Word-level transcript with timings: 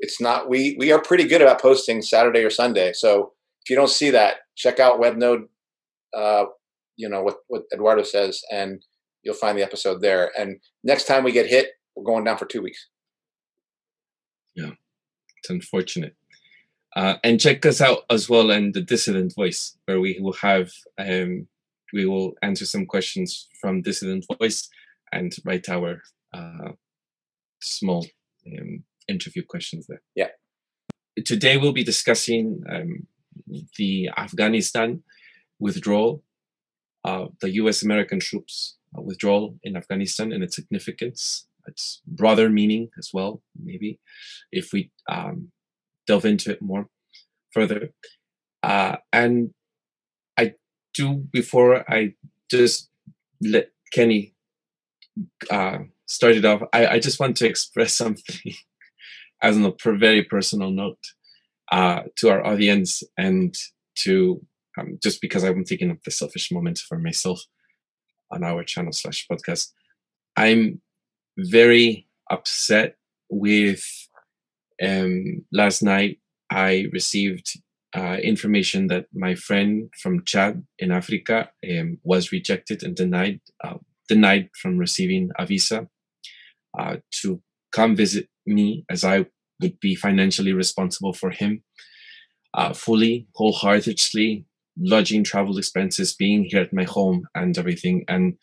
it's 0.00 0.20
not 0.20 0.48
we 0.48 0.76
we 0.78 0.92
are 0.92 1.00
pretty 1.00 1.24
good 1.24 1.42
about 1.42 1.60
posting 1.60 2.02
Saturday 2.02 2.44
or 2.44 2.50
Sunday. 2.50 2.92
So 2.92 3.32
if 3.62 3.70
you 3.70 3.76
don't 3.76 3.90
see 3.90 4.10
that, 4.10 4.36
check 4.56 4.78
out 4.78 5.00
WebNode. 5.00 5.44
Uh, 6.16 6.44
you 6.96 7.08
know 7.08 7.22
what 7.22 7.36
what 7.48 7.62
Eduardo 7.72 8.02
says, 8.02 8.42
and 8.52 8.84
you'll 9.22 9.34
find 9.34 9.56
the 9.56 9.62
episode 9.62 10.02
there. 10.02 10.30
And 10.38 10.58
next 10.84 11.04
time 11.06 11.24
we 11.24 11.32
get 11.32 11.46
hit, 11.46 11.70
we're 11.94 12.04
going 12.04 12.24
down 12.24 12.38
for 12.38 12.46
two 12.46 12.62
weeks. 12.62 12.88
It's 15.46 15.50
unfortunate. 15.50 16.16
Uh, 16.96 17.18
and 17.22 17.40
check 17.40 17.64
us 17.66 17.80
out 17.80 18.00
as 18.10 18.28
well 18.28 18.50
in 18.50 18.72
the 18.72 18.80
Dissident 18.80 19.32
Voice, 19.36 19.76
where 19.84 20.00
we 20.00 20.18
will 20.20 20.32
have 20.42 20.72
um, 20.98 21.46
we 21.92 22.04
will 22.04 22.34
answer 22.42 22.66
some 22.66 22.84
questions 22.84 23.46
from 23.60 23.82
Dissident 23.82 24.24
Voice 24.40 24.68
and 25.12 25.32
write 25.44 25.68
our 25.68 26.02
uh, 26.34 26.72
small 27.62 28.04
um, 28.46 28.82
interview 29.06 29.44
questions 29.44 29.86
there. 29.86 30.02
Yeah. 30.16 30.30
Today 31.24 31.58
we'll 31.58 31.72
be 31.72 31.84
discussing 31.84 32.64
um, 32.68 33.06
the 33.78 34.10
Afghanistan 34.16 35.04
withdrawal, 35.60 36.24
uh, 37.04 37.26
the 37.40 37.50
U.S. 37.62 37.84
American 37.84 38.18
troops 38.18 38.78
withdrawal 38.94 39.56
in 39.62 39.76
Afghanistan 39.76 40.32
and 40.32 40.42
its 40.42 40.56
significance, 40.56 41.46
its 41.66 42.02
broader 42.06 42.48
meaning 42.48 42.88
as 42.98 43.10
well, 43.12 43.42
maybe, 43.62 43.98
if 44.52 44.72
we 44.72 44.90
um, 45.10 45.50
delve 46.06 46.24
into 46.24 46.50
it 46.50 46.62
more 46.62 46.86
further. 47.52 47.90
Uh, 48.62 48.96
and 49.12 49.50
I 50.38 50.54
do, 50.94 51.24
before 51.32 51.90
I 51.90 52.14
just 52.50 52.90
let 53.42 53.70
Kenny 53.92 54.34
uh, 55.50 55.78
start 56.06 56.36
it 56.36 56.44
off, 56.44 56.62
I, 56.72 56.86
I 56.86 56.98
just 56.98 57.20
want 57.20 57.36
to 57.38 57.46
express 57.46 57.96
something 57.96 58.52
as 59.42 59.56
a 59.58 59.72
very 59.84 60.24
personal 60.24 60.70
note 60.70 60.98
uh, 61.70 62.02
to 62.16 62.30
our 62.30 62.44
audience 62.44 63.02
and 63.18 63.54
to 63.96 64.40
um, 64.78 64.98
just 65.02 65.20
because 65.20 65.42
I'm 65.42 65.64
taking 65.64 65.90
up 65.90 66.02
the 66.04 66.10
selfish 66.10 66.52
moment 66.52 66.78
for 66.78 66.98
myself 66.98 67.42
on 68.30 68.44
our 68.44 68.62
channel 68.64 68.92
slash 68.92 69.26
podcast. 69.30 69.72
I'm 70.36 70.82
very 71.36 72.06
upset 72.30 72.96
with 73.30 73.84
um, 74.82 75.44
last 75.52 75.82
night 75.82 76.18
I 76.50 76.86
received 76.92 77.60
uh, 77.94 78.18
information 78.22 78.88
that 78.88 79.06
my 79.14 79.34
friend 79.34 79.90
from 80.00 80.24
Chad 80.24 80.64
in 80.78 80.92
Africa 80.92 81.50
um, 81.70 81.98
was 82.02 82.32
rejected 82.32 82.82
and 82.82 82.94
denied 82.94 83.40
uh, 83.64 83.78
denied 84.08 84.50
from 84.60 84.78
receiving 84.78 85.30
a 85.38 85.46
visa 85.46 85.88
uh, 86.78 86.96
to 87.22 87.40
come 87.72 87.96
visit 87.96 88.28
me 88.46 88.84
as 88.90 89.02
I 89.04 89.26
would 89.60 89.80
be 89.80 89.94
financially 89.94 90.52
responsible 90.52 91.12
for 91.12 91.30
him 91.30 91.62
uh, 92.54 92.72
fully, 92.72 93.26
wholeheartedly, 93.34 94.44
lodging, 94.78 95.24
travel 95.24 95.58
expenses, 95.58 96.14
being 96.14 96.44
here 96.44 96.62
at 96.62 96.72
my 96.72 96.84
home 96.84 97.26
and 97.34 97.56
everything. 97.56 98.04
And 98.08 98.38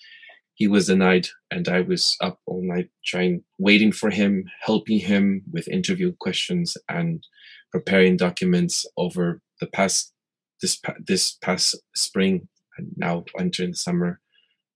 he 0.55 0.67
was 0.67 0.87
denied, 0.87 1.27
and 1.49 1.67
I 1.67 1.81
was 1.81 2.15
up 2.21 2.39
all 2.45 2.61
night 2.63 2.89
trying, 3.05 3.43
waiting 3.57 3.91
for 3.91 4.09
him, 4.09 4.45
helping 4.61 4.99
him 4.99 5.43
with 5.51 5.67
interview 5.67 6.13
questions 6.19 6.77
and 6.87 7.25
preparing 7.71 8.17
documents 8.17 8.85
over 8.97 9.41
the 9.59 9.67
past 9.67 10.13
this 10.61 10.79
this 11.07 11.37
past 11.41 11.75
spring 11.95 12.47
and 12.77 12.87
now 12.95 13.25
entering 13.39 13.71
the 13.71 13.77
summer, 13.77 14.19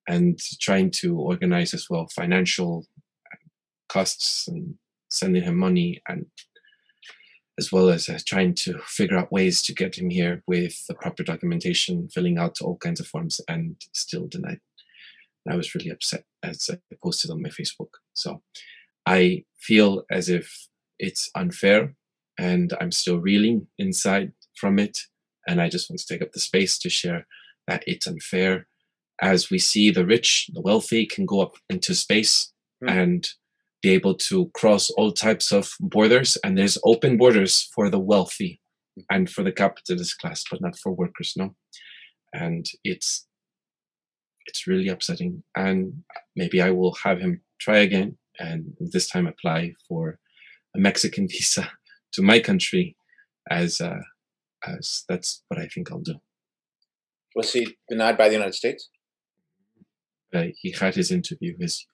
and 0.07 0.39
trying 0.59 0.91
to 0.91 1.17
organize 1.17 1.73
as 1.73 1.87
well 1.89 2.07
financial 2.15 2.85
costs 3.87 4.47
and 4.47 4.75
sending 5.09 5.43
him 5.43 5.55
money 5.57 6.01
and 6.09 6.25
as 7.59 7.71
well 7.71 7.89
as 7.89 8.07
uh, 8.07 8.19
trying 8.25 8.53
to 8.53 8.77
figure 8.79 9.17
out 9.17 9.31
ways 9.31 9.61
to 9.63 9.73
get 9.73 9.97
him 9.97 10.09
here 10.09 10.43
with 10.45 10.85
the 10.87 10.93
proper 10.93 11.23
documentation, 11.23 12.07
filling 12.09 12.37
out 12.37 12.61
all 12.61 12.77
kinds 12.77 12.99
of 12.99 13.07
forms, 13.07 13.41
and 13.47 13.75
still 13.93 14.27
denied. 14.27 14.59
I 15.51 15.55
was 15.55 15.73
really 15.75 15.89
upset 15.89 16.23
as 16.43 16.69
I 16.71 16.77
posted 17.03 17.31
on 17.31 17.41
my 17.41 17.49
Facebook. 17.49 17.89
So 18.13 18.41
I 19.05 19.43
feel 19.59 20.03
as 20.11 20.29
if 20.29 20.67
it's 20.99 21.29
unfair 21.35 21.95
and 22.37 22.73
I'm 22.79 22.91
still 22.91 23.19
reeling 23.19 23.67
inside 23.77 24.33
from 24.55 24.79
it. 24.79 24.97
And 25.47 25.61
I 25.61 25.69
just 25.69 25.89
want 25.89 25.99
to 25.99 26.07
take 26.07 26.21
up 26.21 26.33
the 26.33 26.39
space 26.39 26.77
to 26.79 26.89
share 26.89 27.25
that 27.67 27.83
it's 27.87 28.07
unfair 28.07 28.67
as 29.21 29.49
we 29.49 29.59
see 29.59 29.89
the 29.89 30.05
rich, 30.05 30.49
the 30.53 30.61
wealthy 30.61 31.05
can 31.05 31.25
go 31.25 31.41
up 31.41 31.55
into 31.69 31.95
space 31.95 32.51
mm. 32.83 32.89
and 32.89 33.27
be 33.81 33.89
able 33.89 34.15
to 34.15 34.49
cross 34.53 34.89
all 34.91 35.11
types 35.11 35.51
of 35.51 35.71
borders. 35.79 36.37
And 36.43 36.57
there's 36.57 36.77
open 36.83 37.17
borders 37.17 37.69
for 37.73 37.89
the 37.89 37.99
wealthy 37.99 38.59
and 39.09 39.29
for 39.29 39.43
the 39.43 39.51
capitalist 39.51 40.19
class, 40.19 40.43
but 40.49 40.61
not 40.61 40.77
for 40.77 40.91
workers, 40.91 41.33
no. 41.35 41.55
And 42.33 42.65
it's 42.83 43.26
it's 44.47 44.67
really 44.67 44.87
upsetting. 44.87 45.43
And 45.55 46.03
maybe 46.35 46.61
I 46.61 46.71
will 46.71 46.95
have 47.03 47.19
him 47.19 47.41
try 47.59 47.77
again 47.77 48.17
and 48.39 48.73
this 48.79 49.07
time 49.07 49.27
apply 49.27 49.73
for 49.87 50.19
a 50.75 50.79
Mexican 50.79 51.27
visa 51.31 51.71
to 52.13 52.21
my 52.21 52.39
country 52.39 52.95
as 53.49 53.81
uh, 53.81 54.01
as 54.65 55.03
that's 55.07 55.43
what 55.47 55.59
I 55.59 55.67
think 55.67 55.91
I'll 55.91 55.99
do. 55.99 56.15
Was 57.35 57.53
he 57.53 57.77
denied 57.89 58.17
by 58.17 58.27
the 58.27 58.33
United 58.33 58.55
States? 58.55 58.89
Uh, 60.33 60.45
he 60.57 60.71
had 60.71 60.95
his 60.95 61.11
interview, 61.11 61.55
his 61.59 61.85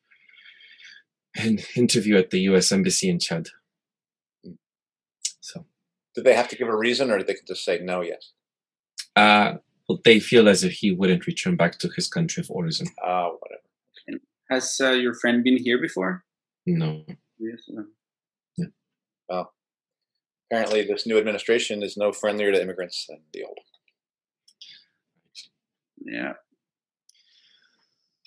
an 1.36 1.60
interview 1.76 2.18
at 2.18 2.30
the 2.30 2.42
U.S. 2.42 2.72
Embassy 2.72 3.10
in 3.10 3.20
Chad. 3.20 3.48
Hmm. 4.44 4.54
So, 5.42 5.66
did 6.16 6.24
they 6.24 6.34
have 6.34 6.48
to 6.50 6.56
give 6.56 6.68
a 6.68 6.76
reason, 6.76 7.12
or 7.12 7.18
did 7.18 7.28
they 7.28 7.36
just 7.48 7.66
say 7.66 7.80
no? 7.80 8.02
Yes. 8.02 8.32
Uh, 9.16 9.56
well, 9.88 10.00
they 10.04 10.20
feel 10.20 10.48
as 10.48 10.64
if 10.64 10.74
he 10.74 10.92
wouldn't 10.92 11.28
return 11.28 11.56
back 11.56 11.78
to 11.80 11.90
his 11.96 12.08
country 12.08 12.42
of 12.42 12.50
origin. 12.50 12.88
Oh, 13.04 13.08
uh, 13.08 13.30
whatever. 13.40 13.60
Has 14.50 14.80
uh, 14.82 14.92
your 14.92 15.14
friend 15.16 15.44
been 15.44 15.58
here 15.58 15.80
before? 15.82 16.24
No. 16.66 17.04
Yes. 17.40 17.64
No. 17.68 17.86
Yeah. 18.58 18.68
Well, 19.28 19.54
apparently 20.52 20.84
this 20.84 21.08
new 21.08 21.18
administration 21.18 21.82
is 21.82 21.98
no 21.98 22.12
friendlier 22.12 22.52
to 22.52 22.62
immigrants 22.62 23.06
than 23.08 23.20
the 23.34 23.44
old. 23.44 23.58
One. 25.98 26.14
Yeah. 26.14 26.34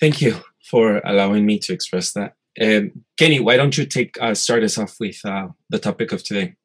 Thank 0.01 0.21
you 0.21 0.37
for 0.69 1.01
allowing 1.05 1.47
me 1.47 1.59
to 1.61 1.73
express 1.73 2.13
that. 2.13 2.35
Um, 2.61 3.05
Kenny, 3.17 3.41
why 3.41 3.57
don't 3.57 3.77
you 3.77 3.87
take 3.87 4.17
uh, 4.21 4.35
start 4.35 4.63
us 4.65 4.79
off 4.79 4.97
with 4.99 5.21
uh, 5.25 5.49
the 5.69 5.79
topic 5.79 6.13
of 6.13 6.23
today? 6.25 6.57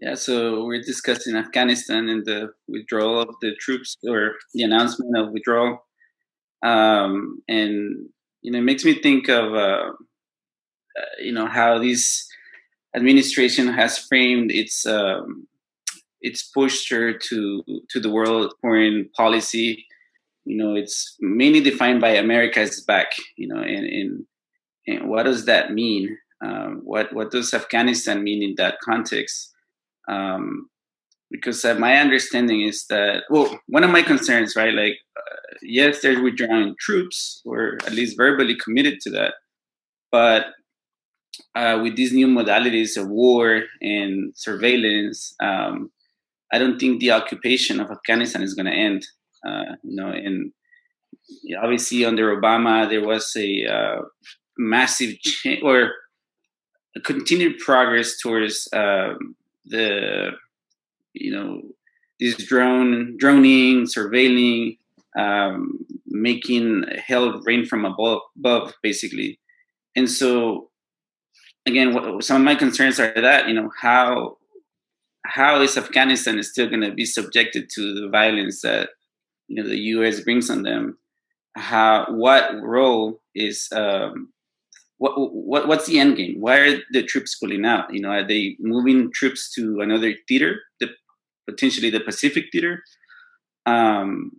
Yeah, 0.00 0.14
so 0.14 0.64
we're 0.64 0.80
discussing 0.80 1.36
Afghanistan 1.36 2.08
and 2.08 2.24
the 2.24 2.52
withdrawal 2.66 3.20
of 3.20 3.34
the 3.42 3.54
troops, 3.60 3.98
or 4.08 4.36
the 4.54 4.62
announcement 4.62 5.16
of 5.18 5.32
withdrawal, 5.32 5.84
um, 6.62 7.42
and 7.48 8.08
you 8.40 8.50
know, 8.50 8.58
it 8.58 8.62
makes 8.62 8.84
me 8.84 8.94
think 8.94 9.28
of 9.28 9.52
uh, 9.54 9.92
uh 10.96 11.14
you 11.20 11.32
know 11.32 11.46
how 11.46 11.78
this 11.78 12.26
administration 12.96 13.68
has 13.68 13.98
framed 13.98 14.50
its 14.50 14.86
um, 14.86 15.46
its 16.22 16.50
posture 16.50 17.18
to 17.18 17.62
to 17.90 18.00
the 18.00 18.10
world 18.10 18.54
foreign 18.62 19.08
policy. 19.14 19.86
You 20.46 20.56
know, 20.56 20.74
it's 20.74 21.16
mainly 21.20 21.60
defined 21.60 22.00
by 22.00 22.10
America's 22.10 22.80
back. 22.82 23.12
You 23.36 23.48
know, 23.48 23.60
and, 23.60 23.86
and, 23.86 24.26
and 24.86 25.10
what 25.10 25.24
does 25.24 25.44
that 25.44 25.72
mean? 25.72 26.16
Um, 26.42 26.80
what 26.84 27.12
what 27.12 27.30
does 27.30 27.52
Afghanistan 27.52 28.24
mean 28.24 28.42
in 28.42 28.54
that 28.56 28.78
context? 28.82 29.49
Um, 30.10 30.68
because 31.30 31.64
uh, 31.64 31.74
my 31.74 31.96
understanding 31.96 32.62
is 32.62 32.86
that 32.88 33.22
well, 33.30 33.60
one 33.68 33.84
of 33.84 33.90
my 33.90 34.02
concerns, 34.02 34.56
right? 34.56 34.74
Like, 34.74 34.98
uh, 35.16 35.54
yes, 35.62 36.02
they're 36.02 36.22
withdrawing 36.22 36.74
troops, 36.80 37.40
or 37.44 37.78
at 37.86 37.92
least 37.92 38.16
verbally 38.16 38.56
committed 38.56 39.00
to 39.02 39.10
that, 39.10 39.34
but 40.10 40.46
uh, 41.54 41.78
with 41.82 41.96
these 41.96 42.12
new 42.12 42.26
modalities 42.26 42.96
of 42.96 43.08
war 43.08 43.62
and 43.80 44.32
surveillance, 44.36 45.34
um, 45.40 45.90
I 46.52 46.58
don't 46.58 46.78
think 46.78 47.00
the 47.00 47.12
occupation 47.12 47.80
of 47.80 47.90
Afghanistan 47.90 48.42
is 48.42 48.54
going 48.54 48.66
to 48.66 48.72
end. 48.72 49.06
Uh, 49.46 49.76
you 49.82 49.96
know, 49.96 50.08
and 50.08 50.52
obviously 51.62 52.04
under 52.04 52.36
Obama 52.36 52.88
there 52.88 53.04
was 53.04 53.32
a 53.36 53.66
uh, 53.66 54.02
massive 54.58 55.18
change 55.20 55.62
or 55.62 55.92
continued 57.04 57.58
progress 57.58 58.18
towards 58.18 58.68
um, 58.72 59.36
the 59.70 60.32
you 61.14 61.32
know 61.32 61.62
this 62.20 62.36
drone 62.36 63.16
droning, 63.16 63.84
surveilling, 63.86 64.78
um, 65.18 65.84
making 66.06 66.84
hell 67.04 67.40
rain 67.40 67.64
from 67.64 67.84
above, 67.84 68.20
above, 68.36 68.74
basically. 68.82 69.40
And 69.96 70.08
so, 70.08 70.70
again, 71.66 71.94
what, 71.94 72.22
some 72.22 72.36
of 72.36 72.44
my 72.44 72.54
concerns 72.54 73.00
are 73.00 73.12
that 73.14 73.48
you 73.48 73.54
know 73.54 73.70
how 73.80 74.36
how 75.24 75.60
is 75.60 75.76
Afghanistan 75.76 76.38
is 76.38 76.50
still 76.50 76.68
going 76.68 76.82
to 76.82 76.92
be 76.92 77.04
subjected 77.04 77.70
to 77.70 77.94
the 77.94 78.08
violence 78.08 78.62
that 78.62 78.90
you 79.48 79.56
know 79.56 79.68
the 79.68 79.78
U.S. 79.94 80.20
brings 80.20 80.50
on 80.50 80.62
them? 80.62 80.98
How 81.56 82.06
what 82.08 82.60
role 82.62 83.20
is 83.34 83.68
um, 83.72 84.32
what, 85.00 85.12
what 85.16 85.66
what's 85.66 85.86
the 85.86 85.98
end 85.98 86.16
game? 86.16 86.36
Why 86.38 86.58
are 86.58 86.78
the 86.92 87.02
troops 87.02 87.34
pulling 87.34 87.64
out? 87.64 87.92
You 87.92 88.00
know, 88.00 88.10
are 88.10 88.26
they 88.26 88.56
moving 88.60 89.10
troops 89.12 89.52
to 89.54 89.80
another 89.80 90.14
theater, 90.28 90.60
the, 90.78 90.88
potentially 91.48 91.90
the 91.90 92.00
Pacific 92.00 92.46
theater? 92.52 92.82
Um, 93.66 94.32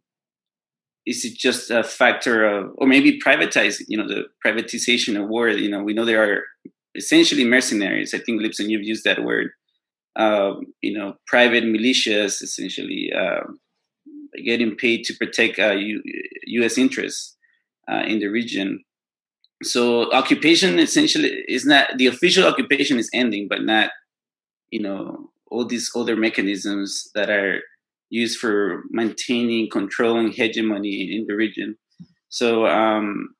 is 1.05 1.25
it 1.25 1.35
just 1.35 1.71
a 1.71 1.83
factor 1.83 2.45
of, 2.45 2.71
or 2.75 2.87
maybe 2.87 3.19
privatizing? 3.19 3.85
You 3.87 3.97
know, 3.97 4.07
the 4.07 4.25
privatization 4.45 5.21
of 5.21 5.27
war. 5.27 5.49
You 5.49 5.69
know, 5.69 5.83
we 5.83 5.93
know 5.93 6.05
there 6.05 6.23
are 6.23 6.43
essentially 6.95 7.43
mercenaries. 7.43 8.13
I 8.13 8.19
think 8.19 8.41
Lipson, 8.41 8.69
you've 8.69 8.83
used 8.83 9.03
that 9.03 9.23
word 9.23 9.51
um, 10.15 10.65
you 10.81 10.97
know, 10.97 11.15
private 11.27 11.63
militias 11.63 12.41
essentially 12.41 13.11
uh, 13.17 13.43
getting 14.45 14.75
paid 14.75 15.03
to 15.05 15.13
protect 15.13 15.59
uh, 15.59 15.71
U- 15.71 16.03
U.S. 16.47 16.77
interests 16.77 17.37
uh, 17.91 18.03
in 18.05 18.19
the 18.19 18.27
region. 18.27 18.83
So 19.63 20.11
occupation 20.11 20.79
essentially 20.79 21.43
is 21.47 21.65
not 21.65 21.97
the 21.97 22.07
official 22.07 22.47
occupation 22.47 22.97
is 22.97 23.09
ending, 23.13 23.47
but 23.47 23.63
not, 23.63 23.91
you 24.71 24.81
know, 24.81 25.29
all 25.49 25.65
these 25.65 25.91
other 25.95 26.15
mechanisms 26.15 27.09
that 27.13 27.29
are 27.29 27.61
used 28.09 28.39
for 28.39 28.83
maintaining 28.89 29.69
controlling 29.69 30.31
hegemony 30.31 31.15
in 31.15 31.25
the 31.27 31.35
region. 31.35 31.77
So 32.29 32.65
um, 32.65 33.35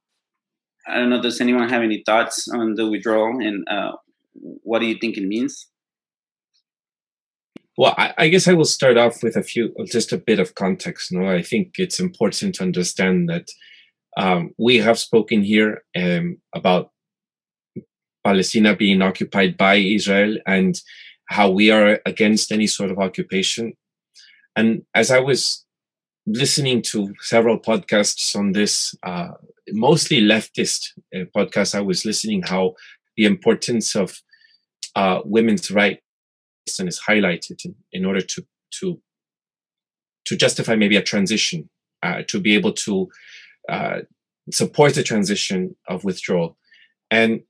I 0.88 0.95
don't 0.95 1.09
know. 1.09 1.21
Does 1.21 1.41
anyone 1.41 1.69
have 1.69 1.81
any 1.81 2.03
thoughts 2.06 2.47
on 2.50 2.75
the 2.75 2.88
withdrawal 2.88 3.39
and 3.39 3.68
uh, 3.69 3.94
what 4.33 4.79
do 4.79 4.85
you 4.85 4.97
think 5.00 5.18
it 5.18 5.27
means? 5.27 5.68
Well, 7.77 7.95
I, 7.97 8.13
I, 8.18 8.27
guess 8.27 8.47
I 8.47 8.53
will 8.53 8.65
start 8.65 8.97
off 8.97 9.23
with 9.23 9.35
a 9.35 9.44
few, 9.44 9.73
just 9.85 10.12
a 10.12 10.18
bit 10.18 10.39
of 10.39 10.56
context. 10.56 11.12
No, 11.12 11.25
I 11.25 11.41
think 11.41 11.75
it's 11.77 12.00
important 12.00 12.56
to 12.56 12.63
understand 12.63 13.29
that 13.29 13.47
um, 14.18 14.52
we 14.58 14.78
have 14.78 15.00
spoken 15.00 15.44
here 15.44 15.84
um, 15.96 16.38
about 16.54 16.92
Palestine 18.24 18.75
being 18.78 19.02
occupied 19.02 19.58
by 19.58 19.75
Israel 19.75 20.38
and 20.46 20.80
how 21.30 21.50
we 21.50 21.72
are 21.72 22.00
against 22.06 22.52
any 22.52 22.68
sort 22.68 22.92
of 22.92 23.00
occupation. 23.00 23.74
And 24.56 24.84
as 24.94 25.12
I 25.12 25.19
was 25.19 25.66
listening 26.28 26.81
to 26.84 27.13
several 27.22 27.58
podcasts 27.58 28.36
on 28.36 28.52
this, 28.52 28.94
uh, 29.04 29.30
mostly 29.72 30.22
leftist 30.22 30.90
uh, 31.16 31.25
podcasts, 31.36 31.74
I 31.74 31.81
was 31.81 32.06
listening 32.06 32.44
how 32.44 32.75
the 33.16 33.25
importance 33.25 33.96
of 33.96 34.22
uh, 34.96 35.22
women's 35.24 35.72
rights 35.72 36.02
and 36.80 36.88
is 36.88 37.02
highlighted 37.07 37.66
in, 37.66 37.75
in 37.92 38.06
order 38.06 38.22
to 38.22 38.46
to 38.80 39.02
to 40.25 40.36
justify 40.36 40.75
maybe 40.75 40.96
a 40.96 41.02
transition, 41.02 41.69
uh, 42.04 42.22
to 42.28 42.40
be 42.40 42.54
able 42.56 42.72
to 42.72 43.10
uh, 43.69 44.00
support 44.52 44.96
the 44.96 45.04
transition 45.04 45.75
of 45.88 46.04
withdrawal. 46.04 46.58
And 47.10 47.42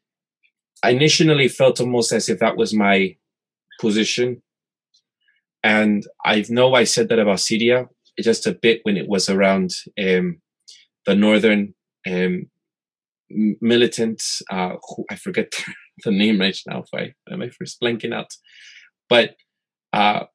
I 0.83 0.91
initially 0.91 1.47
felt 1.47 1.79
almost 1.79 2.11
as 2.11 2.29
if 2.29 2.39
that 2.39 2.57
was 2.57 2.73
my 2.73 3.15
position. 3.79 4.41
And 5.63 6.05
I 6.25 6.43
know 6.49 6.73
I 6.73 6.85
said 6.85 7.09
that 7.09 7.19
about 7.19 7.39
Syria 7.39 7.87
just 8.19 8.45
a 8.45 8.53
bit 8.53 8.81
when 8.83 8.97
it 8.97 9.07
was 9.07 9.29
around 9.29 9.71
um, 9.99 10.41
the 11.05 11.15
northern 11.15 11.73
um, 12.07 12.47
militants, 13.29 14.41
uh, 14.49 14.75
who 14.87 15.05
I 15.09 15.15
forget 15.15 15.53
the 16.03 16.11
name 16.11 16.39
right 16.39 16.57
now. 16.67 16.83
If 16.83 16.89
I 16.93 17.13
am 17.31 17.41
I 17.41 17.49
first 17.49 17.79
blanking 17.81 18.13
out, 18.13 18.31
but 19.09 19.35
uh, 19.93 20.25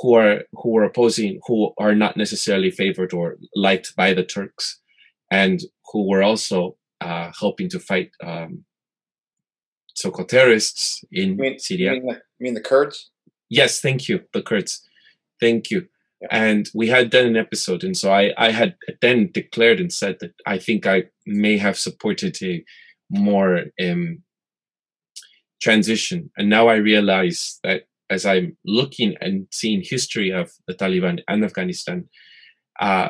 who 0.00 0.14
are 0.14 0.42
who 0.52 0.76
are 0.78 0.84
opposing, 0.84 1.40
who 1.46 1.72
are 1.78 1.94
not 1.94 2.16
necessarily 2.16 2.70
favored 2.70 3.12
or 3.12 3.36
liked 3.54 3.94
by 3.96 4.14
the 4.14 4.24
Turks, 4.24 4.80
and 5.32 5.60
who 5.90 6.00
were 6.10 6.22
also 6.22 6.76
uh, 7.00 7.32
helping 7.40 7.68
to 7.70 7.80
fight 7.80 8.10
um, 8.22 8.64
so-called 9.94 10.28
terrorists 10.28 11.02
in 11.10 11.30
you 11.30 11.36
mean, 11.36 11.58
Syria. 11.58 11.94
You 11.94 12.00
mean, 12.00 12.06
the, 12.06 12.14
you 12.14 12.44
mean 12.44 12.54
the 12.54 12.60
Kurds? 12.60 13.10
Yes, 13.48 13.80
thank 13.80 14.08
you, 14.08 14.20
the 14.34 14.42
Kurds. 14.42 14.86
Thank 15.40 15.70
you. 15.70 15.88
Yeah. 16.20 16.28
And 16.30 16.70
we 16.74 16.86
had 16.88 17.10
done 17.10 17.26
an 17.26 17.36
episode, 17.36 17.82
and 17.82 17.96
so 17.96 18.12
I, 18.12 18.32
I 18.36 18.52
had 18.52 18.76
then 19.00 19.30
declared 19.32 19.80
and 19.80 19.92
said 19.92 20.16
that 20.20 20.34
I 20.46 20.58
think 20.58 20.86
I 20.86 21.04
may 21.26 21.56
have 21.58 21.78
supported 21.78 22.36
a 22.42 22.64
more 23.10 23.64
um, 23.82 24.22
transition. 25.60 26.30
And 26.36 26.48
now 26.48 26.68
I 26.68 26.76
realize 26.76 27.58
that 27.64 27.82
as 28.10 28.26
I'm 28.26 28.56
looking 28.64 29.14
and 29.20 29.46
seeing 29.50 29.82
history 29.82 30.30
of 30.30 30.52
the 30.66 30.74
Taliban 30.74 31.20
and 31.26 31.44
Afghanistan, 31.44 32.08
uh, 32.80 33.08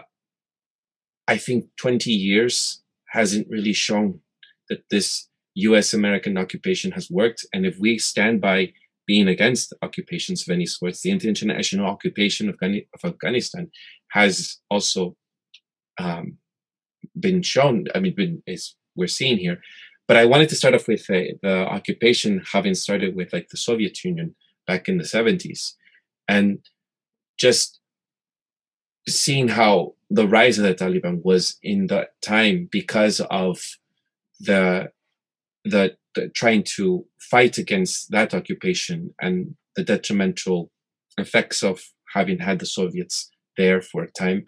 I 1.29 1.37
think 1.37 1.67
20 1.79 2.11
years 2.11 2.83
hasn't 3.11 3.49
really 3.51 3.73
shown 3.73 4.21
that 4.69 4.85
this 4.91 5.29
U.S. 5.55 5.93
American 5.93 6.39
occupation 6.39 6.93
has 6.93 7.11
worked. 7.11 7.47
And 7.53 7.67
if 7.67 7.77
we 7.79 7.99
stand 7.99 8.41
by 8.41 8.73
being 9.07 9.29
against 9.29 9.75
occupations 9.83 10.43
of 10.43 10.53
any 10.53 10.67
sort, 10.67 10.97
the 10.99 11.11
international 11.11 11.87
occupation 11.87 12.49
of, 12.49 12.57
of 12.63 13.05
Afghanistan 13.05 13.71
has 14.11 14.59
also 14.71 15.17
um, 15.99 16.39
been 17.19 17.43
shown. 17.43 17.87
I 17.95 18.01
mean, 18.01 18.15
been, 18.15 18.43
is 18.47 18.77
we're 18.97 19.09
seeing 19.09 19.39
here. 19.39 19.61
But 20.09 20.17
I 20.17 20.25
wanted 20.25 20.49
to 20.51 20.57
start 20.57 20.75
off 20.75 20.89
with 20.89 21.09
uh, 21.11 21.35
the 21.43 21.67
occupation 21.69 22.43
having 22.53 22.75
started 22.75 23.15
with 23.15 23.33
like 23.33 23.49
the 23.49 23.57
Soviet 23.57 24.03
Union 24.05 24.35
back 24.67 24.89
in 24.89 24.99
the 24.99 25.05
70s 25.05 25.73
and 26.29 26.59
just 27.39 27.81
seeing 29.09 29.49
how 29.49 29.95
the 30.13 30.29
rise 30.29 30.59
of 30.59 30.65
the 30.65 30.75
Taliban 30.75 31.23
was 31.25 31.57
in 31.63 31.87
that 31.87 32.21
time 32.21 32.69
because 32.71 33.21
of 33.31 33.59
the, 34.41 34.91
the, 35.65 35.97
the 36.15 36.29
trying 36.29 36.65
to 36.77 37.07
fight 37.19 37.57
against 37.57 38.11
that 38.11 38.35
occupation 38.35 39.15
and 39.21 39.55
the 39.75 39.83
detrimental 39.83 40.71
effects 41.17 41.63
of 41.63 41.81
having 42.13 42.39
had 42.39 42.59
the 42.59 42.67
Soviets 42.67 43.31
there 43.57 43.81
for 43.81 44.03
a 44.03 44.11
time. 44.11 44.45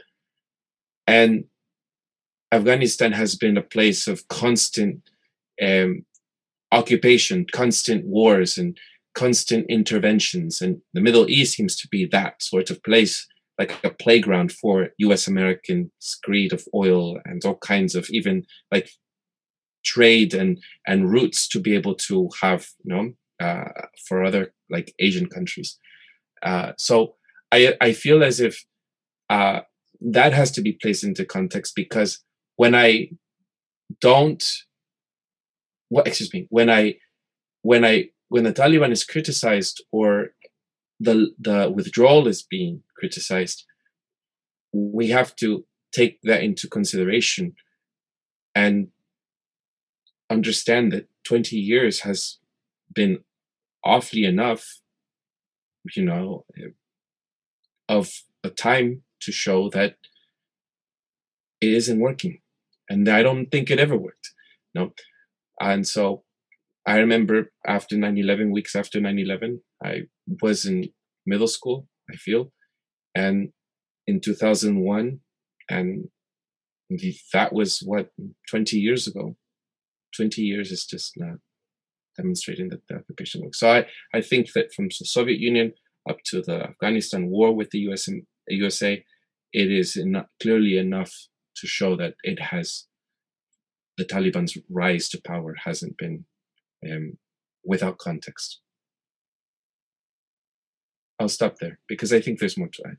And 1.06 1.44
Afghanistan 2.52 3.12
has 3.12 3.34
been 3.34 3.56
a 3.56 3.62
place 3.62 4.06
of 4.06 4.28
constant 4.28 5.00
um, 5.62 6.04
occupation, 6.72 7.46
constant 7.52 8.04
wars, 8.04 8.58
and 8.58 8.76
constant 9.14 9.64
interventions. 9.70 10.60
And 10.60 10.82
the 10.92 11.00
Middle 11.00 11.28
East 11.30 11.54
seems 11.54 11.74
to 11.76 11.88
be 11.88 12.04
that 12.06 12.42
sort 12.42 12.68
of 12.70 12.82
place, 12.82 13.26
like 13.58 13.72
a 13.84 13.90
playground 13.90 14.52
for 14.52 14.88
US 14.98 15.28
American 15.28 15.90
greed 16.22 16.52
of 16.52 16.64
oil 16.74 17.18
and 17.24 17.44
all 17.44 17.56
kinds 17.56 17.94
of 17.94 18.08
even 18.10 18.44
like 18.72 18.90
trade 19.84 20.34
and, 20.34 20.58
and 20.86 21.10
routes 21.10 21.46
to 21.48 21.60
be 21.60 21.74
able 21.74 21.94
to 21.94 22.28
have, 22.40 22.66
you 22.82 22.94
know, 22.94 23.12
uh, 23.40 23.70
for 24.08 24.24
other 24.24 24.52
like 24.70 24.94
Asian 24.98 25.26
countries. 25.26 25.78
Uh, 26.42 26.72
so 26.78 27.14
I, 27.52 27.74
I 27.80 27.92
feel 27.92 28.24
as 28.24 28.40
if 28.40 28.64
uh, 29.30 29.60
that 30.00 30.32
has 30.32 30.50
to 30.52 30.62
be 30.62 30.72
placed 30.72 31.04
into 31.04 31.24
context 31.24 31.74
because 31.76 32.20
when 32.56 32.74
I 32.74 33.10
don't, 34.00 34.42
well, 35.90 36.04
excuse 36.04 36.32
me, 36.32 36.46
when 36.50 36.70
I 36.70 36.96
when 37.62 37.84
I 37.84 38.10
when 38.28 38.44
the 38.44 38.52
Taliban 38.52 38.90
is 38.90 39.04
criticized 39.04 39.82
or 39.92 40.28
the 41.04 41.32
the 41.38 41.70
withdrawal 41.70 42.26
is 42.26 42.42
being 42.42 42.82
criticized, 42.98 43.64
we 44.72 45.08
have 45.08 45.34
to 45.36 45.64
take 45.92 46.20
that 46.22 46.42
into 46.42 46.68
consideration 46.68 47.54
and 48.54 48.88
understand 50.30 50.92
that 50.92 51.08
20 51.24 51.56
years 51.56 52.00
has 52.00 52.38
been 52.92 53.18
awfully 53.84 54.24
enough, 54.24 54.80
you 55.94 56.04
know, 56.04 56.44
of 57.88 58.10
a 58.42 58.50
time 58.50 59.02
to 59.20 59.32
show 59.32 59.70
that 59.70 59.96
it 61.60 61.72
isn't 61.72 62.00
working. 62.00 62.40
And 62.88 63.08
I 63.08 63.22
don't 63.22 63.46
think 63.46 63.70
it 63.70 63.78
ever 63.78 63.96
worked. 63.96 64.30
No. 64.74 64.92
And 65.60 65.86
so 65.86 66.24
I 66.86 66.96
remember 66.98 67.50
after 67.66 67.96
9 67.96 68.18
11, 68.18 68.50
weeks 68.50 68.76
after 68.76 69.00
9 69.00 69.18
11, 69.18 69.62
I 69.84 70.02
was 70.42 70.64
in 70.64 70.88
middle 71.26 71.46
school, 71.46 71.86
I 72.10 72.16
feel. 72.16 72.52
And 73.14 73.50
in 74.06 74.20
2001, 74.20 75.20
and 75.70 76.08
that 77.32 77.52
was 77.52 77.80
what, 77.84 78.10
20 78.50 78.78
years 78.78 79.06
ago. 79.06 79.36
20 80.16 80.42
years 80.42 80.70
is 80.70 80.86
just 80.86 81.12
not 81.16 81.38
demonstrating 82.16 82.68
that 82.68 82.82
the 82.88 82.96
occupation 82.96 83.42
works. 83.42 83.58
So 83.60 83.70
I, 83.70 83.86
I 84.12 84.20
think 84.20 84.52
that 84.54 84.72
from 84.72 84.86
the 84.86 85.06
Soviet 85.06 85.40
Union 85.40 85.72
up 86.08 86.18
to 86.26 86.42
the 86.42 86.62
Afghanistan 86.62 87.28
war 87.28 87.54
with 87.54 87.70
the 87.70 87.78
US 87.90 88.06
and 88.08 88.22
USA, 88.48 89.04
it 89.52 89.70
is 89.70 89.98
clearly 90.40 90.78
enough 90.78 91.12
to 91.56 91.66
show 91.66 91.96
that 91.96 92.14
it 92.22 92.40
has 92.40 92.86
the 93.96 94.04
Taliban's 94.04 94.56
rise 94.70 95.08
to 95.10 95.20
power 95.24 95.54
hasn't 95.64 95.96
been 95.96 96.24
um, 96.90 97.16
without 97.64 97.98
context. 97.98 98.60
I'll 101.24 101.28
stop 101.30 101.58
there 101.58 101.78
because 101.88 102.12
I 102.12 102.20
think 102.20 102.38
there's 102.38 102.58
more 102.58 102.68
to 102.68 102.82
add. 102.86 102.98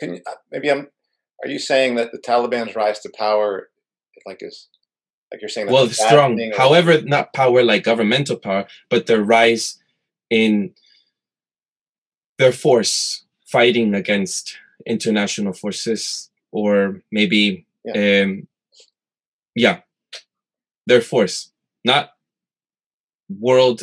Can 0.00 0.14
you, 0.14 0.20
uh, 0.26 0.32
maybe 0.50 0.68
I'm? 0.68 0.88
Are 1.42 1.48
you 1.48 1.60
saying 1.60 1.94
that 1.94 2.10
the 2.10 2.18
Taliban's 2.18 2.74
rise 2.74 2.98
to 3.00 3.10
power, 3.16 3.70
like 4.26 4.38
is 4.40 4.68
like 5.30 5.40
you're 5.40 5.48
saying? 5.48 5.70
Well, 5.70 5.88
strong. 5.90 6.52
However, 6.56 7.00
not 7.02 7.32
power 7.32 7.62
like 7.62 7.84
governmental 7.84 8.36
power, 8.36 8.66
but 8.90 9.06
their 9.06 9.22
rise 9.22 9.78
in 10.28 10.74
their 12.38 12.52
force 12.52 13.24
fighting 13.46 13.94
against 13.94 14.58
international 14.84 15.52
forces, 15.52 16.30
or 16.50 17.00
maybe, 17.12 17.64
yeah, 17.84 18.22
um, 18.22 18.48
yeah 19.54 19.80
their 20.86 21.00
force, 21.00 21.52
not 21.84 22.10
world 23.28 23.82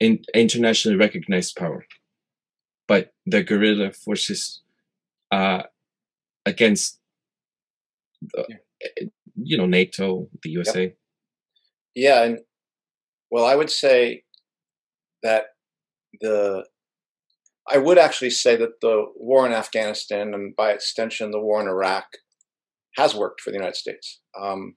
in 0.00 0.24
internationally 0.34 0.96
recognized 0.96 1.56
power, 1.56 1.86
but 2.88 3.12
the 3.26 3.42
guerrilla 3.42 3.92
forces 3.92 4.60
uh, 5.30 5.62
against, 6.44 6.98
the, 8.20 8.46
yeah. 8.48 9.06
you 9.42 9.56
know, 9.56 9.66
NATO, 9.66 10.28
the 10.42 10.50
USA. 10.50 10.82
Yep. 10.82 10.96
Yeah, 11.94 12.22
and 12.24 12.38
well, 13.30 13.44
I 13.44 13.54
would 13.54 13.70
say 13.70 14.24
that 15.22 15.44
the 16.20 16.64
I 17.68 17.78
would 17.78 17.98
actually 17.98 18.30
say 18.30 18.56
that 18.56 18.80
the 18.80 19.06
war 19.16 19.46
in 19.46 19.52
Afghanistan 19.52 20.34
and 20.34 20.54
by 20.56 20.72
extension 20.72 21.30
the 21.30 21.40
war 21.40 21.60
in 21.60 21.68
Iraq 21.68 22.06
has 22.96 23.14
worked 23.14 23.40
for 23.40 23.50
the 23.50 23.56
United 23.56 23.76
States. 23.76 24.20
Um, 24.38 24.76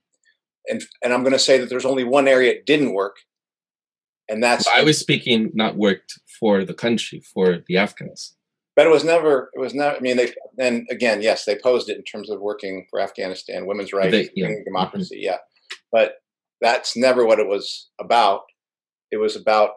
and 0.67 0.83
and 1.03 1.13
I'm 1.13 1.21
going 1.21 1.33
to 1.33 1.39
say 1.39 1.57
that 1.57 1.69
there's 1.69 1.85
only 1.85 2.03
one 2.03 2.27
area 2.27 2.51
it 2.51 2.65
didn't 2.65 2.93
work, 2.93 3.17
and 4.29 4.44
that's. 4.44 4.67
I 4.67 4.84
was 4.84 5.00
speaking 5.00 5.51
not 5.53 5.77
worked 5.77 6.20
for 6.39 6.63
the 6.63 6.74
country 6.74 7.22
for 7.22 7.60
the 7.67 7.77
Afghans. 7.77 8.36
But 8.75 8.88
it 8.88 8.89
was 8.89 9.03
never. 9.03 9.51
It 9.55 9.60
was 9.60 9.74
not. 9.74 9.96
I 9.96 10.00
mean, 10.00 10.17
they 10.17 10.34
and 10.60 10.88
again, 10.89 11.22
yes, 11.22 11.46
they 11.46 11.58
posed 11.58 11.89
it 11.89 11.98
in 11.98 12.03
terms 12.03 12.29
of 12.29 12.41
working 12.41 12.88
for 12.89 13.00
Afghanistan, 13.00 13.65
women's 13.65 13.94
rights, 13.94 14.12
they, 14.12 14.29
yeah. 14.36 14.50
democracy. 14.65 15.17
Mm-hmm. 15.17 15.25
Yeah, 15.25 15.38
but 15.91 16.15
that's 16.62 16.98
never 16.98 17.25
what 17.25 17.39
it 17.39 17.48
was 17.48 17.89
about. 18.00 18.41
It 19.12 19.17
was 19.17 19.36
about 19.36 19.72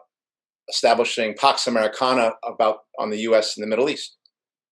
establishing 0.69 1.35
Pax 1.39 1.65
Americana 1.65 2.33
about 2.45 2.79
on 2.99 3.09
the 3.09 3.19
U.S. 3.19 3.57
in 3.57 3.61
the 3.61 3.67
Middle 3.67 3.89
East, 3.89 4.17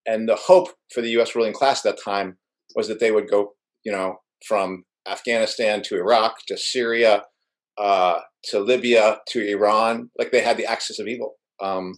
and 0.05 0.27
the 0.27 0.35
hope 0.35 0.69
for 0.93 1.01
the 1.01 1.11
U.S. 1.11 1.35
ruling 1.35 1.53
class 1.53 1.85
at 1.85 1.95
that 1.95 2.03
time 2.03 2.37
was 2.75 2.87
that 2.89 2.99
they 2.99 3.11
would 3.11 3.29
go, 3.29 3.53
you 3.85 3.91
know, 3.91 4.17
from 4.45 4.83
Afghanistan 5.07 5.81
to 5.83 5.95
Iraq 5.95 6.35
to 6.47 6.57
Syria 6.57 7.23
uh, 7.77 8.19
to 8.49 8.59
Libya 8.59 9.19
to 9.29 9.47
Iran, 9.47 10.09
like 10.17 10.31
they 10.31 10.41
had 10.41 10.57
the 10.57 10.65
axis 10.65 10.99
of 10.99 11.07
evil. 11.07 11.35
Um, 11.61 11.95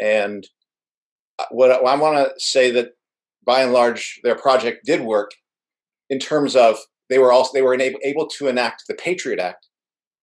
and 0.00 0.46
uh, 1.38 1.44
what 1.50 1.70
I 1.70 1.96
want 1.96 2.16
to 2.16 2.40
say 2.40 2.70
that 2.72 2.90
by 3.44 3.62
and 3.62 3.72
large 3.72 4.20
their 4.24 4.36
project 4.36 4.84
did 4.84 5.00
work 5.02 5.32
in 6.10 6.18
terms 6.18 6.56
of 6.56 6.76
they 7.08 7.18
were 7.18 7.32
also 7.32 7.50
they 7.52 7.62
were 7.62 7.80
able, 7.80 8.00
able 8.04 8.26
to 8.26 8.48
enact 8.48 8.84
the 8.88 8.94
Patriot 8.94 9.40
Act 9.40 9.66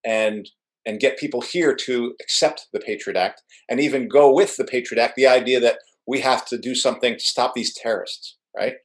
and 0.05 0.49
and 0.85 0.99
get 0.99 1.17
people 1.17 1.41
here 1.41 1.73
to 1.73 2.13
accept 2.21 2.67
the 2.73 2.79
Patriot 2.79 3.17
Act 3.17 3.41
and 3.69 3.79
even 3.79 4.07
go 4.07 4.33
with 4.33 4.57
the 4.57 4.65
Patriot 4.65 5.01
Act 5.01 5.15
the 5.15 5.27
idea 5.27 5.59
that 5.59 5.77
we 6.05 6.19
have 6.19 6.45
to 6.47 6.57
do 6.57 6.75
something 6.75 7.13
to 7.13 7.25
stop 7.25 7.53
these 7.53 7.73
terrorists 7.73 8.37
right 8.55 8.75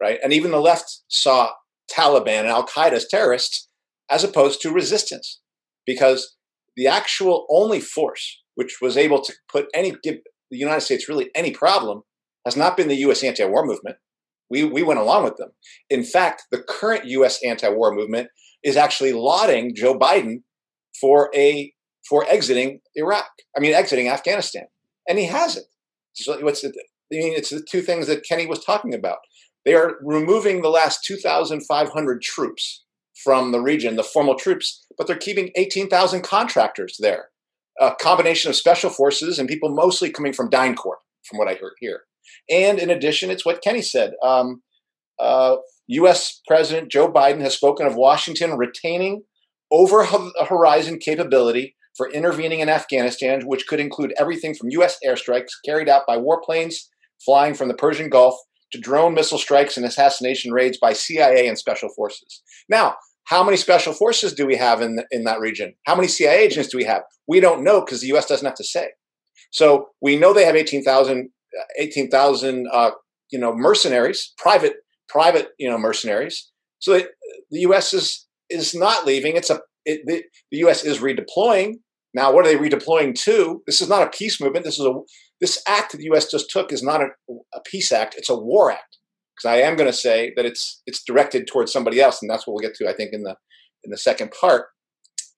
right 0.00 0.18
and 0.22 0.32
even 0.32 0.50
the 0.50 0.60
left 0.60 1.02
saw 1.08 1.50
Taliban 1.90 2.40
and 2.40 2.48
Al 2.48 2.66
Qaeda 2.66 2.92
as 2.92 3.06
terrorists 3.06 3.68
as 4.10 4.24
opposed 4.24 4.60
to 4.62 4.72
resistance. 4.72 5.40
Because 5.88 6.36
the 6.76 6.86
actual 6.86 7.46
only 7.48 7.80
force 7.80 8.42
which 8.56 8.78
was 8.82 8.98
able 8.98 9.22
to 9.22 9.32
put 9.50 9.68
any, 9.72 9.94
give 10.02 10.16
the 10.50 10.58
United 10.58 10.82
States 10.82 11.08
really 11.08 11.30
any 11.34 11.50
problem 11.50 12.02
has 12.44 12.56
not 12.56 12.76
been 12.76 12.88
the 12.88 12.96
US 13.06 13.24
anti 13.24 13.44
war 13.46 13.64
movement. 13.64 13.96
We, 14.50 14.64
we 14.64 14.82
went 14.82 15.00
along 15.00 15.24
with 15.24 15.36
them. 15.36 15.50
In 15.88 16.04
fact, 16.04 16.42
the 16.50 16.62
current 16.62 17.06
US 17.06 17.42
anti 17.42 17.70
war 17.70 17.94
movement 17.94 18.28
is 18.62 18.76
actually 18.76 19.14
lauding 19.14 19.74
Joe 19.74 19.98
Biden 19.98 20.42
for 21.00 21.30
a 21.34 21.72
for 22.06 22.26
exiting 22.28 22.80
Iraq. 22.94 23.30
I 23.56 23.60
mean, 23.60 23.72
exiting 23.72 24.08
Afghanistan, 24.08 24.66
and 25.08 25.18
he 25.18 25.24
hasn't. 25.24 25.66
So 26.12 26.38
what's 26.40 26.60
the, 26.60 26.68
I 26.68 27.16
mean, 27.16 27.32
it's 27.34 27.50
the 27.50 27.64
two 27.66 27.80
things 27.80 28.08
that 28.08 28.24
Kenny 28.28 28.46
was 28.46 28.62
talking 28.62 28.92
about. 28.92 29.18
They 29.64 29.74
are 29.74 29.96
removing 30.02 30.60
the 30.60 30.68
last 30.68 31.04
2,500 31.04 32.22
troops 32.22 32.84
from 33.22 33.52
the 33.52 33.60
region, 33.60 33.96
the 33.96 34.02
formal 34.02 34.34
troops, 34.34 34.86
but 34.96 35.06
they're 35.06 35.16
keeping 35.16 35.50
18,000 35.56 36.22
contractors 36.22 36.96
there. 37.00 37.28
A 37.80 37.92
combination 38.00 38.48
of 38.48 38.56
special 38.56 38.90
forces 38.90 39.38
and 39.38 39.48
people 39.48 39.70
mostly 39.70 40.10
coming 40.10 40.32
from 40.32 40.50
DynCorp, 40.50 40.98
from 41.24 41.38
what 41.38 41.48
I 41.48 41.54
heard 41.54 41.74
here. 41.80 42.02
And 42.50 42.78
in 42.78 42.90
addition, 42.90 43.30
it's 43.30 43.44
what 43.44 43.62
Kenny 43.62 43.82
said. 43.82 44.14
Um, 44.22 44.62
uh, 45.18 45.56
U.S. 45.88 46.40
President 46.46 46.90
Joe 46.90 47.10
Biden 47.10 47.40
has 47.40 47.54
spoken 47.54 47.86
of 47.86 47.94
Washington 47.94 48.56
retaining 48.56 49.22
over 49.70 50.04
horizon 50.04 50.98
capability 50.98 51.76
for 51.96 52.10
intervening 52.10 52.60
in 52.60 52.68
Afghanistan, 52.68 53.42
which 53.46 53.66
could 53.66 53.80
include 53.80 54.14
everything 54.18 54.54
from 54.54 54.70
U.S. 54.70 54.98
airstrikes 55.06 55.50
carried 55.64 55.88
out 55.88 56.02
by 56.06 56.16
warplanes 56.16 56.74
flying 57.24 57.54
from 57.54 57.68
the 57.68 57.74
Persian 57.74 58.08
Gulf 58.08 58.36
to 58.70 58.78
drone 58.78 59.14
missile 59.14 59.38
strikes 59.38 59.76
and 59.76 59.84
assassination 59.84 60.52
raids 60.52 60.78
by 60.78 60.92
CIA 60.92 61.48
and 61.48 61.58
special 61.58 61.88
forces. 61.88 62.42
Now, 62.68 62.96
how 63.28 63.44
many 63.44 63.58
special 63.58 63.92
forces 63.92 64.32
do 64.32 64.46
we 64.46 64.56
have 64.56 64.80
in, 64.80 65.00
in 65.10 65.24
that 65.24 65.38
region? 65.38 65.74
How 65.84 65.94
many 65.94 66.08
CIA 66.08 66.44
agents 66.44 66.70
do 66.70 66.78
we 66.78 66.84
have? 66.84 67.02
We 67.26 67.40
don't 67.40 67.62
know 67.62 67.80
because 67.80 68.00
the 68.00 68.12
US 68.16 68.26
doesn't 68.26 68.46
have 68.46 68.56
to 68.56 68.64
say. 68.64 68.88
So 69.50 69.88
we 70.00 70.16
know 70.16 70.32
they 70.32 70.44
have 70.44 70.56
18,000 70.56 71.30
18, 71.78 72.10
uh, 72.72 72.90
you 73.30 73.38
know 73.38 73.54
mercenaries, 73.54 74.32
private 74.38 74.76
private 75.08 75.48
you 75.58 75.68
know 75.68 75.78
mercenaries. 75.78 76.50
So 76.78 76.94
it, 76.94 77.08
the 77.50 77.60
US 77.60 77.92
is 77.92 78.26
is 78.48 78.74
not 78.74 79.06
leaving. 79.06 79.36
It's 79.36 79.50
a 79.50 79.60
it, 79.84 80.00
the, 80.06 80.22
the 80.50 80.58
US 80.68 80.84
is 80.84 80.98
redeploying. 80.98 81.74
Now, 82.14 82.32
what 82.32 82.46
are 82.46 82.48
they 82.48 82.56
redeploying 82.56 83.14
to? 83.24 83.62
This 83.66 83.82
is 83.82 83.88
not 83.88 84.02
a 84.02 84.10
peace 84.10 84.40
movement. 84.40 84.64
This 84.64 84.78
is 84.78 84.86
a 84.86 84.92
this 85.40 85.62
act 85.68 85.92
that 85.92 85.98
the 85.98 86.04
U.S. 86.04 86.30
just 86.30 86.50
took 86.50 86.72
is 86.72 86.82
not 86.82 87.02
a, 87.02 87.08
a 87.54 87.60
peace 87.64 87.92
act; 87.92 88.14
it's 88.16 88.30
a 88.30 88.36
war 88.36 88.72
act. 88.72 88.97
Because 89.38 89.54
I 89.54 89.60
am 89.60 89.76
going 89.76 89.90
to 89.90 89.96
say 89.96 90.32
that 90.36 90.44
it's 90.44 90.82
it's 90.86 91.02
directed 91.02 91.46
towards 91.46 91.72
somebody 91.72 92.00
else, 92.00 92.20
and 92.20 92.30
that's 92.30 92.46
what 92.46 92.54
we'll 92.54 92.62
get 92.62 92.74
to, 92.76 92.88
I 92.88 92.92
think, 92.92 93.12
in 93.12 93.22
the 93.22 93.36
in 93.84 93.90
the 93.90 93.98
second 93.98 94.32
part. 94.38 94.66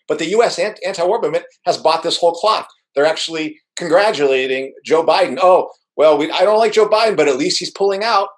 But 0.09 0.19
the 0.19 0.31
U.S. 0.31 0.59
anti-war 0.59 1.21
movement 1.21 1.45
has 1.67 1.79
bought 1.79 2.03
this 2.03 2.19
whole 2.19 2.33
cloth. 2.33 2.67
They're 2.95 3.07
actually 3.07 3.61
congratulating 3.77 4.75
Joe 4.85 5.05
Biden. 5.05 5.39
Oh, 5.41 5.71
well, 5.97 6.19
we, 6.19 6.31
I 6.31 6.41
don't 6.41 6.59
like 6.59 6.73
Joe 6.73 6.89
Biden, 6.89 7.17
but 7.17 7.29
at 7.29 7.37
least 7.37 7.59
he's 7.59 7.71
pulling 7.71 8.03
out, 8.03 8.29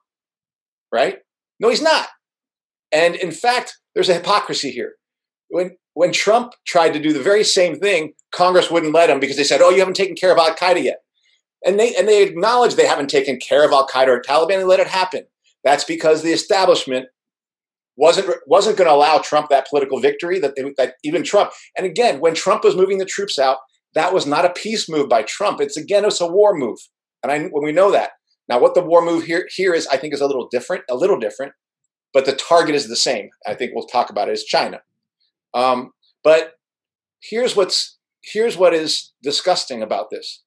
right? 0.92 1.18
No, 1.60 1.70
he's 1.70 1.80
not. 1.80 2.08
And 2.90 3.14
in 3.14 3.30
fact, 3.30 3.78
there's 3.94 4.10
a 4.10 4.14
hypocrisy 4.14 4.70
here. 4.70 4.94
When 5.48 5.76
when 5.94 6.12
Trump 6.12 6.52
tried 6.66 6.92
to 6.94 7.00
do 7.00 7.12
the 7.12 7.22
very 7.22 7.44
same 7.44 7.78
thing, 7.78 8.14
Congress 8.32 8.70
wouldn't 8.70 8.94
let 8.94 9.10
him 9.10 9.20
because 9.20 9.36
they 9.36 9.44
said, 9.44 9.60
"Oh, 9.62 9.70
you 9.70 9.78
haven't 9.78 9.94
taken 9.96 10.16
care 10.16 10.32
of 10.32 10.38
Al 10.38 10.54
Qaeda 10.54 10.82
yet." 10.82 10.98
and 11.64 11.78
they 11.78 11.94
and 11.94 12.08
they 12.08 12.22
acknowledge 12.22 12.74
they 12.74 12.86
haven't 12.86 13.10
taken 13.10 13.38
care 13.38 13.64
of 13.64 13.72
Al 13.72 13.86
Qaeda 13.86 14.08
or 14.08 14.20
Taliban 14.20 14.58
and 14.58 14.68
let 14.68 14.80
it 14.80 14.88
happen. 14.88 15.24
That's 15.64 15.84
because 15.84 16.22
the 16.22 16.32
establishment 16.32 17.06
wasn't 17.96 18.34
wasn't 18.46 18.76
going 18.78 18.88
to 18.88 18.94
allow 18.94 19.18
Trump 19.18 19.50
that 19.50 19.68
political 19.68 20.00
victory 20.00 20.38
that 20.38 20.56
they, 20.56 20.72
that 20.78 20.94
even 21.04 21.22
Trump. 21.22 21.50
And 21.76 21.86
again, 21.86 22.20
when 22.20 22.34
Trump 22.34 22.64
was 22.64 22.76
moving 22.76 22.98
the 22.98 23.04
troops 23.04 23.38
out, 23.38 23.58
that 23.94 24.14
was 24.14 24.26
not 24.26 24.44
a 24.44 24.50
peace 24.50 24.88
move 24.88 25.08
by 25.08 25.22
Trump. 25.22 25.60
It's 25.60 25.76
again, 25.76 26.04
it's 26.04 26.20
a 26.20 26.26
war 26.26 26.54
move, 26.54 26.78
and 27.22 27.30
I, 27.30 27.44
when 27.44 27.64
we 27.64 27.72
know 27.72 27.90
that 27.92 28.12
now, 28.48 28.58
what 28.58 28.74
the 28.74 28.82
war 28.82 29.02
move 29.02 29.24
here 29.24 29.48
here 29.50 29.72
is, 29.72 29.86
I 29.86 29.96
think, 29.96 30.12
is 30.12 30.20
a 30.20 30.26
little 30.26 30.48
different, 30.50 30.84
a 30.90 30.96
little 30.96 31.18
different, 31.18 31.52
but 32.12 32.26
the 32.26 32.34
target 32.34 32.74
is 32.74 32.88
the 32.88 32.96
same. 32.96 33.30
I 33.46 33.54
think 33.54 33.72
we'll 33.74 33.86
talk 33.86 34.10
about 34.10 34.28
it 34.28 34.32
is 34.32 34.44
China. 34.44 34.82
Um, 35.54 35.92
but 36.24 36.54
here's 37.20 37.54
what's 37.54 37.98
here's 38.22 38.56
what 38.56 38.74
is 38.74 39.12
disgusting 39.22 39.82
about 39.82 40.10
this, 40.10 40.42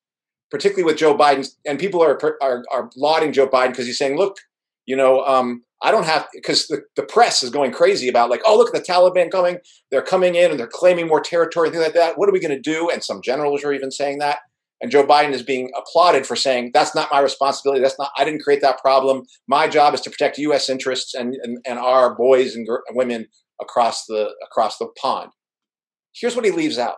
particularly 0.51 0.84
with 0.84 0.98
Joe 0.98 1.17
Biden, 1.17 1.50
and 1.65 1.79
people 1.79 2.03
are 2.03 2.19
are, 2.41 2.63
are 2.72 2.89
lauding 2.95 3.34
Joe 3.34 3.48
Biden 3.48 3.69
because 3.69 3.88
he's 3.88 3.98
saying, 3.98 4.17
look, 4.17 4.38
you 4.85 4.95
know, 4.95 5.23
um, 5.25 5.63
I 5.81 5.91
don't 5.91 6.05
have 6.05 6.27
because 6.33 6.67
the, 6.67 6.83
the 6.95 7.03
press 7.03 7.43
is 7.43 7.49
going 7.49 7.71
crazy 7.71 8.07
about 8.07 8.29
like, 8.29 8.41
oh, 8.45 8.57
look 8.57 8.73
at 8.73 8.85
the 8.85 8.91
Taliban 8.91 9.31
coming. 9.31 9.57
They're 9.91 10.01
coming 10.01 10.35
in 10.35 10.51
and 10.51 10.59
they're 10.59 10.67
claiming 10.67 11.07
more 11.07 11.21
territory, 11.21 11.69
things 11.69 11.83
like 11.83 11.93
that. 11.93 12.17
What 12.17 12.29
are 12.29 12.31
we 12.31 12.39
going 12.39 12.55
to 12.55 12.59
do? 12.59 12.89
And 12.89 13.03
some 13.03 13.21
generals 13.21 13.63
are 13.63 13.73
even 13.73 13.91
saying 13.91 14.19
that. 14.19 14.39
And 14.81 14.91
Joe 14.91 15.05
Biden 15.05 15.31
is 15.31 15.41
being 15.41 15.71
applauded 15.77 16.25
for 16.25 16.35
saying 16.35 16.71
that's 16.73 16.95
not 16.95 17.09
my 17.11 17.19
responsibility. 17.19 17.81
That's 17.81 17.97
not 17.97 18.11
I 18.17 18.25
didn't 18.25 18.43
create 18.43 18.61
that 18.61 18.79
problem. 18.79 19.23
My 19.47 19.67
job 19.67 19.93
is 19.93 20.01
to 20.01 20.09
protect 20.09 20.37
U.S. 20.39 20.69
interests 20.69 21.13
and 21.13 21.35
and, 21.43 21.59
and 21.65 21.79
our 21.79 22.15
boys 22.15 22.55
and 22.55 22.67
women 22.91 23.27
across 23.61 24.05
the 24.05 24.33
across 24.43 24.77
the 24.77 24.87
pond. 25.01 25.31
Here's 26.13 26.35
what 26.35 26.45
he 26.45 26.51
leaves 26.51 26.77
out. 26.77 26.97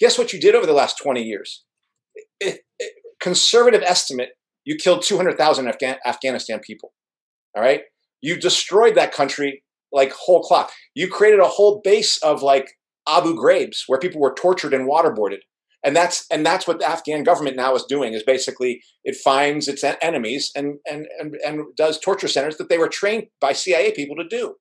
Guess 0.00 0.18
what 0.18 0.32
you 0.32 0.40
did 0.40 0.54
over 0.54 0.66
the 0.66 0.72
last 0.72 0.98
20 0.98 1.22
years? 1.22 1.64
It, 2.40 2.60
it, 2.78 2.92
conservative 3.20 3.82
estimate, 3.82 4.30
you 4.64 4.76
killed 4.76 5.02
200,000 5.02 5.68
Afghan, 5.68 5.96
Afghanistan 6.04 6.60
people. 6.60 6.92
All 7.56 7.62
right. 7.62 7.82
You 8.20 8.36
destroyed 8.36 8.94
that 8.94 9.12
country 9.12 9.64
like 9.92 10.12
whole 10.12 10.42
clock. 10.42 10.70
You 10.94 11.08
created 11.08 11.40
a 11.40 11.48
whole 11.48 11.80
base 11.82 12.18
of 12.22 12.42
like 12.42 12.78
Abu 13.08 13.34
Ghraibs 13.34 13.82
where 13.86 13.98
people 13.98 14.20
were 14.20 14.34
tortured 14.34 14.74
and 14.74 14.88
waterboarded. 14.88 15.40
And 15.84 15.96
that's 15.96 16.26
and 16.30 16.46
that's 16.46 16.66
what 16.66 16.78
the 16.78 16.88
Afghan 16.88 17.24
government 17.24 17.56
now 17.56 17.74
is 17.74 17.84
doing 17.84 18.12
is 18.12 18.22
basically 18.22 18.82
it 19.02 19.16
finds 19.16 19.66
its 19.66 19.84
enemies 20.00 20.52
and 20.54 20.78
and 20.88 21.06
and, 21.18 21.34
and 21.44 21.64
does 21.76 21.98
torture 21.98 22.28
centers 22.28 22.56
that 22.58 22.68
they 22.68 22.78
were 22.78 22.88
trained 22.88 23.26
by 23.40 23.52
CIA 23.52 23.90
people 23.92 24.14
to 24.16 24.28
do. 24.28 24.54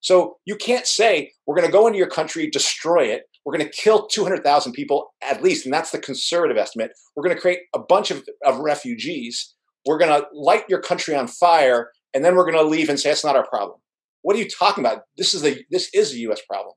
So 0.00 0.36
you 0.44 0.56
can't 0.56 0.86
say 0.86 1.32
we're 1.46 1.56
going 1.56 1.66
to 1.66 1.72
go 1.72 1.86
into 1.86 1.98
your 1.98 2.08
country, 2.08 2.48
destroy 2.50 3.04
it. 3.06 3.22
We're 3.48 3.56
going 3.56 3.70
to 3.70 3.72
kill 3.72 4.06
200,000 4.08 4.72
people 4.72 5.14
at 5.22 5.42
least, 5.42 5.64
and 5.64 5.72
that's 5.72 5.90
the 5.90 5.98
conservative 5.98 6.58
estimate. 6.58 6.92
We're 7.16 7.22
going 7.22 7.34
to 7.34 7.40
create 7.40 7.60
a 7.74 7.78
bunch 7.78 8.10
of, 8.10 8.28
of 8.44 8.58
refugees. 8.58 9.54
We're 9.86 9.96
going 9.96 10.10
to 10.10 10.26
light 10.34 10.64
your 10.68 10.82
country 10.82 11.14
on 11.14 11.28
fire 11.28 11.88
and 12.14 12.22
then 12.22 12.36
we're 12.36 12.50
going 12.50 12.62
to 12.62 12.68
leave 12.68 12.90
and 12.90 13.00
say 13.00 13.10
it's 13.10 13.24
not 13.24 13.36
our 13.36 13.46
problem. 13.46 13.78
What 14.20 14.36
are 14.36 14.38
you 14.38 14.50
talking 14.50 14.84
about? 14.84 15.04
This 15.16 15.32
is 15.32 15.46
a 15.46 15.64
this 15.70 15.88
is 15.94 16.12
a 16.12 16.18
U.S. 16.18 16.40
problem. 16.46 16.74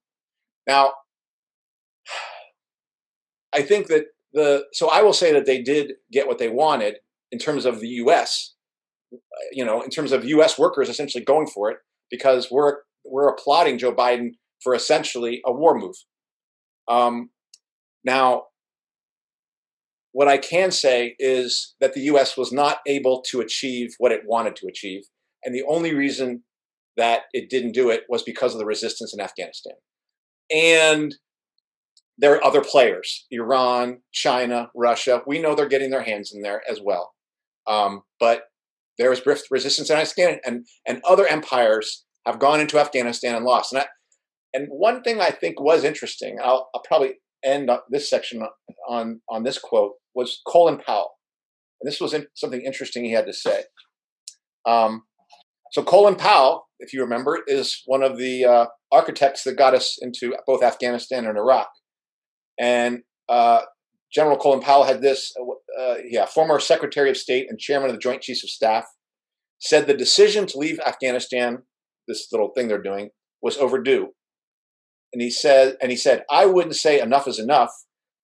Now, 0.65 0.93
I 3.53 3.63
think 3.63 3.87
that 3.87 4.05
the 4.31 4.65
so 4.71 4.89
I 4.89 5.01
will 5.01 5.11
say 5.11 5.33
that 5.33 5.45
they 5.45 5.61
did 5.61 5.93
get 6.09 6.27
what 6.27 6.37
they 6.37 6.47
wanted 6.47 6.99
in 7.31 7.39
terms 7.39 7.65
of 7.65 7.79
the 7.79 7.89
U.S. 7.89 8.53
You 9.51 9.65
know, 9.65 9.81
in 9.81 9.89
terms 9.89 10.13
of 10.13 10.23
U.S. 10.23 10.57
workers 10.57 10.87
essentially 10.87 11.23
going 11.23 11.47
for 11.47 11.69
it 11.69 11.77
because 12.09 12.49
we're 12.49 12.77
we're 13.03 13.27
applauding 13.27 13.77
Joe 13.77 13.93
Biden 13.93 14.35
for 14.61 14.73
essentially 14.75 15.41
a 15.45 15.51
war 15.51 15.77
move. 15.77 15.95
Um, 16.87 17.29
now, 18.03 18.45
what 20.13 20.27
I 20.27 20.37
can 20.37 20.71
say 20.71 21.15
is 21.19 21.75
that 21.79 21.93
the 21.93 22.01
U.S. 22.01 22.35
was 22.35 22.51
not 22.51 22.79
able 22.85 23.21
to 23.29 23.39
achieve 23.39 23.95
what 23.97 24.11
it 24.11 24.23
wanted 24.25 24.55
to 24.57 24.67
achieve 24.67 25.03
and 25.43 25.55
the 25.55 25.63
only 25.67 25.93
reason 25.93 26.43
that 26.97 27.21
it 27.33 27.49
didn't 27.49 27.71
do 27.71 27.89
it 27.89 28.03
was 28.09 28.23
because 28.23 28.53
of 28.53 28.59
the 28.59 28.65
resistance 28.65 29.13
in 29.13 29.21
Afghanistan. 29.21 29.73
And 30.53 31.15
there 32.17 32.35
are 32.35 32.43
other 32.43 32.61
players 32.61 33.25
Iran, 33.31 34.01
China, 34.11 34.69
Russia. 34.75 35.21
We 35.25 35.39
know 35.39 35.55
they're 35.55 35.67
getting 35.67 35.89
their 35.89 36.03
hands 36.03 36.31
in 36.33 36.41
there 36.41 36.61
as 36.69 36.79
well. 36.83 37.13
Um, 37.67 38.01
but 38.19 38.43
there 38.97 39.11
is 39.11 39.21
resistance 39.49 39.89
in 39.89 39.97
Afghanistan, 39.97 40.39
and, 40.45 40.67
and 40.85 41.01
other 41.07 41.25
empires 41.25 42.05
have 42.25 42.39
gone 42.39 42.59
into 42.59 42.77
Afghanistan 42.77 43.35
and 43.35 43.45
lost. 43.45 43.73
And, 43.73 43.81
I, 43.81 43.85
and 44.53 44.67
one 44.69 45.01
thing 45.01 45.21
I 45.21 45.31
think 45.31 45.59
was 45.59 45.83
interesting, 45.83 46.37
I'll, 46.43 46.69
I'll 46.73 46.81
probably 46.81 47.15
end 47.43 47.69
this 47.89 48.09
section 48.09 48.43
on, 48.89 49.21
on 49.29 49.43
this 49.43 49.57
quote, 49.57 49.93
was 50.13 50.41
Colin 50.45 50.77
Powell. 50.77 51.11
And 51.81 51.91
this 51.91 51.99
was 51.99 52.13
in, 52.13 52.27
something 52.35 52.61
interesting 52.61 53.03
he 53.03 53.11
had 53.11 53.25
to 53.25 53.33
say. 53.33 53.63
Um, 54.67 55.03
so 55.71 55.83
Colin 55.83 56.15
Powell, 56.15 56.67
if 56.79 56.93
you 56.93 57.01
remember, 57.01 57.39
is 57.47 57.81
one 57.85 58.03
of 58.03 58.17
the 58.17 58.45
uh, 58.45 58.65
architects 58.91 59.43
that 59.45 59.57
got 59.57 59.73
us 59.73 59.97
into 60.01 60.35
both 60.45 60.63
Afghanistan 60.63 61.25
and 61.25 61.37
Iraq. 61.37 61.69
And 62.59 62.99
uh, 63.29 63.61
General 64.13 64.37
Colin 64.37 64.59
Powell 64.59 64.83
had 64.83 65.01
this, 65.01 65.33
uh, 65.39 65.81
uh, 65.81 65.95
yeah, 66.05 66.25
former 66.25 66.59
Secretary 66.59 67.09
of 67.09 67.17
State 67.17 67.47
and 67.49 67.57
Chairman 67.57 67.89
of 67.89 67.95
the 67.95 68.01
Joint 68.01 68.21
Chiefs 68.21 68.43
of 68.43 68.49
Staff, 68.49 68.85
said 69.59 69.87
the 69.87 69.93
decision 69.93 70.45
to 70.47 70.57
leave 70.57 70.79
Afghanistan, 70.81 71.59
this 72.07 72.27
little 72.31 72.49
thing 72.49 72.67
they're 72.67 72.81
doing, 72.81 73.11
was 73.41 73.57
overdue. 73.57 74.09
And 75.13 75.21
he 75.21 75.29
said, 75.29 75.77
and 75.81 75.91
he 75.91 75.97
said, 75.97 76.23
I 76.29 76.45
wouldn't 76.45 76.75
say 76.75 76.99
enough 76.99 77.27
is 77.27 77.39
enough. 77.39 77.71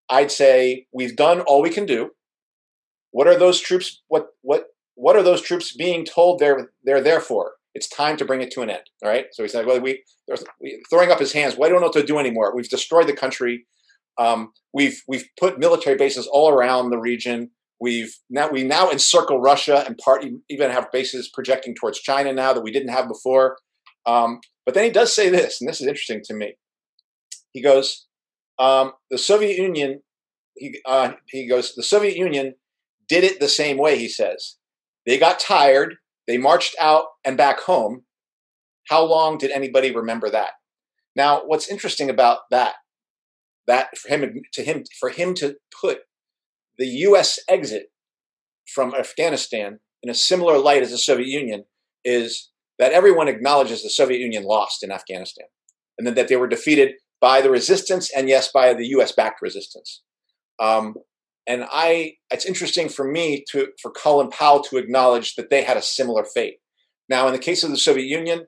I'd 0.09 0.31
say 0.31 0.87
we've 0.93 1.15
done 1.15 1.41
all 1.41 1.61
we 1.61 1.69
can 1.69 1.85
do. 1.85 2.11
What 3.11 3.27
are 3.27 3.37
those 3.37 3.59
troops? 3.59 4.01
What 4.07 4.27
what 4.41 4.67
what 4.95 5.15
are 5.15 5.23
those 5.23 5.41
troops 5.41 5.75
being 5.75 6.05
told 6.05 6.39
they're 6.39 6.71
they're 6.83 7.01
there 7.01 7.19
for? 7.19 7.53
It's 7.73 7.87
time 7.87 8.17
to 8.17 8.25
bring 8.25 8.41
it 8.41 8.51
to 8.51 8.61
an 8.61 8.69
end. 8.69 8.83
All 9.03 9.09
right. 9.09 9.25
So 9.31 9.43
he 9.43 9.49
said, 9.49 9.65
"Well, 9.65 9.79
we, 9.79 10.03
throwing 10.89 11.11
up 11.11 11.19
his 11.19 11.33
hands. 11.33 11.55
Well, 11.55 11.67
I 11.67 11.71
don't 11.71 11.81
know 11.81 11.87
what 11.87 11.93
to 11.93 12.03
do 12.05 12.19
anymore. 12.19 12.55
We've 12.55 12.69
destroyed 12.69 13.07
the 13.07 13.13
country. 13.13 13.65
Um, 14.17 14.51
we've 14.73 15.01
we've 15.07 15.25
put 15.39 15.59
military 15.59 15.95
bases 15.95 16.27
all 16.27 16.49
around 16.49 16.89
the 16.89 16.97
region. 16.97 17.51
We've 17.79 18.15
now 18.29 18.49
we 18.49 18.63
now 18.63 18.89
encircle 18.89 19.39
Russia 19.39 19.83
and 19.85 19.97
part 19.97 20.25
even 20.49 20.71
have 20.71 20.91
bases 20.91 21.29
projecting 21.29 21.75
towards 21.75 21.99
China 21.99 22.33
now 22.33 22.53
that 22.53 22.63
we 22.63 22.71
didn't 22.71 22.89
have 22.89 23.07
before. 23.07 23.57
Um, 24.05 24.39
but 24.65 24.73
then 24.73 24.83
he 24.83 24.89
does 24.89 25.13
say 25.13 25.29
this, 25.29 25.61
and 25.61 25.69
this 25.69 25.81
is 25.81 25.87
interesting 25.87 26.21
to 26.25 26.33
me. 26.33 26.55
He 27.57 27.63
goes, 27.63 28.05
um, 28.59 28.93
"The 29.09 29.17
Soviet 29.17 29.57
Union." 29.57 30.03
He 30.55 30.79
uh, 30.85 31.13
he 31.27 31.47
goes, 31.47 31.73
"The 31.73 31.81
Soviet 31.81 32.15
Union 32.15 32.53
did 33.09 33.23
it 33.23 33.39
the 33.39 33.49
same 33.49 33.79
way." 33.79 33.97
He 33.97 34.07
says 34.07 34.57
they 35.07 35.17
got 35.17 35.39
tired. 35.39 35.95
They 36.27 36.37
marched 36.37 36.75
out 36.79 37.05
and 37.25 37.35
back 37.35 37.61
home. 37.61 38.03
How 38.89 39.03
long 39.03 39.39
did 39.39 39.49
anybody 39.49 39.89
remember 39.89 40.29
that? 40.29 40.51
Now, 41.15 41.41
what's 41.47 41.67
interesting 41.67 42.11
about 42.11 42.41
that, 42.51 42.75
that 43.65 43.97
for 43.97 44.09
him 44.09 44.43
to 44.53 44.63
him 44.63 44.83
for 44.99 45.09
him 45.09 45.33
to 45.35 45.55
put 45.81 46.01
the 46.77 46.85
U.S. 47.09 47.39
exit 47.49 47.87
from 48.71 48.93
Afghanistan 48.93 49.79
in 50.03 50.11
a 50.11 50.13
similar 50.13 50.59
light 50.59 50.83
as 50.83 50.91
the 50.91 50.99
Soviet 50.99 51.27
Union 51.27 51.63
is 52.05 52.51
that 52.77 52.91
everyone 52.91 53.27
acknowledges 53.27 53.81
the 53.81 53.89
Soviet 53.89 54.19
Union 54.19 54.43
lost 54.43 54.83
in 54.83 54.91
Afghanistan, 54.91 55.47
and 55.97 56.05
then 56.05 56.13
that 56.13 56.27
they 56.27 56.35
were 56.35 56.47
defeated 56.47 56.91
by 57.19 57.41
the 57.41 57.49
resistance 57.49 58.11
and 58.15 58.29
yes, 58.29 58.51
by 58.51 58.73
the 58.73 58.87
U.S.-backed 58.87 59.41
resistance. 59.41 60.01
Um, 60.59 60.95
and 61.47 61.65
I, 61.71 62.15
it's 62.29 62.45
interesting 62.45 62.89
for 62.89 63.09
me 63.09 63.45
to, 63.51 63.69
for 63.81 63.91
Colin 63.91 64.29
Powell 64.29 64.61
to 64.63 64.77
acknowledge 64.77 65.35
that 65.35 65.49
they 65.49 65.63
had 65.63 65.77
a 65.77 65.81
similar 65.81 66.25
fate. 66.25 66.57
Now, 67.09 67.27
in 67.27 67.33
the 67.33 67.39
case 67.39 67.63
of 67.63 67.71
the 67.71 67.77
Soviet 67.77 68.05
Union, 68.05 68.47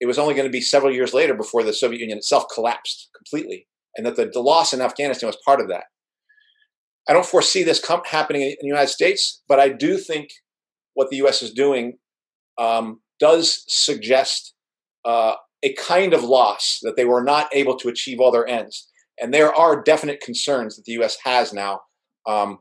it 0.00 0.06
was 0.06 0.18
only 0.18 0.34
going 0.34 0.46
to 0.46 0.52
be 0.52 0.60
several 0.60 0.92
years 0.92 1.14
later 1.14 1.34
before 1.34 1.62
the 1.62 1.72
Soviet 1.72 2.00
Union 2.00 2.18
itself 2.18 2.44
collapsed 2.52 3.08
completely, 3.16 3.66
and 3.96 4.04
that 4.04 4.16
the, 4.16 4.26
the 4.26 4.40
loss 4.40 4.74
in 4.74 4.82
Afghanistan 4.82 5.26
was 5.26 5.38
part 5.44 5.60
of 5.60 5.68
that. 5.68 5.84
I 7.08 7.12
don't 7.12 7.26
foresee 7.26 7.62
this 7.62 7.84
com- 7.84 8.02
happening 8.04 8.42
in 8.42 8.56
the 8.60 8.66
United 8.66 8.88
States, 8.88 9.42
but 9.48 9.58
I 9.58 9.70
do 9.70 9.96
think 9.96 10.30
what 10.94 11.10
the 11.10 11.16
U.S. 11.18 11.42
is 11.42 11.52
doing 11.52 11.98
um, 12.58 13.00
does 13.18 13.64
suggest 13.68 14.54
uh, 15.04 15.34
a 15.64 15.72
kind 15.74 16.14
of 16.14 16.22
loss 16.22 16.78
that 16.82 16.94
they 16.96 17.04
were 17.04 17.24
not 17.24 17.48
able 17.52 17.76
to 17.76 17.88
achieve 17.88 18.20
all 18.20 18.30
their 18.30 18.46
ends. 18.46 18.88
And 19.20 19.32
there 19.32 19.52
are 19.52 19.82
definite 19.82 20.20
concerns 20.20 20.76
that 20.76 20.84
the 20.84 20.92
U.S. 20.92 21.16
has 21.24 21.52
now 21.52 21.80
um, 22.26 22.58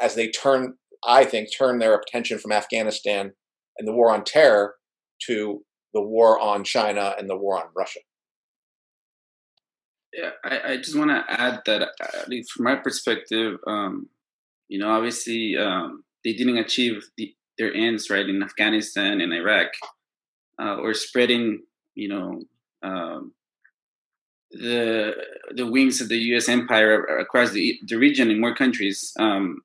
as 0.00 0.14
they 0.14 0.28
turn, 0.28 0.74
I 1.04 1.24
think, 1.24 1.48
turn 1.56 1.78
their 1.78 1.94
attention 1.94 2.38
from 2.38 2.52
Afghanistan 2.52 3.32
and 3.78 3.88
the 3.88 3.92
war 3.92 4.10
on 4.10 4.24
terror 4.24 4.74
to 5.26 5.64
the 5.94 6.02
war 6.02 6.38
on 6.38 6.64
China 6.64 7.14
and 7.18 7.28
the 7.28 7.36
war 7.36 7.58
on 7.58 7.68
Russia. 7.76 8.00
Yeah, 10.12 10.30
I, 10.44 10.72
I 10.72 10.76
just 10.78 10.96
want 10.96 11.10
to 11.10 11.24
add 11.28 11.60
that, 11.66 11.82
uh, 11.82 12.42
from 12.52 12.64
my 12.64 12.76
perspective, 12.76 13.58
um, 13.66 14.08
you 14.68 14.78
know, 14.78 14.90
obviously 14.90 15.56
um, 15.56 16.02
they 16.24 16.32
didn't 16.32 16.58
achieve 16.58 17.04
the, 17.16 17.34
their 17.58 17.72
ends 17.72 18.10
right 18.10 18.28
in 18.28 18.42
Afghanistan 18.42 19.20
and 19.20 19.32
Iraq, 19.32 19.68
uh, 20.60 20.76
or 20.76 20.94
spreading, 20.94 21.62
you 21.98 22.08
know, 22.08 22.40
um, 22.82 23.32
the 24.52 25.14
the 25.54 25.66
wings 25.66 26.00
of 26.00 26.08
the 26.08 26.16
U.S. 26.32 26.48
empire 26.48 27.04
across 27.18 27.50
the 27.50 27.78
the 27.86 27.96
region 27.96 28.30
in 28.30 28.40
more 28.40 28.54
countries. 28.54 29.12
Um, 29.18 29.60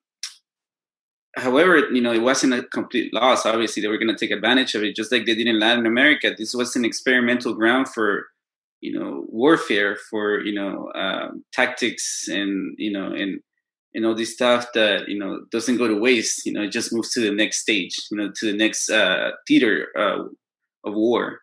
however, 1.35 1.77
you 1.91 2.01
know, 2.01 2.11
it 2.11 2.21
wasn't 2.21 2.53
a 2.53 2.63
complete 2.63 3.13
loss. 3.13 3.45
Obviously, 3.45 3.81
they 3.81 3.87
were 3.87 3.99
going 3.99 4.13
to 4.13 4.17
take 4.17 4.35
advantage 4.35 4.73
of 4.75 4.83
it, 4.83 4.95
just 4.95 5.11
like 5.11 5.25
they 5.25 5.35
did 5.35 5.47
in 5.47 5.59
Latin 5.59 5.85
America. 5.85 6.33
This 6.35 6.53
was 6.53 6.75
an 6.75 6.85
experimental 6.85 7.53
ground 7.53 7.87
for 7.89 8.27
you 8.81 8.97
know 8.97 9.25
warfare 9.29 9.95
for 10.09 10.41
you 10.41 10.55
know 10.55 10.91
um, 10.95 11.45
tactics 11.53 12.27
and 12.27 12.75
you 12.77 12.91
know 12.91 13.13
and 13.13 13.39
and 13.93 14.05
all 14.05 14.15
this 14.15 14.33
stuff 14.33 14.67
that 14.73 15.07
you 15.07 15.19
know 15.19 15.41
doesn't 15.51 15.77
go 15.77 15.87
to 15.87 15.99
waste. 15.99 16.47
You 16.47 16.53
know, 16.53 16.63
it 16.63 16.71
just 16.71 16.91
moves 16.91 17.11
to 17.13 17.21
the 17.21 17.31
next 17.31 17.59
stage. 17.61 17.95
You 18.09 18.17
know, 18.17 18.31
to 18.37 18.51
the 18.51 18.57
next 18.57 18.89
uh, 18.89 19.31
theater 19.47 19.89
uh, 19.95 20.23
of 20.83 20.95
war, 20.95 21.42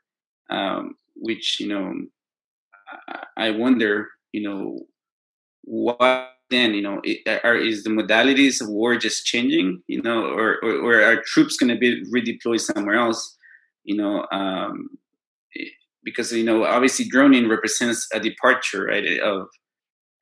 um, 0.50 0.96
which 1.16 1.60
you 1.60 1.68
know 1.68 1.94
I 3.36 3.50
wonder, 3.50 4.08
you 4.32 4.42
know, 4.42 4.80
what 5.62 6.30
then, 6.50 6.74
you 6.74 6.82
know, 6.82 7.00
are 7.44 7.56
is 7.56 7.84
the 7.84 7.90
modalities 7.90 8.60
of 8.60 8.68
war 8.68 8.96
just 8.96 9.24
changing, 9.24 9.82
you 9.86 10.02
know, 10.02 10.24
or 10.24 10.58
or, 10.62 10.72
or 10.80 11.02
are 11.02 11.22
troops 11.24 11.56
going 11.56 11.72
to 11.72 11.78
be 11.78 12.02
redeployed 12.12 12.60
somewhere 12.60 12.96
else, 12.96 13.36
you 13.84 13.96
know? 13.96 14.26
Um, 14.32 14.90
because 16.02 16.32
you 16.32 16.44
know, 16.44 16.64
obviously, 16.64 17.04
droning 17.06 17.48
represents 17.48 18.08
a 18.12 18.20
departure, 18.20 18.86
right, 18.86 19.20
of 19.20 19.48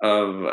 of 0.03 0.53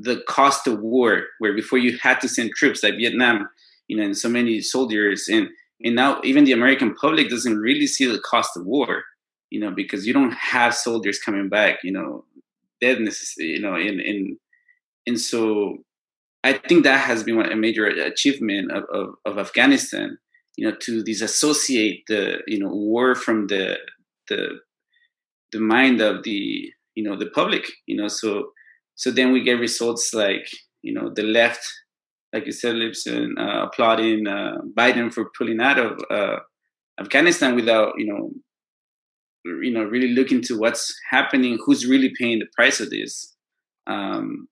the 0.00 0.22
cost 0.26 0.66
of 0.66 0.80
war, 0.80 1.24
where 1.38 1.52
before 1.52 1.78
you 1.78 1.98
had 1.98 2.20
to 2.20 2.28
send 2.28 2.50
troops 2.56 2.82
like 2.82 2.96
Vietnam, 2.96 3.48
you 3.88 3.96
know, 3.96 4.04
and 4.04 4.16
so 4.16 4.28
many 4.28 4.60
soldiers, 4.60 5.28
and 5.28 5.48
and 5.82 5.94
now 5.94 6.20
even 6.24 6.44
the 6.44 6.52
American 6.52 6.94
public 6.94 7.28
doesn't 7.28 7.58
really 7.58 7.86
see 7.86 8.06
the 8.06 8.20
cost 8.20 8.56
of 8.56 8.64
war, 8.64 9.04
you 9.50 9.60
know, 9.60 9.70
because 9.70 10.06
you 10.06 10.12
don't 10.12 10.32
have 10.34 10.74
soldiers 10.74 11.18
coming 11.18 11.48
back, 11.48 11.78
you 11.82 11.92
know, 11.92 12.24
dead 12.80 13.00
necessarily, 13.00 13.54
you 13.54 13.60
know, 13.60 13.76
in 13.76 14.00
in 14.00 14.38
and 15.06 15.20
so 15.20 15.78
I 16.44 16.52
think 16.52 16.84
that 16.84 17.00
has 17.00 17.22
been 17.22 17.36
one 17.36 17.50
a 17.50 17.56
major 17.56 17.86
achievement 17.86 18.70
of, 18.70 18.84
of, 18.92 19.14
of 19.24 19.38
Afghanistan, 19.38 20.18
you 20.56 20.68
know, 20.68 20.76
to 20.80 21.02
disassociate 21.02 22.04
the 22.06 22.38
you 22.46 22.58
know 22.58 22.68
war 22.68 23.14
from 23.14 23.46
the 23.48 23.78
the 24.28 24.60
the 25.52 25.60
mind 25.60 26.00
of 26.00 26.22
the 26.24 26.70
you 26.94 27.02
know 27.02 27.16
the 27.16 27.30
public, 27.30 27.66
you 27.86 27.96
know, 27.96 28.08
so 28.08 28.50
so 28.94 29.10
then 29.10 29.32
we 29.32 29.42
get 29.42 29.58
results 29.58 30.14
like 30.14 30.48
you 30.82 30.92
know 30.92 31.10
the 31.10 31.22
left, 31.22 31.66
like 32.34 32.46
you 32.46 32.52
said, 32.52 32.74
Lipson, 32.74 33.38
uh, 33.38 33.66
applauding 33.66 34.26
uh, 34.26 34.56
Biden 34.76 35.14
for 35.14 35.30
pulling 35.38 35.60
out 35.60 35.78
of 35.78 36.00
uh, 36.10 36.38
Afghanistan 37.00 37.54
without 37.54 37.94
you 37.96 38.06
know 38.06 38.30
you 39.62 39.70
know 39.70 39.84
really 39.84 40.08
looking 40.08 40.42
to 40.42 40.58
what's 40.58 40.92
happening 41.10 41.58
who's 41.64 41.86
really 41.86 42.12
paying 42.18 42.40
the 42.40 42.48
price 42.56 42.80
of 42.80 42.90
this 42.90 43.34
um, 43.86 44.48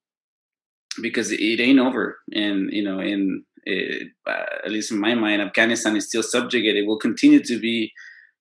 because 1.01 1.31
it 1.31 1.59
ain't 1.59 1.79
over. 1.79 2.17
And 2.33 2.71
you 2.71 2.83
know 2.83 2.99
in 2.99 3.43
it, 3.65 4.07
uh, 4.25 4.45
at 4.65 4.71
least 4.71 4.91
in 4.91 4.99
my 4.99 5.15
mind 5.15 5.41
afghanistan 5.41 5.95
is 5.97 6.07
still 6.07 6.23
subjugated. 6.23 6.83
It 6.83 6.87
will 6.87 6.99
continue 6.99 7.43
to 7.43 7.59
be 7.59 7.91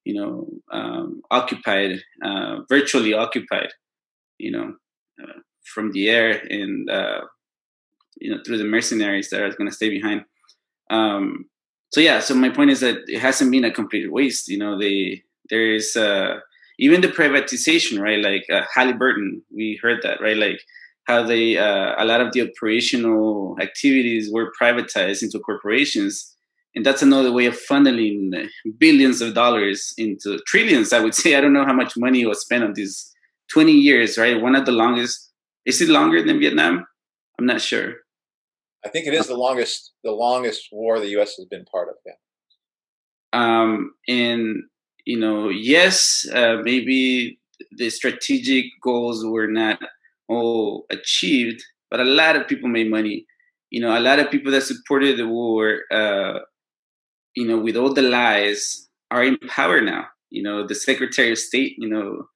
you 0.05 0.15
know 0.15 0.47
um, 0.71 1.21
occupied 1.33 2.01
uh, 2.25 2.59
virtually 2.69 3.13
occupied 3.13 3.73
you 4.39 4.53
know 4.53 4.75
uh, 5.21 5.41
from 5.75 5.91
the 5.91 6.11
air. 6.11 6.43
And 6.49 6.89
you 8.23 8.31
know 8.31 8.41
through 8.45 8.59
the 8.59 8.65
mercenaries 8.65 9.31
that 9.31 9.43
are 9.43 9.51
going 9.59 9.69
to 9.69 9.77
stay 9.81 9.91
behind 9.91 10.25
um, 10.91 11.47
so 11.91 12.01
yeah 12.01 12.21
so 12.21 12.35
my 12.35 12.49
point 12.49 12.71
is 12.71 12.81
that 12.81 12.99
it 13.07 13.21
hasn't 13.21 13.51
been 13.51 13.65
a 13.65 13.71
complete 13.71 14.11
waste 14.13 14.49
you 14.49 14.59
know 14.59 14.79
they 14.79 15.23
there 15.51 15.75
is 15.75 15.97
uh, 15.97 16.41
even 16.79 17.01
the 17.01 17.09
privatization, 17.09 18.01
right? 18.01 18.19
Like 18.19 18.45
uh, 18.51 18.63
Halliburton, 18.75 19.43
we 19.55 19.79
heard 19.83 20.03
that, 20.03 20.21
right? 20.21 20.37
Like 20.37 20.61
how 21.05 21.23
they 21.23 21.59
uh, 21.59 21.95
a 21.99 22.05
lot 22.05 22.21
of 22.21 22.33
the 22.33 22.49
operational 22.49 23.57
activities 23.61 24.31
were 24.33 24.53
privatized 24.61 25.23
into 25.23 25.39
corporations, 25.39 26.35
and 26.75 26.87
that's 26.87 27.03
another 27.03 27.33
way 27.33 27.47
of 27.47 27.59
funneling 27.71 28.49
billions 28.79 29.21
of 29.21 29.35
dollars 29.35 29.93
into 29.99 30.39
trillions. 30.47 30.93
I 30.93 31.01
would 31.01 31.15
say 31.21 31.35
I 31.35 31.41
don't 31.41 31.53
know 31.53 31.67
how 31.67 31.75
much 31.75 31.97
money 31.97 32.25
was 32.27 32.41
spent 32.41 32.65
on 32.65 32.75
these 32.75 33.13
twenty 33.53 33.73
years, 33.73 34.19
right? 34.19 34.41
One 34.41 34.57
of 34.57 34.67
the 34.67 34.73
longest. 34.73 35.31
Is 35.65 35.81
it 35.81 35.89
longer 35.89 36.25
than 36.25 36.41
Vietnam? 36.41 36.85
I'm 37.39 37.47
not 37.47 37.61
sure. 37.61 37.95
I 38.85 38.89
think 38.89 39.07
it 39.07 39.15
is 39.15 39.29
the 39.29 39.37
longest 39.37 39.93
the 40.05 40.13
longest 40.13 40.69
war 40.73 40.99
the 40.99 41.11
U.S. 41.11 41.37
has 41.37 41.47
been 41.47 41.65
part 41.65 41.89
of. 41.89 41.95
Yeah. 42.05 42.13
Um, 43.33 43.95
and 44.09 44.65
you 45.05 45.19
know, 45.19 45.49
yes, 45.49 46.27
uh, 46.33 46.59
maybe 46.63 47.39
the 47.77 47.91
strategic 47.91 48.67
goals 48.83 49.25
were 49.25 49.47
not 49.47 49.79
all 50.29 50.87
achieved, 50.91 51.63
but 51.91 52.01
a 52.01 52.05
lot 52.05 52.37
of 52.37 52.49
people 52.49 52.69
made 52.69 52.91
money. 52.91 53.27
You 53.71 53.81
know, 53.81 53.97
a 53.97 54.01
lot 54.01 54.19
of 54.19 54.31
people 54.31 54.53
that 54.53 54.63
supported 54.63 55.19
the 55.19 55.27
war, 55.27 55.81
uh, 55.91 56.41
you 57.35 57.47
know, 57.47 57.59
with 57.59 57.77
all 57.77 57.93
the 57.93 58.03
lies, 58.03 58.89
are 59.11 59.25
in 59.25 59.39
power 59.49 59.81
now. 59.81 60.07
You 60.31 60.43
know, 60.43 60.67
the 60.67 60.75
Secretary 60.75 61.33
of 61.33 61.39
State, 61.39 61.75
you 61.79 61.89
know, 61.89 62.27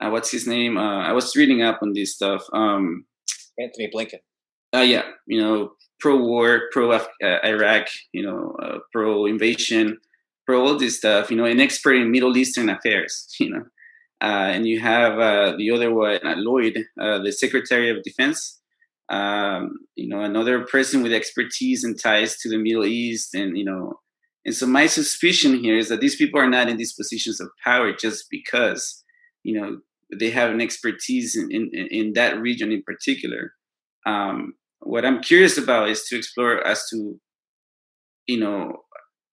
uh, 0.00 0.10
what's 0.10 0.30
his 0.30 0.46
name? 0.46 0.76
Uh, 0.76 1.02
I 1.02 1.12
was 1.12 1.34
reading 1.36 1.62
up 1.62 1.80
on 1.82 1.92
this 1.92 2.14
stuff. 2.14 2.44
Um, 2.52 3.06
Antony 3.58 3.90
Blinken. 3.94 4.20
Uh, 4.74 4.82
yeah, 4.82 5.04
you 5.26 5.40
know, 5.40 5.72
pro-war, 6.00 6.62
pro-Iraq, 6.72 7.82
uh, 7.82 7.90
you 8.12 8.22
know, 8.22 8.56
uh, 8.62 8.78
pro-invasion 8.92 9.98
for 10.44 10.54
all 10.54 10.78
this 10.78 10.98
stuff, 10.98 11.30
you 11.30 11.36
know, 11.36 11.44
an 11.44 11.60
expert 11.60 11.94
in 11.94 12.10
Middle 12.10 12.36
Eastern 12.36 12.68
affairs, 12.68 13.34
you 13.40 13.50
know. 13.50 13.64
Uh, 14.22 14.48
and 14.50 14.66
you 14.66 14.80
have 14.80 15.18
uh, 15.18 15.54
the 15.58 15.70
other 15.70 15.92
one, 15.92 16.18
uh, 16.24 16.34
Lloyd, 16.36 16.86
uh, 16.98 17.18
the 17.18 17.32
Secretary 17.32 17.90
of 17.90 18.02
Defense, 18.02 18.60
um, 19.10 19.78
you 19.94 20.08
know, 20.08 20.22
another 20.22 20.64
person 20.64 21.02
with 21.02 21.12
expertise 21.12 21.84
and 21.84 22.00
ties 22.00 22.38
to 22.38 22.48
the 22.48 22.56
Middle 22.56 22.86
East. 22.86 23.34
And, 23.34 23.58
you 23.58 23.64
know, 23.64 24.00
and 24.46 24.54
so 24.54 24.66
my 24.66 24.86
suspicion 24.86 25.58
here 25.58 25.76
is 25.76 25.90
that 25.90 26.00
these 26.00 26.16
people 26.16 26.40
are 26.40 26.48
not 26.48 26.68
in 26.68 26.78
these 26.78 26.94
positions 26.94 27.40
of 27.40 27.50
power 27.62 27.92
just 27.92 28.26
because, 28.30 29.04
you 29.42 29.60
know, 29.60 29.80
they 30.18 30.30
have 30.30 30.50
an 30.50 30.60
expertise 30.60 31.36
in, 31.36 31.50
in, 31.50 31.68
in 31.90 32.12
that 32.14 32.40
region 32.40 32.72
in 32.72 32.82
particular. 32.84 33.52
Um, 34.06 34.54
what 34.80 35.04
I'm 35.04 35.20
curious 35.22 35.58
about 35.58 35.88
is 35.88 36.04
to 36.04 36.16
explore 36.16 36.66
as 36.66 36.84
to, 36.90 37.18
you 38.26 38.38
know, 38.38 38.72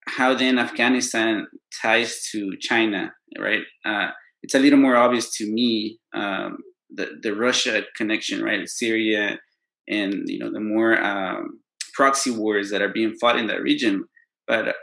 how 0.08 0.34
then 0.34 0.60
Afghanistan 0.60 1.48
ties 1.82 2.28
to 2.32 2.52
China, 2.60 3.12
right? 3.40 3.62
Uh, 3.86 4.10
it's 4.42 4.56
a 4.56 4.60
little 4.60 4.80
more 4.80 4.96
obvious 4.96 5.36
to 5.38 5.52
me 5.52 6.00
um, 6.14 6.58
the 6.90 7.08
the 7.22 7.34
Russia 7.34 7.84
connection, 7.96 8.44
right? 8.44 8.68
Syria, 8.68 9.40
and 9.88 10.24
you 10.26 10.40
know 10.40 10.52
the 10.52 10.60
more 10.60 11.02
um, 11.02 11.60
proxy 11.94 12.32
wars 12.32 12.70
that 12.72 12.82
are 12.82 12.90
being 12.90 13.16
fought 13.20 13.38
in 13.38 13.48
that 13.48 13.62
region. 13.62 14.04
But 14.48 14.70
uh, 14.70 14.74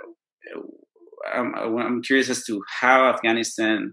I'm, 1.33 1.55
I'm 1.55 2.03
curious 2.03 2.31
as 2.31 2.45
to 2.47 2.63
how 2.81 3.11
Afghanistan 3.13 3.93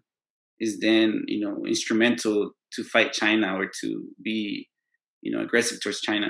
is 0.59 0.79
then 0.79 1.23
you 1.27 1.41
know 1.41 1.65
instrumental 1.65 2.51
to 2.73 2.83
fight 2.83 3.13
China 3.13 3.55
or 3.57 3.69
to 3.81 4.03
be 4.23 4.67
you 5.21 5.31
know 5.31 5.43
aggressive 5.43 5.79
towards 5.81 6.01
China. 6.01 6.29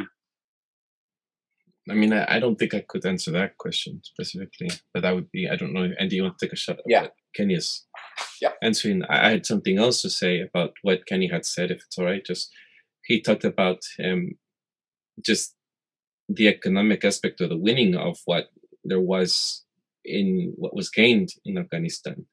I 1.89 1.93
mean, 1.93 2.13
I, 2.13 2.35
I, 2.35 2.39
don't 2.39 2.57
think 2.57 2.73
I 2.73 2.83
could 2.87 3.05
answer 3.05 3.31
that 3.31 3.57
question 3.57 4.01
specifically, 4.03 4.69
but 4.93 5.03
that 5.03 5.15
would 5.15 5.31
be, 5.31 5.47
I 5.49 5.55
don't 5.55 5.73
know. 5.73 5.89
Andy, 5.99 6.17
you 6.17 6.23
want 6.23 6.37
to 6.37 6.45
take 6.45 6.53
a 6.53 6.57
shot 6.57 6.77
yeah. 6.85 7.07
Kenny's 7.35 7.85
yeah. 8.41 8.51
answering? 8.61 9.03
I, 9.09 9.27
I 9.27 9.29
had 9.31 9.45
something 9.45 9.77
else 9.77 10.01
to 10.01 10.09
say 10.09 10.41
about 10.41 10.71
what 10.81 11.05
Kenny 11.05 11.29
had 11.29 11.45
said, 11.45 11.71
if 11.71 11.81
it's 11.85 11.97
all 11.97 12.05
right. 12.05 12.25
Just, 12.25 12.49
he 13.05 13.21
talked 13.21 13.45
about 13.45 13.79
um, 14.03 14.31
just 15.25 15.55
the 16.29 16.47
economic 16.47 17.05
aspect 17.05 17.41
of 17.41 17.49
the 17.49 17.57
winning 17.57 17.95
of 17.95 18.17
what 18.25 18.47
there 18.83 19.01
was 19.01 19.63
in 20.03 20.53
what 20.55 20.75
was 20.75 20.89
gained 20.89 21.29
in 21.45 21.57
Afghanistan, 21.57 22.25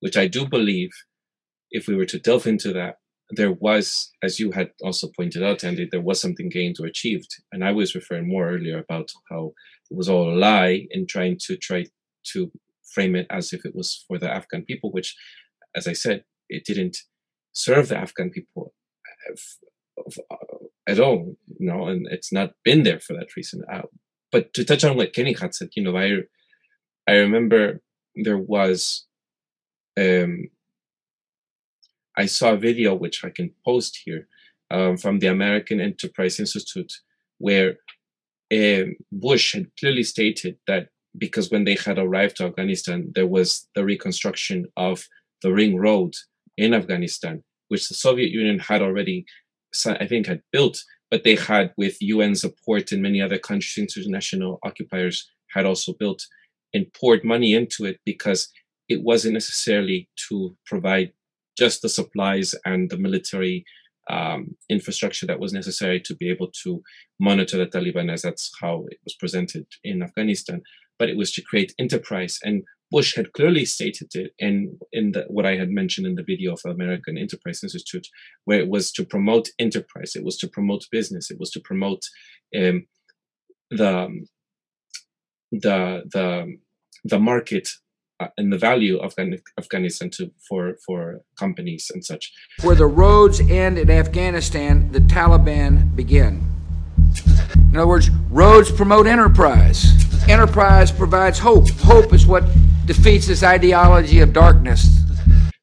which 0.00 0.16
I 0.16 0.26
do 0.26 0.46
believe, 0.46 0.90
if 1.70 1.86
we 1.86 1.94
were 1.94 2.06
to 2.06 2.18
delve 2.18 2.46
into 2.46 2.72
that, 2.72 2.96
there 3.32 3.52
was, 3.52 4.12
as 4.22 4.40
you 4.40 4.52
had 4.52 4.70
also 4.82 5.08
pointed 5.08 5.42
out, 5.42 5.64
Andy, 5.64 5.88
there 5.90 6.00
was 6.00 6.20
something 6.20 6.48
gained 6.48 6.76
or 6.80 6.86
achieved. 6.86 7.36
And 7.52 7.64
I 7.64 7.72
was 7.72 7.94
referring 7.94 8.28
more 8.28 8.50
earlier 8.50 8.78
about 8.78 9.10
how 9.30 9.52
it 9.90 9.96
was 9.96 10.08
all 10.08 10.32
a 10.32 10.36
lie 10.36 10.86
in 10.90 11.06
trying 11.06 11.38
to 11.46 11.56
try 11.56 11.86
to 12.32 12.50
frame 12.92 13.14
it 13.14 13.26
as 13.30 13.52
if 13.52 13.64
it 13.64 13.74
was 13.74 14.04
for 14.08 14.18
the 14.18 14.30
Afghan 14.30 14.64
people, 14.64 14.90
which, 14.90 15.16
as 15.74 15.86
I 15.86 15.92
said, 15.92 16.24
it 16.48 16.64
didn't 16.64 16.98
serve 17.52 17.88
the 17.88 17.98
Afghan 17.98 18.30
people 18.30 18.74
at 20.88 20.98
all, 20.98 21.36
you 21.58 21.66
know, 21.66 21.86
and 21.86 22.06
it's 22.10 22.32
not 22.32 22.54
been 22.64 22.82
there 22.82 22.98
for 22.98 23.12
that 23.14 23.36
reason. 23.36 23.62
Uh, 23.72 23.82
but 24.32 24.52
to 24.54 24.64
touch 24.64 24.84
on 24.84 24.96
what 24.96 25.12
Kenny 25.12 25.34
had 25.34 25.54
said, 25.54 25.70
you 25.74 25.82
know, 25.82 25.96
I 25.96 26.22
I 27.08 27.16
remember 27.16 27.80
there 28.14 28.38
was 28.38 29.06
um, 29.98 30.48
I 32.16 32.26
saw 32.26 32.52
a 32.52 32.56
video 32.58 32.94
which 32.94 33.24
I 33.24 33.30
can 33.30 33.52
post 33.64 34.00
here 34.04 34.28
um, 34.70 34.96
from 34.96 35.18
the 35.18 35.28
American 35.28 35.80
Enterprise 35.80 36.38
Institute 36.40 36.92
where 37.38 37.76
um, 38.52 38.96
Bush 39.12 39.54
had 39.54 39.66
clearly 39.78 40.02
stated 40.02 40.58
that 40.66 40.88
because 41.16 41.50
when 41.50 41.64
they 41.64 41.74
had 41.74 41.98
arrived 41.98 42.36
to 42.36 42.44
Afghanistan, 42.44 43.10
there 43.14 43.26
was 43.26 43.68
the 43.74 43.84
reconstruction 43.84 44.66
of 44.76 45.06
the 45.42 45.52
Ring 45.52 45.76
Road 45.76 46.14
in 46.56 46.74
Afghanistan, 46.74 47.42
which 47.68 47.88
the 47.88 47.94
Soviet 47.94 48.30
Union 48.30 48.58
had 48.58 48.82
already, 48.82 49.24
I 49.86 50.06
think, 50.06 50.26
had 50.26 50.42
built, 50.52 50.82
but 51.10 51.24
they 51.24 51.34
had, 51.34 51.72
with 51.76 52.00
UN 52.00 52.34
support 52.34 52.92
and 52.92 53.02
many 53.02 53.20
other 53.20 53.38
countries, 53.38 53.78
international 53.78 54.60
occupiers, 54.62 55.28
had 55.48 55.66
also 55.66 55.92
built 55.94 56.24
and 56.72 56.92
poured 56.92 57.24
money 57.24 57.54
into 57.54 57.84
it 57.84 57.98
because 58.04 58.48
it 58.88 59.02
wasn't 59.02 59.34
necessarily 59.34 60.08
to 60.28 60.56
provide 60.66 61.12
just 61.60 61.82
the 61.82 61.88
supplies 61.88 62.48
and 62.64 62.90
the 62.90 62.96
military 63.06 63.64
um, 64.08 64.56
infrastructure 64.68 65.26
that 65.26 65.40
was 65.44 65.52
necessary 65.52 66.00
to 66.00 66.14
be 66.16 66.28
able 66.30 66.50
to 66.64 66.82
monitor 67.20 67.56
the 67.58 67.66
Taliban, 67.66 68.12
as 68.12 68.22
that's 68.22 68.50
how 68.60 68.86
it 68.90 68.98
was 69.04 69.14
presented 69.14 69.66
in 69.84 70.02
Afghanistan. 70.02 70.62
But 70.98 71.10
it 71.10 71.16
was 71.16 71.32
to 71.34 71.42
create 71.42 71.74
enterprise, 71.78 72.38
and 72.42 72.64
Bush 72.90 73.14
had 73.14 73.32
clearly 73.32 73.64
stated 73.64 74.08
it 74.14 74.32
in 74.38 74.78
in 74.92 75.12
the, 75.12 75.22
what 75.28 75.46
I 75.46 75.56
had 75.56 75.70
mentioned 75.70 76.06
in 76.06 76.16
the 76.16 76.24
video 76.32 76.52
of 76.52 76.60
American 76.64 77.16
Enterprise 77.16 77.60
Institute, 77.62 78.06
where 78.46 78.60
it 78.60 78.68
was 78.68 78.92
to 78.92 79.04
promote 79.04 79.48
enterprise, 79.58 80.12
it 80.16 80.24
was 80.24 80.36
to 80.38 80.48
promote 80.48 80.82
business, 80.90 81.30
it 81.30 81.38
was 81.38 81.50
to 81.52 81.60
promote 81.60 82.02
um, 82.60 82.86
the 83.70 83.94
the 85.52 86.02
the 86.12 86.56
the 87.04 87.18
market 87.18 87.68
and 88.36 88.52
the 88.52 88.58
value 88.58 88.98
of 88.98 89.14
Afghanistan 89.58 90.10
to, 90.10 90.30
for 90.48 90.76
for 90.86 91.22
companies 91.38 91.90
and 91.92 92.04
such. 92.04 92.32
Where 92.62 92.76
the 92.76 92.86
roads 92.86 93.40
end 93.40 93.78
in 93.78 93.90
Afghanistan, 93.90 94.92
the 94.92 95.00
Taliban 95.00 95.94
begin. 95.96 96.46
In 97.70 97.76
other 97.76 97.86
words, 97.86 98.10
roads 98.30 98.70
promote 98.70 99.06
enterprise. 99.06 99.84
Enterprise 100.28 100.92
provides 100.92 101.38
hope. 101.38 101.68
Hope 101.70 102.12
is 102.12 102.26
what 102.26 102.44
defeats 102.84 103.26
this 103.26 103.42
ideology 103.42 104.20
of 104.20 104.32
darkness. 104.32 105.00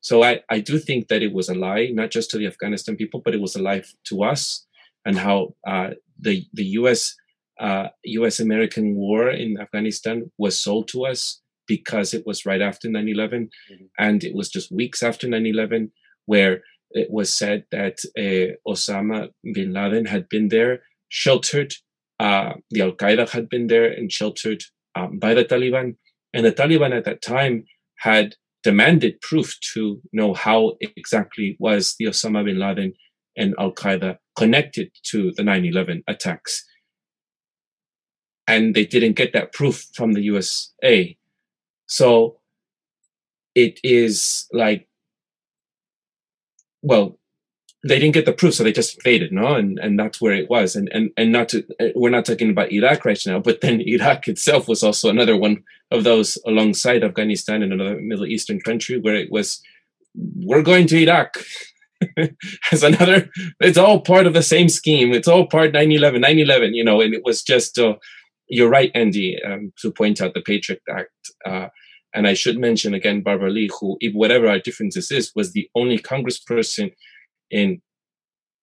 So 0.02 0.24
I, 0.24 0.42
I 0.50 0.60
do 0.60 0.80
think 0.80 1.10
that 1.10 1.22
it 1.22 1.34
was 1.34 1.50
a 1.50 1.56
lie, 1.56 1.90
not 1.94 2.12
just 2.12 2.32
to 2.32 2.38
the 2.38 2.48
Afghanistan 2.48 2.96
people, 2.96 3.22
but 3.24 3.36
it 3.36 3.42
was 3.42 3.56
a 3.56 3.62
lie 3.62 3.84
to 4.06 4.24
us 4.24 4.66
and 5.06 5.18
how 5.18 5.56
uh, 5.66 5.92
the 6.20 6.46
the 6.54 6.66
U.S. 6.82 7.16
Uh, 7.60 7.88
U.S. 8.04 8.40
American 8.40 8.96
war 8.96 9.30
in 9.30 9.60
Afghanistan 9.60 10.32
was 10.38 10.60
sold 10.60 10.88
to 10.90 11.06
us 11.06 11.42
because 11.68 12.14
it 12.14 12.26
was 12.26 12.46
right 12.46 12.62
after 12.62 12.90
9 12.90 13.08
11. 13.08 13.50
Mm-hmm. 13.72 13.86
And 14.00 14.24
it 14.24 14.36
was 14.36 14.50
just 14.50 14.72
weeks 14.72 15.04
after 15.04 15.28
9 15.28 15.46
11 15.46 15.92
where 16.26 16.62
it 16.92 17.10
was 17.12 17.34
said 17.34 17.66
that 17.72 18.00
uh, 18.18 18.56
Osama 18.68 19.30
bin 19.54 19.74
Laden 19.74 20.06
had 20.06 20.30
been 20.30 20.50
there, 20.50 20.82
sheltered. 21.10 21.74
Uh, 22.20 22.54
the 22.72 22.82
Al 22.82 22.94
Qaeda 22.94 23.30
had 23.30 23.50
been 23.50 23.68
there 23.68 23.86
and 23.86 24.12
sheltered 24.12 24.64
um, 24.96 25.20
by 25.20 25.34
the 25.34 25.46
Taliban. 25.46 25.96
And 26.34 26.46
the 26.46 26.52
Taliban 26.52 26.96
at 26.96 27.06
that 27.06 27.22
time 27.22 27.66
had 28.00 28.36
demanded 28.64 29.22
proof 29.22 29.56
to 29.74 30.02
know 30.12 30.34
how 30.34 30.78
exactly 30.96 31.56
was 31.60 31.96
the 31.98 32.06
Osama 32.06 32.44
bin 32.44 32.60
Laden 32.60 32.94
and 33.36 33.54
Al 33.60 33.72
Qaeda 33.72 34.18
connected 34.38 34.92
to 35.04 35.32
the 35.34 35.44
9 35.44 35.66
11 35.66 36.04
attacks. 36.08 36.66
And 38.48 38.76
they 38.76 38.86
didn't 38.86 39.14
get 39.14 39.34
that 39.34 39.54
proof 39.54 39.86
from 39.94 40.14
the 40.14 40.22
USA. 40.22 41.18
So 41.88 42.38
it 43.56 43.80
is 43.84 44.48
like, 44.52 44.88
well, 46.84 47.18
they 47.84 48.00
didn't 48.00 48.14
get 48.14 48.26
the 48.26 48.34
proof, 48.34 48.56
so 48.56 48.64
they 48.64 48.72
just 48.72 48.98
invaded, 48.98 49.32
no, 49.32 49.56
and 49.56 49.80
and 49.80 50.00
that's 50.00 50.20
where 50.20 50.34
it 50.34 50.50
was. 50.50 50.76
And 50.76 50.90
and 50.94 51.12
and 51.18 51.32
not 51.32 51.50
to, 51.50 51.66
uh, 51.80 51.88
we're 51.96 52.10
not 52.10 52.26
talking 52.26 52.50
about 52.50 52.72
Iraq 52.72 53.06
right 53.06 53.22
now, 53.26 53.40
but 53.40 53.62
then 53.62 53.82
Iraq 53.86 54.28
itself 54.28 54.68
was 54.68 54.84
also 54.84 55.10
another 55.10 55.38
one 55.38 55.64
of 55.92 56.04
those 56.04 56.38
alongside 56.46 57.04
Afghanistan 57.04 57.64
and 57.64 57.74
another 57.74 58.00
Middle 58.00 58.26
Eastern 58.26 58.60
country 58.60 59.00
where 59.00 59.16
it 59.16 59.32
was, 59.32 59.62
we're 60.16 60.64
going 60.64 60.88
to 60.88 61.02
Iraq. 61.02 61.38
as 62.72 62.84
another 62.84 63.28
it's 63.60 63.78
all 63.78 64.00
part 64.00 64.28
of 64.28 64.34
the 64.36 64.44
same 64.44 64.70
scheme 64.70 65.12
it's 65.14 65.28
all 65.28 65.48
part 65.48 65.74
9-11 65.74 66.24
9-11 66.24 66.76
you 66.76 66.84
know 66.84 67.02
and 67.02 67.16
it 67.16 67.24
was 67.26 67.42
just 67.42 67.80
uh, 67.80 67.96
you're 68.48 68.70
right, 68.70 68.92
Andy, 68.96 69.42
um, 69.44 69.74
to 69.82 69.92
point 69.92 70.22
out 70.22 70.34
the 70.34 70.42
Patriot 70.42 70.82
Act. 70.90 71.12
Uh, 71.46 71.68
and 72.14 72.28
I 72.28 72.34
should 72.34 72.58
mention 72.58 72.94
again 72.94 73.22
Barbara 73.22 73.50
Lee, 73.50 73.70
who, 73.80 73.98
whatever 74.14 74.48
our 74.48 74.60
differences 74.60 75.12
is, 75.12 75.32
was 75.36 75.52
the 75.52 75.70
only 75.76 76.00
congressperson 76.00 76.94
in 77.52 77.82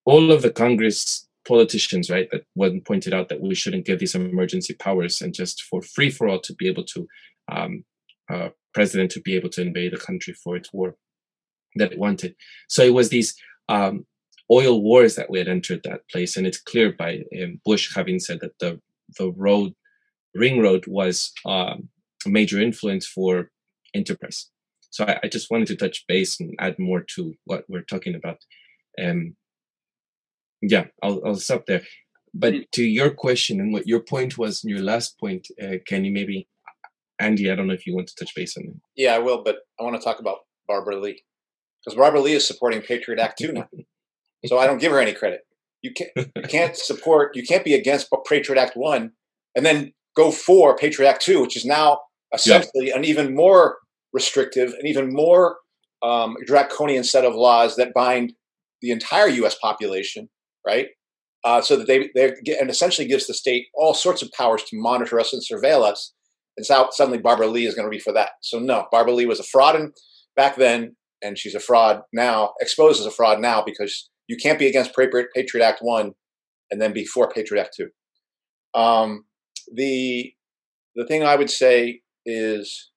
all 0.04 0.32
of 0.32 0.42
the 0.42 0.50
Congress 0.50 1.28
politicians, 1.46 2.10
right, 2.10 2.28
that 2.32 2.44
one 2.54 2.80
pointed 2.80 3.12
out 3.12 3.28
that 3.28 3.40
we 3.40 3.54
shouldn't 3.54 3.86
give 3.86 3.98
these 3.98 4.14
emergency 4.14 4.74
powers 4.74 5.20
and 5.20 5.34
just 5.34 5.62
for 5.62 5.82
free 5.82 6.10
for 6.10 6.28
all 6.28 6.40
to 6.40 6.54
be 6.54 6.68
able 6.68 6.84
to, 6.84 7.06
um, 7.52 7.84
uh, 8.30 8.48
president 8.72 9.10
to 9.10 9.20
be 9.20 9.36
able 9.36 9.50
to 9.50 9.62
invade 9.62 9.92
a 9.92 9.98
country 9.98 10.34
for 10.34 10.56
its 10.56 10.72
war 10.72 10.96
that 11.76 11.92
it 11.92 11.98
wanted. 11.98 12.34
So 12.68 12.82
it 12.82 12.94
was 12.94 13.10
these 13.10 13.36
um, 13.68 14.06
oil 14.50 14.82
wars 14.82 15.16
that 15.16 15.30
we 15.30 15.38
had 15.38 15.48
entered 15.48 15.82
that 15.84 16.08
place, 16.10 16.36
and 16.36 16.46
it's 16.46 16.60
clear 16.60 16.92
by 16.92 17.22
um, 17.42 17.60
Bush 17.64 17.94
having 17.94 18.18
said 18.18 18.40
that 18.40 18.58
the 18.58 18.80
the 19.18 19.30
road, 19.30 19.74
ring 20.34 20.60
road, 20.60 20.84
was 20.86 21.32
um, 21.46 21.88
a 22.26 22.28
major 22.28 22.60
influence 22.60 23.06
for 23.06 23.50
enterprise. 23.94 24.50
So 24.90 25.04
I, 25.04 25.20
I, 25.24 25.28
just 25.28 25.50
wanted 25.50 25.66
to 25.68 25.76
touch 25.76 26.04
base 26.06 26.38
and 26.38 26.54
add 26.60 26.78
more 26.78 27.04
to 27.16 27.34
what 27.44 27.64
we're 27.68 27.82
talking 27.82 28.14
about. 28.14 28.38
Um, 29.02 29.36
yeah, 30.62 30.86
I'll, 31.02 31.20
I'll 31.26 31.36
stop 31.36 31.66
there. 31.66 31.82
But 32.32 32.54
to 32.72 32.84
your 32.84 33.10
question 33.10 33.60
and 33.60 33.72
what 33.72 33.86
your 33.86 34.00
point 34.00 34.38
was, 34.38 34.62
in 34.64 34.70
your 34.70 34.82
last 34.82 35.18
point, 35.18 35.48
uh, 35.62 35.76
Kenny, 35.86 36.10
maybe 36.10 36.48
Andy, 37.18 37.50
I 37.50 37.54
don't 37.54 37.66
know 37.66 37.74
if 37.74 37.86
you 37.86 37.94
want 37.94 38.08
to 38.08 38.14
touch 38.14 38.34
base 38.34 38.56
on 38.56 38.64
it. 38.64 38.74
Yeah, 38.96 39.14
I 39.14 39.18
will, 39.18 39.42
but 39.42 39.58
I 39.78 39.84
want 39.84 39.96
to 39.96 40.02
talk 40.02 40.18
about 40.18 40.38
Barbara 40.66 40.96
Lee 40.96 41.22
because 41.84 41.96
Barbara 41.96 42.20
Lee 42.20 42.34
is 42.34 42.46
supporting 42.46 42.80
Patriot 42.80 43.20
Act 43.20 43.38
2 43.38 43.52
now. 43.52 43.68
so 44.46 44.58
I 44.58 44.66
don't 44.66 44.78
give 44.78 44.92
her 44.92 45.00
any 45.00 45.12
credit. 45.12 45.46
You 45.84 45.92
can't 45.92 46.10
you 46.16 46.42
can't 46.48 46.76
support 46.76 47.36
you 47.36 47.42
can't 47.42 47.64
be 47.64 47.74
against 47.74 48.08
Patriot 48.26 48.58
Act 48.58 48.74
one 48.74 49.12
and 49.54 49.66
then 49.66 49.92
go 50.16 50.30
for 50.30 50.74
Patriot 50.76 51.10
Act 51.10 51.22
two, 51.22 51.42
which 51.42 51.56
is 51.56 51.64
now 51.66 52.00
essentially 52.32 52.90
an 52.90 53.04
even 53.04 53.34
more 53.34 53.76
restrictive 54.14 54.72
and 54.72 54.88
even 54.88 55.12
more 55.12 55.58
um, 56.02 56.36
draconian 56.46 57.04
set 57.04 57.26
of 57.26 57.34
laws 57.34 57.76
that 57.76 57.92
bind 57.92 58.32
the 58.80 58.90
entire 58.90 59.28
U.S. 59.28 59.56
population, 59.60 60.30
right? 60.66 60.88
Uh, 61.44 61.60
so 61.60 61.76
that 61.76 61.86
they 61.86 62.10
they 62.14 62.32
get, 62.44 62.60
and 62.60 62.70
essentially 62.70 63.06
gives 63.06 63.26
the 63.26 63.34
state 63.34 63.66
all 63.74 63.92
sorts 63.92 64.22
of 64.22 64.32
powers 64.32 64.64
to 64.64 64.80
monitor 64.80 65.20
us 65.20 65.34
and 65.34 65.42
surveil 65.42 65.82
us. 65.82 66.14
And 66.56 66.64
so 66.64 66.88
suddenly 66.92 67.18
Barbara 67.18 67.48
Lee 67.48 67.66
is 67.66 67.74
going 67.74 67.86
to 67.86 67.90
be 67.90 67.98
for 67.98 68.12
that. 68.14 68.30
So 68.40 68.58
no, 68.58 68.86
Barbara 68.90 69.12
Lee 69.12 69.26
was 69.26 69.40
a 69.40 69.44
fraud 69.44 69.76
in, 69.76 69.92
back 70.34 70.56
then, 70.56 70.96
and 71.20 71.36
she's 71.36 71.54
a 71.54 71.60
fraud 71.60 72.02
now, 72.12 72.52
exposed 72.60 73.00
as 73.00 73.06
a 73.06 73.10
fraud 73.10 73.40
now 73.40 73.62
because 73.62 74.08
you 74.26 74.36
can't 74.36 74.58
be 74.58 74.66
against 74.66 74.94
Patriot 74.94 75.64
Act 75.64 75.80
one 75.80 76.12
and 76.70 76.80
then 76.80 76.92
be 76.92 77.04
for 77.04 77.28
Patriot 77.28 77.62
Act 77.62 77.76
two. 77.76 77.88
Um, 78.78 79.24
the 79.72 80.32
the 80.96 81.06
thing 81.06 81.22
I 81.22 81.36
would 81.36 81.50
say 81.50 82.00
is 82.26 82.90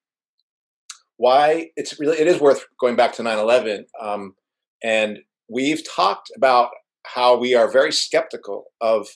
why 1.16 1.70
it's 1.76 1.98
really 1.98 2.18
it 2.18 2.26
is 2.26 2.40
worth 2.40 2.64
going 2.80 2.96
back 2.96 3.12
to 3.14 3.22
9/11. 3.22 3.84
Um, 4.00 4.34
and 4.82 5.18
we've 5.48 5.82
talked 5.88 6.30
about 6.36 6.70
how 7.06 7.36
we 7.36 7.54
are 7.54 7.70
very 7.70 7.92
skeptical 7.92 8.66
of. 8.80 9.08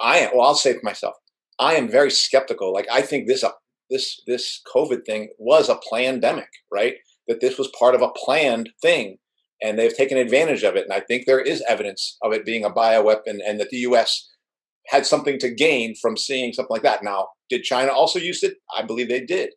I 0.00 0.18
am. 0.18 0.30
Well, 0.34 0.46
I'll 0.46 0.54
say 0.54 0.74
for 0.74 0.80
myself, 0.82 1.14
I 1.58 1.74
am 1.74 1.88
very 1.88 2.10
skeptical. 2.10 2.72
Like 2.72 2.86
I 2.92 3.00
think 3.00 3.28
this 3.28 3.44
uh, 3.44 3.52
this 3.90 4.20
this 4.26 4.60
COVID 4.74 5.06
thing 5.06 5.30
was 5.38 5.68
a 5.68 5.78
pandemic, 5.92 6.48
right? 6.72 6.96
That 7.28 7.40
this 7.40 7.58
was 7.58 7.70
part 7.78 7.94
of 7.94 8.02
a 8.02 8.10
planned 8.10 8.70
thing 8.82 9.18
and 9.64 9.78
they've 9.78 9.96
taken 9.96 10.18
advantage 10.18 10.62
of 10.62 10.76
it. 10.76 10.84
And 10.84 10.92
I 10.92 11.00
think 11.00 11.24
there 11.24 11.40
is 11.40 11.64
evidence 11.66 12.18
of 12.22 12.34
it 12.34 12.44
being 12.44 12.66
a 12.66 12.70
bioweapon 12.70 13.38
and 13.44 13.58
that 13.58 13.70
the 13.70 13.78
U.S. 13.78 14.30
had 14.88 15.06
something 15.06 15.38
to 15.38 15.48
gain 15.48 15.94
from 15.96 16.18
seeing 16.18 16.52
something 16.52 16.74
like 16.74 16.82
that. 16.82 17.02
Now, 17.02 17.28
did 17.48 17.64
China 17.64 17.90
also 17.90 18.18
use 18.18 18.42
it? 18.42 18.58
I 18.76 18.82
believe 18.82 19.08
they 19.08 19.24
did. 19.24 19.54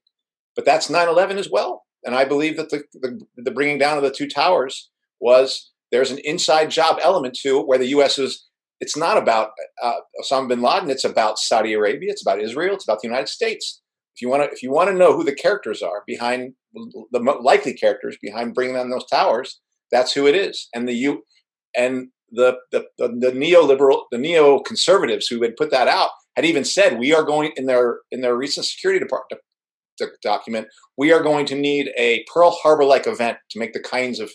But 0.56 0.64
that's 0.64 0.90
9 0.90 1.10
11 1.10 1.38
as 1.38 1.50
well. 1.52 1.84
And 2.06 2.16
I 2.16 2.24
believe 2.24 2.56
that 2.56 2.70
the, 2.70 2.84
the, 2.94 3.20
the 3.36 3.52
bringing 3.52 3.78
down 3.78 3.98
of 3.98 4.04
the 4.04 4.12
two 4.12 4.30
towers 4.30 4.90
was 5.20 5.72
there's 5.92 6.12
an 6.12 6.20
inside 6.24 6.72
job 6.72 7.00
element 7.04 7.38
to 7.42 7.60
it 7.60 7.68
where 7.68 7.78
the 7.78 7.88
U.S. 7.88 8.18
is. 8.18 8.46
It's 8.80 8.96
not 8.96 9.18
about 9.18 9.50
uh, 9.84 9.96
Osama 10.24 10.48
bin 10.48 10.62
Laden. 10.62 10.90
It's 10.90 11.04
about 11.04 11.38
Saudi 11.38 11.74
Arabia. 11.74 12.12
It's 12.12 12.22
about 12.22 12.42
Israel. 12.42 12.76
It's 12.76 12.86
about 12.86 13.02
the 13.02 13.08
United 13.08 13.28
States. 13.28 13.82
If 14.16 14.22
you 14.22 14.30
want 14.30 14.44
to, 14.44 14.56
if 14.56 14.64
you 14.64 14.72
want 14.72 14.90
to 14.90 14.96
know 14.96 15.14
who 15.16 15.24
the 15.24 15.36
characters 15.36 15.82
are 15.82 16.04
behind 16.08 16.54
the 16.74 17.20
likely 17.42 17.74
characters 17.74 18.18
behind 18.22 18.54
bringing 18.54 18.76
down 18.76 18.90
those 18.90 19.08
towers, 19.08 19.60
that's 19.92 20.14
who 20.14 20.28
it 20.28 20.36
is. 20.36 20.68
And 20.74 20.88
the 20.88 20.94
you 20.94 21.24
and 21.76 22.08
the 22.32 22.58
the, 22.72 22.86
the, 22.98 23.08
the 23.08 23.32
neoliberal, 23.32 24.04
the 24.12 24.18
neoconservatives 24.18 25.30
who 25.30 25.42
had 25.42 25.56
put 25.56 25.72
that 25.72 25.88
out 25.88 26.10
had 26.36 26.46
even 26.46 26.64
said 26.64 27.00
we 27.00 27.14
are 27.14 27.24
going 27.24 27.52
in 27.56 27.66
their 27.66 28.00
in 28.12 28.22
their 28.22 28.36
recent 28.36 28.66
security 28.66 29.00
department 29.00 29.42
document 30.22 30.68
we 30.96 31.12
are 31.12 31.24
going 31.24 31.44
to 31.44 31.56
need 31.56 31.90
a 31.98 32.24
Pearl 32.32 32.52
Harbor 32.52 32.86
like 32.86 33.08
event 33.08 33.40
to 33.50 33.58
make 33.58 33.74
the 33.74 33.80
kinds 33.80 34.20
of 34.20 34.32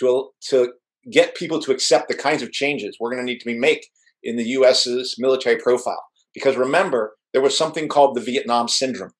to 0.00 0.30
to 0.48 0.72
get 1.10 1.36
people 1.36 1.60
to 1.60 1.72
accept 1.72 2.08
the 2.08 2.16
kinds 2.16 2.42
of 2.42 2.52
changes 2.52 2.96
we're 2.98 3.10
going 3.10 3.24
to 3.24 3.32
need 3.32 3.40
to 3.40 3.58
make 3.58 3.88
in 4.22 4.36
the 4.36 4.48
U.S.'s 4.48 5.14
military 5.18 5.56
profile. 5.56 6.02
Because 6.34 6.56
remember, 6.56 7.16
there 7.32 7.42
was 7.42 7.56
something 7.56 7.88
called 7.88 8.16
the 8.16 8.20
Vietnam 8.20 8.68
Syndrome. 8.68 9.12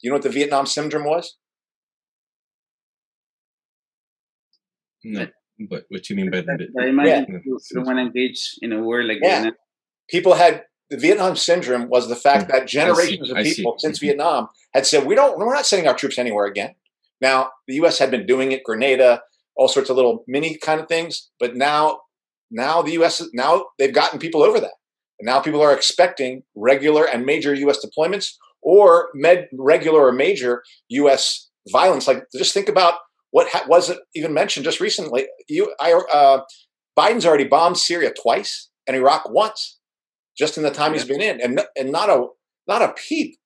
You 0.00 0.10
know 0.10 0.16
what 0.16 0.22
the 0.22 0.30
Vietnam 0.30 0.66
Syndrome 0.66 1.04
was? 1.04 1.36
No, 5.04 5.26
but 5.68 5.84
what 5.88 6.02
do 6.02 6.14
you 6.14 6.16
mean 6.16 6.30
by 6.30 6.40
that? 6.40 6.68
I 6.80 6.86
imagine 6.86 7.26
yeah. 7.32 7.38
you 7.44 7.82
want 7.82 7.98
to 7.98 8.02
engage 8.02 8.56
in 8.62 8.72
a 8.72 8.82
war 8.82 9.02
like 9.02 9.18
yeah. 9.22 9.42
that. 9.42 9.54
People 10.08 10.34
had 10.34 10.64
the 10.90 10.96
Vietnam 10.96 11.36
syndrome 11.36 11.88
was 11.88 12.08
the 12.08 12.16
fact 12.16 12.48
that 12.50 12.66
generations 12.66 13.30
of 13.30 13.36
people 13.38 13.76
since 13.78 13.98
mm-hmm. 13.98 14.06
Vietnam 14.06 14.48
had 14.74 14.86
said 14.86 15.06
we 15.06 15.14
don't 15.14 15.38
we're 15.38 15.54
not 15.54 15.66
sending 15.66 15.88
our 15.88 15.94
troops 15.94 16.18
anywhere 16.18 16.46
again. 16.46 16.74
Now 17.20 17.50
the 17.66 17.74
U.S. 17.76 17.98
had 17.98 18.10
been 18.10 18.26
doing 18.26 18.52
it, 18.52 18.64
Grenada, 18.64 19.22
all 19.56 19.68
sorts 19.68 19.90
of 19.90 19.96
little 19.96 20.24
mini 20.26 20.56
kind 20.56 20.80
of 20.80 20.88
things. 20.88 21.30
But 21.38 21.56
now, 21.56 22.00
now 22.50 22.82
the 22.82 22.92
U.S. 22.92 23.22
now 23.32 23.66
they've 23.78 23.94
gotten 23.94 24.18
people 24.18 24.42
over 24.42 24.60
that, 24.60 24.74
and 25.18 25.26
now 25.26 25.40
people 25.40 25.62
are 25.62 25.74
expecting 25.74 26.42
regular 26.54 27.04
and 27.04 27.24
major 27.24 27.54
U.S. 27.54 27.84
deployments 27.84 28.34
or 28.62 29.10
med 29.14 29.48
regular 29.52 30.06
or 30.06 30.12
major 30.12 30.62
U.S. 30.88 31.48
violence. 31.70 32.06
Like 32.06 32.24
just 32.34 32.54
think 32.54 32.68
about 32.68 32.94
what 33.34 33.48
ha- 33.48 33.64
wasn't 33.66 33.98
even 34.14 34.32
mentioned 34.32 34.62
just 34.62 34.78
recently. 34.78 35.26
You, 35.48 35.74
I, 35.80 35.92
uh, 35.92 36.42
Biden's 36.96 37.26
already 37.26 37.42
bombed 37.42 37.76
Syria 37.76 38.12
twice 38.12 38.70
and 38.86 38.96
Iraq 38.96 39.28
once, 39.28 39.80
just 40.38 40.56
in 40.56 40.62
the 40.62 40.70
time 40.70 40.92
yeah. 40.92 41.00
he's 41.00 41.08
been 41.08 41.20
in, 41.20 41.40
and 41.40 41.60
and 41.76 41.90
not 41.90 42.08
a 42.08 42.28
not 42.68 42.80
a 42.80 42.94
peep. 42.96 43.36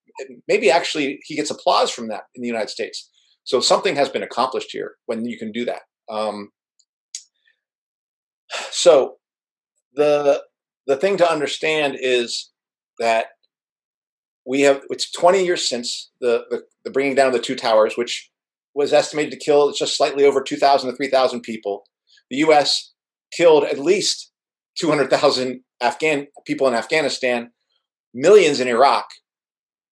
Maybe 0.47 0.71
actually 0.71 1.21
he 1.25 1.37
gets 1.37 1.51
applause 1.51 1.91
from 1.91 2.09
that 2.09 2.25
in 2.35 2.43
the 2.43 2.49
United 2.49 2.69
States. 2.69 3.09
So 3.45 3.61
something 3.61 3.97
has 3.97 4.11
been 4.11 4.23
accomplished 4.23 4.73
here 4.73 4.97
when 5.07 5.25
you 5.25 5.39
can 5.39 5.53
do 5.53 5.65
that. 5.65 5.81
Um, 6.11 6.51
so 8.71 9.15
the 9.95 10.43
the 10.87 10.99
thing 10.99 11.17
to 11.17 11.33
understand 11.33 11.97
is 11.99 12.51
that 12.99 13.29
we 14.45 14.61
have 14.63 14.83
it's 14.91 15.11
20 15.13 15.43
years 15.43 15.67
since 15.67 16.11
the, 16.21 16.45
the, 16.51 16.65
the 16.85 16.91
bringing 16.91 17.15
down 17.15 17.29
of 17.29 17.33
the 17.33 17.41
two 17.41 17.57
towers, 17.57 17.97
which 17.97 18.31
was 18.79 18.93
estimated 18.93 19.33
to 19.33 19.45
kill 19.45 19.73
just 19.73 19.97
slightly 19.97 20.25
over 20.25 20.41
2,000 20.41 20.89
to 20.89 20.97
3,000 20.97 21.41
people. 21.41 21.83
The 22.31 22.37
U.S. 22.37 22.93
killed 23.37 23.65
at 23.65 23.81
least 23.81 24.31
200,000 24.79 25.65
Afghan 25.81 26.29
people 26.47 26.69
in 26.69 26.75
Afghanistan, 26.75 27.51
millions 28.15 28.61
in 28.61 28.69
Iraq, 28.69 29.09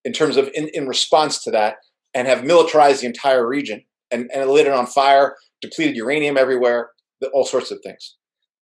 in 0.05 0.13
terms 0.13 0.37
of 0.37 0.49
in, 0.55 0.69
in 0.73 0.87
response 0.87 1.43
to 1.43 1.51
that, 1.51 1.79
and 2.15 2.29
have 2.29 2.45
militarized 2.45 3.03
the 3.03 3.07
entire 3.07 3.45
region 3.45 3.83
and, 4.13 4.31
and 4.33 4.49
lit 4.49 4.69
it 4.69 4.73
on 4.73 4.87
fire, 4.87 5.35
depleted 5.61 5.97
uranium 5.97 6.37
everywhere, 6.37 6.91
all 7.35 7.45
sorts 7.45 7.73
of 7.73 7.81
things. 7.83 8.15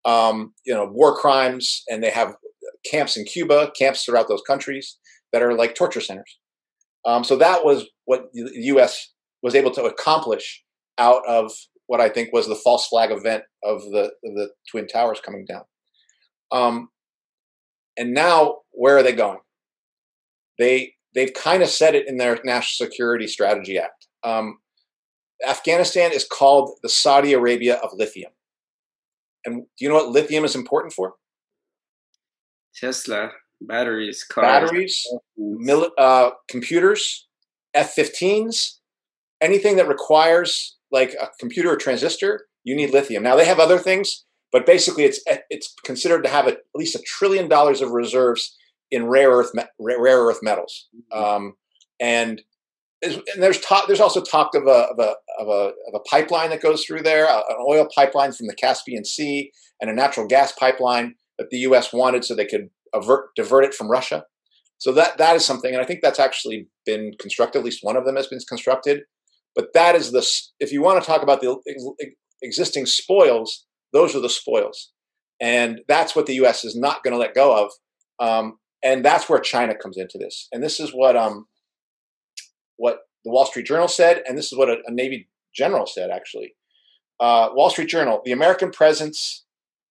Um, 0.06 0.54
you 0.64 0.72
know, 0.72 0.86
war 0.86 1.18
crimes, 1.18 1.82
and 1.88 2.02
they 2.02 2.10
have 2.10 2.34
camps 2.90 3.18
in 3.18 3.26
Cuba, 3.26 3.72
camps 3.78 4.04
throughout 4.04 4.28
those 4.28 4.42
countries 4.46 4.96
that 5.34 5.42
are 5.42 5.52
like 5.52 5.74
torture 5.74 6.00
centers. 6.00 6.38
Um, 7.04 7.24
so 7.24 7.36
that 7.36 7.62
was 7.62 7.84
what 8.06 8.30
the 8.32 8.50
U.S. 8.54 9.10
was 9.44 9.54
able 9.54 9.70
to 9.70 9.84
accomplish 9.84 10.64
out 10.98 11.22
of 11.28 11.52
what 11.86 12.00
I 12.00 12.08
think 12.08 12.32
was 12.32 12.48
the 12.48 12.56
false 12.56 12.88
flag 12.88 13.12
event 13.12 13.44
of 13.62 13.82
the 13.82 14.10
the 14.22 14.48
twin 14.68 14.88
towers 14.88 15.20
coming 15.20 15.44
down. 15.44 15.62
Um, 16.50 16.88
and 17.96 18.14
now, 18.14 18.62
where 18.70 18.96
are 18.96 19.02
they 19.02 19.12
going? 19.12 19.38
They 20.58 20.94
they've 21.14 21.32
kind 21.32 21.62
of 21.62 21.68
said 21.68 21.94
it 21.94 22.08
in 22.08 22.16
their 22.16 22.40
National 22.44 22.88
Security 22.88 23.26
Strategy 23.26 23.78
Act. 23.78 24.08
Um, 24.24 24.58
Afghanistan 25.46 26.10
is 26.12 26.24
called 26.24 26.78
the 26.82 26.88
Saudi 26.88 27.34
Arabia 27.34 27.76
of 27.76 27.90
lithium. 27.92 28.32
And 29.44 29.64
do 29.76 29.84
you 29.84 29.90
know 29.90 29.96
what 29.96 30.08
lithium 30.08 30.44
is 30.46 30.54
important 30.54 30.94
for? 30.94 31.14
Tesla, 32.74 33.30
batteries, 33.60 34.24
cars. 34.24 34.46
Batteries, 34.46 35.06
mil- 35.36 35.92
uh, 35.98 36.30
computers, 36.48 37.28
F 37.74 37.94
15s, 37.94 38.78
anything 39.44 39.76
that 39.76 39.88
requires 39.88 40.76
like 40.90 41.14
a 41.20 41.28
computer 41.38 41.70
or 41.72 41.76
transistor, 41.76 42.46
you 42.64 42.74
need 42.74 42.92
lithium. 42.92 43.22
Now 43.22 43.36
they 43.36 43.46
have 43.46 43.60
other 43.60 43.78
things, 43.78 44.24
but 44.50 44.66
basically 44.66 45.04
it's 45.04 45.20
it's 45.50 45.74
considered 45.84 46.22
to 46.24 46.30
have 46.30 46.46
a, 46.46 46.52
at 46.52 46.58
least 46.74 46.96
a 46.96 47.02
trillion 47.06 47.48
dollars 47.48 47.80
of 47.80 47.90
reserves 47.90 48.56
in 48.90 49.06
rare 49.06 49.30
earth 49.30 49.50
rare 49.78 50.24
earth 50.24 50.40
metals. 50.42 50.88
Mm-hmm. 51.12 51.24
Um, 51.24 51.54
and 52.00 52.42
and 53.02 53.22
there's 53.42 53.60
talk, 53.60 53.86
there's 53.86 54.00
also 54.00 54.22
talk 54.22 54.54
of 54.54 54.66
a, 54.66 54.88
of 54.90 54.98
a, 54.98 55.14
of 55.38 55.48
a, 55.48 55.72
of 55.88 55.94
a 55.94 56.00
pipeline 56.00 56.50
that 56.50 56.62
goes 56.62 56.84
through 56.84 57.02
there, 57.02 57.26
an 57.26 57.56
oil 57.60 57.86
pipeline 57.94 58.32
from 58.32 58.46
the 58.46 58.54
Caspian 58.54 59.04
Sea 59.04 59.52
and 59.80 59.90
a 59.90 59.94
natural 59.94 60.26
gas 60.26 60.52
pipeline 60.52 61.16
that 61.38 61.50
the 61.50 61.58
U.S. 61.58 61.92
wanted 61.92 62.24
so 62.24 62.34
they 62.34 62.46
could 62.46 62.70
avert, 62.94 63.34
divert 63.36 63.64
it 63.64 63.74
from 63.74 63.90
Russia. 63.90 64.24
So 64.78 64.92
that 64.92 65.18
that 65.18 65.36
is 65.36 65.44
something, 65.44 65.72
and 65.72 65.82
I 65.82 65.86
think 65.86 66.00
that's 66.02 66.18
actually 66.18 66.68
been 66.84 67.12
constructed. 67.18 67.58
At 67.58 67.64
least 67.64 67.80
one 67.82 67.96
of 67.96 68.04
them 68.04 68.16
has 68.16 68.26
been 68.26 68.40
constructed. 68.48 69.02
But 69.54 69.68
that 69.74 69.94
is 69.94 70.12
the 70.12 70.26
if 70.58 70.72
you 70.72 70.82
want 70.82 71.02
to 71.02 71.06
talk 71.06 71.22
about 71.22 71.40
the 71.40 71.56
existing 72.42 72.86
spoils, 72.86 73.66
those 73.92 74.14
are 74.14 74.20
the 74.20 74.28
spoils, 74.28 74.92
and 75.40 75.80
that's 75.88 76.16
what 76.16 76.26
the 76.26 76.34
U.S. 76.34 76.64
is 76.64 76.76
not 76.76 77.02
going 77.02 77.12
to 77.12 77.18
let 77.18 77.34
go 77.34 77.64
of. 77.64 77.72
Um, 78.18 78.58
and 78.82 79.04
that's 79.04 79.28
where 79.28 79.40
China 79.40 79.74
comes 79.74 79.96
into 79.96 80.18
this. 80.18 80.48
And 80.52 80.62
this 80.62 80.78
is 80.78 80.90
what 80.90 81.16
um, 81.16 81.46
what 82.76 82.98
the 83.24 83.30
Wall 83.30 83.46
Street 83.46 83.66
Journal 83.66 83.88
said, 83.88 84.22
and 84.28 84.36
this 84.36 84.52
is 84.52 84.58
what 84.58 84.68
a, 84.68 84.76
a 84.86 84.92
Navy 84.92 85.28
general 85.54 85.86
said, 85.86 86.10
actually. 86.10 86.54
Uh, 87.20 87.48
Wall 87.52 87.70
Street 87.70 87.88
Journal 87.88 88.20
the 88.24 88.32
American 88.32 88.70
presence 88.70 89.44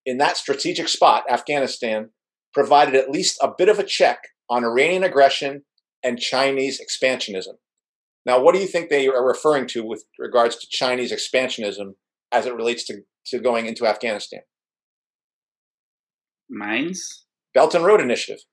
in 0.05 0.17
that 0.17 0.37
strategic 0.37 0.87
spot, 0.87 1.23
Afghanistan, 1.29 2.09
provided 2.53 2.95
at 2.95 3.09
least 3.09 3.37
a 3.41 3.51
bit 3.57 3.69
of 3.69 3.79
a 3.79 3.83
check 3.83 4.19
on 4.49 4.63
Iranian 4.63 5.03
aggression 5.03 5.63
and 6.03 6.19
Chinese 6.19 6.81
expansionism. 6.81 7.55
Now, 8.25 8.41
what 8.41 8.55
do 8.55 8.61
you 8.61 8.67
think 8.67 8.89
they 8.89 9.07
are 9.07 9.25
referring 9.25 9.67
to 9.67 9.83
with 9.83 10.05
regards 10.17 10.55
to 10.57 10.67
Chinese 10.69 11.11
expansionism 11.11 11.95
as 12.31 12.45
it 12.45 12.55
relates 12.55 12.85
to, 12.85 13.01
to 13.27 13.39
going 13.39 13.65
into 13.65 13.85
Afghanistan? 13.85 14.41
Mines? 16.49 17.25
Belt 17.53 17.75
and 17.75 17.85
Road 17.85 18.01
Initiative. 18.01 18.43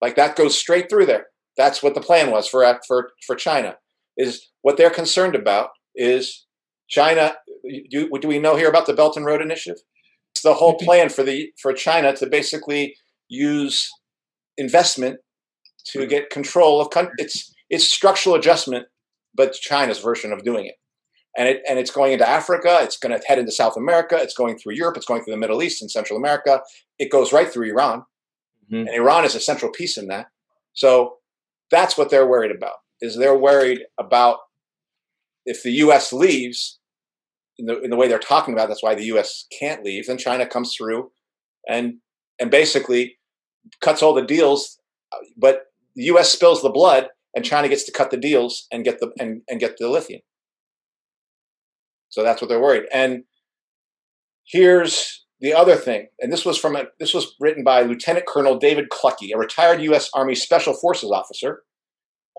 Like 0.00 0.16
that 0.16 0.36
goes 0.36 0.56
straight 0.56 0.88
through 0.88 1.06
there 1.06 1.26
that's 1.58 1.82
what 1.82 1.94
the 1.94 2.00
plan 2.00 2.30
was 2.30 2.48
for 2.48 2.80
for 2.86 3.10
for 3.26 3.36
China. 3.36 3.76
Is 4.16 4.48
what 4.62 4.78
they're 4.78 4.88
concerned 4.88 5.34
about 5.34 5.70
is 5.94 6.46
China. 6.88 7.34
Do, 7.90 8.08
do 8.08 8.28
we 8.28 8.38
know 8.38 8.56
here 8.56 8.70
about 8.70 8.86
the 8.86 8.94
Belt 8.94 9.16
and 9.16 9.26
Road 9.26 9.42
Initiative? 9.42 9.82
It's 10.32 10.42
the 10.42 10.54
whole 10.54 10.76
mm-hmm. 10.76 10.86
plan 10.86 11.08
for 11.10 11.22
the 11.22 11.50
for 11.60 11.74
China 11.74 12.16
to 12.16 12.26
basically 12.26 12.96
use 13.28 13.90
investment 14.56 15.18
to 15.88 16.06
get 16.06 16.30
control 16.30 16.80
of 16.80 16.88
it's 17.18 17.52
it's 17.70 17.84
structural 17.86 18.34
adjustment, 18.34 18.86
but 19.34 19.52
China's 19.52 19.98
version 19.98 20.32
of 20.32 20.44
doing 20.44 20.66
it. 20.66 20.76
And 21.36 21.48
it 21.48 21.62
and 21.68 21.78
it's 21.78 21.90
going 21.90 22.12
into 22.12 22.28
Africa. 22.28 22.78
It's 22.82 22.96
going 22.96 23.18
to 23.18 23.24
head 23.26 23.38
into 23.38 23.52
South 23.52 23.76
America. 23.76 24.16
It's 24.16 24.34
going 24.34 24.58
through 24.58 24.74
Europe. 24.74 24.96
It's 24.96 25.06
going 25.06 25.22
through 25.22 25.34
the 25.34 25.38
Middle 25.38 25.62
East 25.62 25.82
and 25.82 25.90
Central 25.90 26.18
America. 26.18 26.62
It 26.98 27.10
goes 27.10 27.32
right 27.32 27.48
through 27.48 27.70
Iran, 27.70 28.04
mm-hmm. 28.64 28.88
and 28.88 28.88
Iran 28.88 29.24
is 29.24 29.34
a 29.34 29.40
central 29.40 29.70
piece 29.70 29.96
in 29.96 30.08
that. 30.08 30.26
So 30.72 31.18
that's 31.70 31.96
what 31.96 32.10
they're 32.10 32.26
worried 32.26 32.50
about. 32.50 32.76
Is 33.00 33.16
they're 33.16 33.36
worried 33.36 33.82
about 33.98 34.38
if 35.44 35.62
the 35.62 35.72
U.S. 35.72 36.12
leaves 36.12 36.78
in 37.58 37.66
the 37.66 37.80
in 37.80 37.90
the 37.90 37.96
way 37.96 38.08
they're 38.08 38.18
talking 38.18 38.54
about. 38.54 38.68
That's 38.68 38.82
why 38.82 38.94
the 38.94 39.04
U.S. 39.06 39.46
can't 39.56 39.84
leave. 39.84 40.06
Then 40.06 40.18
China 40.18 40.46
comes 40.46 40.74
through, 40.74 41.10
and 41.68 41.98
and 42.40 42.50
basically 42.50 43.18
cuts 43.80 44.02
all 44.02 44.14
the 44.14 44.22
deals. 44.22 44.78
But 45.36 45.66
the 45.94 46.04
U.S. 46.04 46.30
spills 46.30 46.62
the 46.62 46.70
blood, 46.70 47.08
and 47.38 47.44
China 47.44 47.68
gets 47.68 47.84
to 47.84 47.92
cut 47.92 48.10
the 48.10 48.16
deals 48.16 48.66
and 48.72 48.84
get 48.84 48.98
the 48.98 49.12
and, 49.20 49.42
and 49.48 49.60
get 49.60 49.76
the 49.78 49.88
lithium. 49.88 50.20
So 52.08 52.24
that's 52.24 52.42
what 52.42 52.48
they're 52.48 52.60
worried. 52.60 52.86
And 52.92 53.22
here's 54.44 55.24
the 55.40 55.54
other 55.54 55.76
thing, 55.76 56.08
and 56.18 56.32
this 56.32 56.44
was 56.44 56.58
from 56.58 56.74
a, 56.74 56.86
this 56.98 57.14
was 57.14 57.36
written 57.38 57.62
by 57.62 57.82
Lieutenant 57.82 58.26
Colonel 58.26 58.58
David 58.58 58.88
Cluckey, 58.90 59.32
a 59.32 59.38
retired 59.38 59.80
U.S. 59.82 60.10
Army 60.12 60.34
Special 60.34 60.74
Forces 60.74 61.12
officer, 61.12 61.62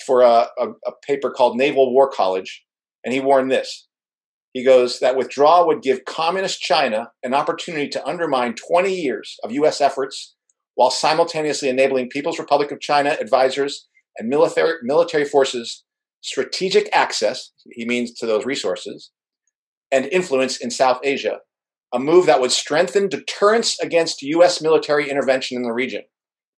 for 0.06 0.22
a, 0.22 0.48
a, 0.60 0.68
a 0.86 0.92
paper 1.08 1.32
called 1.32 1.56
Naval 1.56 1.94
War 1.94 2.10
College, 2.10 2.66
and 3.06 3.14
he 3.14 3.22
warned 3.22 3.52
this. 3.52 3.88
He 4.52 4.66
goes 4.66 5.00
that 5.00 5.16
withdrawal 5.16 5.66
would 5.68 5.82
give 5.82 6.04
communist 6.04 6.60
China 6.60 7.12
an 7.24 7.34
opportunity 7.34 7.88
to 7.88 8.06
undermine 8.06 8.56
20 8.56 8.94
years 8.94 9.38
of 9.46 9.54
U.S. 9.54 9.80
efforts 9.80 10.36
while 10.76 10.92
simultaneously 10.92 11.70
enabling 11.70 12.10
People's 12.10 12.40
Republic 12.40 12.72
of 12.72 12.82
China 12.82 13.16
advisors 13.22 13.88
and 14.20 14.30
military, 14.30 14.74
military 14.84 15.26
forces 15.26 15.84
strategic 16.22 16.90
access, 16.94 17.52
he 17.72 17.86
means 17.86 18.14
to 18.14 18.26
those 18.26 18.46
resources, 18.46 19.12
and 19.92 20.06
influence 20.08 20.58
in 20.58 20.70
South 20.70 21.00
Asia 21.04 21.40
a 21.94 22.00
move 22.00 22.28
that 22.28 22.40
would 22.40 22.52
strengthen 22.52 23.10
deterrence 23.10 23.80
against 23.80 24.22
U.S. 24.22 24.62
military 24.62 25.10
intervention 25.10 25.58
in 25.58 25.64
the 25.64 25.74
region. 25.74 26.04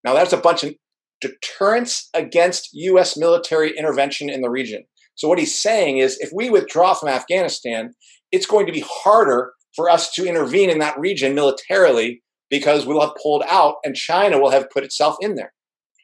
Now, 0.03 0.13
that's 0.13 0.33
a 0.33 0.37
bunch 0.37 0.63
of 0.63 0.73
deterrence 1.21 2.09
against 2.13 2.69
U.S. 2.73 3.15
military 3.15 3.77
intervention 3.77 4.29
in 4.29 4.41
the 4.41 4.49
region. 4.49 4.83
So, 5.15 5.27
what 5.27 5.39
he's 5.39 5.57
saying 5.57 5.99
is 5.99 6.17
if 6.19 6.31
we 6.33 6.49
withdraw 6.49 6.93
from 6.93 7.09
Afghanistan, 7.09 7.93
it's 8.31 8.45
going 8.45 8.65
to 8.65 8.73
be 8.73 8.83
harder 8.85 9.53
for 9.75 9.89
us 9.89 10.11
to 10.13 10.25
intervene 10.25 10.69
in 10.69 10.79
that 10.79 10.99
region 10.99 11.35
militarily 11.35 12.21
because 12.49 12.85
we'll 12.85 13.01
have 13.01 13.15
pulled 13.21 13.43
out 13.49 13.75
and 13.85 13.95
China 13.95 14.39
will 14.39 14.51
have 14.51 14.69
put 14.69 14.83
itself 14.83 15.15
in 15.21 15.35
there. 15.35 15.53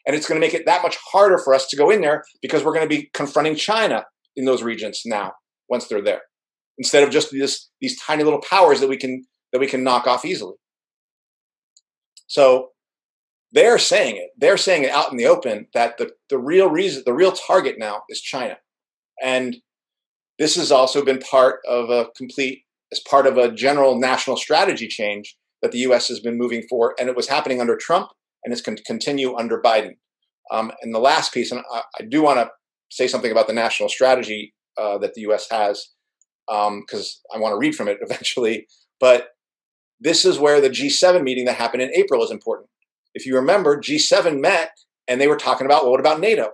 And 0.07 0.15
it's 0.15 0.27
going 0.27 0.39
to 0.39 0.45
make 0.45 0.53
it 0.53 0.65
that 0.65 0.81
much 0.81 0.97
harder 1.11 1.37
for 1.37 1.53
us 1.53 1.67
to 1.67 1.75
go 1.75 1.89
in 1.89 2.01
there 2.01 2.23
because 2.41 2.63
we're 2.63 2.73
going 2.73 2.89
to 2.89 2.95
be 2.95 3.09
confronting 3.13 3.55
China 3.55 4.05
in 4.35 4.45
those 4.45 4.63
regions 4.63 5.01
now 5.05 5.33
once 5.69 5.87
they're 5.87 6.01
there 6.01 6.21
instead 6.77 7.03
of 7.03 7.09
just 7.09 7.31
this, 7.31 7.69
these 7.81 7.99
tiny 7.99 8.23
little 8.23 8.41
powers 8.41 8.79
that 8.79 8.89
we 8.89 8.97
can 8.97 9.25
that 9.51 9.59
we 9.59 9.67
can 9.67 9.83
knock 9.83 10.07
off 10.07 10.25
easily. 10.25 10.55
So 12.27 12.69
they're 13.51 13.79
saying 13.79 14.17
it. 14.17 14.29
They're 14.37 14.57
saying 14.57 14.83
it 14.83 14.91
out 14.91 15.11
in 15.11 15.17
the 15.17 15.27
open 15.27 15.67
that 15.73 15.97
the, 15.97 16.11
the 16.29 16.37
real 16.37 16.69
reason, 16.69 17.03
the 17.05 17.13
real 17.13 17.31
target 17.31 17.75
now 17.79 18.01
is 18.09 18.21
China. 18.21 18.57
And 19.23 19.57
this 20.37 20.55
has 20.55 20.71
also 20.71 21.03
been 21.03 21.19
part 21.19 21.59
of 21.67 21.89
a 21.89 22.09
complete 22.15 22.63
as 22.91 22.99
part 22.99 23.25
of 23.25 23.37
a 23.37 23.51
general 23.51 23.99
national 23.99 24.37
strategy 24.37 24.87
change 24.87 25.37
that 25.61 25.71
the 25.71 25.79
U.S. 25.79 26.07
has 26.09 26.19
been 26.19 26.37
moving 26.37 26.63
for, 26.69 26.93
and 26.99 27.09
it 27.09 27.15
was 27.15 27.27
happening 27.27 27.59
under 27.59 27.75
Trump, 27.75 28.09
and 28.47 28.53
it's 28.53 28.61
going 28.61 28.77
to 28.77 28.83
continue 28.83 29.35
under 29.35 29.61
Biden. 29.61 29.97
Um, 30.51 30.71
and 30.81 30.95
the 30.95 30.99
last 30.99 31.33
piece, 31.33 31.51
and 31.51 31.59
I, 31.69 31.81
I 31.99 32.03
do 32.05 32.23
want 32.23 32.39
to 32.39 32.49
say 32.89 33.05
something 33.05 33.29
about 33.29 33.47
the 33.47 33.53
national 33.53 33.89
strategy 33.89 34.53
uh, 34.77 34.97
that 34.99 35.15
the 35.15 35.21
U.S. 35.21 35.49
has, 35.51 35.85
because 36.47 37.21
um, 37.33 37.35
I 37.35 37.39
want 37.41 37.51
to 37.51 37.57
read 37.57 37.75
from 37.75 37.89
it 37.89 37.97
eventually. 38.01 38.65
But 39.01 39.31
this 39.99 40.23
is 40.23 40.39
where 40.39 40.61
the 40.61 40.69
G7 40.69 41.23
meeting 41.23 41.43
that 41.43 41.57
happened 41.57 41.81
in 41.81 41.91
April 41.93 42.23
is 42.23 42.31
important. 42.31 42.69
If 43.13 43.25
you 43.25 43.35
remember, 43.35 43.81
G7 43.81 44.39
met 44.39 44.71
and 45.09 45.19
they 45.19 45.27
were 45.27 45.35
talking 45.35 45.65
about 45.65 45.83
well, 45.83 45.91
what 45.91 45.99
about 45.99 46.21
NATO? 46.21 46.51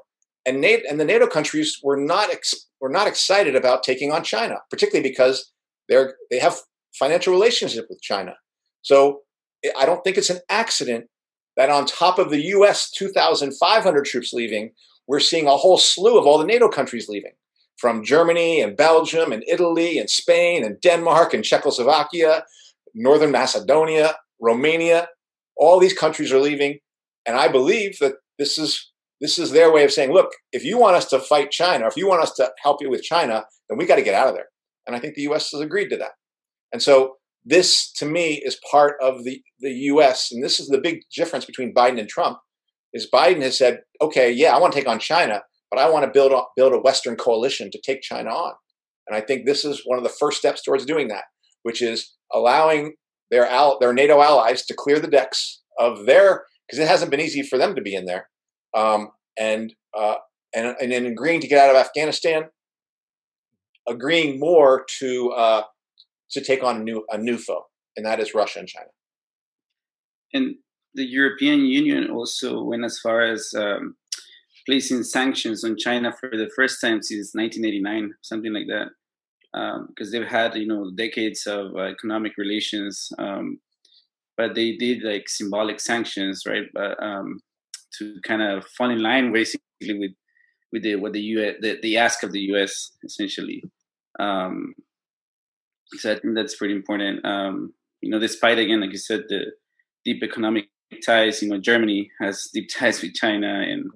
And 0.48 0.62
NATO 0.62 0.82
and 0.90 1.00
the 1.00 1.06
NATO 1.06 1.28
countries 1.28 1.80
were 1.84 1.98
not 1.98 2.32
ex- 2.32 2.70
were 2.82 2.90
not 2.90 3.06
excited 3.06 3.56
about 3.56 3.84
taking 3.84 4.12
on 4.12 4.24
China, 4.24 4.56
particularly 4.72 5.08
because 5.08 5.52
they're 5.90 6.16
they 6.32 6.40
have 6.40 6.58
financial 6.98 7.34
relationship 7.34 7.86
with 7.88 8.02
China. 8.02 8.34
So 8.82 9.20
I 9.78 9.86
don't 9.86 10.04
think 10.04 10.18
it's 10.18 10.32
an 10.32 10.40
accident 10.50 11.06
that 11.58 11.70
on 11.70 11.86
top 11.86 12.20
of 12.20 12.30
the 12.30 12.42
U.S. 12.48 12.90
2,500 12.92 14.06
troops 14.06 14.34
leaving, 14.34 14.72
we're 15.08 15.20
seeing 15.20 15.48
a 15.48 15.58
whole 15.58 15.78
slew 15.78 16.18
of 16.18 16.26
all 16.26 16.38
the 16.38 16.46
NATO 16.46 16.70
countries 16.70 17.10
leaving, 17.10 17.34
from 17.78 18.04
Germany 18.04 18.62
and 18.62 18.78
Belgium 18.78 19.32
and 19.32 19.44
Italy 19.48 19.98
and 19.98 20.10
Spain 20.10 20.64
and 20.64 20.80
Denmark 20.82 21.34
and 21.34 21.44
Czechoslovakia, 21.44 22.46
Northern 22.94 23.32
Macedonia, 23.32 24.16
Romania. 24.40 25.10
All 25.58 25.80
these 25.80 25.94
countries 25.94 26.32
are 26.32 26.40
leaving, 26.40 26.80
and 27.26 27.38
I 27.38 27.48
believe 27.48 28.00
that 28.00 28.14
this 28.40 28.58
is 28.58 28.92
this 29.22 29.40
is 29.40 29.52
their 29.52 29.72
way 29.72 29.86
of 29.86 29.92
saying, 29.92 30.12
look, 30.12 30.32
if 30.52 30.66
you 30.66 30.78
want 30.78 30.98
us 30.98 31.06
to 31.06 31.20
fight 31.20 31.50
China, 31.50 31.88
if 31.88 31.96
you 31.96 32.08
want 32.08 32.24
us 32.24 32.34
to 32.34 32.52
help 32.62 32.82
you 32.82 32.90
with 32.90 33.04
China, 33.04 33.46
then 33.70 33.78
we 33.78 33.86
got 33.86 33.96
to 33.96 34.02
get 34.02 34.16
out 34.16 34.28
of 34.28 34.36
there. 34.36 34.48
And 34.86 34.96
I 34.96 35.00
think 35.00 35.16
the 35.16 35.22
U.S. 35.24 35.52
has 35.52 35.62
agreed 35.62 35.88
to 35.90 35.98
that. 35.98 36.12
And 36.74 36.82
so 36.82 37.16
this, 37.46 37.92
to 37.94 38.06
me, 38.06 38.42
is 38.44 38.60
part 38.70 38.96
of 39.02 39.24
the 39.24 39.42
the 39.60 39.72
U.S. 39.72 40.32
And 40.32 40.44
this 40.44 40.60
is 40.60 40.68
the 40.68 40.78
big 40.78 41.02
difference 41.16 41.46
between 41.46 41.74
Biden 41.74 42.00
and 42.00 42.10
Trump. 42.10 42.40
Is 42.94 43.10
Biden 43.12 43.42
has 43.42 43.58
said, 43.58 43.82
okay, 44.02 44.32
yeah, 44.32 44.56
I 44.56 44.60
want 44.60 44.74
to 44.74 44.80
take 44.80 44.88
on 44.88 45.00
China, 45.00 45.42
but 45.72 45.80
I 45.80 45.90
want 45.90 46.06
to 46.06 46.12
build 46.12 46.32
a, 46.32 46.42
build 46.56 46.74
a 46.74 46.80
Western 46.80 47.16
coalition 47.16 47.72
to 47.72 47.82
take 47.84 48.02
China 48.02 48.30
on. 48.30 48.54
And 49.08 49.16
I 49.16 49.22
think 49.22 49.46
this 49.46 49.66
is 49.66 49.82
one 49.86 49.98
of 49.98 50.04
the 50.04 50.10
first 50.12 50.38
steps 50.38 50.62
towards 50.62 50.86
doing 50.86 51.08
that, 51.08 51.24
which 51.64 51.82
is 51.82 52.14
allowing 52.32 52.94
their 53.32 53.48
al- 53.48 53.80
their 53.80 53.94
NATO 53.94 54.22
allies 54.22 54.66
to 54.66 54.76
clear 54.76 55.00
the 55.00 55.08
decks 55.08 55.62
of 55.80 56.06
their 56.06 56.44
because 56.68 56.80
it 56.80 56.88
hasn't 56.88 57.12
been 57.12 57.20
easy 57.20 57.42
for 57.42 57.58
them 57.58 57.76
to 57.76 57.82
be 57.82 57.96
in 57.96 58.06
there, 58.06 58.30
um, 58.76 59.10
and 59.38 59.74
uh, 59.98 60.16
and 60.56 60.76
and 60.80 60.94
in 60.94 61.06
agreeing 61.06 61.42
to 61.42 61.48
get 61.48 61.60
out 61.60 61.76
of 61.76 61.82
Afghanistan, 61.82 62.44
agreeing 63.88 64.40
more 64.40 64.86
to 65.00 65.32
uh, 65.32 65.64
to 66.32 66.42
take 66.42 66.64
on 66.64 66.78
a 66.78 66.84
new 66.84 67.06
a 67.12 67.18
new 67.18 67.38
foe, 67.38 67.66
and 67.96 68.06
that 68.06 68.20
is 68.20 68.34
Russia 68.34 68.60
and 68.60 68.68
China. 68.68 68.90
And 70.34 70.56
the 70.96 71.06
European 71.06 71.62
Union 71.62 72.10
also 72.10 72.64
went 72.64 72.86
as 72.86 73.00
far 73.00 73.22
as 73.22 73.54
um, 73.56 73.96
placing 74.66 75.04
sanctions 75.04 75.64
on 75.64 75.78
China 75.78 76.14
for 76.20 76.30
the 76.30 76.50
first 76.56 76.80
time 76.82 77.02
since 77.02 77.34
1989, 77.34 78.14
something 78.22 78.54
like 78.54 78.68
that, 78.68 78.90
because 79.90 80.08
um, 80.08 80.12
they've 80.12 80.28
had 80.28 80.56
you 80.56 80.68
know 80.68 80.92
decades 80.96 81.46
of 81.48 81.76
uh, 81.76 81.82
economic 81.82 82.34
relations, 82.38 83.12
um, 83.20 83.60
but 84.38 84.56
they 84.56 84.76
did 84.76 85.04
like 85.04 85.30
symbolic 85.30 85.80
sanctions, 85.80 86.44
right? 86.48 86.66
But 86.74 87.02
um, 87.02 87.40
to 88.00 88.16
kind 88.24 88.42
of 88.42 88.66
fall 88.78 88.90
in 88.90 89.02
line 89.02 89.32
basically 89.32 89.62
with 89.82 90.12
with 90.72 90.84
the 90.84 90.96
what 90.96 91.14
the 91.14 91.22
US 91.22 91.56
the, 91.62 91.80
the 91.82 91.98
ask 91.98 92.24
of 92.24 92.32
the 92.32 92.42
US 92.54 92.92
essentially. 93.04 93.64
Um, 95.94 96.00
so 96.00 96.12
I 96.12 96.20
think 96.20 96.36
that's 96.36 96.56
pretty 96.56 96.76
important. 96.76 97.26
Um, 97.26 97.74
you 98.02 98.10
know, 98.10 98.20
despite 98.20 98.60
again, 98.60 98.82
like 98.82 98.92
you 98.92 98.98
said, 98.98 99.24
the 99.30 99.54
deep 100.04 100.24
economic 100.24 100.70
ties. 101.06 101.42
You 101.42 101.50
know, 101.50 101.60
Germany 101.60 102.12
has 102.20 102.50
deep 102.54 102.70
ties 102.74 103.02
with 103.02 103.14
China, 103.14 103.62
and 103.62 103.92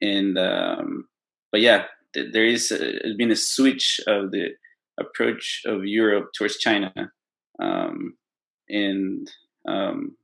and 0.00 0.38
um, 0.38 1.08
but 1.52 1.60
yeah, 1.60 1.84
th- 2.14 2.32
there 2.32 2.44
is 2.44 2.72
a, 2.72 3.14
been 3.16 3.30
a 3.30 3.36
switch 3.36 4.00
of 4.06 4.30
the 4.30 4.50
approach 4.98 5.62
of 5.66 5.84
Europe 5.84 6.30
towards 6.36 6.58
China, 6.58 6.92
um, 7.60 8.16
and 8.68 9.30
um, 9.68 10.16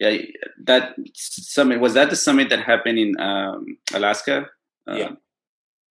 yeah, 0.00 0.18
that 0.64 0.94
summit 1.14 1.80
was 1.80 1.94
that 1.94 2.10
the 2.10 2.16
summit 2.16 2.50
that 2.50 2.60
happened 2.60 2.98
in 2.98 3.20
um, 3.20 3.78
Alaska. 3.92 4.46
Yeah, 4.86 5.10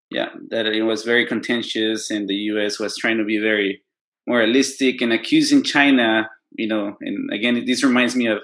yeah, 0.09 0.30
that 0.49 0.65
it 0.65 0.84
was 0.84 1.03
very 1.03 1.26
contentious, 1.26 2.09
and 2.09 2.28
the 2.28 2.36
U.S. 2.51 2.80
was 2.80 2.97
trying 2.97 3.18
to 3.18 3.26
be 3.26 3.38
very 3.38 3.84
moralistic 4.28 5.01
and 5.01 5.13
accusing 5.13 5.63
China. 5.63 6.30
You 6.51 6.67
know, 6.67 6.97
and 7.01 7.32
again, 7.34 7.63
this 7.65 7.84
reminds 7.84 8.15
me 8.15 8.28
of 8.28 8.39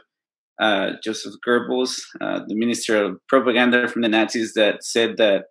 uh, 0.60 0.92
Joseph 1.04 1.34
Goebbels, 1.46 2.00
uh, 2.22 2.42
the 2.48 2.56
minister 2.56 3.04
of 3.04 3.20
propaganda 3.28 3.88
from 3.88 4.02
the 4.02 4.10
Nazis, 4.10 4.54
that 4.54 4.84
said 4.84 5.18
that 5.18 5.46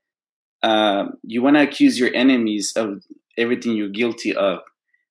uh, 0.63 1.07
you 1.23 1.43
want 1.43 1.57
to 1.57 1.63
accuse 1.63 1.99
your 1.99 2.15
enemies 2.15 2.73
of 2.77 3.03
everything 3.37 3.75
you're 3.75 3.89
guilty 3.89 4.35
of. 4.35 4.61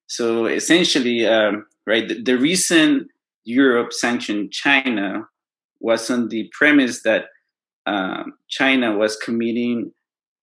So 0.07 0.45
essentially, 0.45 1.25
um, 1.27 1.65
right, 1.85 2.07
the, 2.07 2.21
the, 2.21 2.37
reason 2.37 3.07
Europe 3.43 3.91
sanctioned 3.91 4.51
China 4.51 5.27
was 5.79 6.09
on 6.09 6.29
the 6.29 6.49
premise 6.57 7.03
that 7.03 7.25
um, 7.85 8.33
China 8.49 8.97
was 8.97 9.15
committing 9.17 9.91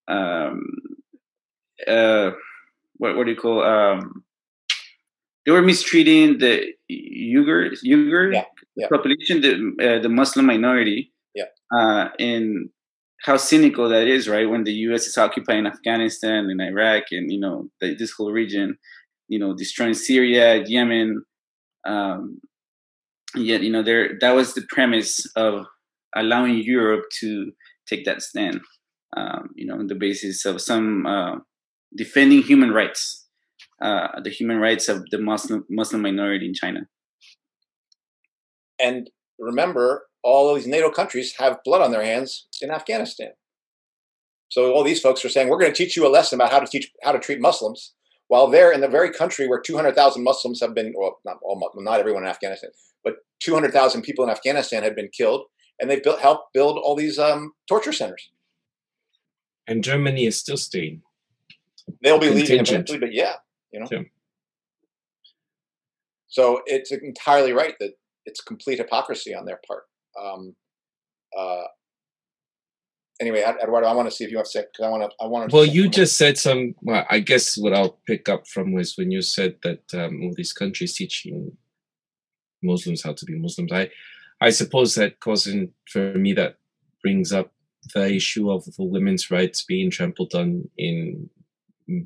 um, 0.09 0.67
uh, 1.87 2.31
what, 2.97 3.17
what 3.17 3.25
do 3.25 3.31
you 3.31 3.37
call 3.37 3.63
um, 3.63 4.25
they 5.45 5.53
were 5.53 5.63
mistreating 5.63 6.39
the 6.39 6.73
Uyghurs, 6.91 7.79
Uyghur 7.85 8.35
yeah, 8.35 8.45
yeah. 8.77 8.89
population, 8.89 9.41
the 9.41 9.97
uh, 9.97 10.03
the 10.03 10.09
Muslim 10.09 10.47
minority. 10.47 11.13
Yeah. 11.35 11.45
Uh, 11.75 12.09
and 12.19 12.71
how 13.23 13.37
cynical 13.37 13.89
that 13.89 14.07
is, 14.07 14.29
right? 14.29 14.49
When 14.49 14.65
the 14.65 14.73
U.S. 14.73 15.07
is 15.07 15.19
occupying 15.19 15.67
Afghanistan 15.67 16.49
and 16.51 16.61
Iraq, 16.61 17.05
and 17.11 17.33
you 17.33 17.41
know 17.41 17.69
the, 17.81 17.95
this 17.95 18.13
whole 18.13 18.33
region, 18.33 18.79
you 19.29 19.39
know, 19.39 19.55
destroying 19.55 19.95
Syria, 19.95 20.65
Yemen. 20.67 21.25
Um, 21.85 22.41
yet, 23.35 23.63
you 23.63 23.71
know, 23.71 23.83
there 23.83 24.19
that 24.21 24.33
was 24.33 24.55
the 24.55 24.67
premise 24.69 25.25
of 25.37 25.67
allowing 26.15 26.59
Europe 26.59 27.05
to 27.21 27.53
take 27.89 28.05
that 28.05 28.23
stand. 28.23 28.61
Um, 29.17 29.51
you 29.55 29.67
know, 29.67 29.75
on 29.75 29.87
the 29.87 29.95
basis 29.95 30.45
of 30.45 30.61
some 30.61 31.07
uh, 31.07 31.37
defending 31.97 32.43
human 32.43 32.73
rights 32.73 33.28
uh, 33.81 34.21
the 34.21 34.31
human 34.31 34.59
rights 34.59 34.89
of 34.89 35.09
the 35.11 35.19
Muslim 35.19 35.65
Muslim 35.69 36.03
minority 36.03 36.47
in 36.47 36.55
China. 36.55 36.87
And 38.81 39.11
remember, 39.39 40.07
all 40.23 40.51
of 40.51 40.57
these 40.57 40.67
NATO 40.67 40.91
countries 40.91 41.35
have 41.39 41.59
blood 41.65 41.83
on 41.83 41.91
their 41.91 42.05
hands 42.05 42.47
in 42.61 42.71
Afghanistan. 42.71 43.31
So 44.51 44.73
all 44.73 44.83
these 44.83 45.01
folks 45.01 45.25
are 45.25 45.29
saying 45.29 45.49
we're 45.49 45.59
going 45.59 45.73
to 45.73 45.77
teach 45.77 45.97
you 45.97 46.07
a 46.07 46.09
lesson 46.09 46.41
about 46.41 46.51
how 46.51 46.61
to 46.61 46.67
teach 46.67 46.91
how 47.03 47.13
to 47.13 47.19
treat 47.19 47.41
Muslims, 47.41 47.95
while 48.29 48.49
they're 48.49 48.73
in 48.73 48.81
the 48.81 48.89
very 48.89 49.11
country 49.11 49.49
where 49.49 49.61
200,000 49.61 50.23
Muslims 50.23 50.61
have 50.61 50.75
been, 50.75 50.95
well, 50.97 51.19
not 51.25 51.39
all, 51.43 51.71
not 51.77 52.01
everyone 52.01 52.23
in 52.23 52.29
Afghanistan, 52.29 52.71
but 53.05 53.17
200,000 53.41 54.03
people 54.03 54.25
in 54.25 54.31
Afghanistan 54.31 54.83
had 54.83 54.95
been 54.95 55.09
killed, 55.09 55.47
and 55.81 55.91
they've 55.91 56.03
built, 56.03 56.21
helped 56.21 56.53
build 56.53 56.79
all 56.79 56.95
these 56.95 57.19
um, 57.19 57.53
torture 57.69 57.93
centers. 57.93 58.31
And 59.67 59.85
Germany 59.85 60.27
is 60.27 60.39
still 60.39 60.57
staying. 60.57 61.03
They'll 62.03 62.19
be 62.19 62.31
leaving 62.31 62.61
eventually, 62.61 62.99
but 62.99 63.13
yeah, 63.13 63.35
you 63.73 63.81
know. 63.81 63.87
Yeah. 63.91 64.03
So 66.29 66.61
it's 66.67 66.93
entirely 66.93 67.53
right 67.53 67.75
that 67.81 67.93
it's 68.27 68.41
complete 68.41 68.79
hypocrisy 68.79 69.35
on 69.35 69.47
their 69.47 69.61
part. 69.67 69.85
Um, 70.21 70.55
uh, 71.37 71.65
anyway, 73.21 73.43
Eduardo, 73.63 73.87
I 73.87 73.95
want 73.95 74.09
to 74.11 74.15
see 74.15 74.25
if 74.25 74.31
you 74.31 74.37
have 74.37 74.47
to 74.47 74.51
say 74.51 74.65
because 74.71 74.87
I 74.87 74.91
want 74.91 75.11
to. 75.11 75.17
I 75.21 75.27
want 75.27 75.51
to. 75.51 75.57
Well, 75.57 75.65
you 75.65 75.89
just 75.89 76.17
said 76.17 76.39
some. 76.39 76.75
Well, 76.83 77.07
I 77.11 77.21
guess 77.21 77.57
what 77.57 77.75
I'll 77.75 77.99
pick 78.07 78.29
up 78.29 78.47
from 78.47 78.73
was 78.73 78.97
when 78.97 79.11
you 79.11 79.23
said 79.23 79.57
that 79.63 79.83
um, 79.95 80.21
all 80.23 80.33
these 80.37 80.53
countries 80.53 80.95
teaching 80.95 81.57
Muslims 82.63 83.03
how 83.03 83.13
to 83.13 83.25
be 83.25 83.39
Muslims. 83.39 83.73
I, 83.73 83.91
I 84.41 84.51
suppose 84.51 84.95
that 84.95 85.21
causing 85.21 85.73
for 85.91 86.15
me 86.15 86.33
that 86.35 86.57
brings 87.03 87.33
up 87.33 87.53
the 87.95 88.13
issue 88.13 88.51
of 88.51 88.65
the 88.65 88.85
women's 88.85 89.31
rights 89.31 89.63
being 89.63 89.91
trampled 89.91 90.35
on 90.35 90.69
in 90.77 91.31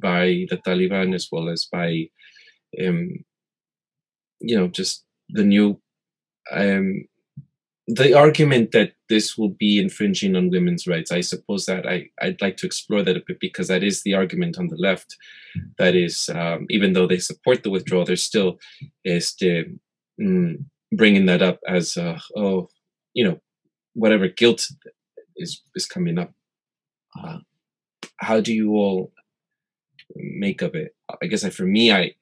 by 0.00 0.46
the 0.50 0.60
Taliban 0.66 1.14
as 1.14 1.28
well 1.30 1.48
as 1.48 1.66
by, 1.70 2.08
um, 2.84 3.24
you 4.40 4.56
know, 4.56 4.68
just 4.68 5.04
the 5.28 5.44
new, 5.44 5.80
um, 6.50 7.04
the 7.88 8.14
argument 8.14 8.72
that 8.72 8.92
this 9.08 9.36
will 9.36 9.50
be 9.50 9.80
infringing 9.80 10.36
on 10.36 10.50
women's 10.50 10.86
rights. 10.86 11.10
I 11.10 11.20
suppose 11.20 11.66
that 11.66 11.86
I, 11.86 12.08
I'd 12.20 12.40
like 12.40 12.56
to 12.58 12.66
explore 12.66 13.02
that 13.02 13.16
a 13.16 13.22
bit 13.26 13.40
because 13.40 13.68
that 13.68 13.82
is 13.82 14.02
the 14.02 14.14
argument 14.14 14.58
on 14.58 14.68
the 14.68 14.76
left. 14.76 15.16
That 15.78 15.94
is, 15.94 16.30
um, 16.34 16.66
even 16.70 16.92
though 16.92 17.06
they 17.06 17.18
support 17.18 17.62
the 17.62 17.70
withdrawal, 17.70 18.04
there's 18.04 18.22
still 18.22 18.58
is 19.04 19.34
the 19.40 19.66
mm, 20.20 20.64
bringing 20.92 21.26
that 21.26 21.42
up 21.42 21.58
as, 21.66 21.96
uh, 21.96 22.18
oh, 22.36 22.68
you 23.14 23.24
know, 23.24 23.40
whatever 23.94 24.28
guilt 24.28 24.66
is 25.36 25.62
is 25.74 25.86
coming 25.86 26.18
up. 26.18 26.32
Uh, 27.20 27.38
how 28.18 28.40
do 28.40 28.54
you 28.54 28.70
all 28.70 29.12
make 30.16 30.62
of 30.62 30.74
it. 30.74 30.94
I 31.22 31.26
guess 31.26 31.46
for 31.54 31.64
me, 31.64 31.92
I 31.92 32.14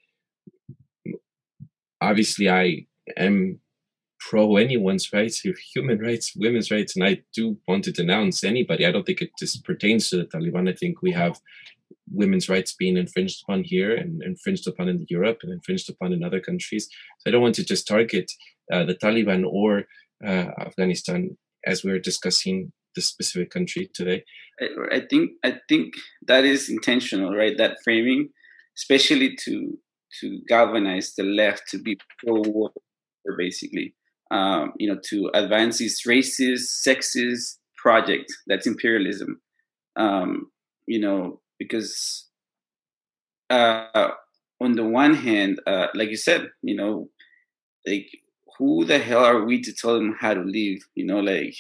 obviously 2.01 2.49
I 2.49 2.87
am 3.17 3.61
pro 4.21 4.57
anyone's 4.57 5.13
rights, 5.13 5.41
human 5.75 5.99
rights, 5.99 6.35
women's 6.37 6.71
rights, 6.71 6.95
and 6.95 7.05
I 7.05 7.23
do 7.35 7.57
want 7.67 7.85
to 7.85 7.93
denounce 7.93 8.45
anybody. 8.45 8.87
I 8.87 8.93
don't 8.93 9.05
think 9.05 9.23
it 9.23 9.31
just 9.39 9.65
pertains 9.65 10.11
to 10.11 10.19
the 10.19 10.25
Taliban. 10.25 10.69
I 10.69 10.75
think 10.75 11.03
we 11.03 11.13
have 11.13 11.41
women's 12.13 12.49
rights 12.49 12.75
being 12.75 12.97
infringed 12.97 13.43
upon 13.43 13.65
here 13.65 13.95
and 13.95 14.23
infringed 14.23 14.67
upon 14.69 14.89
in 14.89 15.07
Europe 15.09 15.39
and 15.43 15.53
infringed 15.53 15.89
upon 15.89 16.13
in 16.13 16.25
other 16.25 16.41
countries. 16.41 16.89
So 17.19 17.29
I 17.29 17.31
don't 17.31 17.43
want 17.43 17.55
to 17.57 17.65
just 17.65 17.87
target 17.87 18.31
uh, 18.73 18.85
the 18.85 18.95
Taliban 18.95 19.45
or 19.47 19.85
uh, 20.25 20.51
Afghanistan 20.61 21.37
as 21.65 21.85
we 21.85 21.93
are 21.93 21.99
discussing 21.99 22.73
the 22.95 23.03
specific 23.03 23.51
country 23.51 23.91
today. 23.95 24.25
I 24.93 25.01
think 25.09 25.33
I 25.45 25.57
think 25.69 25.95
that 26.27 26.45
is 26.45 26.69
intentional, 26.69 27.35
right? 27.35 27.57
That 27.57 27.79
framing, 27.83 28.31
especially 28.77 29.37
to 29.45 29.79
to 30.21 30.41
galvanize 30.49 31.15
the 31.15 31.23
left 31.23 31.63
to 31.71 31.79
be 31.79 31.97
pro-war, 32.19 32.71
basically, 33.39 33.95
um, 34.31 34.73
you 34.79 34.93
know, 34.93 35.01
to 35.05 35.31
advance 35.35 35.79
this 35.79 36.07
racist, 36.07 36.85
sexist 36.87 37.59
project 37.77 38.33
that's 38.47 38.67
imperialism. 38.67 39.41
Um, 39.97 40.51
you 40.87 41.01
know, 41.01 41.41
because 41.59 42.29
uh, 43.51 44.11
on 44.61 44.73
the 44.73 44.85
one 44.85 45.15
hand, 45.15 45.61
uh, 45.67 45.89
like 45.95 46.11
you 46.11 46.17
said, 46.17 46.51
you 46.63 46.77
know, 46.77 47.09
like 47.87 48.09
who 48.59 48.85
the 48.85 48.99
hell 48.99 49.25
are 49.25 49.45
we 49.45 49.61
to 49.63 49.73
tell 49.73 49.95
them 49.95 50.17
how 50.21 50.35
to 50.35 50.41
live? 50.41 50.79
You 50.95 51.07
know, 51.07 51.21
like 51.21 51.55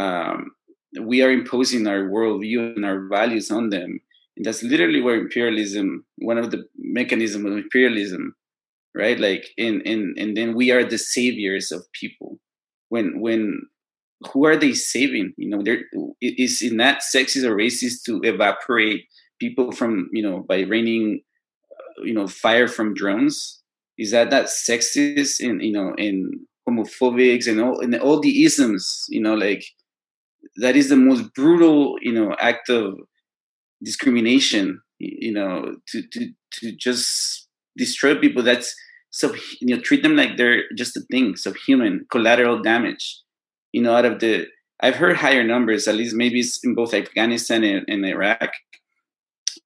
um, 0.00 0.52
we 1.00 1.22
are 1.22 1.30
imposing 1.30 1.86
our 1.86 2.02
worldview 2.04 2.74
and 2.76 2.84
our 2.84 3.06
values 3.08 3.50
on 3.50 3.70
them, 3.70 4.00
and 4.36 4.44
that's 4.44 4.62
literally 4.62 5.00
where 5.00 5.14
imperialism, 5.14 6.04
one 6.18 6.38
of 6.38 6.50
the 6.50 6.64
mechanisms 6.78 7.44
of 7.44 7.52
imperialism, 7.52 8.34
right? 8.94 9.18
Like, 9.18 9.46
and 9.58 9.82
and 9.86 10.18
and 10.18 10.36
then 10.36 10.54
we 10.54 10.70
are 10.70 10.84
the 10.84 10.98
saviors 10.98 11.70
of 11.70 11.84
people. 11.92 12.38
When 12.88 13.20
when 13.20 13.62
who 14.32 14.46
are 14.46 14.56
they 14.56 14.72
saving? 14.72 15.32
You 15.36 15.50
know, 15.50 15.62
there 15.62 15.82
is 16.20 16.62
in 16.62 16.76
that 16.78 17.02
sexist 17.14 17.44
or 17.44 17.54
racist 17.54 18.02
to 18.06 18.20
evaporate 18.22 19.04
people 19.38 19.72
from 19.72 20.08
you 20.12 20.22
know 20.22 20.44
by 20.48 20.60
raining, 20.60 21.20
uh, 21.72 22.02
you 22.04 22.14
know, 22.14 22.26
fire 22.26 22.68
from 22.68 22.94
drones. 22.94 23.62
Is 23.98 24.12
that 24.12 24.30
that 24.30 24.46
sexist 24.46 25.40
and 25.40 25.62
you 25.62 25.72
know 25.72 25.94
and 25.98 26.34
homophobics 26.68 27.46
and 27.46 27.60
all 27.60 27.80
and 27.80 27.94
all 27.96 28.20
the 28.20 28.44
isms? 28.44 29.04
You 29.08 29.20
know, 29.20 29.34
like 29.34 29.64
that 30.56 30.76
is 30.76 30.88
the 30.88 30.96
most 30.96 31.32
brutal 31.34 31.96
you 32.00 32.12
know 32.12 32.34
act 32.40 32.68
of 32.68 32.98
discrimination. 33.82 34.80
You 34.98 35.32
know, 35.32 35.76
to 35.88 36.02
to 36.12 36.30
to 36.54 36.72
just 36.76 37.48
destroy 37.76 38.14
people. 38.16 38.42
That's 38.42 38.74
so 39.10 39.34
you 39.60 39.74
know 39.74 39.80
treat 39.80 40.02
them 40.02 40.16
like 40.16 40.36
they're 40.36 40.64
just 40.76 40.96
a 40.96 41.00
thing, 41.10 41.36
so 41.36 41.52
human 41.52 42.06
collateral 42.10 42.60
damage 42.60 43.22
you 43.72 43.82
know, 43.82 43.94
out 43.94 44.04
of 44.04 44.20
the, 44.20 44.46
I've 44.80 44.96
heard 44.96 45.16
higher 45.16 45.44
numbers, 45.44 45.86
at 45.86 45.94
least 45.94 46.16
maybe 46.16 46.40
it's 46.40 46.62
in 46.64 46.74
both 46.74 46.94
Afghanistan 46.94 47.64
and, 47.64 47.84
and 47.88 48.04
Iraq. 48.04 48.52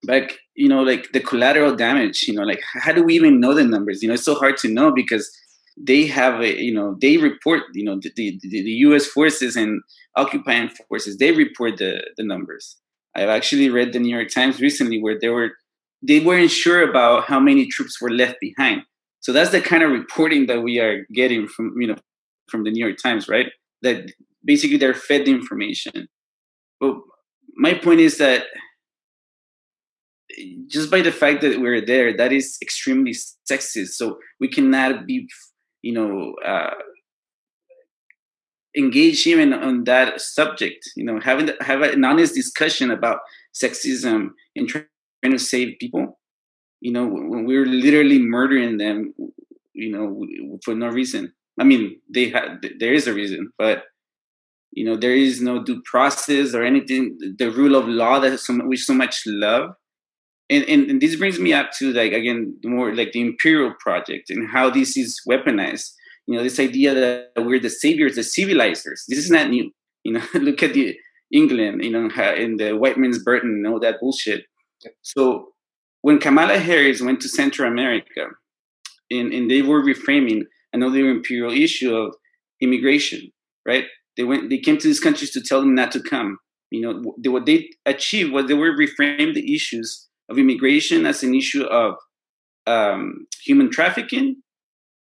But, 0.06 0.32
you 0.54 0.68
know, 0.68 0.82
like 0.82 1.12
the 1.12 1.20
collateral 1.20 1.74
damage, 1.74 2.24
you 2.28 2.34
know, 2.34 2.42
like 2.42 2.62
how 2.74 2.92
do 2.92 3.02
we 3.02 3.14
even 3.14 3.40
know 3.40 3.54
the 3.54 3.64
numbers? 3.64 4.02
You 4.02 4.08
know, 4.08 4.14
it's 4.14 4.24
so 4.24 4.34
hard 4.34 4.56
to 4.58 4.68
know 4.68 4.92
because 4.92 5.30
they 5.76 6.06
have 6.06 6.40
a, 6.40 6.62
you 6.62 6.72
know, 6.72 6.96
they 7.00 7.16
report, 7.16 7.62
you 7.74 7.84
know, 7.84 7.98
the, 8.00 8.12
the, 8.16 8.38
the 8.42 8.70
US 8.88 9.06
forces 9.06 9.56
and 9.56 9.82
occupying 10.16 10.70
forces, 10.88 11.18
they 11.18 11.32
report 11.32 11.78
the, 11.78 12.02
the 12.16 12.24
numbers. 12.24 12.76
I've 13.16 13.28
actually 13.28 13.70
read 13.70 13.92
the 13.92 13.98
New 13.98 14.14
York 14.14 14.28
Times 14.28 14.60
recently 14.60 15.02
where 15.02 15.18
they 15.18 15.28
were, 15.28 15.52
they 16.02 16.20
weren't 16.20 16.50
sure 16.50 16.88
about 16.88 17.24
how 17.24 17.40
many 17.40 17.66
troops 17.66 18.00
were 18.00 18.10
left 18.10 18.36
behind. 18.40 18.82
So 19.20 19.32
that's 19.32 19.50
the 19.50 19.60
kind 19.60 19.82
of 19.82 19.90
reporting 19.90 20.46
that 20.46 20.62
we 20.62 20.78
are 20.78 21.06
getting 21.12 21.48
from, 21.48 21.74
you 21.80 21.88
know, 21.88 21.96
from 22.48 22.64
the 22.64 22.70
New 22.70 22.84
York 22.84 22.98
Times, 23.02 23.28
right? 23.28 23.50
that 23.84 24.10
basically 24.44 24.78
they're 24.78 24.94
fed 24.94 25.26
the 25.26 25.30
information. 25.30 26.08
But 26.80 26.96
my 27.54 27.74
point 27.74 28.00
is 28.00 28.18
that 28.18 28.46
just 30.66 30.90
by 30.90 31.02
the 31.02 31.12
fact 31.12 31.42
that 31.42 31.60
we're 31.60 31.84
there, 31.84 32.16
that 32.16 32.32
is 32.32 32.58
extremely 32.60 33.12
sexist. 33.48 33.90
So 33.90 34.18
we 34.40 34.48
cannot 34.48 35.06
be, 35.06 35.28
you 35.84 35.92
know, 35.92 36.34
uh, 36.42 36.74
engage 38.74 39.26
even 39.26 39.52
on 39.52 39.84
that 39.84 40.18
subject. 40.18 40.82
You 40.96 41.04
know, 41.04 41.20
having 41.20 41.50
have 41.60 41.82
an 41.82 42.04
honest 42.04 42.34
discussion 42.34 42.90
about 42.90 43.18
sexism 43.54 44.30
and 44.56 44.66
trying 44.66 44.86
to 45.30 45.38
save 45.38 45.78
people. 45.78 46.18
You 46.80 46.92
know, 46.92 47.06
when 47.06 47.44
we're 47.44 47.66
literally 47.66 48.18
murdering 48.18 48.78
them, 48.78 49.14
you 49.74 49.90
know, 49.90 50.58
for 50.64 50.74
no 50.74 50.88
reason. 50.88 51.32
I 51.60 51.64
mean, 51.64 52.00
they 52.08 52.30
had 52.30 52.64
there 52.78 52.94
is 52.94 53.06
a 53.06 53.14
reason, 53.14 53.52
but 53.58 53.84
you 54.72 54.84
know 54.86 54.96
there 54.96 55.14
is 55.14 55.40
no 55.40 55.62
due 55.62 55.82
process 55.84 56.54
or 56.54 56.62
anything. 56.64 57.18
The 57.38 57.50
rule 57.50 57.76
of 57.76 57.86
law 57.86 58.20
that 58.20 58.40
so, 58.40 58.58
we 58.64 58.76
so 58.76 58.94
much 58.94 59.22
love, 59.26 59.74
and, 60.50 60.64
and, 60.64 60.90
and 60.90 61.00
this 61.00 61.16
brings 61.16 61.38
me 61.38 61.52
up 61.52 61.70
to 61.78 61.92
like 61.92 62.12
again 62.12 62.58
more 62.64 62.94
like 62.94 63.12
the 63.12 63.20
imperial 63.20 63.74
project 63.80 64.30
and 64.30 64.48
how 64.50 64.70
this 64.70 64.96
is 64.96 65.20
weaponized. 65.28 65.90
You 66.26 66.36
know, 66.36 66.42
this 66.42 66.58
idea 66.58 66.94
that 66.94 67.44
we're 67.44 67.60
the 67.60 67.70
saviors, 67.70 68.16
the 68.16 68.22
civilizers. 68.22 69.04
This 69.08 69.18
is 69.18 69.30
not 69.30 69.50
new. 69.50 69.70
You 70.04 70.14
know, 70.14 70.22
look 70.34 70.62
at 70.62 70.74
the 70.74 70.96
England. 71.32 71.84
You 71.84 71.90
know, 71.90 72.08
in 72.34 72.56
the 72.56 72.72
white 72.72 72.98
man's 72.98 73.22
burden 73.22 73.50
and 73.50 73.66
all 73.66 73.80
that 73.80 74.00
bullshit. 74.00 74.44
So 75.02 75.48
when 76.02 76.18
Kamala 76.18 76.58
Harris 76.58 77.00
went 77.00 77.20
to 77.22 77.28
Central 77.28 77.70
America, 77.70 78.26
and, 79.10 79.32
and 79.32 79.50
they 79.50 79.62
were 79.62 79.82
reframing 79.82 80.42
another 80.72 81.08
imperial 81.08 81.52
issue 81.52 81.94
of 81.94 82.14
immigration, 82.60 83.30
right? 83.66 83.84
They 84.16 84.24
went, 84.24 84.50
they 84.50 84.58
came 84.58 84.76
to 84.78 84.86
these 84.86 85.00
countries 85.00 85.30
to 85.32 85.40
tell 85.40 85.60
them 85.60 85.74
not 85.74 85.92
to 85.92 86.00
come. 86.00 86.38
You 86.70 86.80
know, 86.80 87.14
they, 87.22 87.28
what 87.28 87.46
they 87.46 87.70
achieved 87.86 88.32
was 88.32 88.46
they 88.46 88.54
were 88.54 88.76
reframed 88.76 89.34
the 89.34 89.54
issues 89.54 90.08
of 90.28 90.38
immigration 90.38 91.06
as 91.06 91.22
an 91.22 91.34
issue 91.34 91.64
of 91.64 91.96
um, 92.66 93.26
human 93.44 93.70
trafficking 93.70 94.36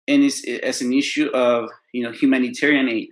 and 0.08 0.22
it's 0.24 0.46
as 0.62 0.80
an 0.80 0.92
issue 0.92 1.28
of 1.28 1.70
you 1.92 2.02
know 2.02 2.12
humanitarian 2.12 2.88
aid. 2.88 3.08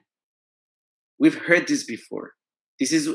We've 1.19 1.39
heard 1.39 1.69
this 1.69 1.85
before. 1.85 2.33
This 2.79 2.93
is 2.93 3.09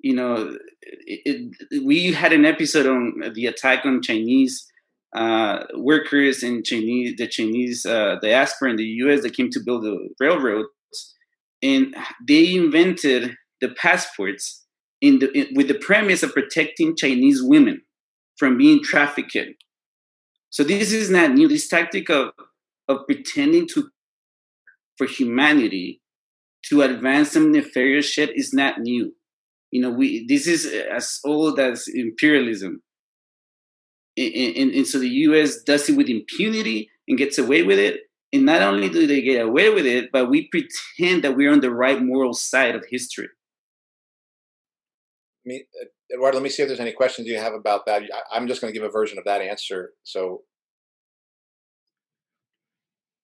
you 0.00 0.14
know 0.14 0.56
it, 0.82 1.52
it, 1.70 1.84
we 1.84 2.12
had 2.12 2.32
an 2.32 2.44
episode 2.44 2.86
on 2.86 3.32
the 3.34 3.46
attack 3.46 3.84
on 3.86 4.02
Chinese 4.02 4.66
uh, 5.14 5.64
workers 5.76 6.42
in 6.42 6.62
Chinese, 6.64 7.14
the 7.16 7.28
Chinese 7.28 7.86
uh, 7.86 8.16
diaspora 8.20 8.70
in 8.70 8.76
the 8.76 8.84
U.S. 9.04 9.22
that 9.22 9.36
came 9.36 9.50
to 9.50 9.60
build 9.64 9.84
the 9.84 10.08
railroads, 10.20 10.68
and 11.62 11.94
they 12.26 12.54
invented 12.54 13.36
the 13.60 13.68
passports 13.68 14.64
in 15.00 15.20
the 15.20 15.30
in, 15.32 15.54
with 15.54 15.68
the 15.68 15.78
premise 15.78 16.22
of 16.22 16.32
protecting 16.32 16.96
Chinese 16.96 17.42
women 17.42 17.82
from 18.36 18.58
being 18.58 18.82
trafficked. 18.82 19.36
So 20.50 20.64
this 20.64 20.92
is 20.92 21.10
not 21.10 21.32
new. 21.32 21.48
This 21.48 21.68
tactic 21.68 22.10
of 22.10 22.30
of 22.88 23.06
pretending 23.06 23.66
to 23.74 23.88
for 24.98 25.06
humanity 25.06 26.00
to 26.66 26.82
advance 26.82 27.32
some 27.32 27.52
nefarious 27.52 28.06
shit 28.06 28.36
is 28.36 28.52
not 28.52 28.80
new. 28.80 29.14
You 29.70 29.80
know, 29.82 29.90
we 29.90 30.26
this 30.26 30.46
is 30.46 30.66
as 30.66 31.20
old 31.24 31.58
as 31.58 31.88
imperialism 31.88 32.82
and, 34.16 34.56
and, 34.56 34.70
and 34.72 34.86
so 34.86 34.98
the 34.98 35.08
U.S. 35.08 35.62
does 35.62 35.88
it 35.88 35.96
with 35.96 36.08
impunity 36.08 36.90
and 37.08 37.18
gets 37.18 37.38
away 37.38 37.62
with 37.62 37.78
it. 37.78 38.00
And 38.32 38.44
not 38.44 38.62
only 38.62 38.88
do 38.88 39.06
they 39.06 39.22
get 39.22 39.44
away 39.44 39.70
with 39.70 39.86
it, 39.86 40.10
but 40.12 40.28
we 40.28 40.48
pretend 40.48 41.22
that 41.22 41.36
we're 41.36 41.52
on 41.52 41.60
the 41.60 41.70
right 41.70 42.02
moral 42.02 42.32
side 42.32 42.74
of 42.74 42.84
history. 42.88 43.28
Me, 45.44 45.64
uh, 45.80 45.84
Eduardo, 46.12 46.38
let 46.38 46.44
me 46.44 46.50
see 46.50 46.62
if 46.62 46.68
there's 46.68 46.80
any 46.80 46.92
questions 46.92 47.26
you 47.26 47.38
have 47.38 47.54
about 47.54 47.86
that. 47.86 48.02
I'm 48.30 48.46
just 48.46 48.60
going 48.60 48.72
to 48.72 48.78
give 48.78 48.86
a 48.86 48.92
version 48.92 49.18
of 49.18 49.24
that 49.24 49.40
answer. 49.40 49.92
So, 50.02 50.42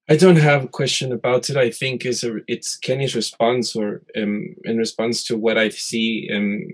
I 0.09 0.17
don't 0.17 0.37
have 0.37 0.65
a 0.65 0.69
question 0.69 1.13
about 1.13 1.51
it. 1.51 1.57
I 1.57 1.71
think 1.71 2.05
it's 2.05 2.25
a, 2.25 2.39
it's 2.49 2.77
Kenny's 2.77 3.15
response, 3.15 3.77
or 3.77 4.03
um, 4.17 4.57
in 4.65 4.77
response 4.77 5.23
to 5.25 5.37
what 5.37 5.57
I 5.57 5.69
see 5.69 6.29
and 6.29 6.73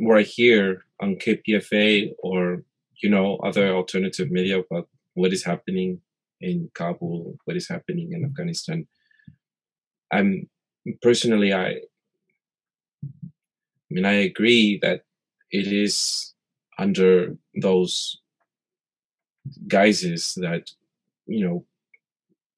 um, 0.00 0.06
what 0.08 0.18
I 0.18 0.22
hear 0.22 0.84
on 1.00 1.16
KPFA 1.16 2.14
or 2.18 2.64
you 3.00 3.10
know 3.10 3.36
other 3.36 3.68
alternative 3.68 4.30
media 4.30 4.58
about 4.58 4.88
what 5.14 5.32
is 5.32 5.44
happening 5.44 6.00
in 6.40 6.70
Kabul, 6.74 7.36
what 7.44 7.56
is 7.56 7.68
happening 7.68 8.12
in 8.12 8.24
Afghanistan. 8.24 8.86
I'm 10.12 10.48
personally, 11.00 11.52
I, 11.52 11.68
I 11.68 11.80
mean, 13.90 14.04
I 14.04 14.12
agree 14.12 14.78
that 14.82 15.02
it 15.54 15.68
is 15.68 16.34
under 16.78 17.36
those 17.62 18.20
guises 19.68 20.34
that 20.36 20.70
you 21.26 21.44
know 21.46 21.64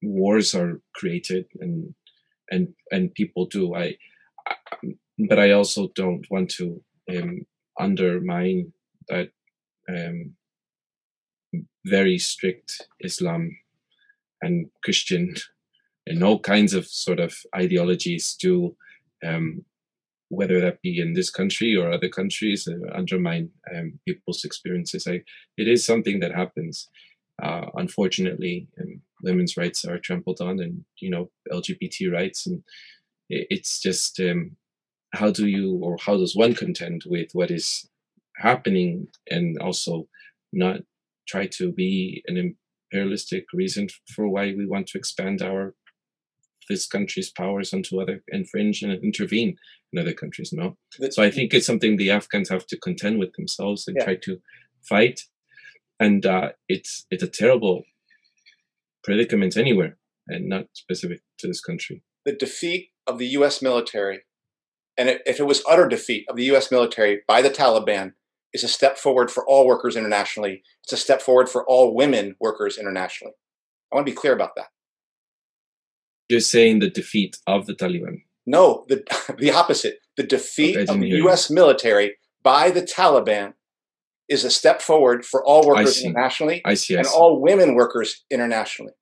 wars 0.03 0.55
are 0.55 0.81
created 0.95 1.45
and 1.61 1.95
and 2.51 2.75
and 2.91 3.15
people 3.15 3.45
do. 3.47 3.75
I, 3.75 3.97
I 4.47 4.55
but 5.29 5.39
I 5.39 5.51
also 5.53 5.89
don't 5.95 6.27
want 6.31 6.51
to 6.53 6.83
um, 7.11 7.47
undermine 7.79 8.73
that 9.09 9.31
um, 9.89 10.35
very 11.85 12.19
strict 12.19 12.87
Islam 13.01 13.57
and 14.43 14.71
Christian 14.85 15.35
and 16.07 16.23
all 16.23 16.39
kinds 16.39 16.75
of 16.75 16.87
sort 16.87 17.21
of 17.21 17.35
ideologies 17.55 18.37
do, 18.41 18.77
um, 19.25 19.65
whether 20.29 20.61
that 20.61 20.83
be 20.83 21.01
in 21.01 21.15
this 21.15 21.31
country 21.31 21.77
or 21.77 21.93
other 21.93 22.09
countries, 22.09 22.69
uh, 22.69 22.97
undermine 22.97 23.51
um, 23.75 23.99
people's 24.07 24.45
experiences. 24.45 25.07
I, 25.07 25.23
it 25.57 25.69
is 25.69 25.85
something 25.85 26.21
that 26.21 26.35
happens. 26.35 26.89
Uh, 27.43 27.67
unfortunately, 27.75 28.69
um, 28.81 29.01
women's 29.23 29.57
rights 29.57 29.85
are 29.85 29.99
trampled 29.99 30.41
on, 30.41 30.59
and 30.61 30.85
you 31.01 31.11
know 31.11 31.31
LGBT 31.53 32.13
rights, 32.13 32.47
and 32.47 32.63
it, 33.29 33.47
it's 33.51 33.81
just 33.81 34.19
um, 34.21 34.57
how 35.13 35.31
do 35.31 35.47
you 35.47 35.79
or 35.83 35.97
how 36.01 36.17
does 36.17 36.35
one 36.35 36.55
contend 36.55 37.03
with 37.07 37.29
what 37.33 37.51
is 37.51 37.89
happening, 38.37 39.09
and 39.31 39.59
also 39.59 40.09
not 40.53 40.81
try 41.29 41.47
to 41.47 41.73
be 41.73 42.23
an 42.27 42.57
imperialistic 42.93 43.45
reason 43.53 43.89
for 44.15 44.29
why 44.29 44.55
we 44.57 44.67
want 44.67 44.87
to 44.89 44.99
expand 44.99 45.43
our 45.43 45.75
this 46.69 46.87
country's 46.87 47.31
powers 47.31 47.73
onto 47.73 48.01
other 48.01 48.23
infringe 48.29 48.83
and 48.83 48.93
intervene 49.05 49.57
in 49.97 50.03
other 50.03 50.13
countries 50.13 50.53
no 50.53 50.77
so 51.11 51.23
i 51.23 51.31
think 51.31 51.53
it's 51.53 51.67
something 51.67 51.97
the 51.97 52.11
afghans 52.11 52.49
have 52.49 52.67
to 52.67 52.79
contend 52.79 53.19
with 53.19 53.33
themselves 53.35 53.87
and 53.87 53.97
yeah. 53.99 54.05
try 54.05 54.15
to 54.15 54.39
fight 54.83 55.21
and 55.99 56.27
uh, 56.27 56.51
it's 56.69 57.07
it's 57.11 57.23
a 57.23 57.29
terrible 57.29 57.83
predicament 59.03 59.57
anywhere 59.57 59.97
and 60.29 60.49
not 60.49 60.67
specific 60.73 61.21
to 61.39 61.47
this 61.47 61.61
country 61.61 62.03
the 62.25 62.33
defeat 62.33 62.91
of 63.07 63.19
the 63.19 63.27
us 63.29 63.63
military 63.63 64.21
and 64.99 65.21
if 65.27 65.39
it 65.41 65.47
was 65.47 65.63
utter 65.69 65.89
defeat 65.89 66.25
of 66.29 66.37
the 66.37 66.45
us 66.45 66.71
military 66.71 67.23
by 67.27 67.41
the 67.41 67.51
taliban 67.51 68.13
is 68.57 68.65
a 68.65 68.69
step 68.69 68.97
forward 68.99 69.31
for 69.31 69.47
all 69.47 69.67
workers 69.67 69.97
internationally. 69.97 70.63
It's 70.83 70.93
a 70.93 70.97
step 70.97 71.21
forward 71.21 71.49
for 71.49 71.65
all 71.67 71.95
women 71.95 72.37
workers 72.41 72.79
internationally. 72.79 73.35
I 73.93 73.97
want 73.97 74.07
to 74.07 74.13
be 74.13 74.17
clear 74.17 74.33
about 74.33 74.57
that. 74.57 74.69
You're 76.29 76.41
saying 76.41 76.81
the 76.81 76.91
defeat 76.91 77.37
of 77.47 77.67
the 77.67 77.75
Taliban? 77.75 78.23
No, 78.47 78.85
the, 78.89 79.03
the 79.39 79.51
opposite. 79.51 79.99
The 80.17 80.23
defeat 80.23 80.77
okay, 80.77 80.93
of 80.93 81.01
the 81.01 81.09
U.S. 81.09 81.51
Military 81.51 82.17
by 82.43 82.71
the 82.71 82.83
Taliban 82.83 83.55
is 84.29 84.45
a 84.45 84.51
step 84.51 84.81
forward 84.81 85.25
for 85.25 85.45
all 85.45 85.67
workers 85.67 86.03
internationally 86.03 86.63
I 86.65 86.75
see, 86.75 86.97
I 86.97 87.01
and 87.01 87.07
see. 87.07 87.15
all 87.15 87.41
women 87.41 87.75
workers 87.75 88.25
internationally. 88.31 88.93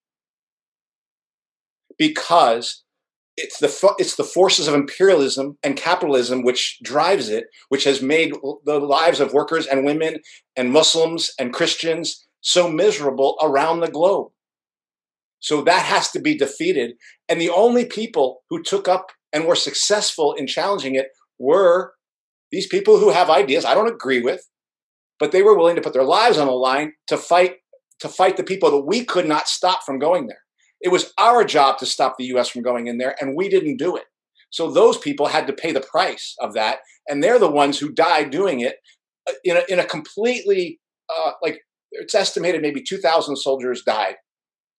Because 1.96 2.82
it's 3.36 3.58
the 3.58 3.94
it's 3.98 4.16
the 4.16 4.24
forces 4.24 4.68
of 4.68 4.74
imperialism 4.74 5.58
and 5.62 5.76
capitalism 5.76 6.42
which 6.42 6.78
drives 6.82 7.28
it, 7.28 7.46
which 7.68 7.84
has 7.84 8.02
made 8.02 8.32
the 8.64 8.78
lives 8.78 9.20
of 9.20 9.32
workers 9.32 9.66
and 9.66 9.84
women 9.84 10.18
and 10.56 10.72
Muslims 10.72 11.32
and 11.38 11.52
Christians 11.52 12.26
so 12.40 12.68
miserable 12.68 13.36
around 13.42 13.80
the 13.80 13.90
globe. 13.90 14.30
So 15.40 15.62
that 15.62 15.84
has 15.84 16.10
to 16.12 16.20
be 16.20 16.36
defeated. 16.36 16.94
And 17.28 17.40
the 17.40 17.50
only 17.50 17.84
people 17.84 18.42
who 18.50 18.62
took 18.62 18.88
up 18.88 19.10
and 19.34 19.44
were 19.44 19.56
successful 19.56 20.32
in 20.32 20.46
challenging 20.46 20.94
it 20.94 21.08
were 21.38 21.92
these 22.52 22.68
people 22.68 22.98
who 22.98 23.10
have 23.10 23.28
ideas 23.28 23.64
I 23.64 23.74
don't 23.74 23.92
agree 23.92 24.22
with, 24.22 24.48
but 25.18 25.32
they 25.32 25.42
were 25.42 25.58
willing 25.58 25.76
to 25.76 25.82
put 25.82 25.92
their 25.92 26.04
lives 26.04 26.38
on 26.38 26.46
the 26.46 26.52
line 26.52 26.92
to 27.08 27.18
fight 27.18 27.56
to 28.00 28.08
fight 28.08 28.36
the 28.36 28.44
people 28.44 28.70
that 28.70 28.86
we 28.86 29.04
could 29.04 29.26
not 29.26 29.48
stop 29.48 29.82
from 29.84 29.98
going 29.98 30.26
there. 30.26 30.42
It 30.80 30.90
was 30.90 31.12
our 31.18 31.44
job 31.44 31.78
to 31.78 31.86
stop 31.86 32.16
the 32.16 32.26
US 32.36 32.48
from 32.48 32.62
going 32.62 32.86
in 32.86 32.98
there, 32.98 33.16
and 33.20 33.36
we 33.36 33.48
didn't 33.48 33.76
do 33.76 33.96
it. 33.96 34.04
So 34.50 34.70
those 34.70 34.98
people 34.98 35.26
had 35.26 35.46
to 35.48 35.52
pay 35.52 35.72
the 35.72 35.80
price 35.80 36.36
of 36.40 36.54
that, 36.54 36.78
and 37.08 37.22
they're 37.22 37.38
the 37.38 37.50
ones 37.50 37.78
who 37.78 37.90
died 37.90 38.30
doing 38.30 38.60
it 38.60 38.76
uh, 39.28 39.32
in 39.42 39.56
a, 39.56 39.62
in 39.68 39.78
a 39.80 39.84
completely, 39.84 40.80
uh, 41.08 41.32
like, 41.42 41.60
it's 41.92 42.14
estimated 42.14 42.62
maybe 42.62 42.82
2,000 42.82 43.36
soldiers 43.36 43.82
died, 43.84 44.16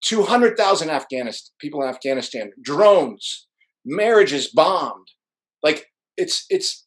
200,000 0.03 0.89
Afghanistan, 0.89 1.51
people 1.59 1.81
in 1.81 1.89
Afghanistan, 1.89 2.51
drones, 2.61 3.47
marriages 3.86 4.47
bombed. 4.47 5.07
Like, 5.63 5.88
it's, 6.17 6.45
it's, 6.49 6.86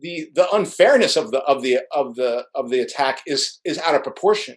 the, 0.00 0.30
the 0.34 0.48
unfairness 0.52 1.16
of 1.16 1.32
the 1.32 1.38
of 1.40 1.62
the 1.62 1.80
of 1.92 2.14
the 2.14 2.44
of 2.54 2.70
the 2.70 2.80
attack 2.80 3.20
is 3.26 3.58
is 3.64 3.78
out 3.78 3.94
of 3.94 4.04
proportion. 4.04 4.56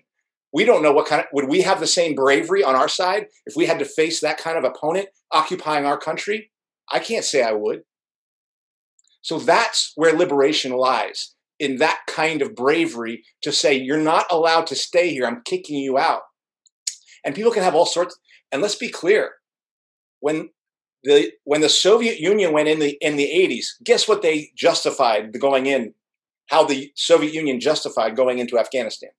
We 0.53 0.65
don't 0.65 0.83
know 0.83 0.91
what 0.91 1.07
kind 1.07 1.21
of 1.21 1.27
would 1.33 1.47
we 1.47 1.61
have 1.61 1.79
the 1.79 1.87
same 1.87 2.13
bravery 2.13 2.63
on 2.63 2.75
our 2.75 2.89
side 2.89 3.27
if 3.45 3.55
we 3.55 3.65
had 3.65 3.79
to 3.79 3.85
face 3.85 4.19
that 4.19 4.37
kind 4.37 4.57
of 4.57 4.63
opponent 4.63 5.09
occupying 5.31 5.85
our 5.85 5.97
country? 5.97 6.51
I 6.91 6.99
can't 6.99 7.23
say 7.23 7.41
i 7.41 7.53
would. 7.53 7.83
So 9.21 9.39
that's 9.39 9.93
where 9.95 10.13
liberation 10.13 10.73
lies 10.73 11.35
in 11.59 11.77
that 11.77 12.01
kind 12.07 12.41
of 12.41 12.55
bravery 12.55 13.23
to 13.43 13.51
say 13.51 13.75
you're 13.75 13.97
not 13.97 14.25
allowed 14.31 14.67
to 14.67 14.75
stay 14.75 15.11
here. 15.11 15.25
I'm 15.25 15.43
kicking 15.45 15.77
you 15.77 15.97
out. 15.97 16.23
And 17.23 17.35
people 17.35 17.51
can 17.51 17.63
have 17.63 17.75
all 17.75 17.85
sorts 17.85 18.17
and 18.51 18.61
let's 18.61 18.75
be 18.75 18.89
clear. 18.89 19.33
When 20.19 20.49
the 21.03 21.31
when 21.43 21.61
the 21.61 21.69
soviet 21.69 22.19
union 22.19 22.51
went 22.53 22.67
in 22.67 22.79
the 22.79 22.97
in 23.01 23.15
the 23.15 23.25
80s 23.25 23.83
guess 23.83 24.07
what 24.07 24.21
they 24.21 24.51
justified 24.55 25.37
going 25.39 25.65
in 25.65 25.93
how 26.47 26.63
the 26.63 26.91
soviet 26.95 27.33
union 27.33 27.59
justified 27.59 28.15
going 28.15 28.39
into 28.39 28.59
afghanistan 28.59 29.09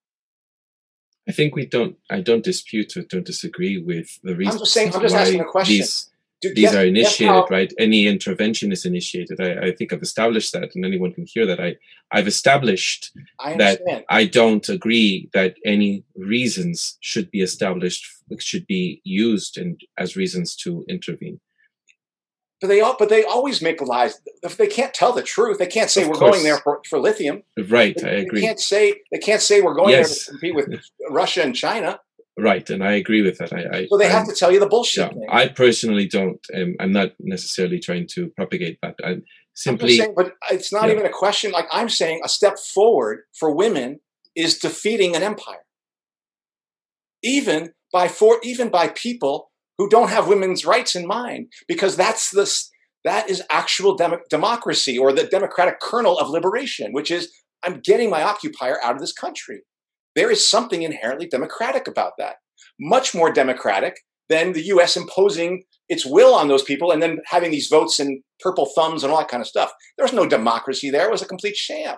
I 1.28 1.32
think 1.32 1.54
we 1.54 1.66
don't. 1.66 1.96
I 2.10 2.20
don't 2.20 2.42
dispute 2.42 2.96
or 2.96 3.02
don't 3.02 3.24
disagree 3.24 3.78
with 3.78 4.18
the 4.22 4.34
reasons. 4.34 4.56
I'm 4.56 4.60
just 4.60 4.74
saying. 4.74 4.94
I'm 4.94 5.00
just 5.00 5.14
asking 5.14 5.40
a 5.40 5.44
question. 5.44 5.76
These, 5.76 6.10
these 6.54 6.74
are 6.74 6.84
initiated, 6.84 7.44
right? 7.48 7.72
Any 7.78 8.08
intervention 8.08 8.72
is 8.72 8.84
initiated. 8.84 9.40
I, 9.40 9.68
I, 9.68 9.72
think 9.72 9.92
I've 9.92 10.02
established 10.02 10.52
that, 10.52 10.74
and 10.74 10.84
anyone 10.84 11.12
can 11.12 11.24
hear 11.24 11.46
that. 11.46 11.60
I 11.60 11.76
I've 12.10 12.26
established 12.26 13.12
I 13.38 13.56
that 13.56 13.80
I 14.10 14.24
don't 14.24 14.68
agree 14.68 15.30
that 15.32 15.54
any 15.64 16.04
reasons 16.16 16.98
should 17.00 17.30
be 17.30 17.40
established 17.40 18.04
should 18.38 18.66
be 18.66 19.00
used 19.04 19.58
and 19.58 19.80
as 19.98 20.16
reasons 20.16 20.56
to 20.56 20.84
intervene 20.88 21.38
but 22.62 22.68
they 22.68 22.80
all, 22.80 22.94
but 22.96 23.08
they 23.08 23.24
always 23.24 23.60
make 23.60 23.82
lies. 23.82 24.20
If 24.44 24.56
they 24.56 24.68
can't 24.68 24.94
tell 24.94 25.12
the 25.12 25.20
truth, 25.20 25.58
they 25.58 25.66
can't 25.66 25.90
say 25.90 26.02
of 26.02 26.08
we're 26.08 26.14
course. 26.14 26.30
going 26.30 26.44
there 26.44 26.58
for, 26.58 26.80
for 26.88 27.00
lithium. 27.00 27.42
Right, 27.68 27.96
they, 27.96 28.08
I 28.08 28.12
agree. 28.20 28.40
They 28.40 28.46
can't 28.46 28.60
say 28.60 28.94
they 29.10 29.18
can't 29.18 29.42
say 29.42 29.60
we're 29.60 29.74
going 29.74 29.90
yes. 29.90 30.08
there 30.08 30.24
to 30.24 30.30
compete 30.30 30.54
with 30.54 30.80
Russia 31.10 31.42
and 31.42 31.56
China. 31.56 31.98
Right, 32.38 32.68
and 32.70 32.84
I 32.84 32.92
agree 32.92 33.20
with 33.20 33.38
that. 33.38 33.52
I, 33.52 33.78
I 33.78 33.86
so 33.88 33.98
they 33.98 34.08
have 34.08 34.28
to 34.28 34.34
tell 34.34 34.52
you 34.52 34.60
the 34.60 34.68
bullshit. 34.68 35.12
Yeah, 35.12 35.26
I 35.28 35.48
personally 35.48 36.06
don't. 36.06 36.38
Um, 36.54 36.76
I'm 36.78 36.92
not 36.92 37.10
necessarily 37.18 37.80
trying 37.80 38.06
to 38.14 38.28
propagate 38.36 38.78
that. 38.82 38.94
I'm 39.04 39.24
simply, 39.54 39.96
saying, 39.98 40.14
but 40.16 40.34
it's 40.48 40.72
not 40.72 40.86
yeah. 40.86 40.92
even 40.92 41.04
a 41.04 41.10
question. 41.10 41.50
Like 41.50 41.66
I'm 41.72 41.88
saying, 41.88 42.20
a 42.24 42.28
step 42.28 42.60
forward 42.60 43.22
for 43.38 43.52
women 43.52 43.98
is 44.36 44.56
defeating 44.56 45.16
an 45.16 45.24
empire, 45.24 45.64
even 47.24 47.74
by 47.92 48.06
for 48.06 48.38
even 48.44 48.68
by 48.68 48.86
people 48.88 49.50
who 49.78 49.88
don't 49.88 50.10
have 50.10 50.28
women's 50.28 50.64
rights 50.64 50.94
in 50.94 51.06
mind 51.06 51.48
because 51.66 51.96
that's 51.96 52.30
the 52.30 52.50
that 53.04 53.28
is 53.28 53.42
actual 53.50 53.96
dem- 53.96 54.20
democracy 54.30 54.96
or 54.96 55.12
the 55.12 55.24
democratic 55.24 55.80
kernel 55.80 56.18
of 56.18 56.28
liberation 56.28 56.92
which 56.92 57.10
is 57.10 57.32
i'm 57.62 57.80
getting 57.80 58.10
my 58.10 58.22
occupier 58.22 58.78
out 58.82 58.94
of 58.94 59.00
this 59.00 59.12
country. 59.12 59.62
There 60.14 60.30
is 60.30 60.46
something 60.46 60.82
inherently 60.82 61.26
democratic 61.26 61.88
about 61.88 62.12
that. 62.18 62.36
Much 62.78 63.14
more 63.14 63.32
democratic 63.32 63.94
than 64.28 64.52
the 64.52 64.62
us 64.62 64.96
imposing 64.96 65.64
its 65.88 66.06
will 66.06 66.34
on 66.34 66.48
those 66.48 66.62
people 66.62 66.90
and 66.90 67.02
then 67.02 67.18
having 67.26 67.50
these 67.50 67.68
votes 67.68 67.98
and 67.98 68.22
purple 68.40 68.66
thumbs 68.66 69.02
and 69.02 69.12
all 69.12 69.18
that 69.18 69.28
kind 69.28 69.40
of 69.40 69.46
stuff. 69.46 69.72
There 69.96 70.04
was 70.04 70.12
no 70.12 70.26
democracy 70.26 70.90
there. 70.90 71.06
It 71.06 71.10
was 71.10 71.22
a 71.22 71.26
complete 71.26 71.56
sham. 71.56 71.96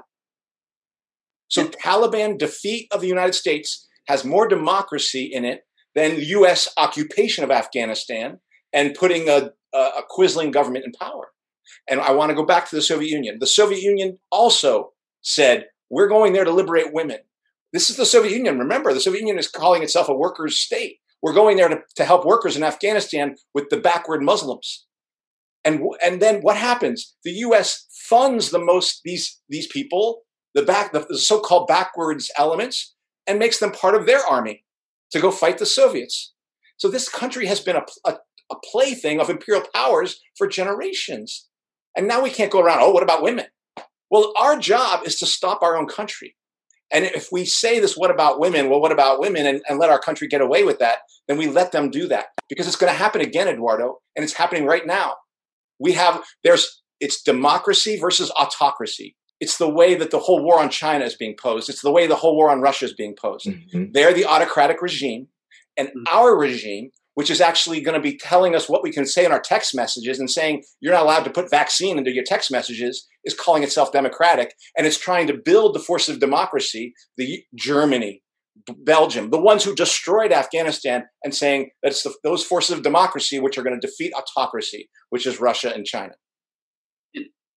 So 1.49 1.67
taliban 1.67 2.39
defeat 2.39 2.89
of 2.91 3.01
the 3.01 3.07
united 3.07 3.35
states 3.35 3.87
has 4.09 4.25
more 4.25 4.49
democracy 4.49 5.25
in 5.25 5.45
it 5.45 5.61
than 5.95 6.21
U.S. 6.21 6.73
occupation 6.77 7.45
of 7.45 7.51
Afghanistan 7.51 8.41
and 8.73 8.95
putting 8.95 9.29
a, 9.29 9.51
a 9.73 10.03
quisling 10.11 10.53
government 10.53 10.85
in 10.85 10.93
power. 10.93 11.29
And 11.89 12.01
I 12.01 12.13
want 12.13 12.31
to 12.31 12.35
go 12.35 12.45
back 12.45 12.69
to 12.69 12.77
the 12.77 12.83
Soviet 12.83 13.11
Union. 13.11 13.39
The 13.39 13.47
Soviet 13.47 13.83
Union 13.83 14.19
also 14.31 14.93
said, 15.23 15.67
we're 15.91 16.09
going 16.09 16.33
there 16.33 16.45
to 16.45 16.51
liberate 16.51 16.93
women. 16.93 17.19
This 17.73 17.91
is 17.91 17.97
the 17.97 18.07
Soviet 18.07 18.33
Union. 18.33 18.59
Remember, 18.59 18.93
the 18.93 19.01
Soviet 19.01 19.21
Union 19.21 19.39
is 19.39 19.49
calling 19.49 19.83
itself 19.83 20.09
a 20.09 20.15
workers' 20.15 20.57
state. 20.57 20.99
We're 21.23 21.33
going 21.33 21.57
there 21.57 21.69
to, 21.69 21.81
to 21.97 22.05
help 22.05 22.27
workers 22.27 22.57
in 22.57 22.63
Afghanistan 22.63 23.37
with 23.55 23.71
the 23.71 23.79
backward 23.79 24.23
Muslims. 24.23 24.87
And, 25.65 25.83
and 26.05 26.21
then 26.21 26.41
what 26.43 26.57
happens? 26.57 27.17
The 27.25 27.33
U.S. 27.33 27.87
funds 28.09 28.51
the 28.51 28.59
most 28.59 29.01
these 29.05 29.41
these 29.49 29.67
people, 29.67 30.23
the 30.55 30.63
back 30.63 30.93
the 30.93 31.19
so-called 31.19 31.67
backwards 31.67 32.31
elements, 32.39 32.95
and 33.27 33.39
makes 33.39 33.59
them 33.59 33.73
part 33.73 33.95
of 33.95 34.05
their 34.05 34.21
army 34.27 34.64
to 35.13 35.21
go 35.21 35.31
fight 35.31 35.59
the 35.59 35.67
Soviets. 35.67 36.33
So 36.77 36.89
this 36.89 37.09
country 37.09 37.47
has 37.47 37.61
been 37.61 37.77
a, 37.77 37.85
a, 38.05 38.19
a 38.51 38.57
plaything 38.65 39.21
of 39.21 39.31
imperial 39.31 39.65
powers 39.75 40.21
for 40.37 40.47
generations. 40.47 41.49
And 41.97 42.09
now 42.09 42.23
we 42.23 42.31
can't 42.31 42.51
go 42.51 42.61
around, 42.61 42.81
oh, 42.83 42.91
what 42.91 43.03
about 43.03 43.23
women? 43.23 43.47
Well, 44.11 44.33
our 44.39 44.59
job 44.59 45.07
is 45.07 45.19
to 45.21 45.27
stop 45.27 45.63
our 45.63 45.77
own 45.77 45.87
country. 45.87 46.37
And 46.93 47.05
if 47.05 47.29
we 47.33 47.45
say 47.45 47.81
this, 47.81 47.97
what 47.97 48.11
about 48.11 48.39
women? 48.39 48.69
Well, 48.69 48.81
what 48.81 48.93
about 48.93 49.19
women? 49.19 49.47
And, 49.47 49.63
and 49.69 49.79
let 49.79 49.91
our 49.91 49.99
country 49.99 50.29
get 50.29 50.41
away 50.41 50.65
with 50.65 50.79
that, 50.79 50.99
then 51.27 51.39
we 51.39 51.49
let 51.49 51.73
them 51.73 51.91
do 51.91 52.07
that 52.09 52.27
because 52.49 52.67
it's 52.67 52.77
going 52.77 52.93
to 52.93 52.99
happen 52.99 53.21
again, 53.21 53.49
Eduardo. 53.49 53.99
And 54.15 54.23
it's 54.23 54.35
happening 54.35 54.67
right 54.67 54.87
now. 54.87 55.15
We 55.81 55.93
have, 55.93 56.23
there's, 56.45 56.83
it's 57.01 57.23
democracy 57.23 57.99
versus 57.99 58.31
autocracy. 58.39 59.17
It's 59.41 59.59
the 59.59 59.69
way 59.69 59.95
that 59.95 60.11
the 60.11 60.19
whole 60.19 60.43
war 60.43 60.61
on 60.61 60.71
China 60.71 61.05
is 61.05 61.17
being 61.17 61.37
posed. 61.37 61.69
It's 61.69 61.83
the 61.83 61.91
way 61.91 62.07
the 62.07 62.17
whole 62.17 62.37
war 62.37 62.51
on 62.51 62.61
Russia 62.61 62.85
is 62.87 62.95
being 62.95 63.15
posed. 63.15 63.47
Mm-hmm. 63.47 63.93
They're 63.93 64.15
the 64.15 64.27
autocratic 64.27 64.81
regime, 64.81 65.29
and 65.77 65.89
mm-hmm. 65.89 66.17
our 66.17 66.37
regime, 66.37 66.91
which 67.15 67.31
is 67.31 67.41
actually 67.41 67.81
going 67.81 67.95
to 67.95 68.01
be 68.03 68.17
telling 68.17 68.55
us 68.55 68.69
what 68.69 68.83
we 68.83 68.93
can 68.93 69.07
say 69.07 69.25
in 69.25 69.33
our 69.33 69.41
text 69.41 69.75
messages 69.75 70.19
and 70.19 70.31
saying 70.31 70.63
you're 70.81 70.93
not 70.93 71.03
allowed 71.03 71.25
to 71.25 71.31
put 71.31 71.51
vaccine 71.51 71.99
into 71.99 72.13
your 72.13 72.25
text 72.25 72.51
messages, 72.51 73.07
is 73.25 73.35
calling 73.35 73.63
itself 73.63 73.93
democratic. 73.93 74.55
And 74.77 74.87
it's 74.87 74.99
trying 74.99 75.27
to 75.29 75.35
build 75.35 75.75
the 75.75 75.81
forces 75.81 76.15
of 76.15 76.21
democracy, 76.21 76.95
the 77.17 77.45
Germany, 77.55 78.23
Belgium, 78.79 79.31
the 79.31 79.41
ones 79.41 79.65
who 79.65 79.75
destroyed 79.75 80.33
Afghanistan, 80.33 81.05
and 81.23 81.35
saying 81.35 81.71
that 81.83 81.91
it's 81.91 82.03
the, 82.03 82.15
those 82.23 82.45
forces 82.45 82.77
of 82.77 82.83
democracy 82.83 83.41
which 83.41 83.59
are 83.59 83.63
going 83.63 83.79
to 83.79 83.87
defeat 83.87 84.13
autocracy, 84.15 84.89
which 85.11 85.27
is 85.27 85.41
Russia 85.41 85.73
and 85.75 85.85
China. 85.85 86.15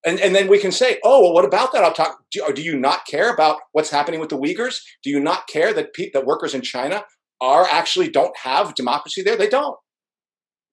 And, 0.08 0.22
and 0.22 0.34
then 0.34 0.48
we 0.48 0.58
can 0.58 0.72
say, 0.72 1.00
oh, 1.04 1.22
well, 1.22 1.34
what 1.34 1.44
about 1.44 1.74
that? 1.74 1.84
I'll 1.84 1.92
talk. 1.92 2.20
Do, 2.32 2.42
do 2.56 2.62
you 2.62 2.80
not 2.80 3.06
care 3.06 3.34
about 3.34 3.58
what's 3.74 3.90
happening 3.90 4.22
with 4.22 4.30
the 4.30 4.38
Uyghurs? 4.38 4.80
Do 5.04 5.10
you 5.10 5.20
not 5.20 5.48
care 5.48 5.74
that 5.74 5.94
pe- 5.94 6.12
that 6.14 6.26
workers 6.26 6.54
in 6.54 6.62
China 6.62 7.04
are 7.42 7.68
actually 7.70 8.10
don't 8.10 8.36
have 8.38 8.74
democracy 8.74 9.22
there? 9.22 9.36
They 9.36 9.50
don't. 9.50 9.78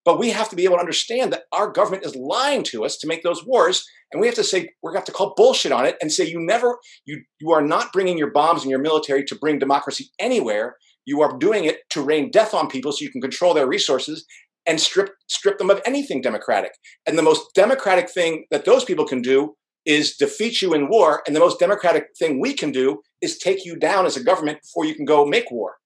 But 0.05 0.21
we 0.21 0.31
have 0.31 0.49
to 0.51 0.57
be 0.57 0.65
able 0.65 0.77
to 0.77 0.81
understand 0.81 1.33
that 1.33 1.45
our 1.51 1.69
government 1.69 2.05
is 2.05 2.15
lying 2.15 2.63
to 2.65 2.85
us 2.85 2.97
to 2.99 3.09
make 3.09 3.25
those 3.25 3.45
wars, 3.45 3.85
and 4.13 4.21
we 4.21 4.29
have 4.29 4.37
to 4.37 4.45
say 4.45 4.69
we're 4.85 4.95
have 4.95 5.05
to 5.07 5.13
call 5.13 5.35
bullshit 5.37 5.73
on 5.73 5.85
it 5.85 5.97
and 6.01 6.13
say 6.13 6.25
you 6.25 6.39
never 6.39 6.79
you 7.05 7.21
you 7.41 7.51
are 7.51 7.63
not 7.63 7.93
bringing 7.93 8.17
your 8.17 8.31
bombs 8.31 8.63
and 8.63 8.71
your 8.71 8.81
military 8.81 9.25
to 9.25 9.35
bring 9.35 9.59
democracy 9.59 10.11
anywhere. 10.21 10.77
You 11.07 11.23
are 11.23 11.37
doing 11.37 11.65
it 11.65 11.79
to 11.91 12.03
rain 12.03 12.31
death 12.31 12.55
on 12.55 12.69
people 12.69 12.93
so 12.93 13.03
you 13.03 13.11
can 13.11 13.21
control 13.21 13.53
their 13.53 13.67
resources 13.67 14.25
and 14.67 14.81
strip 14.81 15.11
strip 15.29 15.59
them 15.59 15.71
of 15.71 15.81
anything 15.85 16.21
democratic. 16.21 16.73
And 17.07 17.19
the 17.19 17.23
most 17.23 17.55
democratic 17.55 18.11
thing 18.11 18.47
that 18.51 18.65
those 18.65 18.85
people 18.85 19.07
can 19.07 19.23
do 19.23 19.57
is 19.85 20.17
defeat 20.17 20.63
you 20.63 20.73
in 20.73 20.89
war, 20.89 21.23
and 21.27 21.37
the 21.37 21.41
most 21.41 21.59
democratic 21.59 22.09
thing 22.19 22.41
we 22.41 22.55
can 22.55 22.73
do 22.73 23.03
is 23.21 23.39
take 23.39 23.65
you 23.65 23.77
down 23.77 24.07
as 24.07 24.17
a 24.17 24.23
government 24.23 24.63
before 24.63 24.87
you 24.87 24.95
can 24.95 25.05
go 25.05 25.27
make 25.27 25.51
war. 25.51 25.77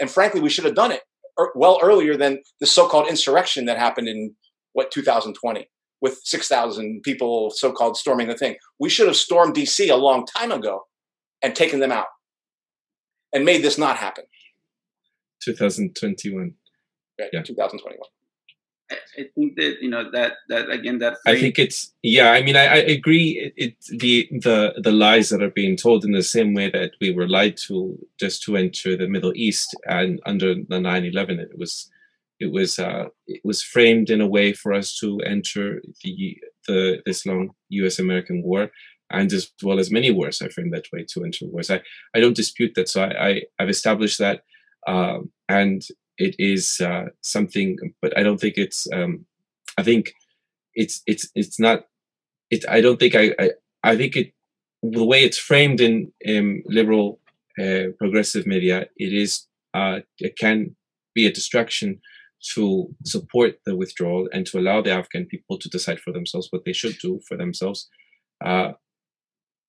And 0.00 0.10
frankly, 0.10 0.40
we 0.40 0.48
should 0.48 0.64
have 0.64 0.74
done 0.74 0.90
it 0.90 1.02
er, 1.38 1.52
well 1.54 1.78
earlier 1.82 2.16
than 2.16 2.40
the 2.60 2.66
so-called 2.66 3.08
insurrection 3.08 3.66
that 3.66 3.78
happened 3.78 4.08
in 4.08 4.34
what 4.72 4.90
2020 4.90 5.68
with 6.00 6.20
6,000 6.24 7.02
people 7.02 7.50
so-called 7.50 7.96
storming 7.96 8.28
the 8.28 8.36
thing. 8.36 8.56
We 8.80 8.88
should 8.88 9.06
have 9.06 9.16
stormed 9.16 9.54
DC 9.54 9.90
a 9.90 9.96
long 9.96 10.26
time 10.26 10.50
ago 10.50 10.86
and 11.42 11.54
taken 11.54 11.80
them 11.80 11.92
out 11.92 12.06
and 13.32 13.44
made 13.44 13.62
this 13.62 13.78
not 13.78 13.96
happen. 13.96 14.24
2021. 15.44 16.54
Right, 17.20 17.28
yeah. 17.32 17.42
2021. 17.42 17.98
I 19.18 19.24
think 19.34 19.56
that 19.56 19.76
you 19.80 19.90
know 19.90 20.10
that 20.10 20.34
that 20.48 20.70
again 20.70 20.98
that 20.98 21.16
I 21.26 21.38
think 21.38 21.58
it's 21.58 21.92
yeah. 22.02 22.30
I 22.30 22.42
mean, 22.42 22.56
I, 22.56 22.66
I 22.66 22.76
agree. 22.76 23.52
It, 23.54 23.54
it, 23.56 23.98
the 23.98 24.28
the 24.30 24.74
the 24.82 24.92
lies 24.92 25.28
that 25.30 25.42
are 25.42 25.50
being 25.50 25.76
told 25.76 26.04
in 26.04 26.12
the 26.12 26.22
same 26.22 26.54
way 26.54 26.70
that 26.70 26.92
we 27.00 27.12
were 27.12 27.28
lied 27.28 27.56
to 27.68 27.98
just 28.18 28.42
to 28.44 28.56
enter 28.56 28.96
the 28.96 29.08
Middle 29.08 29.32
East 29.34 29.76
and 29.86 30.20
under 30.26 30.54
the 30.54 30.78
9/11, 30.78 31.38
it 31.38 31.58
was 31.58 31.90
it 32.40 32.52
was 32.52 32.78
uh, 32.78 33.06
it 33.26 33.40
was 33.44 33.62
framed 33.62 34.10
in 34.10 34.20
a 34.20 34.26
way 34.26 34.52
for 34.52 34.72
us 34.72 34.96
to 34.98 35.20
enter 35.20 35.82
the 36.02 36.36
the 36.66 37.02
this 37.06 37.24
long 37.26 37.50
U.S. 37.68 37.98
American 37.98 38.42
war, 38.42 38.70
and 39.10 39.32
as 39.32 39.50
well 39.62 39.78
as 39.78 39.90
many 39.90 40.10
wars, 40.10 40.42
I 40.42 40.48
framed 40.48 40.74
that 40.74 40.86
way 40.92 41.04
to 41.12 41.24
enter 41.24 41.46
wars. 41.46 41.70
I 41.70 41.82
I 42.14 42.20
don't 42.20 42.36
dispute 42.36 42.72
that. 42.74 42.88
So 42.88 43.04
I, 43.04 43.28
I 43.28 43.42
have 43.58 43.68
established 43.68 44.18
that. 44.18 44.42
Um, 44.86 45.30
and 45.48 45.82
it 46.18 46.34
is 46.38 46.80
uh, 46.80 47.06
something, 47.20 47.76
but 48.00 48.16
I 48.16 48.22
don't 48.22 48.40
think 48.40 48.54
it's. 48.56 48.86
Um, 48.92 49.26
I 49.78 49.82
think 49.82 50.14
it's 50.74 51.02
it's 51.06 51.30
it's 51.34 51.58
not. 51.58 51.86
It. 52.50 52.64
I 52.68 52.80
don't 52.80 52.98
think 52.98 53.14
I. 53.14 53.34
I, 53.38 53.50
I 53.82 53.96
think 53.96 54.16
it. 54.16 54.32
The 54.82 55.04
way 55.04 55.22
it's 55.22 55.38
framed 55.38 55.80
in 55.80 56.12
um, 56.28 56.62
liberal 56.66 57.20
uh, 57.60 57.94
progressive 57.98 58.46
media, 58.46 58.86
it 58.96 59.12
is. 59.12 59.46
Uh, 59.74 60.00
it 60.18 60.36
can 60.36 60.76
be 61.14 61.26
a 61.26 61.32
distraction 61.32 62.00
to 62.54 62.92
support 63.04 63.54
the 63.64 63.76
withdrawal 63.76 64.28
and 64.32 64.44
to 64.46 64.58
allow 64.58 64.82
the 64.82 64.90
Afghan 64.90 65.26
people 65.26 65.58
to 65.58 65.68
decide 65.68 66.00
for 66.00 66.12
themselves 66.12 66.48
what 66.50 66.64
they 66.64 66.72
should 66.72 66.98
do 66.98 67.20
for 67.28 67.36
themselves. 67.36 67.88
Uh, 68.44 68.72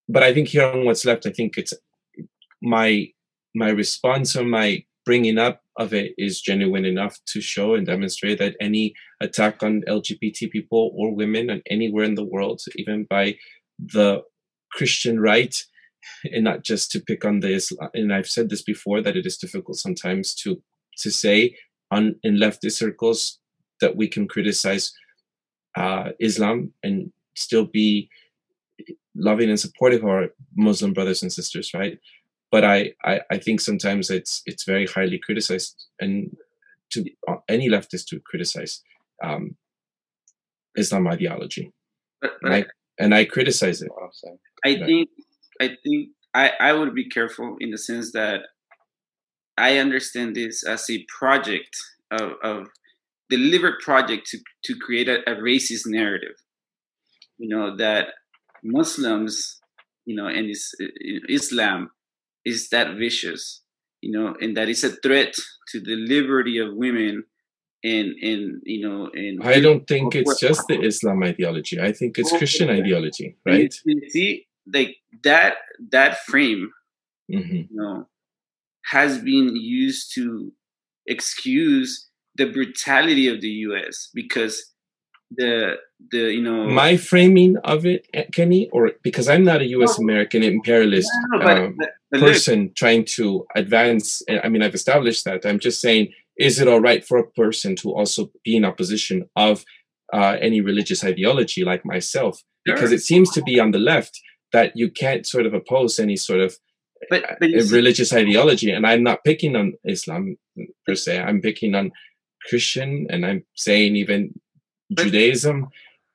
but 0.10 0.24
I 0.24 0.34
think 0.34 0.50
here 0.50 0.66
on 0.66 0.84
what's 0.86 1.06
left, 1.06 1.26
I 1.26 1.30
think 1.30 1.58
it's 1.58 1.74
my 2.62 3.10
my 3.56 3.70
response 3.70 4.36
or 4.36 4.44
my 4.44 4.84
bringing 5.06 5.38
up 5.38 5.62
of 5.78 5.94
it 5.94 6.14
is 6.18 6.42
genuine 6.42 6.86
enough 6.86 7.18
to 7.28 7.42
show 7.42 7.74
and 7.76 7.86
demonstrate 7.86 8.40
that 8.40 8.56
any 8.62 8.94
attack 9.22 9.64
on 9.64 9.84
LGBT 9.88 10.52
people 10.52 10.92
or 10.96 11.14
women 11.14 11.50
and 11.50 11.62
anywhere 11.70 12.06
in 12.06 12.16
the 12.16 12.24
world, 12.24 12.62
even 12.76 13.06
by 13.10 13.36
the 13.80 14.22
Christian 14.72 15.20
right, 15.20 15.56
and 16.32 16.44
not 16.44 16.64
just 16.64 16.92
to 16.92 17.00
pick 17.00 17.26
on 17.26 17.40
the 17.40 17.54
Islam, 17.54 17.90
and 17.94 18.14
I've 18.14 18.28
said 18.28 18.50
this 18.50 18.62
before 18.62 19.02
that 19.02 19.18
it 19.18 19.26
is 19.26 19.38
difficult 19.38 19.78
sometimes 19.78 20.34
to 20.36 20.62
to 21.00 21.10
say 21.10 21.56
on 21.92 22.16
in 22.24 22.38
leftist 22.38 22.74
circles 22.74 23.40
that 23.82 23.96
we 23.96 24.08
can 24.08 24.28
criticize 24.28 24.94
uh, 25.76 26.10
Islam 26.20 26.72
and 26.84 27.12
still 27.36 27.66
be 27.66 28.10
loving 29.16 29.50
and 29.50 29.60
supportive 29.60 30.04
of 30.04 30.10
our 30.10 30.28
Muslim 30.56 30.94
brothers 30.94 31.22
and 31.22 31.32
sisters, 31.32 31.74
right? 31.74 32.00
But 32.54 32.64
I, 32.64 32.94
I, 33.04 33.20
I 33.32 33.38
think 33.40 33.62
sometimes 33.62 34.12
it's 34.12 34.44
it's 34.46 34.64
very 34.64 34.86
highly 34.86 35.20
criticized 35.26 35.88
and 36.00 36.38
to 36.92 37.04
uh, 37.28 37.38
any 37.50 37.68
leftist 37.68 38.06
to 38.10 38.20
criticize 38.20 38.84
um, 39.24 39.56
Islam 40.78 41.08
ideology. 41.08 41.74
But, 42.22 42.34
but 42.44 42.52
and, 42.52 42.54
I, 42.54 42.66
and 43.04 43.16
I 43.16 43.26
criticize 43.26 43.82
it. 43.82 43.90
I 44.64 44.76
think 44.76 45.10
I 45.60 45.68
think 45.84 46.10
I, 46.36 46.52
I 46.60 46.74
would 46.74 46.94
be 46.94 47.10
careful 47.10 47.58
in 47.60 47.72
the 47.72 47.78
sense 47.80 48.12
that 48.12 48.42
I 49.58 49.80
understand 49.80 50.36
this 50.36 50.64
as 50.64 50.88
a 50.92 51.04
project 51.20 51.76
of, 52.12 52.34
of 52.44 52.68
deliberate 53.32 53.80
project 53.82 54.28
to, 54.28 54.38
to 54.66 54.78
create 54.78 55.10
a, 55.10 55.28
a 55.28 55.38
racist 55.38 55.88
narrative. 55.88 56.38
You 57.40 57.50
know, 57.50 57.76
that 57.78 58.10
Muslims, 58.64 59.60
you 60.06 60.16
know, 60.16 60.28
and 60.28 60.52
is, 60.52 60.72
Islam 61.30 61.90
is 62.46 62.70
that 62.70 62.96
vicious, 62.98 63.62
you 64.02 64.12
know, 64.12 64.36
and 64.40 64.56
that 64.58 64.70
is 64.70 64.84
a 64.84 64.90
threat 64.90 65.34
to 65.72 65.80
the 65.80 65.96
liberty 65.96 66.58
of 66.58 66.76
women. 66.76 67.24
And, 67.86 68.14
and 68.22 68.62
you 68.64 68.88
know, 68.88 69.10
and 69.14 69.44
I 69.44 69.60
don't 69.60 69.86
think 69.86 70.16
it's 70.16 70.40
just 70.40 70.68
the 70.68 70.80
Islam 70.82 71.22
ideology. 71.22 71.82
I 71.82 71.92
think 71.92 72.18
it's 72.18 72.32
Christian 72.32 72.70
ideology, 72.70 73.36
right? 73.46 73.74
see, 74.08 74.48
like 74.74 74.96
that 75.24 75.56
that 75.92 76.20
frame, 76.20 76.72
mm-hmm. 77.30 77.54
you 77.54 77.68
know, 77.72 78.08
has 78.86 79.20
been 79.20 79.58
used 79.58 80.14
to 80.16 80.54
excuse 81.08 82.08
the 82.36 82.46
brutality 82.46 83.28
of 83.28 83.42
the 83.42 83.50
U.S. 83.68 84.10
because 84.14 84.73
the 85.38 85.76
the 86.12 86.34
you 86.34 86.42
know 86.42 86.68
my 86.68 86.98
framing 86.98 87.58
of 87.64 87.86
it 87.86 88.08
kenny 88.34 88.70
or 88.72 88.92
because 89.04 89.28
i'm 89.30 89.44
not 89.44 89.62
a 89.62 89.66
us 89.66 90.00
american 90.00 90.44
imperialist 90.44 91.10
no, 91.30 91.40
but, 91.40 91.58
um, 91.58 91.76
but, 91.78 91.90
but 92.12 92.20
person 92.20 92.64
look. 92.64 92.76
trying 92.76 93.06
to 93.06 93.46
advance 93.56 94.22
i 94.44 94.50
mean 94.50 94.62
i've 94.62 94.76
established 94.76 95.24
that. 95.26 95.46
I'm 95.46 95.60
just 95.60 95.82
saying 95.82 96.14
is 96.38 96.60
it 96.60 96.68
all 96.68 96.82
right 96.82 97.06
for 97.06 97.18
a 97.18 97.30
person 97.32 97.76
to 97.78 97.94
also 97.94 98.32
be 98.44 98.56
in 98.56 98.66
opposition 98.66 99.30
of 99.36 99.64
uh, 100.12 100.38
any 100.42 100.62
religious 100.62 101.04
ideology 101.04 101.64
like 101.64 101.86
myself? 101.86 102.42
Because 102.66 102.92
it 102.92 103.02
seems 103.02 103.30
to 103.32 103.42
be 103.44 103.60
on 103.60 103.72
the 103.72 103.80
left 103.80 104.20
that 104.52 104.72
you 104.76 104.90
can't 104.90 105.26
sort 105.26 105.46
of 105.46 105.54
oppose 105.54 106.00
any 106.00 106.16
sort 106.16 106.40
of 106.40 106.58
but, 107.10 107.24
but 107.40 107.50
uh, 107.50 107.66
religious 107.66 108.12
see, 108.12 108.18
ideology 108.18 108.72
and 108.72 108.88
i'm 108.88 109.04
not 109.04 109.26
picking 109.26 109.58
on 109.58 109.74
islam 109.84 110.38
per 110.86 110.96
se. 110.96 111.20
I'm 111.20 111.42
picking 111.42 111.76
on 111.76 111.92
christian 112.48 113.08
and 113.10 113.26
i'm 113.26 113.44
saying 113.56 113.98
even 113.98 114.40
Judaism, 114.96 115.68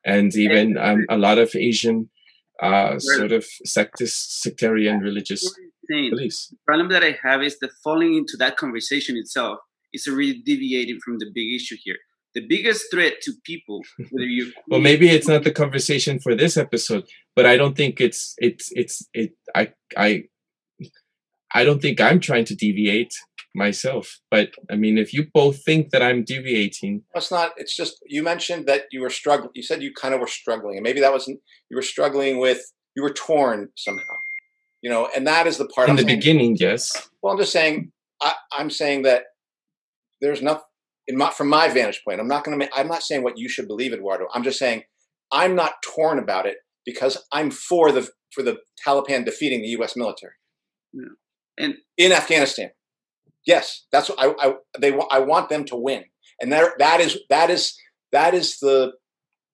and 0.05 0.35
even 0.35 0.79
um, 0.79 1.05
a 1.09 1.18
lot 1.18 1.39
of 1.39 1.55
Asian 1.55 2.09
uh, 2.62 2.99
sort 2.99 3.33
of 3.33 3.45
sectist, 3.64 4.43
sectarian 4.43 5.01
religious 5.01 5.55
beliefs. 5.89 6.49
The 6.49 6.57
problem 6.66 6.89
that 6.91 7.05
I 7.05 7.18
have 7.22 7.43
is 7.43 7.59
that 7.61 7.70
falling 7.85 8.14
into 8.14 8.37
that 8.39 8.57
conversation 8.57 9.16
itself 9.16 9.59
is 9.93 10.07
already 10.07 10.43
deviating 10.43 10.99
from 11.05 11.18
the 11.18 11.26
big 11.33 11.55
issue 11.55 11.76
here. 11.83 11.97
The 12.35 12.47
biggest 12.47 12.87
threat 12.93 13.14
to 13.22 13.33
people, 13.45 13.83
whether 14.11 14.26
you 14.26 14.53
well, 14.68 14.81
maybe 14.81 15.09
it's 15.09 15.29
not 15.29 15.45
the 15.45 15.51
conversation 15.51 16.18
for 16.18 16.35
this 16.35 16.57
episode, 16.57 17.05
but 17.35 17.47
I 17.47 17.57
don't 17.57 17.76
think 17.76 18.01
it's 18.01 18.35
it's 18.39 18.70
it's 18.72 19.07
it. 19.14 19.33
I 19.55 19.72
I 19.97 20.24
I 21.55 21.64
don't 21.64 21.81
think 21.81 22.01
I'm 22.01 22.20
trying 22.20 22.45
to 22.47 22.55
deviate 22.55 23.14
myself. 23.59 24.21
But 24.31 24.51
I 24.71 24.77
mean, 24.77 24.97
if 24.97 25.13
you 25.13 25.27
both 25.35 25.63
think 25.65 25.91
that 25.91 26.03
I'm 26.03 26.25
deviating, 26.25 27.03
it's 27.15 27.31
not. 27.31 27.53
It's 27.57 27.77
just 27.77 27.99
you 28.07 28.23
mentioned 28.23 28.67
that 28.67 28.85
you 28.91 29.03
were 29.03 29.11
struggling. 29.11 29.51
You 29.55 29.63
said 29.63 29.83
you 29.83 29.93
kind 29.93 30.15
of 30.15 30.21
were 30.21 30.27
struggling, 30.27 30.77
and 30.77 30.85
maybe 30.85 31.01
that 31.01 31.13
wasn't. 31.13 31.41
You 31.71 31.77
were 31.77 31.83
struggling 31.83 32.39
with. 32.39 32.61
You 32.97 33.03
were 33.03 33.13
torn 33.13 33.69
somehow, 33.77 34.03
you 34.83 34.91
know, 34.91 35.09
and 35.15 35.27
that 35.27 35.47
is 35.47 35.59
the 35.59 35.67
part. 35.67 35.89
In 35.89 35.91
I'm 35.91 35.97
the 35.97 36.03
saying, 36.03 36.19
beginning, 36.19 36.57
yes. 36.59 37.11
Well, 37.23 37.33
I'm 37.33 37.39
just 37.39 37.53
saying. 37.53 37.93
I, 38.21 38.33
I'm 38.53 38.71
saying 38.71 39.03
that 39.03 39.25
there's 40.21 40.43
nothing. 40.43 40.63
In 41.07 41.17
my, 41.17 41.31
from 41.31 41.49
my 41.49 41.69
vantage 41.69 42.03
point, 42.07 42.21
I'm 42.21 42.29
not 42.29 42.45
going 42.45 42.59
to. 42.59 42.69
I'm 42.75 42.89
not 42.89 43.03
saying 43.03 43.23
what 43.23 43.39
you 43.39 43.49
should 43.49 43.69
believe, 43.69 43.93
Eduardo. 43.93 44.27
I'm 44.35 44.43
just 44.43 44.59
saying 44.59 44.85
I'm 45.33 45.55
not 45.55 45.75
torn 45.83 46.19
about 46.19 46.47
it 46.47 46.57
because 46.85 47.25
I'm 47.33 47.51
for 47.51 47.93
the 47.93 48.09
for 48.33 48.43
the 48.43 48.59
Taliban 48.87 49.25
defeating 49.25 49.63
the 49.63 49.69
U.S. 49.69 49.97
military. 49.97 50.33
Yeah. 50.93 51.05
And 51.59 51.75
in 51.97 52.13
Afghanistan, 52.13 52.71
Yes, 53.49 53.86
that's 53.90 54.11
what 54.11 54.18
I, 54.20 54.34
I 54.46 54.55
they 54.78 54.92
I 55.11 55.20
want 55.20 55.49
them 55.49 55.64
to 55.64 55.76
win, 55.76 56.05
and 56.38 56.53
that 56.53 56.72
that 56.78 57.01
is 57.01 57.18
that 57.30 57.49
is 57.49 57.74
that 58.12 58.34
is 58.34 58.59
the 58.59 58.92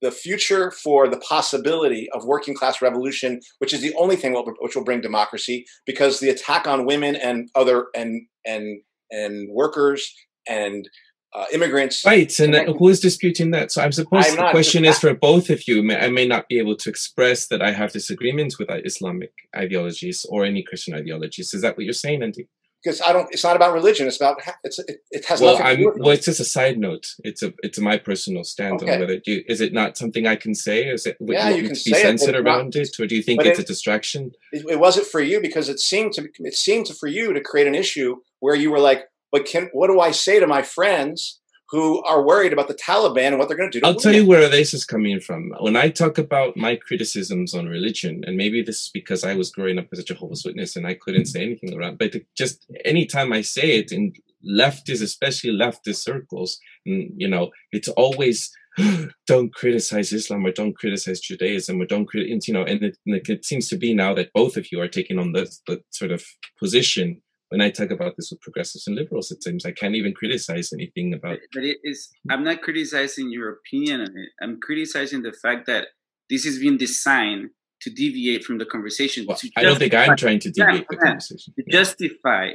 the 0.02 0.10
future 0.10 0.72
for 0.72 1.06
the 1.06 1.18
possibility 1.18 2.08
of 2.12 2.24
working 2.24 2.56
class 2.56 2.82
revolution, 2.82 3.40
which 3.58 3.72
is 3.72 3.82
the 3.82 3.94
only 3.94 4.16
thing 4.16 4.34
which 4.58 4.74
will 4.74 4.82
bring 4.82 5.00
democracy, 5.00 5.64
because 5.86 6.18
the 6.18 6.28
attack 6.28 6.66
on 6.66 6.86
women 6.86 7.14
and 7.14 7.48
other 7.54 7.86
and 7.94 8.26
and 8.44 8.80
and 9.12 9.48
workers 9.52 10.12
and 10.48 10.88
uh, 11.32 11.44
immigrants. 11.52 12.04
Right, 12.04 12.36
and 12.40 12.56
who 12.76 12.88
is 12.88 12.98
disputing 12.98 13.52
that? 13.52 13.70
So 13.70 13.80
I 13.80 13.90
suppose 13.90 14.26
I'm 14.26 14.34
the 14.34 14.50
question 14.50 14.84
is 14.84 14.98
for 14.98 15.14
both 15.14 15.50
of 15.50 15.68
you. 15.68 15.88
I 15.92 16.08
may 16.08 16.26
not 16.26 16.48
be 16.48 16.58
able 16.58 16.76
to 16.78 16.90
express 16.90 17.46
that 17.46 17.62
I 17.62 17.70
have 17.70 17.92
disagreements 17.92 18.58
with 18.58 18.68
Islamic 18.72 19.30
ideologies 19.56 20.26
or 20.28 20.44
any 20.44 20.64
Christian 20.64 20.94
ideologies. 20.94 21.54
Is 21.54 21.62
that 21.62 21.76
what 21.76 21.84
you're 21.84 21.92
saying, 21.92 22.24
Andy? 22.24 22.48
Because 22.84 23.00
I 23.00 23.12
don't. 23.12 23.32
It's 23.32 23.42
not 23.42 23.56
about 23.56 23.72
religion. 23.72 24.06
It's 24.06 24.16
about. 24.16 24.42
It's. 24.62 24.78
It, 24.78 24.98
it 25.10 25.24
has 25.24 25.40
well, 25.40 25.52
nothing. 25.52 25.66
I'm, 25.66 25.76
to 25.76 25.82
do 25.82 25.86
with 25.88 25.98
well, 26.00 26.10
it's 26.10 26.26
just 26.26 26.40
a 26.40 26.44
side 26.44 26.78
note. 26.78 27.14
It's 27.20 27.42
a. 27.42 27.52
It's 27.62 27.78
my 27.78 27.96
personal 27.96 28.44
stand 28.44 28.82
okay. 28.82 28.94
on 28.94 29.00
whether. 29.00 29.18
Do 29.18 29.32
you, 29.32 29.44
is 29.48 29.60
it 29.60 29.72
not 29.72 29.96
something 29.96 30.26
I 30.26 30.36
can 30.36 30.54
say? 30.54 30.88
Is 30.88 31.06
it? 31.06 31.16
Yeah, 31.20 31.48
you, 31.48 31.56
you 31.56 31.62
can 31.62 31.70
be 31.70 31.74
say 31.76 32.02
censored 32.02 32.34
it, 32.34 32.40
around 32.40 32.76
it, 32.76 33.00
or 33.00 33.06
do 33.06 33.16
you 33.16 33.22
think 33.22 33.44
it's 33.44 33.58
it, 33.58 33.62
a 33.62 33.66
distraction? 33.66 34.32
It, 34.52 34.66
it 34.68 34.78
wasn't 34.78 35.06
for 35.06 35.20
you 35.20 35.40
because 35.40 35.68
it 35.68 35.80
seemed 35.80 36.12
to. 36.14 36.28
It 36.40 36.54
seemed 36.54 36.86
to 36.86 36.94
for 36.94 37.06
you 37.06 37.32
to 37.32 37.40
create 37.40 37.66
an 37.66 37.74
issue 37.74 38.16
where 38.40 38.54
you 38.54 38.70
were 38.70 38.80
like, 38.80 39.04
"But 39.32 39.46
can 39.46 39.70
what 39.72 39.86
do 39.86 40.00
I 40.00 40.10
say 40.10 40.38
to 40.38 40.46
my 40.46 40.62
friends?" 40.62 41.40
Who 41.74 42.00
are 42.04 42.22
worried 42.22 42.52
about 42.52 42.68
the 42.68 42.74
Taliban 42.74 43.28
and 43.28 43.38
what 43.38 43.48
they're 43.48 43.56
going 43.56 43.72
to 43.72 43.78
do. 43.78 43.80
To 43.80 43.86
I'll 43.88 43.96
tell 43.96 44.14
you 44.14 44.24
where 44.24 44.48
this 44.48 44.72
is 44.72 44.84
coming 44.84 45.18
from. 45.18 45.52
When 45.58 45.74
I 45.74 45.88
talk 45.90 46.18
about 46.18 46.56
my 46.56 46.76
criticisms 46.76 47.52
on 47.52 47.66
religion, 47.66 48.22
and 48.24 48.36
maybe 48.36 48.62
this 48.62 48.84
is 48.84 48.90
because 48.94 49.24
I 49.24 49.34
was 49.34 49.50
growing 49.50 49.80
up 49.80 49.88
as 49.92 49.98
a 49.98 50.04
Jehovah's 50.04 50.44
Witness 50.44 50.76
and 50.76 50.86
I 50.86 50.94
couldn't 50.94 51.26
say 51.26 51.42
anything 51.42 51.76
around, 51.76 51.98
but 51.98 52.14
just 52.36 52.64
anytime 52.84 53.32
I 53.32 53.40
say 53.40 53.78
it 53.80 53.90
in 53.90 54.12
leftist, 54.48 55.02
especially 55.02 55.50
leftist 55.50 55.96
circles, 55.96 56.60
and 56.86 57.10
you 57.16 57.26
know, 57.26 57.50
it's 57.72 57.88
always 57.88 58.52
don't 59.26 59.52
criticize 59.52 60.12
Islam 60.12 60.46
or 60.46 60.52
don't 60.52 60.76
criticize 60.76 61.18
Judaism 61.18 61.82
or 61.82 61.86
don't 61.86 62.06
criticize, 62.06 62.46
you 62.46 62.54
know, 62.54 62.62
and 62.62 62.84
it, 62.84 62.98
it, 63.04 63.44
seems 63.44 63.68
to 63.70 63.76
be 63.76 63.94
now 63.94 64.14
that 64.14 64.32
both 64.32 64.56
of 64.56 64.70
you 64.70 64.80
are 64.80 64.88
taking 64.88 65.18
on 65.18 65.32
the, 65.32 65.52
the 65.66 65.82
sort 65.90 66.12
of 66.12 66.24
position 66.56 67.20
when 67.50 67.60
I 67.60 67.70
talk 67.70 67.90
about 67.90 68.16
this 68.16 68.30
with 68.30 68.40
progressives 68.40 68.86
and 68.86 68.96
liberals, 68.96 69.30
it 69.30 69.42
seems 69.42 69.64
I 69.64 69.72
can't 69.72 69.94
even 69.94 70.12
criticize 70.12 70.72
anything 70.72 71.14
about. 71.14 71.38
But 71.52 71.64
it 71.64 71.78
is. 71.84 72.10
I'm 72.30 72.44
not 72.44 72.62
criticizing 72.62 73.30
your 73.30 73.50
opinion 73.50 74.00
on 74.00 74.16
it. 74.16 74.30
I'm 74.42 74.60
criticizing 74.60 75.22
the 75.22 75.32
fact 75.32 75.66
that 75.66 75.88
this 76.30 76.46
is 76.46 76.58
being 76.58 76.76
designed 76.76 77.50
to 77.82 77.90
deviate 77.90 78.44
from 78.44 78.58
the 78.58 78.64
conversation. 78.64 79.26
Well, 79.28 79.38
I 79.56 79.62
don't 79.62 79.78
think 79.78 79.94
I'm 79.94 80.16
trying 80.16 80.40
to 80.40 80.50
deviate 80.50 80.88
the 80.88 80.96
conversation. 80.96 81.52
To 81.56 81.64
yeah. 81.66 81.72
justify, 81.72 82.52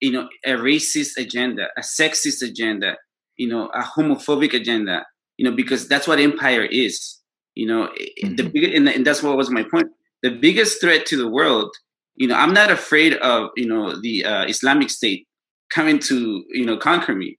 you 0.00 0.10
know, 0.10 0.28
a 0.44 0.52
racist 0.52 1.18
agenda, 1.18 1.68
a 1.76 1.82
sexist 1.82 2.42
agenda, 2.42 2.96
you 3.36 3.48
know, 3.48 3.66
a 3.68 3.82
homophobic 3.82 4.54
agenda, 4.54 5.06
you 5.36 5.44
know, 5.44 5.54
because 5.54 5.86
that's 5.86 6.08
what 6.08 6.18
empire 6.18 6.64
is. 6.64 7.20
You 7.54 7.66
know, 7.66 7.88
mm-hmm. 7.88 8.34
the 8.36 8.42
big, 8.44 8.74
and, 8.74 8.88
and 8.88 9.06
that's 9.06 9.22
what 9.22 9.36
was 9.36 9.50
my 9.50 9.62
point. 9.62 9.88
The 10.22 10.30
biggest 10.30 10.80
threat 10.80 11.06
to 11.06 11.16
the 11.16 11.28
world 11.28 11.70
you 12.16 12.28
know, 12.28 12.36
I'm 12.36 12.54
not 12.54 12.70
afraid 12.70 13.14
of, 13.14 13.50
you 13.56 13.66
know, 13.66 14.00
the 14.00 14.24
uh, 14.24 14.44
Islamic 14.46 14.90
State 14.90 15.26
coming 15.70 15.98
to, 16.00 16.44
you 16.50 16.64
know, 16.64 16.76
conquer 16.76 17.14
me, 17.14 17.38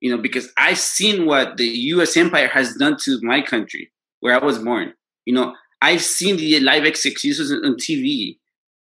you 0.00 0.10
know, 0.10 0.20
because 0.20 0.50
I've 0.56 0.78
seen 0.78 1.26
what 1.26 1.56
the 1.56 1.66
U.S. 1.66 2.16
empire 2.16 2.48
has 2.48 2.74
done 2.74 2.96
to 3.04 3.18
my 3.22 3.42
country 3.42 3.92
where 4.20 4.34
I 4.34 4.44
was 4.44 4.58
born. 4.58 4.94
You 5.26 5.34
know, 5.34 5.54
I've 5.82 6.02
seen 6.02 6.36
the 6.36 6.60
live 6.60 6.84
executions 6.84 7.52
on 7.52 7.76
TV, 7.76 8.38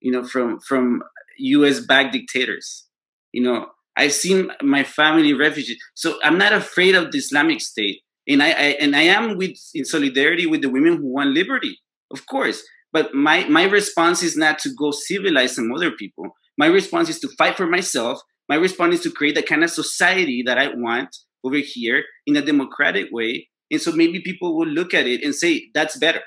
you 0.00 0.10
know, 0.10 0.24
from 0.24 0.58
from 0.60 1.02
U.S. 1.38 1.80
backed 1.80 2.12
dictators. 2.12 2.86
You 3.32 3.42
know, 3.42 3.66
I've 3.96 4.12
seen 4.12 4.50
my 4.62 4.82
family 4.82 5.32
refugees. 5.34 5.78
So 5.94 6.18
I'm 6.22 6.38
not 6.38 6.52
afraid 6.52 6.94
of 6.94 7.12
the 7.12 7.18
Islamic 7.18 7.60
State, 7.60 8.00
and 8.26 8.42
I, 8.42 8.48
I 8.50 8.76
and 8.80 8.96
I 8.96 9.02
am 9.02 9.36
with 9.36 9.56
in 9.74 9.84
solidarity 9.84 10.46
with 10.46 10.62
the 10.62 10.70
women 10.70 10.96
who 10.96 11.06
want 11.06 11.30
liberty, 11.30 11.78
of 12.12 12.26
course. 12.26 12.62
But 12.96 13.12
my 13.12 13.46
my 13.50 13.64
response 13.64 14.22
is 14.22 14.38
not 14.38 14.58
to 14.60 14.70
go 14.70 14.90
civilize 14.90 15.54
some 15.54 15.70
other 15.70 15.90
people. 15.90 16.30
My 16.56 16.64
response 16.64 17.10
is 17.10 17.20
to 17.20 17.28
fight 17.36 17.54
for 17.54 17.66
myself. 17.66 18.22
My 18.48 18.56
response 18.56 18.94
is 18.94 19.00
to 19.02 19.10
create 19.10 19.34
the 19.34 19.42
kind 19.42 19.62
of 19.62 19.68
society 19.68 20.42
that 20.46 20.56
I 20.56 20.68
want 20.74 21.14
over 21.44 21.58
here 21.58 22.04
in 22.26 22.36
a 22.36 22.40
democratic 22.40 23.08
way. 23.12 23.50
And 23.70 23.82
so 23.82 23.92
maybe 23.92 24.20
people 24.22 24.56
will 24.56 24.72
look 24.78 24.94
at 24.94 25.06
it 25.06 25.22
and 25.22 25.34
say, 25.34 25.68
that's 25.74 25.98
better. 25.98 26.22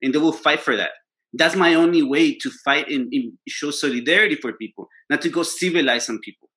And 0.00 0.14
they 0.14 0.20
will 0.20 0.38
fight 0.46 0.60
for 0.60 0.76
that. 0.76 0.92
That's 1.32 1.56
my 1.56 1.74
only 1.74 2.04
way 2.04 2.36
to 2.36 2.50
fight 2.64 2.88
and, 2.88 3.12
and 3.12 3.32
show 3.48 3.72
solidarity 3.72 4.36
for 4.36 4.52
people, 4.52 4.86
not 5.10 5.22
to 5.22 5.28
go 5.28 5.42
civilize 5.42 6.06
some 6.06 6.20
people. 6.20 6.50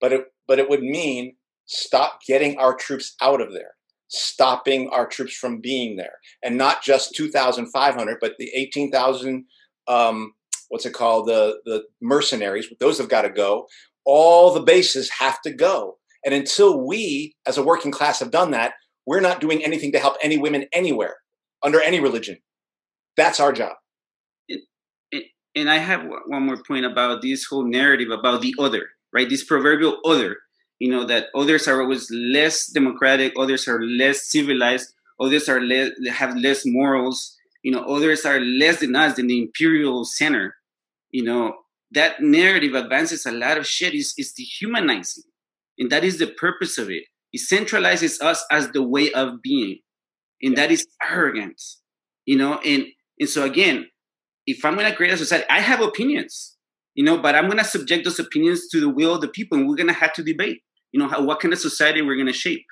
But 0.00 0.12
it, 0.12 0.24
but 0.48 0.58
it 0.58 0.68
would 0.68 0.82
mean 0.82 1.36
stop 1.66 2.18
getting 2.26 2.58
our 2.58 2.74
troops 2.74 3.14
out 3.22 3.40
of 3.40 3.52
there 3.52 3.77
stopping 4.08 4.88
our 4.90 5.06
troops 5.06 5.34
from 5.34 5.60
being 5.60 5.96
there, 5.96 6.18
and 6.42 6.56
not 6.56 6.82
just 6.82 7.14
2,500, 7.14 8.18
but 8.20 8.36
the 8.38 8.50
18,000. 8.54 9.44
Um, 9.86 10.34
what's 10.68 10.86
it 10.86 10.94
called? 10.94 11.28
The 11.28 11.60
the 11.64 11.84
mercenaries. 12.00 12.66
Those 12.80 12.98
have 12.98 13.08
got 13.08 13.22
to 13.22 13.30
go. 13.30 13.66
All 14.04 14.52
the 14.52 14.60
bases 14.60 15.10
have 15.10 15.40
to 15.42 15.52
go. 15.52 15.98
And 16.24 16.34
until 16.34 16.80
we, 16.84 17.36
as 17.46 17.58
a 17.58 17.62
working 17.62 17.92
class, 17.92 18.18
have 18.20 18.30
done 18.30 18.50
that, 18.50 18.74
we're 19.06 19.20
not 19.20 19.40
doing 19.40 19.64
anything 19.64 19.92
to 19.92 19.98
help 19.98 20.16
any 20.22 20.36
women 20.36 20.66
anywhere 20.72 21.16
under 21.62 21.80
any 21.80 22.00
religion. 22.00 22.38
That's 23.16 23.40
our 23.40 23.52
job. 23.52 23.76
and 25.54 25.70
I 25.70 25.78
have 25.78 26.06
one 26.26 26.42
more 26.42 26.62
point 26.62 26.84
about 26.84 27.22
this 27.22 27.44
whole 27.44 27.64
narrative 27.64 28.10
about 28.10 28.42
the 28.42 28.54
other, 28.58 28.88
right? 29.12 29.28
This 29.28 29.44
proverbial 29.44 29.98
other 30.04 30.36
you 30.78 30.90
know 30.90 31.04
that 31.04 31.26
others 31.34 31.66
are 31.66 31.82
always 31.82 32.10
less 32.10 32.66
democratic 32.68 33.32
others 33.38 33.66
are 33.66 33.82
less 33.82 34.30
civilized 34.30 34.92
others 35.20 35.48
are 35.48 35.60
less 35.60 35.90
have 36.10 36.36
less 36.36 36.62
morals 36.64 37.36
you 37.62 37.72
know 37.72 37.82
others 37.84 38.24
are 38.24 38.40
less 38.40 38.80
than 38.80 38.96
us 38.96 39.16
than 39.16 39.26
the 39.26 39.38
imperial 39.38 40.04
center. 40.04 40.54
You 41.10 41.24
know 41.24 41.54
that 41.90 42.20
narrative 42.20 42.74
advances 42.74 43.24
a 43.26 43.32
lot 43.32 43.56
of 43.58 43.66
shit 43.66 43.94
is, 43.94 44.14
is 44.18 44.32
dehumanizing 44.32 45.24
and 45.78 45.90
that 45.90 46.04
is 46.04 46.18
the 46.18 46.26
purpose 46.26 46.76
of 46.78 46.90
it. 46.90 47.04
It 47.32 47.40
centralizes 47.40 48.20
us 48.20 48.44
as 48.50 48.70
the 48.70 48.82
way 48.82 49.10
of 49.12 49.42
being 49.42 49.78
and 50.42 50.56
that 50.56 50.70
is 50.70 50.86
arrogance 51.02 51.80
you 52.24 52.36
know 52.36 52.58
and 52.64 52.84
and 53.18 53.28
so 53.28 53.44
again 53.44 53.86
if 54.46 54.64
i'm 54.64 54.74
going 54.74 54.88
to 54.88 54.96
create 54.96 55.12
a 55.12 55.16
society 55.16 55.44
i 55.50 55.60
have 55.60 55.80
opinions 55.80 56.56
you 56.94 57.04
know 57.04 57.18
but 57.18 57.34
i'm 57.34 57.46
going 57.46 57.58
to 57.58 57.64
subject 57.64 58.04
those 58.04 58.18
opinions 58.18 58.68
to 58.68 58.80
the 58.80 58.88
will 58.88 59.14
of 59.14 59.20
the 59.20 59.28
people 59.28 59.58
and 59.58 59.68
we're 59.68 59.76
going 59.76 59.88
to 59.88 59.92
have 59.92 60.12
to 60.12 60.22
debate 60.22 60.60
you 60.92 61.00
know 61.00 61.08
how, 61.08 61.22
what 61.22 61.40
kind 61.40 61.52
of 61.52 61.60
society 61.60 62.02
we're 62.02 62.16
going 62.16 62.26
to 62.26 62.32
shape. 62.32 62.66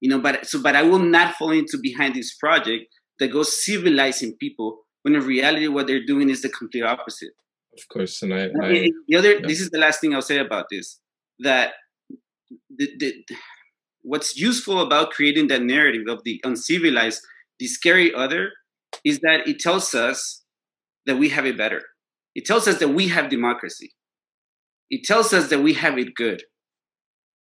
You 0.00 0.10
know 0.10 0.20
but 0.20 0.46
so 0.46 0.60
but 0.60 0.76
i 0.76 0.82
will 0.82 0.98
not 0.98 1.36
fall 1.36 1.52
into 1.52 1.78
behind 1.78 2.14
this 2.14 2.34
project 2.36 2.84
that 3.18 3.28
goes 3.28 3.64
civilizing 3.64 4.34
people 4.38 4.78
when 5.02 5.14
in 5.14 5.22
reality 5.22 5.68
what 5.68 5.86
they're 5.86 6.04
doing 6.04 6.28
is 6.28 6.42
the 6.42 6.50
complete 6.50 6.82
opposite. 6.82 7.32
Of 7.78 7.88
course 7.88 8.22
and 8.22 8.34
i, 8.34 8.50
I 8.62 8.90
the 9.08 9.16
other 9.16 9.34
yeah. 9.34 9.46
this 9.46 9.60
is 9.60 9.70
the 9.70 9.78
last 9.78 10.00
thing 10.00 10.14
i'll 10.14 10.22
say 10.22 10.38
about 10.38 10.66
this 10.70 11.00
that 11.40 11.74
the, 12.70 12.88
the, 12.98 13.24
what's 14.02 14.36
useful 14.36 14.80
about 14.80 15.10
creating 15.10 15.48
that 15.48 15.62
narrative 15.62 16.06
of 16.08 16.22
the 16.24 16.40
uncivilized 16.44 17.20
the 17.58 17.66
scary 17.66 18.14
other 18.14 18.52
is 19.04 19.20
that 19.20 19.46
it 19.46 19.58
tells 19.58 19.94
us 19.94 20.42
that 21.06 21.16
we 21.16 21.28
have 21.30 21.46
it 21.46 21.56
better. 21.56 21.82
It 22.34 22.44
tells 22.44 22.68
us 22.68 22.78
that 22.78 22.88
we 22.88 23.08
have 23.08 23.30
democracy. 23.30 23.92
It 24.90 25.04
tells 25.04 25.32
us 25.32 25.48
that 25.48 25.60
we 25.60 25.72
have 25.74 25.98
it 25.98 26.14
good 26.14 26.42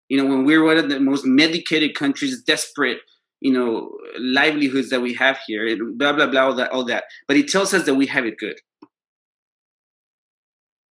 you 0.09 0.17
know, 0.17 0.27
when 0.27 0.45
we're 0.45 0.65
one 0.65 0.77
of 0.77 0.89
the 0.89 1.01
most 1.01 1.25
medicated 1.25 1.95
countries, 1.95 2.43
desperate, 2.43 2.99
you 3.41 3.53
know, 3.53 3.91
livelihoods 4.19 4.91
that 4.91 5.01
we 5.01 5.15
have 5.15 5.39
here, 5.47 5.67
and 5.67 5.99
blah 5.99 6.13
blah 6.13 6.27
blah, 6.27 6.43
all 6.43 6.55
that, 6.55 6.71
all 6.73 6.85
that. 6.85 7.05
But 7.27 7.37
it 7.37 7.49
tells 7.49 7.75
us 7.75 7.85
that 7.87 7.95
we 7.95 8.07
have 8.07 8.25
it 8.27 8.39
good. 8.39 8.57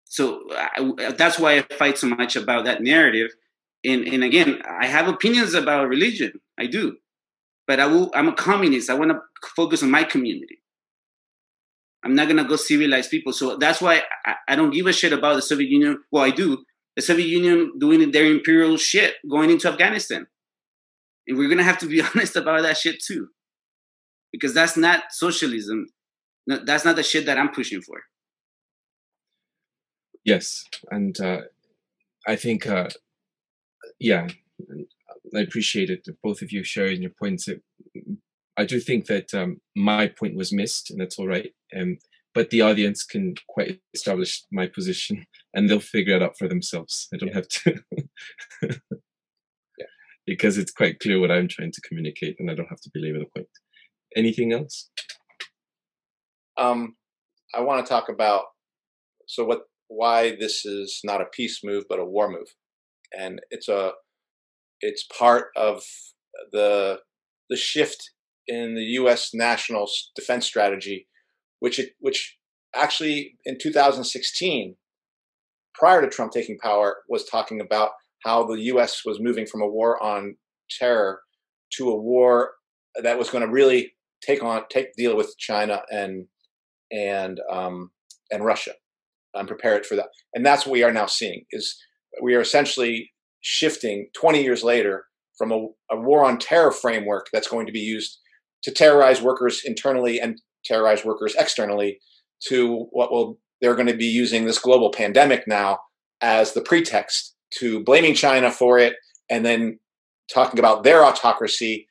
So 0.05 0.43
I, 0.51 1.13
that's 1.17 1.39
why 1.39 1.57
I 1.57 1.63
fight 1.77 1.97
so 1.97 2.07
much 2.07 2.37
about 2.37 2.65
that 2.67 2.83
narrative. 2.83 3.31
And 3.85 4.07
and 4.07 4.23
again, 4.23 4.61
I 4.69 4.87
have 4.87 5.09
opinions 5.09 5.55
about 5.55 5.89
religion. 5.89 6.33
I 6.59 6.67
do, 6.67 6.97
but 7.67 7.81
I 7.81 7.87
will. 7.87 8.11
I'm 8.15 8.29
a 8.29 8.35
communist. 8.35 8.91
I 8.91 8.95
want 8.95 9.11
to 9.11 9.21
focus 9.57 9.83
on 9.83 9.91
my 9.91 10.05
community. 10.05 10.63
I'm 12.05 12.15
not 12.15 12.29
gonna 12.29 12.45
go 12.45 12.57
civilize 12.57 13.09
people. 13.09 13.33
So 13.33 13.57
that's 13.57 13.81
why 13.81 14.03
I, 14.27 14.35
I 14.49 14.57
don't 14.57 14.71
give 14.71 14.87
a 14.87 14.93
shit 14.93 15.13
about 15.13 15.37
the 15.37 15.43
Soviet 15.43 15.71
Union. 15.71 16.03
Well, 16.11 16.25
I 16.25 16.31
do, 16.31 16.65
the 16.97 17.03
Soviet 17.03 17.27
Union 17.27 17.73
doing 17.79 18.11
their 18.11 18.27
imperial 18.27 18.77
shit 18.77 19.15
going 19.29 19.51
into 19.51 19.69
Afghanistan. 19.69 20.27
And 21.27 21.39
we're 21.39 21.49
gonna 21.49 21.63
have 21.63 21.79
to 21.79 21.87
be 21.87 22.03
honest 22.15 22.37
about 22.37 22.63
that 22.63 22.77
shit 22.77 23.03
too. 23.03 23.29
Because 24.31 24.55
that's 24.55 24.77
not 24.77 25.05
socialism. 25.11 25.87
No, 26.47 26.59
that's 26.65 26.85
not 26.85 26.97
the 26.97 27.03
shit 27.03 27.27
that 27.27 27.39
I'm 27.39 27.51
pushing 27.51 27.83
for. 27.83 28.03
Yes. 30.25 30.65
And 30.91 31.19
uh, 31.21 31.43
I 32.27 32.37
think, 32.37 32.67
uh, 32.67 32.89
yeah, 33.99 34.29
I 35.35 35.41
appreciate 35.41 35.91
it, 35.91 36.07
both 36.23 36.43
of 36.43 36.53
you 36.53 36.65
sharing 36.65 37.03
your 37.03 37.13
points. 37.19 37.49
I 38.57 38.65
do 38.65 38.81
think 38.81 39.07
that 39.07 39.33
um, 39.35 39.61
my 39.75 40.09
point 40.09 40.37
was 40.37 40.53
missed, 40.53 40.91
and 40.91 41.01
that's 41.01 41.19
all 41.19 41.27
right. 41.27 41.53
Um, 41.77 41.99
but 42.35 42.51
the 42.51 42.63
audience 42.63 43.05
can 43.05 43.35
quite 43.49 43.81
establish 43.95 44.43
my 44.51 44.67
position 44.67 45.27
and 45.55 45.69
they'll 45.69 45.81
figure 45.81 46.17
it 46.17 46.23
out 46.23 46.39
for 46.39 46.49
themselves. 46.49 47.09
I 47.13 47.17
don't 47.19 47.35
have 47.35 47.49
to. 47.49 47.83
yeah. 48.63 48.77
because 50.27 50.59
it's 50.59 50.73
quite 50.73 51.01
clear 51.01 51.21
what 51.21 51.31
I'm 51.31 51.49
trying 51.49 51.73
to 51.73 51.81
communicate, 51.83 52.37
and 52.39 52.51
I 52.51 52.55
don't 52.55 52.69
have 52.69 52.81
to 52.81 52.91
belabor 52.93 53.19
the 53.19 53.27
point. 53.35 53.49
Anything 54.17 54.53
else? 54.53 54.91
Um, 56.57 56.97
I 57.55 57.61
want 57.61 57.85
to 57.85 57.91
talk 57.91 58.09
about 58.09 58.45
so 59.27 59.45
what 59.45 59.63
why 59.89 60.37
this 60.37 60.65
is 60.65 61.01
not 61.05 61.21
a 61.21 61.27
peace 61.33 61.61
move 61.63 61.85
but 61.89 61.99
a 61.99 62.05
war 62.05 62.31
move, 62.31 62.55
and 63.17 63.41
it's 63.51 63.69
a 63.69 63.93
it's 64.81 65.07
part 65.19 65.47
of 65.57 65.83
the 66.53 67.01
the 67.49 67.57
shift 67.57 68.11
in 68.49 68.75
the 68.75 68.83
U.S. 69.01 69.31
national 69.35 69.89
defense 70.17 70.47
strategy, 70.47 71.07
which 71.63 71.79
it, 71.79 71.91
which 72.01 72.37
actually 72.75 73.39
in 73.45 73.57
2016, 73.57 74.75
prior 75.75 76.01
to 76.01 76.09
Trump 76.09 76.33
taking 76.33 76.59
power, 76.59 76.97
was 77.09 77.25
talking 77.25 77.61
about 77.61 77.91
how 78.25 78.45
the 78.45 78.61
U.S. 78.63 79.03
was 79.05 79.21
moving 79.21 79.47
from 79.47 79.63
a 79.63 79.69
war 79.69 80.03
on 80.03 80.35
terror 80.69 81.21
to 81.75 81.89
a 81.89 81.97
war 81.97 82.51
that 83.01 83.17
was 83.17 83.31
going 83.31 83.47
to 83.47 83.53
really 83.53 83.93
take 84.25 84.43
on 84.43 84.65
take 84.71 84.93
deal 84.97 85.17
with 85.17 85.37
China 85.39 85.83
and 85.89 86.27
and 86.91 87.39
um, 87.49 87.93
and 88.33 88.45
Russia 88.45 88.73
and 89.33 89.47
prepare 89.47 89.77
it 89.77 89.87
for 89.87 89.95
that. 89.95 90.09
And 90.35 90.45
that's 90.45 90.67
what 90.67 90.73
we 90.73 90.83
are 90.83 90.93
now 90.93 91.07
seeing 91.07 91.45
is 91.53 91.81
we 92.21 92.35
are 92.35 92.41
essentially 92.41 93.13
shifting 93.41 94.09
20 94.17 94.43
years 94.43 94.65
later 94.65 95.05
from 95.39 95.53
a, 95.53 95.69
a 95.93 95.97
war 96.01 96.25
on 96.25 96.39
terror 96.39 96.73
framework 96.73 97.29
that's 97.33 97.49
going 97.49 97.67
to 97.67 97.73
be 97.73 97.79
used 97.79 98.19
to 98.65 98.73
terrorize 98.73 99.23
workers 99.23 99.63
internally 99.65 100.21
and 100.21 100.41
terrorize 100.65 101.05
workers 101.05 101.35
externally 101.39 101.99
to 102.49 102.87
what 102.91 103.13
will 103.13 103.39
they're 103.61 103.75
going 103.75 103.87
to 103.87 103.97
be 103.97 104.07
using 104.07 104.45
this 104.45 104.59
global 104.59 104.91
pandemic 104.91 105.47
now 105.47 105.79
as 106.21 106.53
the 106.53 106.61
pretext 106.61 107.35
to 107.51 107.83
blaming 107.85 108.15
China 108.15 108.51
for 108.51 108.79
it 108.79 108.95
and 109.31 109.45
then 109.47 109.79
talking 110.33 110.59
about 110.59 110.83
their 110.83 111.05
autocracy 111.05 111.87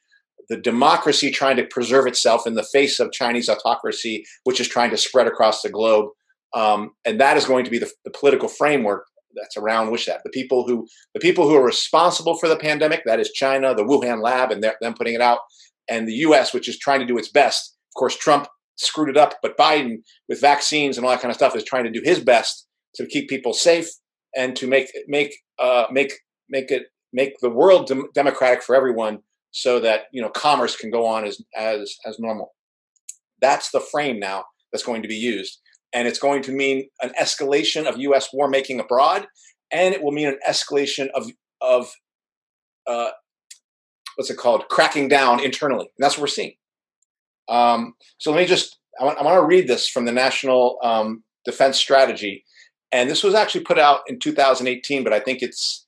the 0.52 0.58
democracy 0.58 1.32
trying 1.32 1.56
to 1.56 1.64
preserve 1.64 2.06
itself 2.06 2.46
in 2.46 2.56
the 2.56 2.64
face 2.64 3.00
of 3.00 3.14
Chinese 3.14 3.48
autocracy, 3.48 4.26
which 4.44 4.60
is 4.60 4.68
trying 4.68 4.90
to 4.90 4.98
spread 4.98 5.26
across 5.26 5.62
the 5.62 5.70
globe. 5.70 6.10
Um, 6.54 6.92
and 7.06 7.22
that 7.22 7.38
is 7.38 7.46
going 7.46 7.64
to 7.64 7.72
be 7.72 7.78
the, 7.78 7.90
the, 8.04 8.12
political 8.12 8.50
framework 8.50 9.06
that's 9.34 9.56
around 9.56 9.92
which 9.92 10.08
that 10.08 10.20
the 10.26 10.30
people 10.30 10.68
who 10.68 10.86
the 11.14 11.22
people 11.22 11.48
who 11.48 11.56
are 11.56 11.64
responsible 11.64 12.36
for 12.38 12.50
the 12.50 12.58
pandemic, 12.58 13.04
that 13.06 13.22
is 13.22 13.32
China, 13.32 13.74
the 13.74 13.86
Wuhan 13.86 14.22
lab, 14.22 14.52
and 14.52 14.62
them 14.62 14.94
putting 14.94 15.14
it 15.14 15.22
out, 15.22 15.40
and 15.88 16.06
the 16.06 16.16
U.S., 16.16 16.54
which 16.54 16.68
is 16.68 16.78
trying 16.78 17.00
to 17.00 17.06
do 17.06 17.18
its 17.18 17.30
best. 17.30 17.78
Of 17.96 17.98
course, 17.98 18.18
Trump 18.18 18.50
screwed 18.82 19.10
it 19.10 19.18
up, 19.18 19.36
but 19.42 19.58
Biden, 19.58 19.98
with 20.28 20.42
vaccines 20.42 20.98
and 20.98 21.06
all 21.06 21.12
that 21.12 21.22
kind 21.22 21.32
of 21.32 21.36
stuff, 21.36 21.56
is 21.56 21.64
trying 21.64 21.84
to 21.84 21.92
do 21.92 22.02
his 22.04 22.20
best 22.20 22.68
to 22.96 23.06
keep 23.06 23.30
people 23.30 23.54
safe 23.54 23.90
and 24.36 24.56
to 24.56 24.68
make 24.68 24.92
make 25.08 25.36
uh, 25.60 25.86
make 25.92 26.14
make 26.50 26.72
it 26.72 26.84
make 27.14 27.40
the 27.40 27.50
world 27.50 27.88
dem- 27.88 28.10
democratic 28.14 28.64
for 28.64 28.76
everyone 28.76 29.20
so 29.52 29.80
that 29.80 30.04
you 30.12 30.22
know 30.22 30.30
commerce 30.30 30.76
can 30.76 30.90
go 30.90 31.06
on 31.06 31.26
as 31.26 31.42
as 31.56 31.96
as 32.06 32.20
normal. 32.20 32.54
That's 33.42 33.72
the 33.72 33.80
frame 33.80 34.20
now 34.20 34.46
that's 34.72 34.84
going 34.84 35.02
to 35.02 35.08
be 35.08 35.16
used, 35.16 35.60
and 35.94 36.08
it's 36.08 36.20
going 36.20 36.44
to 36.44 36.52
mean 36.52 36.90
an 37.02 37.12
escalation 37.20 37.86
of 37.86 37.98
U.S. 37.98 38.30
war 38.34 38.48
making 38.48 38.80
abroad, 38.80 39.28
and 39.72 39.94
it 39.94 40.04
will 40.04 40.12
mean 40.12 40.28
an 40.28 40.40
escalation 40.48 41.08
of 41.14 41.30
of 41.62 41.92
uh, 42.88 43.12
what's 44.16 44.30
it 44.30 44.38
called, 44.38 44.68
cracking 44.70 45.08
down 45.08 45.40
internally, 45.40 45.86
and 45.86 46.04
that's 46.04 46.16
what 46.16 46.22
we're 46.22 46.28
seeing. 46.28 46.54
Um, 47.52 47.94
so 48.18 48.32
let 48.32 48.40
me 48.40 48.48
just 48.48 48.80
I 49.00 49.04
want, 49.04 49.20
I 49.20 49.24
want 49.24 49.38
to 49.38 49.46
read 49.46 49.68
this 49.68 49.88
from 49.88 50.06
the 50.06 50.12
National 50.12 50.80
um, 50.82 51.24
Defense 51.46 51.78
Strategy, 51.78 52.46
and 52.92 53.10
this 53.10 53.24
was 53.24 53.36
actually 53.36 53.64
put 53.64 53.78
out 53.78 54.02
in 54.08 54.20
2018, 54.20 55.04
but 55.04 55.14
I 55.14 55.20
think 55.20 55.42
it's 55.42 55.86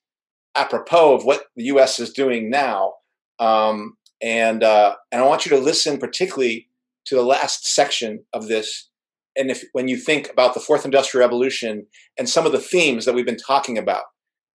apropos 0.55 1.15
of 1.15 1.25
what 1.25 1.45
the 1.55 1.63
U.S. 1.65 1.99
is 1.99 2.11
doing 2.11 2.49
now. 2.49 2.93
Um, 3.39 3.97
and 4.21 4.63
uh, 4.63 4.95
and 5.11 5.21
I 5.21 5.25
want 5.25 5.45
you 5.45 5.49
to 5.51 5.57
listen 5.57 5.97
particularly 5.97 6.67
to 7.05 7.15
the 7.15 7.23
last 7.23 7.65
section 7.65 8.23
of 8.33 8.47
this. 8.47 8.89
And 9.35 9.49
if 9.49 9.63
when 9.71 9.87
you 9.87 9.97
think 9.97 10.29
about 10.29 10.53
the 10.53 10.59
fourth 10.59 10.85
industrial 10.85 11.25
revolution 11.25 11.87
and 12.17 12.29
some 12.29 12.45
of 12.45 12.51
the 12.51 12.59
themes 12.59 13.05
that 13.05 13.15
we've 13.15 13.25
been 13.25 13.37
talking 13.37 13.77
about, 13.77 14.03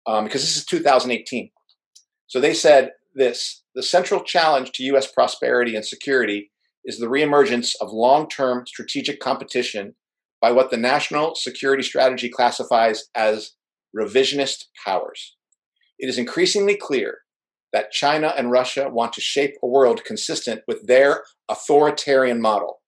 um, 0.07 0.25
because 0.25 0.43
this 0.43 0.57
is 0.57 0.65
2018. 0.65 1.51
So 2.27 2.41
they 2.41 2.55
said 2.55 2.93
this: 3.15 3.63
the 3.75 3.83
central 3.83 4.23
challenge 4.23 4.73
to 4.73 4.83
U.S. 4.85 5.11
prosperity 5.11 5.77
and 5.77 5.85
security 5.85 6.51
is 6.85 6.99
the 6.99 7.07
reemergence 7.07 7.75
of 7.81 7.93
long-term 7.93 8.67
strategic 8.67 9.21
competition 9.21 9.95
by 10.41 10.53
what 10.53 10.71
the 10.71 10.77
national 10.77 11.35
security 11.35 11.83
strategy 11.83 12.29
classifies 12.29 13.05
as 13.15 13.53
revisionist 13.97 14.65
powers. 14.85 15.37
It 15.99 16.09
is 16.09 16.19
increasingly 16.19 16.77
clear 16.77 17.19
that 17.73 17.91
China 17.91 18.33
and 18.37 18.51
Russia 18.51 18.89
want 18.89 19.13
to 19.15 19.21
shape 19.21 19.57
a 19.63 19.67
world 19.67 20.05
consistent 20.05 20.63
with 20.69 20.87
their 20.87 21.25
authoritarian 21.49 22.41
model, 22.41 22.81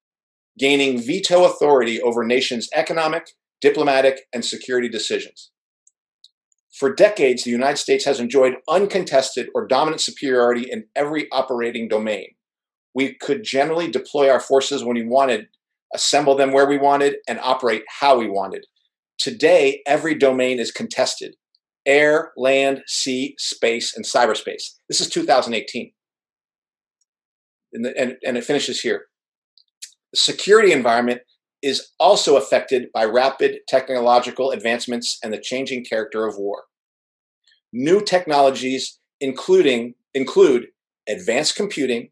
gaining 0.58 1.00
veto 1.00 1.44
authority 1.44 2.00
over 2.00 2.24
nations' 2.24 2.68
economic, 2.72 3.30
diplomatic, 3.60 4.22
and 4.32 4.44
security 4.44 4.88
decisions. 4.88 5.50
For 6.72 6.94
decades, 6.94 7.42
the 7.42 7.50
United 7.50 7.78
States 7.78 8.04
has 8.04 8.20
enjoyed 8.20 8.56
uncontested 8.68 9.48
or 9.54 9.66
dominant 9.66 10.02
superiority 10.02 10.70
in 10.70 10.84
every 10.94 11.26
operating 11.32 11.88
domain. 11.88 12.35
We 12.96 13.12
could 13.12 13.44
generally 13.44 13.90
deploy 13.90 14.30
our 14.30 14.40
forces 14.40 14.82
when 14.82 14.96
we 14.96 15.06
wanted, 15.06 15.48
assemble 15.94 16.34
them 16.34 16.50
where 16.50 16.66
we 16.66 16.78
wanted, 16.78 17.16
and 17.28 17.38
operate 17.40 17.82
how 18.00 18.18
we 18.18 18.26
wanted. 18.26 18.64
Today, 19.18 19.82
every 19.86 20.14
domain 20.14 20.58
is 20.58 20.72
contested, 20.72 21.34
air, 21.84 22.32
land, 22.38 22.84
sea, 22.86 23.34
space, 23.38 23.94
and 23.94 24.06
cyberspace. 24.06 24.78
This 24.88 25.02
is 25.02 25.10
2018. 25.10 25.92
And, 27.74 27.84
the, 27.84 28.00
and, 28.00 28.16
and 28.24 28.38
it 28.38 28.44
finishes 28.44 28.80
here. 28.80 29.08
The 30.14 30.18
security 30.18 30.72
environment 30.72 31.20
is 31.60 31.90
also 32.00 32.38
affected 32.38 32.86
by 32.94 33.04
rapid 33.04 33.58
technological 33.68 34.52
advancements 34.52 35.18
and 35.22 35.34
the 35.34 35.38
changing 35.38 35.84
character 35.84 36.24
of 36.24 36.38
war. 36.38 36.62
New 37.74 38.00
technologies 38.00 38.98
including 39.20 39.94
include 40.14 40.68
advanced 41.06 41.56
computing, 41.56 42.08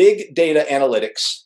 big 0.00 0.34
data 0.34 0.64
analytics, 0.70 1.42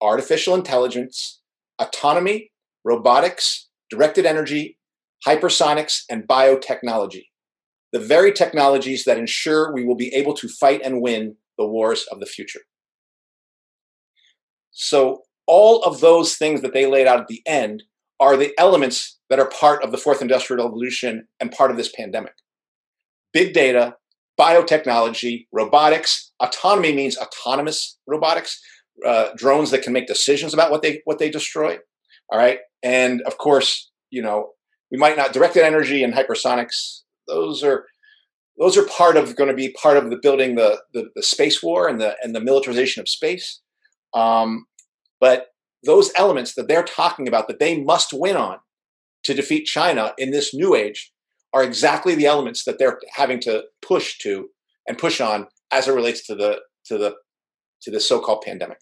artificial 0.00 0.54
intelligence, 0.54 1.40
autonomy, 1.80 2.52
robotics, 2.84 3.66
directed 3.90 4.24
energy, 4.24 4.78
hypersonics, 5.26 6.04
and 6.08 6.22
biotechnology, 6.28 7.24
the 7.92 7.98
very 7.98 8.30
technologies 8.30 9.02
that 9.06 9.18
ensure 9.18 9.74
we 9.74 9.82
will 9.84 9.96
be 9.96 10.14
able 10.14 10.34
to 10.34 10.46
fight 10.46 10.80
and 10.84 11.02
win 11.02 11.34
the 11.58 11.66
wars 11.66 12.06
of 12.12 12.20
the 12.20 12.26
future. 12.26 12.60
So, 14.70 15.22
all 15.48 15.82
of 15.82 15.98
those 15.98 16.36
things 16.36 16.62
that 16.62 16.72
they 16.72 16.86
laid 16.86 17.08
out 17.08 17.18
at 17.18 17.26
the 17.26 17.42
end 17.44 17.82
are 18.20 18.36
the 18.36 18.54
elements 18.56 19.18
that 19.30 19.40
are 19.40 19.50
part 19.50 19.82
of 19.82 19.90
the 19.90 19.98
fourth 19.98 20.22
industrial 20.22 20.64
revolution 20.64 21.26
and 21.40 21.50
part 21.50 21.72
of 21.72 21.76
this 21.76 21.90
pandemic. 21.90 22.34
Big 23.32 23.52
data, 23.52 23.96
biotechnology, 24.38 25.46
robotics, 25.52 26.32
autonomy 26.40 26.94
means 26.94 27.16
autonomous 27.16 27.98
robotics, 28.06 28.60
uh, 29.04 29.28
drones 29.36 29.70
that 29.70 29.82
can 29.82 29.92
make 29.92 30.06
decisions 30.06 30.54
about 30.54 30.70
what 30.70 30.82
they 30.82 31.00
what 31.04 31.18
they 31.18 31.30
destroy. 31.30 31.78
All 32.30 32.38
right, 32.38 32.58
and 32.82 33.22
of 33.22 33.38
course, 33.38 33.90
you 34.10 34.22
know, 34.22 34.50
we 34.90 34.98
might 34.98 35.16
not 35.16 35.32
directed 35.32 35.64
energy 35.64 36.02
and 36.02 36.14
hypersonics. 36.14 37.00
Those 37.26 37.62
are 37.62 37.86
those 38.58 38.76
are 38.76 38.86
part 38.86 39.16
of 39.16 39.36
going 39.36 39.50
to 39.50 39.56
be 39.56 39.70
part 39.70 39.96
of 39.96 40.10
the 40.10 40.16
building 40.16 40.54
the, 40.54 40.80
the, 40.94 41.10
the 41.14 41.22
space 41.22 41.62
war 41.62 41.88
and 41.88 42.00
the 42.00 42.16
and 42.22 42.34
the 42.34 42.40
militarization 42.40 43.00
of 43.00 43.08
space. 43.08 43.60
Um, 44.14 44.66
but 45.20 45.48
those 45.84 46.10
elements 46.16 46.54
that 46.54 46.68
they're 46.68 46.82
talking 46.82 47.28
about 47.28 47.48
that 47.48 47.58
they 47.58 47.80
must 47.82 48.12
win 48.12 48.36
on 48.36 48.58
to 49.24 49.34
defeat 49.34 49.66
China 49.66 50.14
in 50.18 50.30
this 50.30 50.54
new 50.54 50.74
age 50.74 51.12
are 51.56 51.64
exactly 51.64 52.14
the 52.14 52.26
elements 52.26 52.64
that 52.64 52.78
they're 52.78 52.98
having 53.14 53.40
to 53.40 53.64
push 53.80 54.18
to 54.18 54.50
and 54.86 54.98
push 54.98 55.22
on 55.22 55.46
as 55.72 55.88
it 55.88 55.94
relates 55.94 56.26
to 56.26 56.34
the 56.34 56.60
to 56.84 56.98
the 56.98 57.14
to 57.80 57.90
the 57.90 57.98
so-called 57.98 58.42
pandemic. 58.44 58.76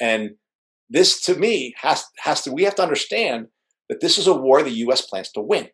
And 0.00 0.36
this 0.88 1.20
to 1.24 1.34
me 1.34 1.74
has 1.82 2.02
has 2.20 2.40
to 2.42 2.52
we 2.52 2.64
have 2.64 2.76
to 2.76 2.82
understand 2.82 3.48
that 3.90 4.00
this 4.00 4.16
is 4.16 4.26
a 4.26 4.32
war 4.32 4.62
the 4.62 4.80
US 4.86 5.02
plans 5.02 5.30
to 5.32 5.42
win. 5.42 5.68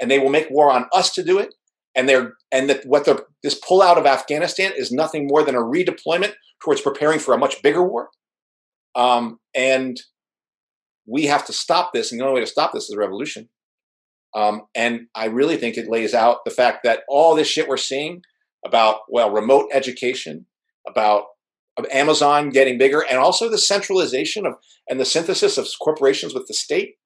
And 0.00 0.10
they 0.10 0.18
will 0.18 0.30
make 0.30 0.50
war 0.50 0.72
on 0.72 0.86
us 0.92 1.12
to 1.14 1.22
do 1.22 1.38
it. 1.38 1.54
And 1.94 2.08
they're 2.08 2.32
and 2.50 2.68
that 2.68 2.84
what 2.84 3.04
they're 3.04 3.20
this 3.44 3.60
pullout 3.60 3.96
of 3.96 4.06
Afghanistan 4.06 4.72
is 4.76 4.90
nothing 4.90 5.28
more 5.28 5.44
than 5.44 5.54
a 5.54 5.60
redeployment 5.60 6.32
towards 6.60 6.80
preparing 6.80 7.20
for 7.20 7.34
a 7.34 7.38
much 7.38 7.62
bigger 7.62 7.86
war. 7.86 8.08
Um, 8.96 9.38
and 9.54 9.96
we 11.06 11.26
have 11.26 11.46
to 11.46 11.52
stop 11.52 11.92
this, 11.92 12.10
and 12.10 12.20
the 12.20 12.24
only 12.24 12.40
way 12.40 12.44
to 12.44 12.50
stop 12.50 12.72
this 12.72 12.84
is 12.84 12.96
a 12.96 12.98
revolution. 12.98 13.48
Um, 14.34 14.62
and 14.74 15.06
I 15.14 15.26
really 15.26 15.56
think 15.56 15.76
it 15.76 15.88
lays 15.88 16.12
out 16.12 16.44
the 16.44 16.50
fact 16.50 16.80
that 16.84 17.02
all 17.08 17.34
this 17.34 17.48
shit 17.48 17.68
we're 17.68 17.76
seeing 17.76 18.22
about 18.66 19.00
well, 19.08 19.30
remote 19.30 19.68
education, 19.72 20.46
about 20.88 21.26
Amazon 21.92 22.50
getting 22.50 22.78
bigger, 22.78 23.04
and 23.08 23.18
also 23.18 23.48
the 23.48 23.58
centralization 23.58 24.46
of 24.46 24.54
and 24.88 24.98
the 24.98 25.04
synthesis 25.04 25.58
of 25.58 25.68
corporations 25.80 26.34
with 26.34 26.46
the 26.46 26.54
state 26.54 26.96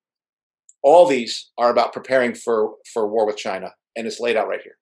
all 0.82 1.06
these 1.06 1.50
are 1.58 1.70
about 1.70 1.92
preparing 1.92 2.34
for, 2.34 2.74
for 2.92 3.08
war 3.08 3.26
with 3.26 3.36
China, 3.36 3.72
and 3.96 4.06
it's 4.06 4.20
laid 4.20 4.36
out 4.36 4.48
right 4.48 4.60
here. 4.62 4.76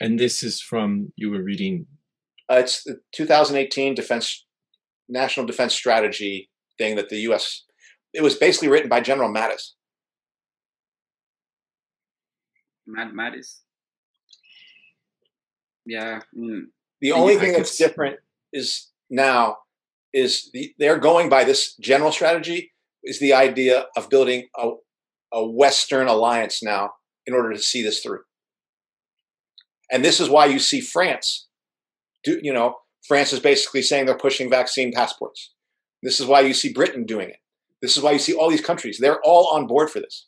And 0.00 0.18
this 0.18 0.42
is 0.42 0.60
from 0.60 1.12
you 1.16 1.30
were 1.30 1.42
reading. 1.42 1.86
Uh, 2.50 2.56
it's 2.56 2.82
the 2.84 3.00
2018 3.12 3.94
Defense 3.94 4.46
National 5.08 5.46
Defense 5.46 5.74
Strategy 5.74 6.48
thing 6.78 6.96
that 6.96 7.10
the 7.10 7.20
U.S. 7.20 7.64
It 8.12 8.22
was 8.22 8.34
basically 8.34 8.68
written 8.68 8.88
by 8.88 9.00
General 9.00 9.32
Mattis. 9.32 9.72
Matt 12.86 13.12
Mattis. 13.12 13.60
Yeah. 15.86 16.20
Mm. 16.36 16.64
The 17.00 17.12
only 17.12 17.36
thing 17.36 17.52
that's 17.52 17.76
different 17.76 18.18
is 18.52 18.88
now 19.08 19.58
is 20.12 20.50
the, 20.52 20.74
they're 20.78 20.98
going 20.98 21.28
by 21.28 21.44
this 21.44 21.76
general 21.76 22.12
strategy 22.12 22.72
is 23.04 23.20
the 23.20 23.32
idea 23.32 23.86
of 23.96 24.10
building 24.10 24.48
a, 24.58 24.72
a 25.32 25.46
Western 25.46 26.08
alliance 26.08 26.62
now 26.62 26.90
in 27.26 27.34
order 27.34 27.52
to 27.52 27.58
see 27.58 27.82
this 27.82 28.00
through. 28.00 28.20
And 29.90 30.04
this 30.04 30.20
is 30.20 30.28
why 30.28 30.46
you 30.46 30.58
see 30.58 30.80
France 30.80 31.46
do, 32.24 32.38
you 32.42 32.52
know, 32.52 32.76
France 33.06 33.32
is 33.32 33.40
basically 33.40 33.82
saying 33.82 34.06
they're 34.06 34.16
pushing 34.16 34.50
vaccine 34.50 34.92
passports. 34.92 35.52
This 36.02 36.20
is 36.20 36.26
why 36.26 36.40
you 36.40 36.54
see 36.54 36.72
Britain 36.72 37.04
doing 37.04 37.30
it. 37.30 37.38
This 37.82 37.96
is 37.96 38.02
why 38.02 38.12
you 38.12 38.18
see 38.18 38.34
all 38.34 38.50
these 38.50 38.60
countries. 38.60 38.98
They're 38.98 39.20
all 39.22 39.48
on 39.54 39.66
board 39.66 39.90
for 39.90 40.00
this. 40.00 40.26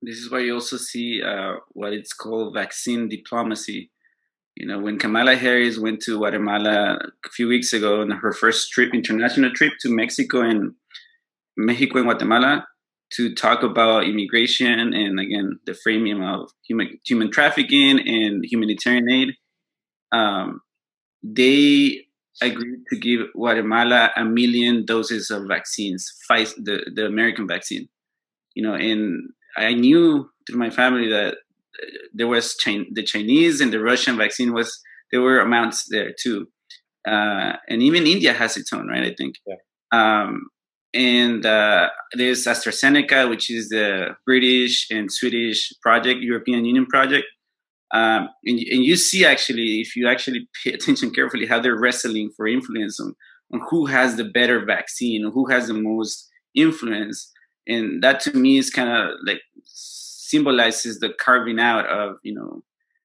This 0.00 0.18
is 0.18 0.30
why 0.30 0.40
you 0.40 0.54
also 0.54 0.76
see 0.76 1.22
uh, 1.22 1.54
what 1.70 1.92
it's 1.92 2.12
called 2.12 2.54
vaccine 2.54 3.08
diplomacy. 3.08 3.90
You 4.56 4.66
know, 4.66 4.78
when 4.80 4.98
Kamala 4.98 5.36
Harris 5.36 5.78
went 5.78 6.02
to 6.02 6.18
Guatemala 6.18 6.98
a 7.24 7.28
few 7.30 7.48
weeks 7.48 7.72
ago 7.72 8.02
on 8.02 8.10
her 8.10 8.32
first 8.32 8.70
trip, 8.70 8.92
international 8.92 9.52
trip 9.52 9.74
to 9.80 9.88
Mexico 9.88 10.40
and 10.42 10.74
Mexico 11.56 11.98
and 11.98 12.06
Guatemala 12.06 12.66
to 13.14 13.34
talk 13.34 13.62
about 13.62 14.04
immigration 14.04 14.92
and 14.94 15.20
again 15.20 15.58
the 15.66 15.74
framing 15.74 16.22
of 16.22 16.50
human 16.66 16.98
human 17.04 17.30
trafficking 17.30 18.00
and 18.00 18.44
humanitarian 18.44 19.08
aid, 19.08 19.34
um, 20.12 20.60
they 21.22 22.06
agreed 22.44 22.80
to 22.90 22.98
give 22.98 23.20
Guatemala 23.34 24.10
a 24.16 24.24
million 24.24 24.84
doses 24.84 25.30
of 25.30 25.46
vaccines, 25.48 26.12
the 26.28 26.90
the 26.94 27.06
American 27.06 27.46
vaccine. 27.46 27.88
You 28.54 28.62
know, 28.62 28.74
and 28.74 29.30
I 29.56 29.74
knew 29.74 30.30
through 30.46 30.58
my 30.58 30.70
family 30.70 31.08
that 31.08 31.34
uh, 31.34 31.86
there 32.12 32.28
was 32.28 32.56
the 32.56 33.02
Chinese 33.02 33.60
and 33.60 33.72
the 33.72 33.80
Russian 33.80 34.16
vaccine 34.16 34.52
was 34.52 34.80
there 35.10 35.20
were 35.20 35.40
amounts 35.40 35.86
there 35.88 36.12
too, 36.18 36.48
uh, 37.06 37.54
and 37.68 37.82
even 37.82 38.06
India 38.06 38.32
has 38.32 38.56
its 38.56 38.72
own, 38.72 38.88
right? 38.88 39.04
I 39.04 39.14
think. 39.14 39.36
Yeah. 39.46 39.56
Um, 39.92 40.48
and 40.94 41.46
uh, 41.46 41.88
there's 42.12 42.44
AstraZeneca, 42.44 43.28
which 43.28 43.50
is 43.50 43.70
the 43.70 44.14
British 44.26 44.90
and 44.90 45.10
Swedish 45.10 45.72
project, 45.80 46.20
European 46.20 46.64
Union 46.66 46.86
project. 46.86 47.24
Um, 47.94 48.30
and, 48.46 48.58
and, 48.58 48.84
you 48.84 48.96
see 48.96 49.24
actually, 49.24 49.82
if 49.82 49.94
you 49.96 50.08
actually 50.08 50.48
pay 50.64 50.72
attention 50.74 51.10
carefully, 51.10 51.46
how 51.46 51.60
they're 51.60 51.78
wrestling 51.78 52.30
for 52.34 52.46
influence 52.46 52.98
on, 52.98 53.14
on 53.52 53.60
who 53.68 53.84
has 53.86 54.16
the 54.16 54.24
better 54.24 54.64
vaccine, 54.64 55.30
who 55.30 55.46
has 55.46 55.66
the 55.66 55.74
most 55.74 56.30
influence. 56.54 57.30
And 57.68 58.02
that 58.02 58.20
to 58.20 58.36
me 58.36 58.56
is 58.58 58.70
kind 58.70 58.88
of 58.88 59.16
like 59.26 59.42
symbolizes 60.32 60.98
the 60.98 61.10
carving 61.20 61.60
out 61.60 61.86
of 61.86 62.16
you 62.22 62.34
know 62.34 62.62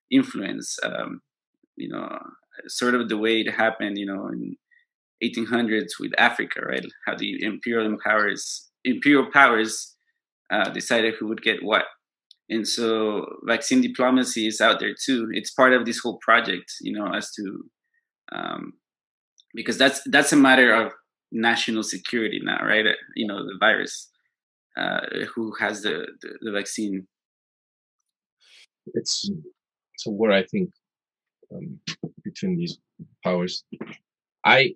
influence 0.10 0.78
um, 0.84 1.22
you 1.76 1.90
know 1.90 2.08
sort 2.68 2.96
of 2.96 3.10
the 3.10 3.18
way 3.18 3.42
it 3.42 3.52
happened 3.52 3.98
you 3.98 4.06
know 4.06 4.28
in 4.28 4.56
1800s 5.22 6.00
with 6.00 6.14
africa 6.18 6.62
right? 6.62 6.86
How 7.06 7.16
the 7.16 7.44
imperial 7.44 7.98
powers 8.04 8.70
imperial 8.86 9.30
powers 9.32 9.96
uh, 10.50 10.70
decided 10.70 11.16
who 11.16 11.28
would 11.28 11.42
get 11.42 11.62
what 11.62 11.84
and 12.50 12.68
so 12.68 13.26
vaccine 13.44 13.82
diplomacy 13.82 14.48
is 14.48 14.62
out 14.62 14.80
there 14.80 14.94
too 14.94 15.28
it's 15.32 15.52
part 15.52 15.74
of 15.74 15.86
this 15.86 16.00
whole 16.00 16.18
project 16.18 16.72
you 16.82 16.94
know 16.94 17.14
as 17.14 17.32
to 17.32 17.64
um, 18.32 18.74
because 19.54 19.78
that's 19.78 20.02
that's 20.06 20.34
a 20.34 20.36
matter 20.36 20.74
of 20.74 20.92
national 21.32 21.84
security 21.84 22.40
now 22.44 22.64
right 22.64 22.86
you 23.16 23.28
know 23.28 23.46
the 23.46 23.58
virus 23.60 24.10
uh, 24.78 25.00
who 25.34 25.54
has 25.60 25.82
the, 25.82 26.06
the, 26.22 26.30
the 26.42 26.52
vaccine. 26.52 27.08
It's 28.94 29.30
it's 29.94 30.06
war, 30.06 30.32
I 30.32 30.44
think, 30.44 30.70
um, 31.54 31.80
between 32.24 32.58
these 32.58 32.78
powers. 33.24 33.64
I 34.46 34.76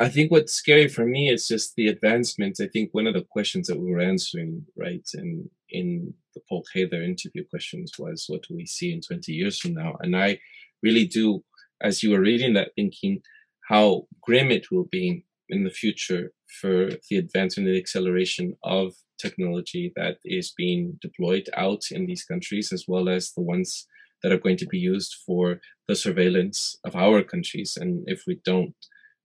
I 0.00 0.08
think 0.08 0.30
what's 0.30 0.54
scary 0.54 0.88
for 0.88 1.06
me 1.06 1.28
is 1.28 1.46
just 1.46 1.74
the 1.76 1.88
advancements. 1.88 2.60
I 2.60 2.68
think 2.68 2.92
one 2.92 3.06
of 3.06 3.14
the 3.14 3.26
questions 3.30 3.66
that 3.68 3.78
we 3.78 3.90
were 3.90 4.00
answering, 4.00 4.64
right, 4.76 5.06
in 5.14 5.50
in 5.70 6.14
the 6.34 6.40
Paul 6.48 6.64
Heather 6.74 7.02
interview 7.02 7.44
questions 7.48 7.92
was, 7.98 8.24
what 8.28 8.42
do 8.48 8.54
we 8.54 8.66
see 8.66 8.92
in 8.92 9.00
20 9.00 9.32
years 9.32 9.58
from 9.58 9.74
now? 9.74 9.96
And 10.00 10.16
I 10.16 10.38
really 10.82 11.06
do, 11.06 11.44
as 11.82 12.02
you 12.02 12.10
were 12.10 12.20
reading 12.20 12.54
that, 12.54 12.72
thinking 12.74 13.22
how 13.68 14.06
grim 14.20 14.50
it 14.50 14.70
will 14.70 14.88
be 14.90 15.24
in 15.48 15.64
the 15.64 15.70
future 15.70 16.32
for 16.60 16.90
the 17.10 17.16
advancement 17.16 17.68
and 17.68 17.76
acceleration 17.76 18.54
of 18.62 18.94
technology 19.18 19.92
that 19.96 20.18
is 20.24 20.52
being 20.56 20.98
deployed 21.00 21.48
out 21.56 21.82
in 21.90 22.06
these 22.06 22.24
countries, 22.24 22.72
as 22.72 22.84
well 22.86 23.08
as 23.08 23.32
the 23.32 23.42
ones 23.42 23.86
that 24.22 24.32
are 24.32 24.38
going 24.38 24.56
to 24.56 24.66
be 24.66 24.78
used 24.78 25.14
for 25.26 25.60
the 25.88 25.96
surveillance 25.96 26.76
of 26.84 26.96
our 26.96 27.22
countries. 27.22 27.76
And 27.80 28.04
if 28.06 28.22
we 28.26 28.40
don't 28.44 28.74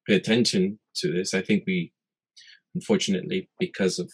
pay 0.07 0.15
attention 0.15 0.79
to 0.95 1.11
this, 1.11 1.33
I 1.33 1.41
think 1.41 1.63
we, 1.65 1.93
unfortunately, 2.75 3.49
because 3.59 3.99
of 3.99 4.11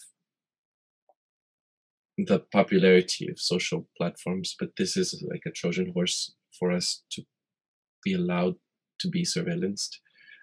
the 2.18 2.40
popularity 2.52 3.30
of 3.30 3.40
social 3.40 3.88
platforms, 3.98 4.56
but 4.60 4.70
this 4.78 4.98
is 4.98 5.24
like 5.30 5.44
a 5.46 5.52
Trojan 5.52 5.92
horse 5.94 6.34
for 6.58 6.72
us 6.72 7.04
to 7.12 7.24
be 8.04 8.14
allowed 8.14 8.56
to 9.00 9.10
be 9.10 9.24
surveillanced 9.24 9.98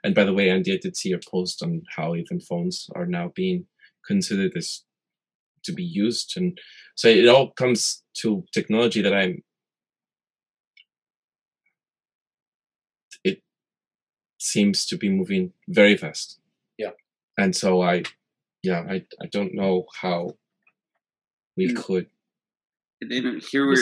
and 0.05 0.15
by 0.15 0.25
the 0.25 0.35
way, 0.35 0.51
Andy, 0.51 0.75
I 0.75 0.77
did 0.77 0.97
see 0.97 1.09
your 1.09 1.21
post 1.27 1.63
on 1.63 1.83
how 1.97 2.15
even 2.15 2.39
phones 2.39 2.89
are 2.95 3.07
now 3.07 3.33
being 3.35 3.67
considered 4.07 4.53
as 4.55 4.85
to 5.65 5.73
be 5.73 5.83
used. 5.83 6.35
And 6.37 6.59
so 6.95 7.09
it 7.09 7.27
all 7.27 7.51
comes 7.53 8.03
to 8.19 8.45
technology 8.53 9.01
that 9.01 9.15
I'm 9.15 9.43
it 13.25 13.43
seems 14.39 14.85
to 14.87 14.99
be 14.99 15.09
moving 15.09 15.55
very 15.69 15.97
fast. 15.97 16.39
Yeah. 16.77 16.91
And 17.39 17.57
so 17.57 17.81
I 17.81 18.03
yeah, 18.63 18.85
I 18.87 19.07
I 19.23 19.27
don't 19.33 19.55
know 19.55 19.87
how 20.03 20.37
we 21.57 21.69
mm. 21.69 21.77
could 21.77 22.07
and 23.01 23.11
then 23.11 23.41
here 23.51 23.67
we're 23.67 23.77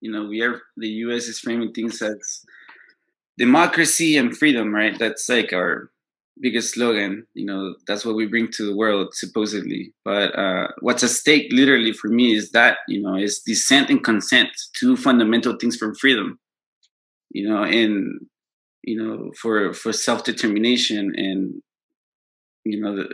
you 0.00 0.10
know, 0.10 0.24
we 0.24 0.42
are 0.42 0.60
the 0.76 0.88
US 0.88 1.28
is 1.28 1.38
framing 1.38 1.72
things 1.72 2.02
as 2.02 2.44
democracy 3.38 4.16
and 4.16 4.36
freedom, 4.36 4.74
right? 4.74 4.98
That's 4.98 5.28
like 5.28 5.52
our 5.52 5.90
biggest 6.40 6.74
slogan. 6.74 7.26
You 7.34 7.46
know, 7.46 7.74
that's 7.86 8.04
what 8.04 8.16
we 8.16 8.26
bring 8.26 8.50
to 8.52 8.66
the 8.66 8.76
world, 8.76 9.14
supposedly. 9.14 9.94
But 10.04 10.36
uh, 10.36 10.68
what's 10.80 11.04
at 11.04 11.10
stake, 11.10 11.52
literally, 11.52 11.92
for 11.92 12.08
me, 12.08 12.34
is 12.34 12.50
that 12.50 12.78
you 12.88 13.00
know, 13.00 13.16
is 13.16 13.40
dissent 13.40 13.90
and 13.90 14.02
consent, 14.02 14.50
two 14.74 14.96
fundamental 14.96 15.56
things 15.56 15.76
from 15.76 15.94
freedom. 15.94 16.40
You 17.30 17.48
know, 17.48 17.62
and 17.62 18.26
you 18.82 19.00
know, 19.00 19.30
for 19.40 19.72
for 19.72 19.92
self 19.92 20.24
determination, 20.24 21.12
and 21.16 21.62
you 22.64 22.80
know, 22.80 23.06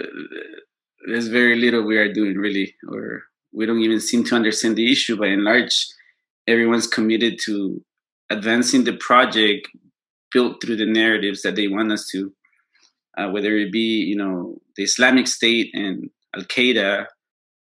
there's 1.07 1.29
very 1.29 1.57
little 1.57 1.83
we 1.83 1.99
are 1.99 2.13
doing 2.13 2.37
really, 2.39 2.75
or 2.89 3.28
we 3.53 3.67
don't 3.67 3.81
even 3.81 4.01
seem 4.01 4.25
to 4.25 4.35
understand 4.35 4.77
the 4.77 4.91
issue. 4.91 5.17
But 5.17 5.29
in 5.29 5.45
large, 5.45 5.87
everyone's 6.47 6.87
committed 6.87 7.39
to 7.45 7.83
advancing 8.31 8.85
the 8.85 8.97
project 8.97 9.69
built 10.33 10.61
through 10.61 10.77
the 10.77 10.87
narratives 10.87 11.43
that 11.43 11.57
they 11.57 11.69
want 11.69 11.93
us 11.93 12.09
to, 12.09 12.33
uh, 13.17 13.29
whether 13.31 13.57
it 13.57 13.73
be 13.73 14.03
you 14.03 14.17
know 14.17 14.59
the 14.77 14.83
Islamic 14.83 15.27
State 15.27 15.71
and 15.75 16.11
Al 16.37 16.43
Qaeda, 16.43 17.07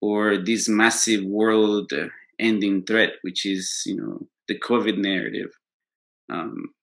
or 0.02 0.38
this 0.38 0.70
massive 0.70 1.24
world-ending 1.24 2.84
threat, 2.84 3.14
which 3.22 3.46
is 3.46 3.84
you 3.86 3.96
know 3.96 4.28
the 4.48 4.60
COVID 4.60 4.98
narrative, 4.98 5.50
um, 6.30 6.74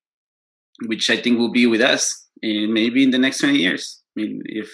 which 0.86 1.10
I 1.10 1.16
think 1.16 1.38
will 1.38 1.52
be 1.52 1.66
with 1.66 1.80
us 1.80 2.28
in 2.42 2.72
maybe 2.72 3.02
in 3.02 3.10
the 3.10 3.18
next 3.18 3.38
20 3.38 3.58
years. 3.58 4.02
I 4.16 4.20
mean, 4.20 4.42
if 4.46 4.68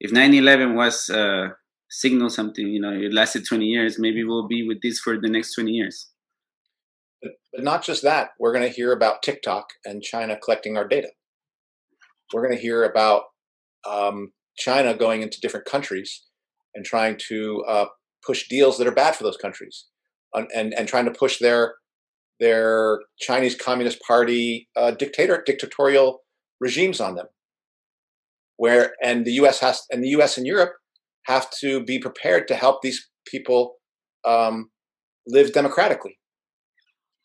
if 0.00 0.10
9/11 0.12 0.74
was 0.74 1.08
uh, 1.08 1.48
signal 1.90 2.30
something, 2.30 2.66
you 2.66 2.80
know, 2.80 2.92
it 2.92 3.12
lasted 3.12 3.46
20 3.46 3.64
years, 3.64 3.98
maybe 3.98 4.24
we'll 4.24 4.48
be 4.48 4.66
with 4.66 4.82
this 4.82 4.98
for 4.98 5.20
the 5.20 5.28
next 5.28 5.54
20 5.54 5.70
years. 5.70 6.10
But, 7.22 7.32
but 7.52 7.64
not 7.64 7.84
just 7.84 8.02
that, 8.02 8.30
we're 8.38 8.52
going 8.52 8.68
to 8.68 8.74
hear 8.74 8.92
about 8.92 9.22
TikTok 9.22 9.68
and 9.84 10.02
China 10.02 10.36
collecting 10.36 10.76
our 10.76 10.86
data. 10.86 11.08
We're 12.32 12.44
going 12.44 12.56
to 12.56 12.62
hear 12.62 12.84
about 12.84 13.22
um, 13.88 14.32
China 14.58 14.94
going 14.94 15.22
into 15.22 15.40
different 15.40 15.66
countries 15.66 16.24
and 16.74 16.84
trying 16.84 17.16
to 17.28 17.64
uh, 17.68 17.86
push 18.24 18.48
deals 18.48 18.78
that 18.78 18.86
are 18.86 18.92
bad 18.92 19.14
for 19.14 19.24
those 19.24 19.36
countries, 19.36 19.86
and 20.34 20.48
and, 20.54 20.74
and 20.74 20.88
trying 20.88 21.04
to 21.04 21.10
push 21.10 21.38
their 21.38 21.76
their 22.40 23.00
Chinese 23.18 23.54
Communist 23.54 24.00
Party 24.02 24.68
uh, 24.76 24.90
dictator 24.90 25.42
dictatorial 25.44 26.20
regimes 26.60 27.00
on 27.00 27.14
them. 27.14 27.26
Where 28.56 28.94
and 29.02 29.24
the 29.24 29.32
U.S. 29.32 29.60
has 29.60 29.82
and 29.90 30.02
the 30.02 30.08
U.S. 30.08 30.36
and 30.36 30.46
Europe 30.46 30.72
have 31.26 31.50
to 31.60 31.82
be 31.82 31.98
prepared 31.98 32.48
to 32.48 32.54
help 32.54 32.82
these 32.82 33.08
people 33.26 33.76
um, 34.24 34.70
live 35.26 35.52
democratically. 35.52 36.18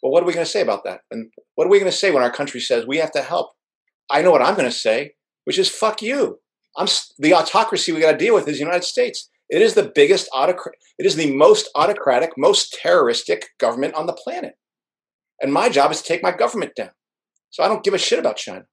Well, 0.02 0.11
what 0.11 0.23
are 0.23 0.26
we 0.26 0.34
going 0.34 0.45
to 0.45 0.52
say 0.52 0.61
about 0.61 0.84
that? 0.86 1.02
And 1.11 1.32
what 1.56 1.68
are 1.68 1.69
we 1.69 1.80
going 1.80 1.91
to 1.91 1.98
say 1.98 2.11
when 2.11 2.23
our 2.23 2.32
country 2.32 2.60
says 2.60 2.88
we 2.88 2.98
have 2.98 3.11
to 3.11 3.22
help? 3.22 3.52
I 4.10 4.22
know 4.22 4.32
what 4.32 4.41
I'm 4.41 4.56
going 4.56 4.69
to 4.69 4.76
say, 4.76 5.14
which 5.45 5.60
is 5.60 5.69
fuck 5.69 6.02
you. 6.02 6.40
I'm 6.78 6.88
the 7.19 7.34
autocracy 7.34 7.91
we 7.91 8.02
got 8.02 8.14
to 8.14 8.18
deal 8.18 8.34
with 8.34 8.48
is 8.48 8.57
the 8.57 8.64
United 8.64 8.84
States. 8.84 9.30
It 9.49 9.61
is 9.61 9.73
the 9.73 9.91
biggest 9.94 10.30
autocrat. 10.34 10.76
It 10.98 11.06
is 11.06 11.15
the 11.15 11.36
most 11.36 11.69
autocratic, 11.76 12.32
most 12.38 12.78
terroristic 12.82 13.49
government 13.60 13.94
on 13.95 14.07
the 14.07 14.14
planet. 14.14 14.53
And 15.41 15.52
my 15.53 15.69
job 15.69 15.91
is 15.91 16.02
to 16.02 16.07
take 16.07 16.23
my 16.23 16.32
government 16.32 16.72
down. 16.76 16.91
So 17.49 17.64
I 17.64 17.68
don't 17.68 17.84
give 17.84 17.94
a 17.94 17.98
shit 17.98 18.19
about 18.19 18.38
China. 18.38 18.65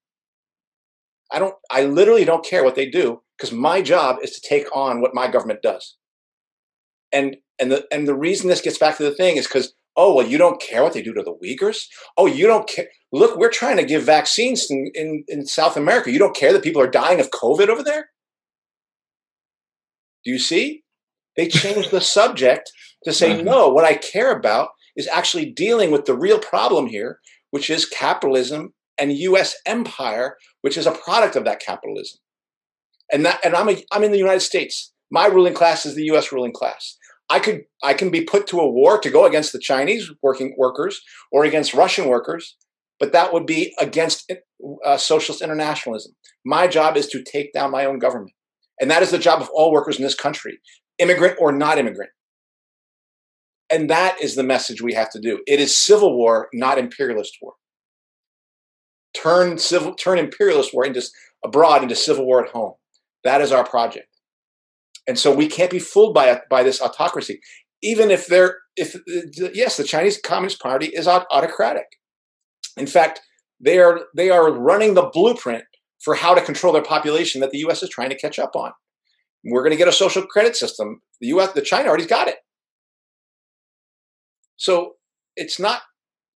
I 1.32 1.38
don't. 1.38 1.54
I 1.70 1.84
literally 1.84 2.24
don't 2.24 2.44
care 2.44 2.64
what 2.64 2.74
they 2.74 2.88
do 2.88 3.20
because 3.38 3.52
my 3.52 3.80
job 3.80 4.16
is 4.22 4.32
to 4.32 4.40
take 4.40 4.74
on 4.74 5.00
what 5.00 5.14
my 5.14 5.30
government 5.30 5.62
does. 5.62 5.96
And 7.12 7.36
and 7.58 7.70
the 7.70 7.86
and 7.92 8.06
the 8.06 8.14
reason 8.14 8.48
this 8.48 8.60
gets 8.60 8.78
back 8.78 8.96
to 8.96 9.04
the 9.04 9.14
thing 9.14 9.36
is 9.36 9.46
because 9.46 9.72
oh 9.96 10.14
well 10.14 10.26
you 10.26 10.38
don't 10.38 10.60
care 10.60 10.82
what 10.82 10.92
they 10.92 11.02
do 11.02 11.14
to 11.14 11.22
the 11.22 11.34
Uyghurs. 11.34 11.86
Oh 12.16 12.26
you 12.26 12.46
don't 12.46 12.68
care. 12.68 12.86
Look, 13.12 13.38
we're 13.38 13.48
trying 13.48 13.78
to 13.78 13.84
give 13.84 14.02
vaccines 14.02 14.70
in, 14.70 14.90
in, 14.94 15.24
in 15.28 15.46
South 15.46 15.76
America. 15.76 16.12
You 16.12 16.18
don't 16.18 16.36
care 16.36 16.52
that 16.52 16.62
people 16.62 16.82
are 16.82 16.90
dying 16.90 17.20
of 17.20 17.30
COVID 17.30 17.68
over 17.68 17.82
there. 17.82 18.10
Do 20.24 20.30
you 20.30 20.38
see? 20.38 20.82
They 21.36 21.48
changed 21.48 21.90
the 21.90 22.02
subject 22.02 22.70
to 23.04 23.12
say 23.12 23.30
mm-hmm. 23.30 23.44
no. 23.46 23.68
What 23.68 23.84
I 23.84 23.94
care 23.94 24.32
about 24.32 24.70
is 24.94 25.08
actually 25.08 25.46
dealing 25.46 25.90
with 25.90 26.04
the 26.04 26.16
real 26.16 26.38
problem 26.38 26.86
here, 26.86 27.20
which 27.50 27.70
is 27.70 27.86
capitalism 27.86 28.74
and 28.98 29.12
U.S. 29.12 29.56
empire, 29.64 30.36
which 30.60 30.76
is 30.76 30.86
a 30.86 30.92
product 30.92 31.34
of 31.36 31.44
that 31.44 31.60
capitalism. 31.60 32.18
And 33.12 33.24
that, 33.24 33.44
and 33.44 33.54
I'm 33.54 33.68
a, 33.68 33.82
I'm 33.92 34.04
in 34.04 34.12
the 34.12 34.18
United 34.18 34.40
States. 34.40 34.92
My 35.10 35.26
ruling 35.26 35.54
class 35.54 35.86
is 35.86 35.94
the 35.94 36.04
U.S. 36.04 36.32
ruling 36.32 36.52
class. 36.52 36.96
I 37.30 37.40
could 37.40 37.64
I 37.82 37.94
can 37.94 38.10
be 38.10 38.24
put 38.24 38.46
to 38.48 38.60
a 38.60 38.70
war 38.70 38.98
to 38.98 39.10
go 39.10 39.26
against 39.26 39.52
the 39.52 39.58
Chinese 39.58 40.10
working 40.22 40.54
workers 40.56 41.00
or 41.30 41.44
against 41.44 41.74
Russian 41.74 42.08
workers, 42.08 42.56
but 42.98 43.12
that 43.12 43.32
would 43.32 43.46
be 43.46 43.74
against 43.78 44.32
uh, 44.84 44.96
socialist 44.96 45.42
internationalism. 45.42 46.12
My 46.44 46.66
job 46.66 46.96
is 46.96 47.06
to 47.08 47.22
take 47.22 47.52
down 47.52 47.70
my 47.70 47.84
own 47.84 47.98
government, 47.98 48.32
and 48.80 48.90
that 48.90 49.02
is 49.02 49.10
the 49.10 49.18
job 49.18 49.42
of 49.42 49.50
all 49.52 49.72
workers 49.72 49.98
in 49.98 50.04
this 50.04 50.14
country, 50.14 50.58
immigrant 50.98 51.36
or 51.38 51.52
not 51.52 51.78
immigrant. 51.78 52.10
And 53.70 53.90
that 53.90 54.20
is 54.22 54.34
the 54.34 54.42
message 54.42 54.80
we 54.80 54.94
have 54.94 55.10
to 55.10 55.20
do. 55.20 55.40
It 55.46 55.60
is 55.60 55.76
civil 55.76 56.16
war, 56.16 56.48
not 56.54 56.78
imperialist 56.78 57.36
war. 57.42 57.52
Turn 59.14 59.58
civil, 59.58 59.94
turn 59.94 60.18
imperialist 60.18 60.72
war 60.72 60.86
into 60.86 61.02
abroad 61.44 61.82
into 61.82 61.94
civil 61.94 62.24
war 62.24 62.44
at 62.44 62.50
home. 62.50 62.74
That 63.24 63.40
is 63.40 63.52
our 63.52 63.64
project. 63.64 64.08
And 65.06 65.18
so 65.18 65.34
we 65.34 65.48
can't 65.48 65.70
be 65.70 65.78
fooled 65.78 66.14
by 66.14 66.40
by 66.50 66.62
this 66.62 66.80
autocracy, 66.80 67.40
even 67.82 68.10
if 68.10 68.26
they're 68.26 68.58
if 68.76 68.94
uh, 68.94 69.48
yes, 69.54 69.76
the 69.76 69.84
Chinese 69.84 70.20
Communist 70.20 70.60
Party 70.60 70.86
is 70.86 71.08
autocratic. 71.08 71.86
In 72.76 72.86
fact, 72.86 73.20
they 73.60 73.78
are 73.78 74.00
they 74.16 74.30
are 74.30 74.52
running 74.52 74.94
the 74.94 75.10
blueprint 75.12 75.64
for 76.00 76.14
how 76.14 76.34
to 76.34 76.40
control 76.40 76.72
their 76.72 76.82
population 76.82 77.40
that 77.40 77.50
the 77.50 77.58
U.S. 77.58 77.82
is 77.82 77.88
trying 77.88 78.10
to 78.10 78.18
catch 78.18 78.38
up 78.38 78.54
on. 78.54 78.72
We're 79.44 79.62
going 79.62 79.72
to 79.72 79.76
get 79.76 79.88
a 79.88 79.92
social 79.92 80.26
credit 80.26 80.56
system. 80.56 81.00
The 81.20 81.28
U.S. 81.28 81.52
the 81.52 81.62
China 81.62 81.88
already 81.88 82.06
got 82.06 82.28
it. 82.28 82.36
So 84.56 84.94
it's 85.36 85.58
not, 85.58 85.82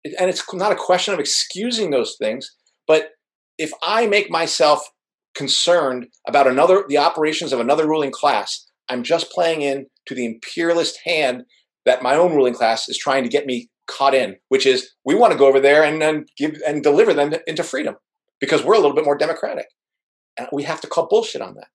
and 0.04 0.30
it's 0.30 0.42
not 0.54 0.72
a 0.72 0.76
question 0.76 1.12
of 1.12 1.20
excusing 1.20 1.90
those 1.90 2.16
things, 2.18 2.50
but 2.86 3.10
if 3.58 3.72
I 3.82 4.06
make 4.06 4.30
myself 4.30 4.88
concerned 5.34 6.08
about 6.26 6.46
another, 6.46 6.84
the 6.88 6.98
operations 6.98 7.52
of 7.52 7.60
another 7.60 7.86
ruling 7.86 8.10
class, 8.10 8.66
I'm 8.88 9.02
just 9.02 9.30
playing 9.30 9.62
in 9.62 9.86
to 10.06 10.14
the 10.14 10.26
imperialist 10.26 10.98
hand 11.04 11.44
that 11.84 12.02
my 12.02 12.14
own 12.14 12.34
ruling 12.34 12.54
class 12.54 12.88
is 12.88 12.98
trying 12.98 13.22
to 13.22 13.28
get 13.28 13.46
me 13.46 13.68
caught 13.86 14.14
in, 14.14 14.36
which 14.48 14.66
is 14.66 14.90
we 15.04 15.14
want 15.14 15.32
to 15.32 15.38
go 15.38 15.46
over 15.46 15.60
there 15.60 15.82
and 15.82 16.00
then 16.00 16.26
give 16.36 16.56
and 16.66 16.82
deliver 16.82 17.12
them 17.12 17.34
into 17.46 17.62
freedom 17.62 17.96
because 18.40 18.64
we're 18.64 18.74
a 18.74 18.78
little 18.78 18.94
bit 18.94 19.04
more 19.04 19.16
democratic. 19.16 19.66
And 20.38 20.48
we 20.52 20.62
have 20.64 20.80
to 20.82 20.86
call 20.86 21.08
bullshit 21.08 21.42
on 21.42 21.54
that. 21.54 21.68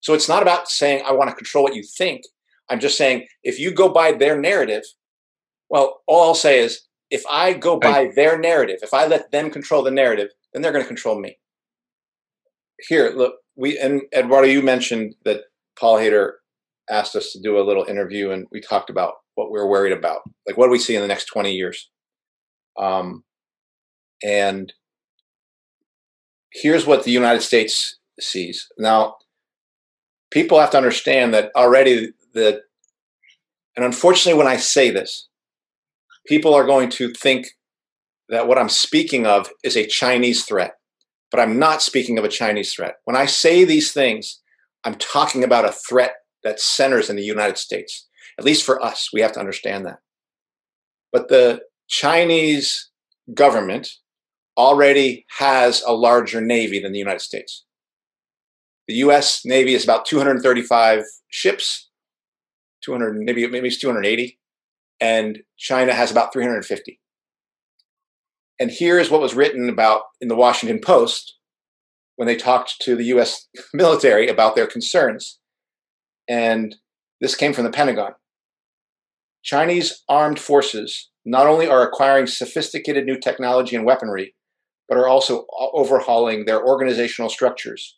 So 0.00 0.14
it's 0.14 0.28
not 0.28 0.42
about 0.42 0.68
saying 0.68 1.04
I 1.06 1.12
want 1.12 1.30
to 1.30 1.36
control 1.36 1.64
what 1.64 1.74
you 1.74 1.82
think. 1.82 2.22
I'm 2.68 2.80
just 2.80 2.98
saying 2.98 3.26
if 3.42 3.58
you 3.58 3.72
go 3.72 3.88
by 3.88 4.12
their 4.12 4.38
narrative, 4.38 4.82
well, 5.70 6.02
all 6.06 6.28
I'll 6.28 6.34
say 6.34 6.58
is 6.58 6.82
if 7.10 7.22
I 7.30 7.52
go 7.52 7.78
by 7.78 8.10
their 8.16 8.38
narrative, 8.38 8.78
if 8.82 8.92
I 8.92 9.06
let 9.06 9.30
them 9.30 9.50
control 9.50 9.82
the 9.82 9.90
narrative, 9.90 10.28
then 10.52 10.62
they're 10.62 10.72
going 10.72 10.84
to 10.84 10.88
control 10.88 11.20
me. 11.20 11.36
Here, 12.88 13.12
look, 13.14 13.34
we 13.56 13.78
and 13.78 14.02
Eduardo, 14.14 14.48
you 14.48 14.62
mentioned 14.62 15.14
that 15.24 15.42
Paul 15.78 15.98
Hader 15.98 16.32
asked 16.90 17.16
us 17.16 17.32
to 17.32 17.40
do 17.40 17.58
a 17.58 17.62
little 17.62 17.84
interview, 17.84 18.30
and 18.30 18.46
we 18.50 18.60
talked 18.60 18.90
about 18.90 19.14
what 19.34 19.50
we 19.50 19.58
are 19.58 19.68
worried 19.68 19.92
about, 19.92 20.22
like 20.46 20.56
what 20.56 20.66
do 20.66 20.72
we 20.72 20.78
see 20.78 20.94
in 20.94 21.02
the 21.02 21.08
next 21.08 21.26
twenty 21.26 21.52
years. 21.52 21.90
Um, 22.78 23.24
and 24.22 24.72
here's 26.52 26.86
what 26.86 27.04
the 27.04 27.10
United 27.10 27.42
States 27.42 27.98
sees. 28.20 28.68
Now, 28.78 29.16
people 30.30 30.58
have 30.60 30.70
to 30.70 30.76
understand 30.76 31.34
that 31.34 31.50
already 31.54 32.12
that, 32.34 32.62
and 33.76 33.84
unfortunately, 33.84 34.38
when 34.38 34.52
I 34.52 34.56
say 34.56 34.90
this, 34.90 35.28
people 36.26 36.54
are 36.54 36.66
going 36.66 36.90
to 36.90 37.12
think 37.12 37.48
that 38.28 38.48
what 38.48 38.58
I'm 38.58 38.68
speaking 38.68 39.26
of 39.26 39.50
is 39.62 39.76
a 39.76 39.86
Chinese 39.86 40.44
threat, 40.44 40.74
but 41.32 41.40
I'm 41.40 41.58
not 41.58 41.82
speaking 41.82 42.18
of 42.18 42.24
a 42.24 42.28
Chinese 42.28 42.72
threat. 42.72 42.96
When 43.04 43.16
I 43.16 43.26
say 43.26 43.64
these 43.64 43.92
things, 43.92 44.40
I'm 44.84 44.94
talking 44.94 45.42
about 45.42 45.64
a 45.64 45.72
threat 45.72 46.16
that 46.44 46.60
centers 46.60 47.08
in 47.08 47.16
the 47.16 47.24
United 47.24 47.58
States. 47.58 48.06
At 48.38 48.44
least 48.44 48.64
for 48.64 48.82
us, 48.84 49.08
we 49.12 49.22
have 49.22 49.32
to 49.32 49.40
understand 49.40 49.86
that. 49.86 49.98
But 51.10 51.28
the 51.28 51.62
Chinese 51.88 52.90
government 53.34 53.90
already 54.56 55.24
has 55.38 55.82
a 55.86 55.92
larger 55.92 56.40
navy 56.40 56.78
than 56.78 56.92
the 56.92 56.98
United 56.98 57.20
States. 57.20 57.64
The 58.86 58.94
U.S. 58.94 59.42
Navy 59.44 59.74
is 59.74 59.84
about 59.84 60.04
235 60.04 61.04
ships, 61.28 61.88
200 62.84 63.16
maybe 63.16 63.46
maybe 63.46 63.68
it's 63.68 63.78
280 63.78 64.38
and 65.00 65.40
China 65.58 65.92
has 65.92 66.10
about 66.10 66.32
350. 66.32 67.00
And 68.60 68.70
here's 68.70 69.10
what 69.10 69.20
was 69.20 69.34
written 69.34 69.68
about 69.68 70.02
in 70.20 70.28
the 70.28 70.36
Washington 70.36 70.80
Post 70.80 71.36
when 72.16 72.26
they 72.26 72.36
talked 72.36 72.80
to 72.82 72.94
the 72.94 73.04
US 73.06 73.48
military 73.74 74.28
about 74.28 74.54
their 74.54 74.66
concerns. 74.66 75.38
And 76.28 76.76
this 77.20 77.34
came 77.34 77.52
from 77.52 77.64
the 77.64 77.70
Pentagon. 77.70 78.12
Chinese 79.42 80.02
armed 80.08 80.38
forces 80.38 81.10
not 81.24 81.46
only 81.46 81.66
are 81.66 81.86
acquiring 81.86 82.26
sophisticated 82.26 83.04
new 83.04 83.18
technology 83.18 83.76
and 83.76 83.84
weaponry, 83.84 84.34
but 84.88 84.98
are 84.98 85.08
also 85.08 85.46
overhauling 85.72 86.44
their 86.44 86.64
organizational 86.64 87.30
structures. 87.30 87.96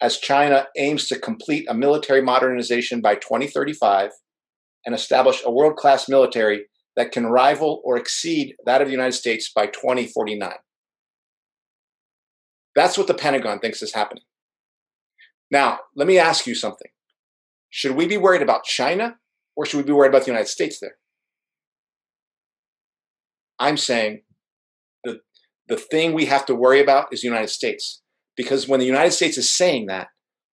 As 0.00 0.18
China 0.18 0.66
aims 0.76 1.08
to 1.08 1.18
complete 1.18 1.66
a 1.68 1.74
military 1.74 2.20
modernization 2.20 3.00
by 3.00 3.14
2035 3.16 4.12
and 4.84 4.94
establish 4.94 5.42
a 5.44 5.50
world 5.50 5.76
class 5.76 6.08
military 6.08 6.66
that 6.96 7.12
can 7.12 7.26
rival 7.26 7.82
or 7.84 7.96
exceed 7.96 8.56
that 8.64 8.80
of 8.80 8.88
the 8.88 8.92
United 8.92 9.12
States 9.12 9.50
by 9.54 9.66
2049. 9.66 10.52
That's 12.74 12.98
what 12.98 13.06
the 13.06 13.14
Pentagon 13.14 13.58
thinks 13.58 13.82
is 13.82 13.94
happening. 13.94 14.24
Now, 15.50 15.80
let 15.94 16.08
me 16.08 16.18
ask 16.18 16.46
you 16.46 16.54
something. 16.54 16.90
Should 17.70 17.92
we 17.92 18.06
be 18.06 18.16
worried 18.16 18.42
about 18.42 18.64
China 18.64 19.16
or 19.54 19.66
should 19.66 19.78
we 19.78 19.84
be 19.84 19.92
worried 19.92 20.08
about 20.08 20.22
the 20.22 20.30
United 20.30 20.48
States 20.48 20.78
there? 20.80 20.96
I'm 23.58 23.76
saying 23.76 24.22
the, 25.04 25.20
the 25.68 25.76
thing 25.76 26.12
we 26.12 26.26
have 26.26 26.46
to 26.46 26.54
worry 26.54 26.80
about 26.80 27.12
is 27.12 27.22
the 27.22 27.28
United 27.28 27.48
States. 27.48 28.02
Because 28.36 28.68
when 28.68 28.80
the 28.80 28.86
United 28.86 29.12
States 29.12 29.38
is 29.38 29.48
saying 29.48 29.86
that, 29.86 30.08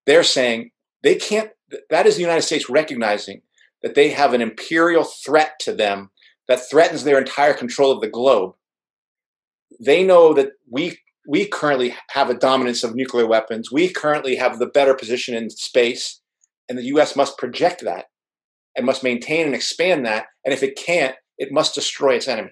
they're 0.06 0.24
saying 0.24 0.72
they 1.02 1.16
can't, 1.16 1.52
that 1.90 2.06
is 2.06 2.16
the 2.16 2.22
United 2.22 2.44
States 2.44 2.70
recognizing 2.70 3.42
that 3.82 3.96
they 3.96 4.10
have 4.10 4.34
an 4.34 4.42
imperial 4.42 5.04
threat 5.04 5.60
to 5.60 5.74
them 5.74 6.12
that 6.48 6.70
threatens 6.70 7.04
their 7.04 7.20
entire 7.20 7.54
control 7.54 7.92
of 7.92 8.02
the 8.02 8.10
globe. 8.10 8.56
They 9.80 10.04
know 10.04 10.34
that 10.34 10.52
we 10.70 11.00
we 11.28 11.46
currently 11.46 11.96
have 12.10 12.30
a 12.30 12.34
dominance 12.34 12.84
of 12.84 12.96
nuclear 12.96 13.26
weapons. 13.26 13.72
We 13.72 13.90
currently 13.90 14.36
have 14.36 14.60
the 14.60 14.66
better 14.68 14.94
position 14.94 15.36
in 15.36 15.50
space, 15.50 16.20
and 16.68 16.78
the 16.78 16.84
US 16.86 17.16
must 17.16 17.38
project 17.38 17.84
that 17.84 18.06
and 18.76 18.86
must 18.86 19.04
maintain 19.04 19.46
and 19.46 19.56
expand 19.56 20.06
that. 20.06 20.26
And 20.44 20.54
if 20.54 20.64
it 20.64 20.76
can't, 20.76 21.16
it 21.38 21.52
must 21.52 21.76
destroy 21.76 22.16
its 22.16 22.28
enemy. 22.28 22.52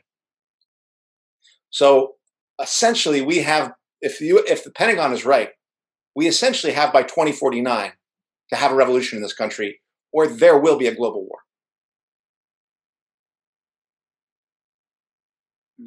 So 1.70 2.16
essentially, 2.62 3.22
we 3.22 3.40
have, 3.40 3.74
if 4.02 4.22
you 4.22 4.44
if 4.48 4.64
the 4.64 4.72
Pentagon 4.72 5.14
is 5.14 5.26
right, 5.26 5.50
we 6.16 6.28
essentially 6.28 6.74
have 6.74 6.94
by 6.94 7.04
2049 7.04 7.94
to 8.50 8.56
have 8.56 8.72
a 8.72 8.76
revolution 8.76 9.18
in 9.18 9.24
this 9.24 9.34
country 9.34 9.80
or 10.12 10.28
there 10.28 10.60
will 10.60 10.78
be 10.78 10.88
a 10.88 10.96
global 10.96 11.26
war. 11.26 11.40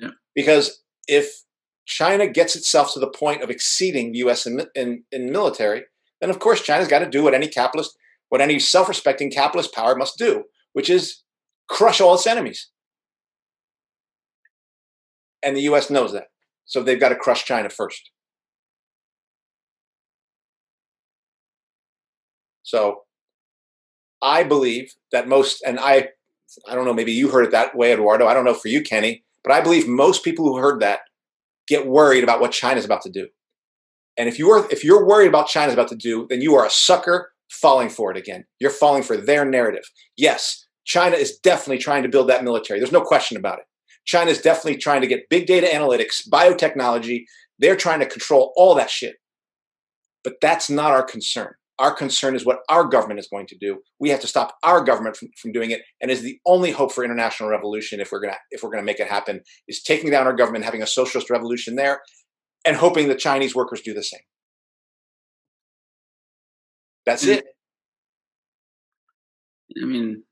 Yeah. 0.01 0.11
Because 0.35 0.83
if 1.07 1.43
China 1.87 2.27
gets 2.27 2.57
itself 2.57 2.93
to 2.95 3.01
the 3.01 3.09
point 3.09 3.43
of 3.43 3.51
exceeding 3.51 4.13
the 4.13 4.19
U.S. 4.19 4.47
in, 4.47 4.63
in, 4.75 5.05
in 5.13 5.31
military, 5.31 5.85
then 6.21 6.31
of 6.31 6.39
course 6.39 6.63
China's 6.63 6.89
got 6.89 7.01
to 7.01 7.11
do 7.11 7.23
what 7.23 7.35
any 7.35 7.49
capitalist, 7.49 7.97
what 8.29 8.41
any 8.41 8.59
self-respecting 8.59 9.31
capitalist 9.31 9.75
power 9.75 9.95
must 9.95 10.19
do, 10.19 10.45
which 10.73 10.89
is 10.89 11.23
crush 11.69 12.01
all 12.01 12.15
its 12.15 12.27
enemies. 12.27 12.71
And 15.43 15.57
the 15.57 15.63
US 15.63 15.91
knows 15.91 16.13
that. 16.13 16.29
So 16.65 16.83
they've 16.83 17.01
got 17.01 17.11
to 17.11 17.17
crush 17.17 17.45
China 17.45 17.69
first. 17.69 18.11
So 22.63 23.03
I 24.23 24.43
believe 24.43 24.95
that 25.13 25.29
most, 25.29 25.63
and 25.67 25.79
I, 25.79 26.09
I 26.67 26.75
don't 26.75 26.87
know, 26.87 26.95
maybe 26.95 27.13
you 27.13 27.29
heard 27.29 27.45
it 27.45 27.51
that 27.51 27.77
way, 27.77 27.93
Eduardo. 27.93 28.27
I 28.27 28.33
don't 28.33 28.47
know 28.47 28.55
for 28.55 28.69
you, 28.69 28.83
Kenny, 28.83 29.23
but 29.45 29.53
I 29.53 29.61
believe 29.61 29.87
most 29.87 30.25
people 30.25 30.47
who 30.47 30.57
heard 30.57 30.81
that 30.81 31.01
get 31.69 31.87
worried 31.87 32.25
about 32.25 32.41
what 32.41 32.53
China's 32.53 32.85
about 32.85 33.03
to 33.03 33.11
do. 33.11 33.29
And 34.17 34.29
if 34.29 34.39
you 34.39 34.51
are, 34.51 34.71
if 34.71 34.83
you're 34.83 35.07
worried 35.07 35.29
about 35.29 35.49
China's 35.49 35.75
about 35.75 35.89
to 35.89 35.97
do, 35.97 36.27
then 36.29 36.41
you 36.41 36.55
are 36.55 36.67
a 36.67 36.71
sucker 36.71 37.33
falling 37.51 37.89
for 37.89 38.11
it 38.11 38.17
again. 38.17 38.45
You're 38.59 38.71
falling 38.71 39.03
for 39.03 39.17
their 39.17 39.45
narrative. 39.45 39.85
Yes, 40.17 40.67
China 40.85 41.17
is 41.17 41.39
definitely 41.39 41.79
trying 41.79 42.03
to 42.03 42.09
build 42.09 42.29
that 42.29 42.45
military. 42.45 42.79
There's 42.79 42.93
no 42.93 43.01
question 43.01 43.37
about 43.37 43.59
it. 43.59 43.65
China 44.05 44.31
is 44.31 44.41
definitely 44.41 44.77
trying 44.77 45.01
to 45.01 45.07
get 45.07 45.29
big 45.31 45.47
data 45.47 45.67
analytics, 45.67 46.29
biotechnology. 46.29 47.25
They're 47.59 47.77
trying 47.77 48.01
to 48.01 48.07
control 48.07 48.53
all 48.57 48.75
that 48.75 48.91
shit. 48.91 49.17
But 50.23 50.35
that's 50.41 50.71
not 50.71 50.91
our 50.91 51.03
concern. 51.03 51.55
Our 51.79 51.93
concern 51.93 52.37
is 52.37 52.45
what 52.45 52.61
our 52.69 52.85
government 52.85 53.19
is 53.19 53.29
going 53.29 53.47
to 53.49 53.59
do. 53.59 53.81
We 53.99 54.11
have 54.11 54.21
to 54.21 54.29
stop 54.29 54.57
our 54.63 54.83
government 54.83 55.17
from, 55.17 55.29
from 55.41 55.53
doing 55.53 55.71
it, 55.73 55.83
and 56.01 56.11
is 56.11 56.23
the 56.23 56.39
only 56.47 56.71
hope 56.71 56.93
for 56.93 57.05
international 57.05 57.49
revolution 57.49 58.01
if 58.01 58.13
we're 58.13 58.21
gonna 58.21 58.37
if 58.51 58.63
we're 58.63 58.71
gonna 58.71 58.85
make 58.85 59.01
it 59.01 59.09
happen 59.09 59.41
is 59.67 59.83
taking 59.83 60.11
down 60.11 60.27
our 60.27 60.37
government, 60.37 60.65
having 60.65 60.83
a 60.83 60.87
socialist 60.87 61.31
revolution 61.31 61.75
there, 61.75 62.01
and 62.65 62.77
hoping 62.77 63.09
the 63.09 63.15
Chinese 63.15 63.55
workers 63.55 63.81
do 63.81 63.93
the 63.93 64.03
same. 64.03 64.21
That's 67.07 67.25
it. 67.27 67.45
I 69.83 69.85
mean, 69.85 70.23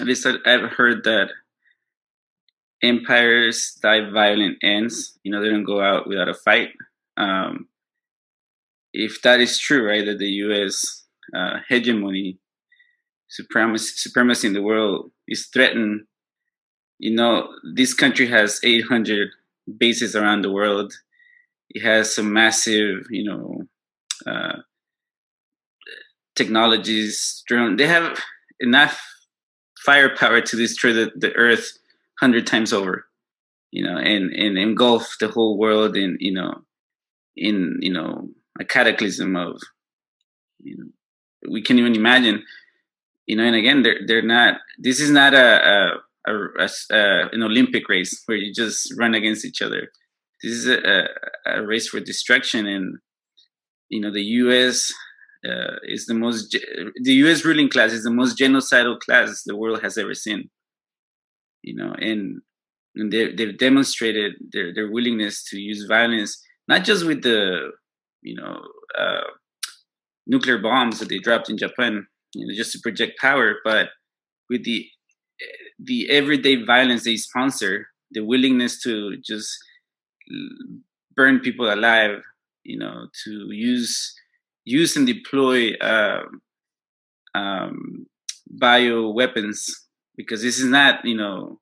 at 0.00 0.06
least 0.06 0.26
I've 0.26 0.70
heard 0.70 1.04
that 1.04 1.30
empires 2.82 3.78
die 3.82 4.10
violent 4.10 4.58
ends. 4.62 5.18
You 5.22 5.32
know, 5.32 5.42
they 5.42 5.50
don't 5.50 5.64
go 5.64 5.80
out 5.80 6.08
without 6.08 6.28
a 6.28 6.34
fight. 6.34 6.70
Um, 7.16 7.66
if 8.92 9.22
that 9.22 9.40
is 9.40 9.58
true, 9.58 9.86
right, 9.86 10.04
that 10.04 10.18
the 10.18 10.30
U.S. 10.44 11.04
Uh, 11.34 11.58
hegemony, 11.68 12.38
supremacy, 13.28 13.92
supremacy 13.96 14.48
in 14.48 14.54
the 14.54 14.62
world 14.62 15.10
is 15.28 15.46
threatened, 15.46 16.06
you 16.98 17.14
know, 17.14 17.48
this 17.74 17.94
country 17.94 18.26
has 18.26 18.60
800 18.62 19.30
bases 19.78 20.14
around 20.16 20.42
the 20.42 20.52
world. 20.52 20.92
It 21.70 21.82
has 21.82 22.14
some 22.14 22.32
massive, 22.32 23.06
you 23.10 23.24
know, 23.24 23.62
uh, 24.26 24.58
technologies. 26.34 27.42
They 27.48 27.86
have 27.86 28.18
enough 28.58 29.00
firepower 29.84 30.40
to 30.40 30.56
destroy 30.56 30.92
the, 30.92 31.12
the 31.16 31.32
earth 31.34 31.78
hundred 32.18 32.46
times 32.46 32.72
over, 32.72 33.06
you 33.70 33.84
know, 33.84 33.96
and, 33.96 34.30
and 34.32 34.58
engulf 34.58 35.16
the 35.20 35.28
whole 35.28 35.56
world 35.56 35.96
in, 35.96 36.18
you 36.20 36.32
know, 36.32 36.62
in, 37.36 37.78
you 37.80 37.92
know, 37.92 38.28
a 38.58 38.64
cataclysm 38.64 39.36
of 39.36 39.60
you 40.62 40.76
know 40.76 40.84
we 41.50 41.62
can't 41.62 41.78
even 41.78 41.94
imagine 41.94 42.42
you 43.26 43.36
know 43.36 43.44
and 43.44 43.56
again 43.56 43.82
they're 43.82 44.00
they're 44.06 44.22
not 44.22 44.58
this 44.78 45.00
is 45.00 45.10
not 45.10 45.34
a, 45.34 45.98
a, 46.26 46.32
a, 46.32 46.68
a 46.90 47.28
an 47.32 47.42
olympic 47.42 47.88
race 47.88 48.22
where 48.26 48.36
you 48.36 48.52
just 48.52 48.92
run 48.98 49.14
against 49.14 49.44
each 49.44 49.62
other. 49.62 49.88
This 50.42 50.52
is 50.52 50.66
a, 50.68 51.04
a 51.46 51.66
race 51.66 51.88
for 51.88 52.00
destruction 52.00 52.66
and 52.66 52.98
you 53.88 54.00
know 54.00 54.12
the 54.12 54.22
us 54.22 54.92
uh, 55.46 55.76
is 55.84 56.06
the 56.06 56.14
most 56.14 56.56
the 57.02 57.12
us 57.12 57.44
ruling 57.44 57.68
class 57.68 57.92
is 57.92 58.04
the 58.04 58.10
most 58.10 58.38
genocidal 58.38 58.98
class 58.98 59.42
the 59.44 59.56
world 59.56 59.82
has 59.82 59.96
ever 59.96 60.14
seen. 60.14 60.50
You 61.62 61.76
know 61.76 61.94
and 61.98 62.40
and 62.96 63.12
they, 63.12 63.32
they've 63.32 63.56
demonstrated 63.56 64.32
their, 64.52 64.74
their 64.74 64.90
willingness 64.90 65.44
to 65.44 65.60
use 65.60 65.84
violence 65.86 66.42
not 66.66 66.84
just 66.84 67.06
with 67.06 67.22
the 67.22 67.70
you 68.22 68.36
know, 68.36 68.62
uh, 68.98 69.28
nuclear 70.26 70.58
bombs 70.58 70.98
that 70.98 71.08
they 71.08 71.18
dropped 71.18 71.50
in 71.50 71.58
Japan, 71.58 72.06
you 72.34 72.46
know, 72.46 72.54
just 72.54 72.72
to 72.72 72.78
project 72.80 73.18
power. 73.20 73.56
But 73.64 73.88
with 74.48 74.64
the 74.64 74.86
the 75.78 76.10
everyday 76.10 76.62
violence 76.62 77.04
they 77.04 77.16
sponsor, 77.16 77.88
the 78.10 78.24
willingness 78.24 78.82
to 78.82 79.16
just 79.24 79.56
burn 81.16 81.40
people 81.40 81.72
alive, 81.72 82.20
you 82.64 82.78
know, 82.78 83.06
to 83.24 83.46
use 83.50 84.14
use 84.64 84.96
and 84.96 85.06
deploy 85.06 85.72
uh, 85.80 86.22
um, 87.34 88.06
bio 88.46 89.08
weapons, 89.08 89.88
because 90.16 90.42
this 90.42 90.58
is 90.58 90.66
not, 90.66 91.04
you 91.04 91.16
know, 91.16 91.60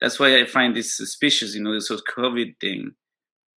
that's 0.00 0.18
why 0.18 0.40
I 0.40 0.46
find 0.46 0.74
this 0.74 0.96
suspicious, 0.96 1.54
you 1.54 1.62
know, 1.62 1.74
this 1.74 1.88
whole 1.88 2.00
COVID 2.16 2.58
thing, 2.60 2.92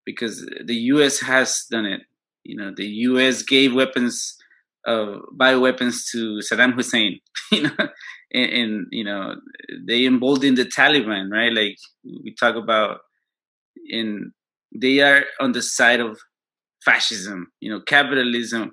because 0.05 0.45
the 0.63 0.75
U.S. 0.93 1.21
has 1.21 1.65
done 1.69 1.85
it 1.85 2.01
you 2.43 2.55
know, 2.57 2.71
the 2.75 2.85
U.S. 3.09 3.43
gave 3.43 3.73
weapons, 3.73 4.35
uh, 4.87 5.17
bioweapons 5.37 6.09
to 6.11 6.39
Saddam 6.39 6.73
Hussein. 6.73 7.19
You 7.51 7.63
know, 7.63 7.87
and, 8.33 8.49
and 8.53 8.87
you 8.91 9.03
know 9.03 9.35
they 9.85 10.05
emboldened 10.05 10.57
the 10.57 10.63
Taliban, 10.65 11.29
right? 11.31 11.51
Like 11.51 11.77
we 12.05 12.33
talk 12.39 12.55
about, 12.55 12.99
in 13.89 14.31
they 14.73 14.99
are 15.01 15.25
on 15.41 15.51
the 15.51 15.61
side 15.61 15.99
of 15.99 16.17
fascism. 16.85 17.51
You 17.59 17.71
know, 17.71 17.81
capitalism 17.81 18.71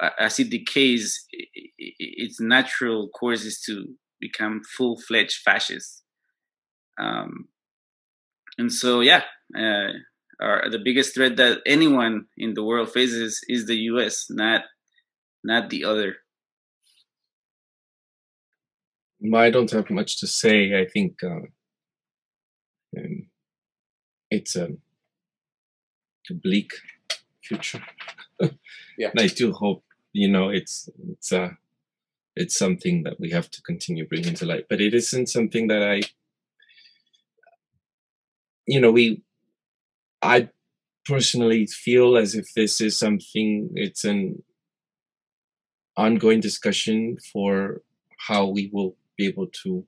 uh, 0.00 0.10
as 0.18 0.38
it 0.38 0.50
decays, 0.50 1.26
its 1.78 2.40
natural 2.40 3.08
course 3.08 3.44
is 3.44 3.60
to 3.62 3.86
become 4.20 4.62
full-fledged 4.76 5.40
fascist. 5.44 6.02
Um, 6.98 7.48
and 8.58 8.72
so, 8.72 9.00
yeah, 9.00 9.22
uh, 9.56 9.92
are 10.40 10.68
the 10.70 10.78
biggest 10.78 11.14
threat 11.14 11.36
that 11.36 11.60
anyone 11.66 12.26
in 12.36 12.54
the 12.54 12.62
world 12.62 12.90
faces 12.92 13.40
is 13.48 13.66
the 13.66 13.76
U.S., 13.92 14.26
not 14.30 14.62
not 15.42 15.70
the 15.70 15.84
other. 15.84 16.16
I 19.34 19.50
don't 19.50 19.70
have 19.70 19.90
much 19.90 20.20
to 20.20 20.26
say. 20.26 20.78
I 20.78 20.86
think 20.86 21.22
uh, 21.22 21.46
um, 22.96 23.26
it's 24.30 24.56
a, 24.56 24.68
a, 26.30 26.34
bleak 26.34 26.72
future. 27.42 27.82
yeah. 28.98 29.10
And 29.10 29.20
I 29.20 29.28
do 29.28 29.52
hope 29.52 29.84
you 30.12 30.28
know 30.28 30.48
it's 30.48 30.88
it's 31.10 31.32
uh 31.32 31.50
it's 32.36 32.58
something 32.58 33.04
that 33.04 33.18
we 33.20 33.30
have 33.30 33.50
to 33.50 33.62
continue 33.62 34.06
bringing 34.06 34.34
to 34.34 34.46
light. 34.46 34.66
But 34.68 34.80
it 34.80 34.94
isn't 34.94 35.28
something 35.28 35.68
that 35.68 35.82
I 35.82 36.02
you 38.66 38.80
know 38.80 38.90
we 38.90 39.22
I 40.24 40.48
personally 41.04 41.66
feel 41.66 42.16
as 42.16 42.34
if 42.34 42.54
this 42.54 42.80
is 42.80 42.98
something, 42.98 43.68
it's 43.74 44.04
an 44.04 44.42
ongoing 45.98 46.40
discussion 46.40 47.18
for 47.30 47.82
how 48.26 48.46
we 48.46 48.70
will 48.72 48.96
be 49.18 49.26
able 49.26 49.48
to 49.64 49.86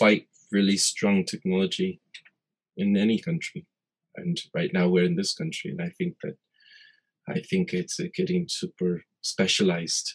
fight 0.00 0.26
really 0.50 0.76
strong 0.76 1.24
technology 1.24 2.00
in 2.76 2.96
any 2.96 3.20
country. 3.20 3.66
And 4.16 4.36
right 4.52 4.72
now 4.74 4.88
we're 4.88 5.04
in 5.04 5.14
this 5.14 5.32
country, 5.32 5.70
and 5.70 5.80
I 5.80 5.90
think 5.90 6.16
that 6.24 6.36
I 7.28 7.40
think 7.48 7.72
it's 7.72 8.00
getting 8.16 8.46
super 8.48 9.04
specialized. 9.22 10.14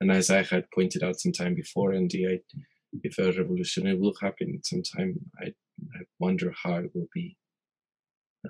And 0.00 0.10
as 0.10 0.28
I 0.28 0.42
had 0.42 0.64
pointed 0.74 1.04
out 1.04 1.20
some 1.20 1.30
time 1.30 1.54
before, 1.54 1.92
and 1.92 2.10
if 2.12 3.18
a 3.18 3.30
revolution 3.30 4.00
will 4.00 4.14
happen 4.20 4.60
sometime, 4.64 5.20
I, 5.40 5.54
I 5.94 6.00
wonder 6.18 6.52
how 6.64 6.78
it 6.78 6.90
will 6.94 7.08
be 7.14 7.36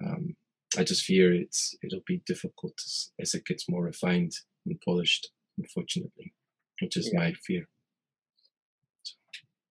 um, 0.02 0.36
I 0.78 0.84
just 0.84 1.04
fear 1.04 1.32
it's 1.32 1.74
it'll 1.82 2.02
be 2.06 2.22
difficult 2.26 2.74
as, 2.78 3.12
as, 3.20 3.34
it 3.34 3.46
gets 3.46 3.68
more 3.68 3.84
refined 3.84 4.32
and 4.66 4.80
polished. 4.84 5.30
Unfortunately, 5.56 6.34
which 6.80 6.96
is 6.96 7.10
yeah. 7.12 7.20
my 7.20 7.32
fear. 7.46 7.68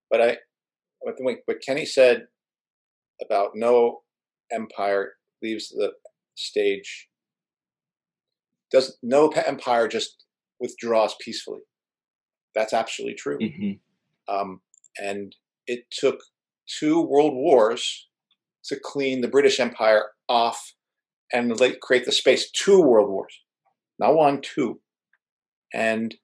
But 0.09 0.21
I, 0.21 0.37
what 1.01 1.61
Kenny 1.65 1.85
said 1.85 2.27
about 3.21 3.51
no 3.55 4.03
empire 4.51 5.13
leaves 5.41 5.69
the 5.69 5.91
stage. 6.35 7.09
Does 8.71 8.97
no 9.03 9.29
empire 9.29 9.87
just 9.87 10.25
withdraws 10.59 11.15
peacefully? 11.19 11.61
That's 12.55 12.73
absolutely 12.73 13.15
true. 13.15 13.39
Mm-hmm. 13.39 14.33
Um, 14.33 14.61
and 14.97 15.35
it 15.67 15.85
took 15.91 16.19
two 16.67 17.01
world 17.01 17.33
wars 17.33 18.07
to 18.65 18.79
clean 18.81 19.21
the 19.21 19.27
British 19.27 19.59
Empire 19.59 20.11
off 20.29 20.73
and 21.31 21.59
create 21.81 22.05
the 22.05 22.11
space. 22.11 22.49
Two 22.51 22.81
world 22.81 23.09
wars, 23.09 23.39
not 23.99 24.15
one, 24.15 24.41
two. 24.41 24.79
And 25.73 26.15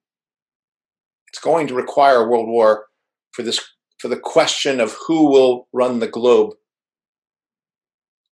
it's 1.27 1.39
going 1.39 1.67
to 1.67 1.76
require 1.76 2.17
a 2.17 2.27
world 2.27 2.47
war 2.47 2.85
for 3.31 3.43
this 3.43 3.59
for 3.99 4.07
the 4.07 4.19
question 4.19 4.80
of 4.80 4.95
who 5.07 5.30
will 5.30 5.67
run 5.73 5.99
the 5.99 6.07
globe 6.07 6.53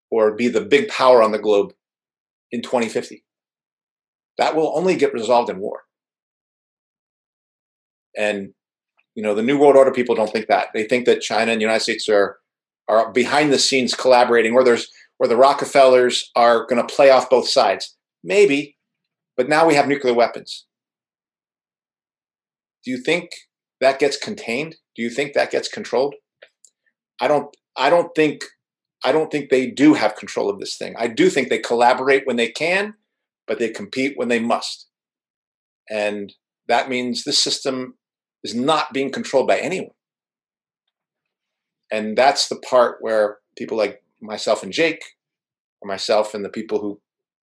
or 0.09 0.33
be 0.33 0.47
the 0.47 0.61
big 0.61 0.87
power 0.87 1.21
on 1.21 1.31
the 1.31 1.39
globe 1.39 1.73
in 2.51 2.61
2050. 2.61 3.23
That 4.37 4.55
will 4.55 4.71
only 4.77 4.95
get 4.95 5.13
resolved 5.13 5.49
in 5.49 5.59
war. 5.59 5.81
And 8.17 8.53
you 9.15 9.23
know, 9.23 9.33
the 9.33 9.41
New 9.41 9.57
World 9.57 9.75
Order 9.75 9.91
people 9.91 10.15
don't 10.15 10.31
think 10.31 10.47
that. 10.47 10.67
They 10.73 10.83
think 10.83 11.05
that 11.05 11.21
China 11.21 11.51
and 11.51 11.59
the 11.59 11.65
United 11.65 11.83
States 11.83 12.07
are 12.07 12.37
are 12.87 13.11
behind 13.11 13.51
the 13.51 13.59
scenes 13.59 13.93
collaborating, 13.93 14.53
or 14.53 14.63
there's 14.63 14.89
where 15.17 15.27
the 15.27 15.37
Rockefellers 15.37 16.29
are 16.35 16.65
going 16.65 16.85
to 16.85 16.95
play 16.95 17.09
off 17.09 17.29
both 17.29 17.47
sides. 17.49 17.95
Maybe, 18.23 18.77
but 19.35 19.49
now 19.49 19.65
we 19.65 19.75
have 19.75 19.87
nuclear 19.87 20.13
weapons. 20.13 20.65
Do 22.83 22.91
you 22.91 22.97
think 22.97 23.29
that 23.81 23.99
gets 23.99 24.17
contained? 24.17 24.75
Do 24.95 25.01
you 25.01 25.09
think 25.09 25.33
that 25.33 25.51
gets 25.51 25.67
controlled? 25.67 26.15
I 27.21 27.27
don't 27.27 27.55
I 27.75 27.89
don't 27.89 28.13
think 28.15 28.43
I 29.03 29.11
don't 29.11 29.31
think 29.31 29.49
they 29.49 29.69
do 29.69 29.93
have 29.93 30.15
control 30.15 30.49
of 30.49 30.59
this 30.59 30.77
thing. 30.77 30.95
I 30.97 31.07
do 31.07 31.29
think 31.29 31.49
they 31.49 31.59
collaborate 31.59 32.25
when 32.25 32.35
they 32.35 32.49
can, 32.49 32.95
but 33.45 33.59
they 33.59 33.69
compete 33.69 34.13
when 34.15 34.27
they 34.27 34.39
must. 34.39 34.87
And 35.89 36.33
that 36.67 36.89
means 36.89 37.23
this 37.23 37.39
system 37.39 37.95
is 38.43 38.55
not 38.55 38.93
being 38.93 39.11
controlled 39.11 39.47
by 39.47 39.59
anyone. 39.59 39.91
And 41.91 42.17
that's 42.17 42.49
the 42.49 42.57
part 42.57 42.97
where 43.01 43.37
people 43.57 43.77
like 43.77 44.01
myself 44.21 44.63
and 44.63 44.73
Jake, 44.73 45.03
or 45.81 45.87
myself 45.87 46.33
and 46.33 46.43
the 46.43 46.49
people 46.49 46.79
who 46.79 46.99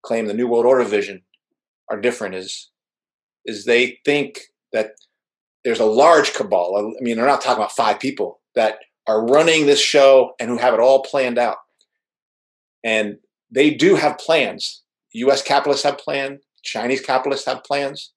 claim 0.02 0.26
the 0.26 0.34
New 0.34 0.48
World 0.48 0.66
Order 0.66 0.84
vision 0.84 1.22
are 1.90 2.00
different 2.00 2.34
is 2.34 2.70
is 3.44 3.64
they 3.64 3.98
think 4.04 4.40
that 4.72 4.92
there's 5.64 5.80
a 5.80 5.86
large 5.86 6.34
cabal. 6.34 6.76
I 6.76 7.02
mean, 7.02 7.16
they're 7.16 7.26
not 7.26 7.40
talking 7.40 7.62
about 7.62 7.72
five 7.72 7.98
people 7.98 8.40
that 8.54 8.78
are 9.06 9.26
running 9.26 9.66
this 9.66 9.80
show 9.80 10.34
and 10.38 10.50
who 10.50 10.58
have 10.58 10.74
it 10.74 10.80
all 10.80 11.02
planned 11.02 11.38
out. 11.38 11.56
And 12.84 13.18
they 13.50 13.70
do 13.70 13.96
have 13.96 14.18
plans. 14.18 14.82
US 15.12 15.42
capitalists 15.42 15.84
have 15.84 15.98
plans, 15.98 16.40
Chinese 16.62 17.00
capitalists 17.00 17.46
have 17.46 17.64
plans, 17.64 18.12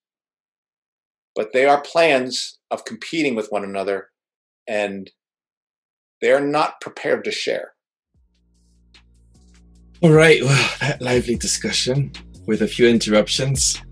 but 1.36 1.54
they 1.54 1.66
are 1.66 1.82
plans 1.82 2.60
of 2.70 2.86
competing 2.86 3.36
with 3.36 3.48
one 3.50 3.64
another 3.64 4.10
and 4.68 5.10
they're 6.22 6.46
not 6.46 6.80
prepared 6.80 7.24
to 7.26 7.32
share. 7.32 7.73
All 10.04 10.12
right, 10.12 10.44
well, 10.44 10.70
that 10.82 11.02
lively 11.02 11.36
discussion 11.36 12.12
with 12.46 12.62
a 12.62 12.68
few 12.68 12.90
interruptions. 12.90 13.82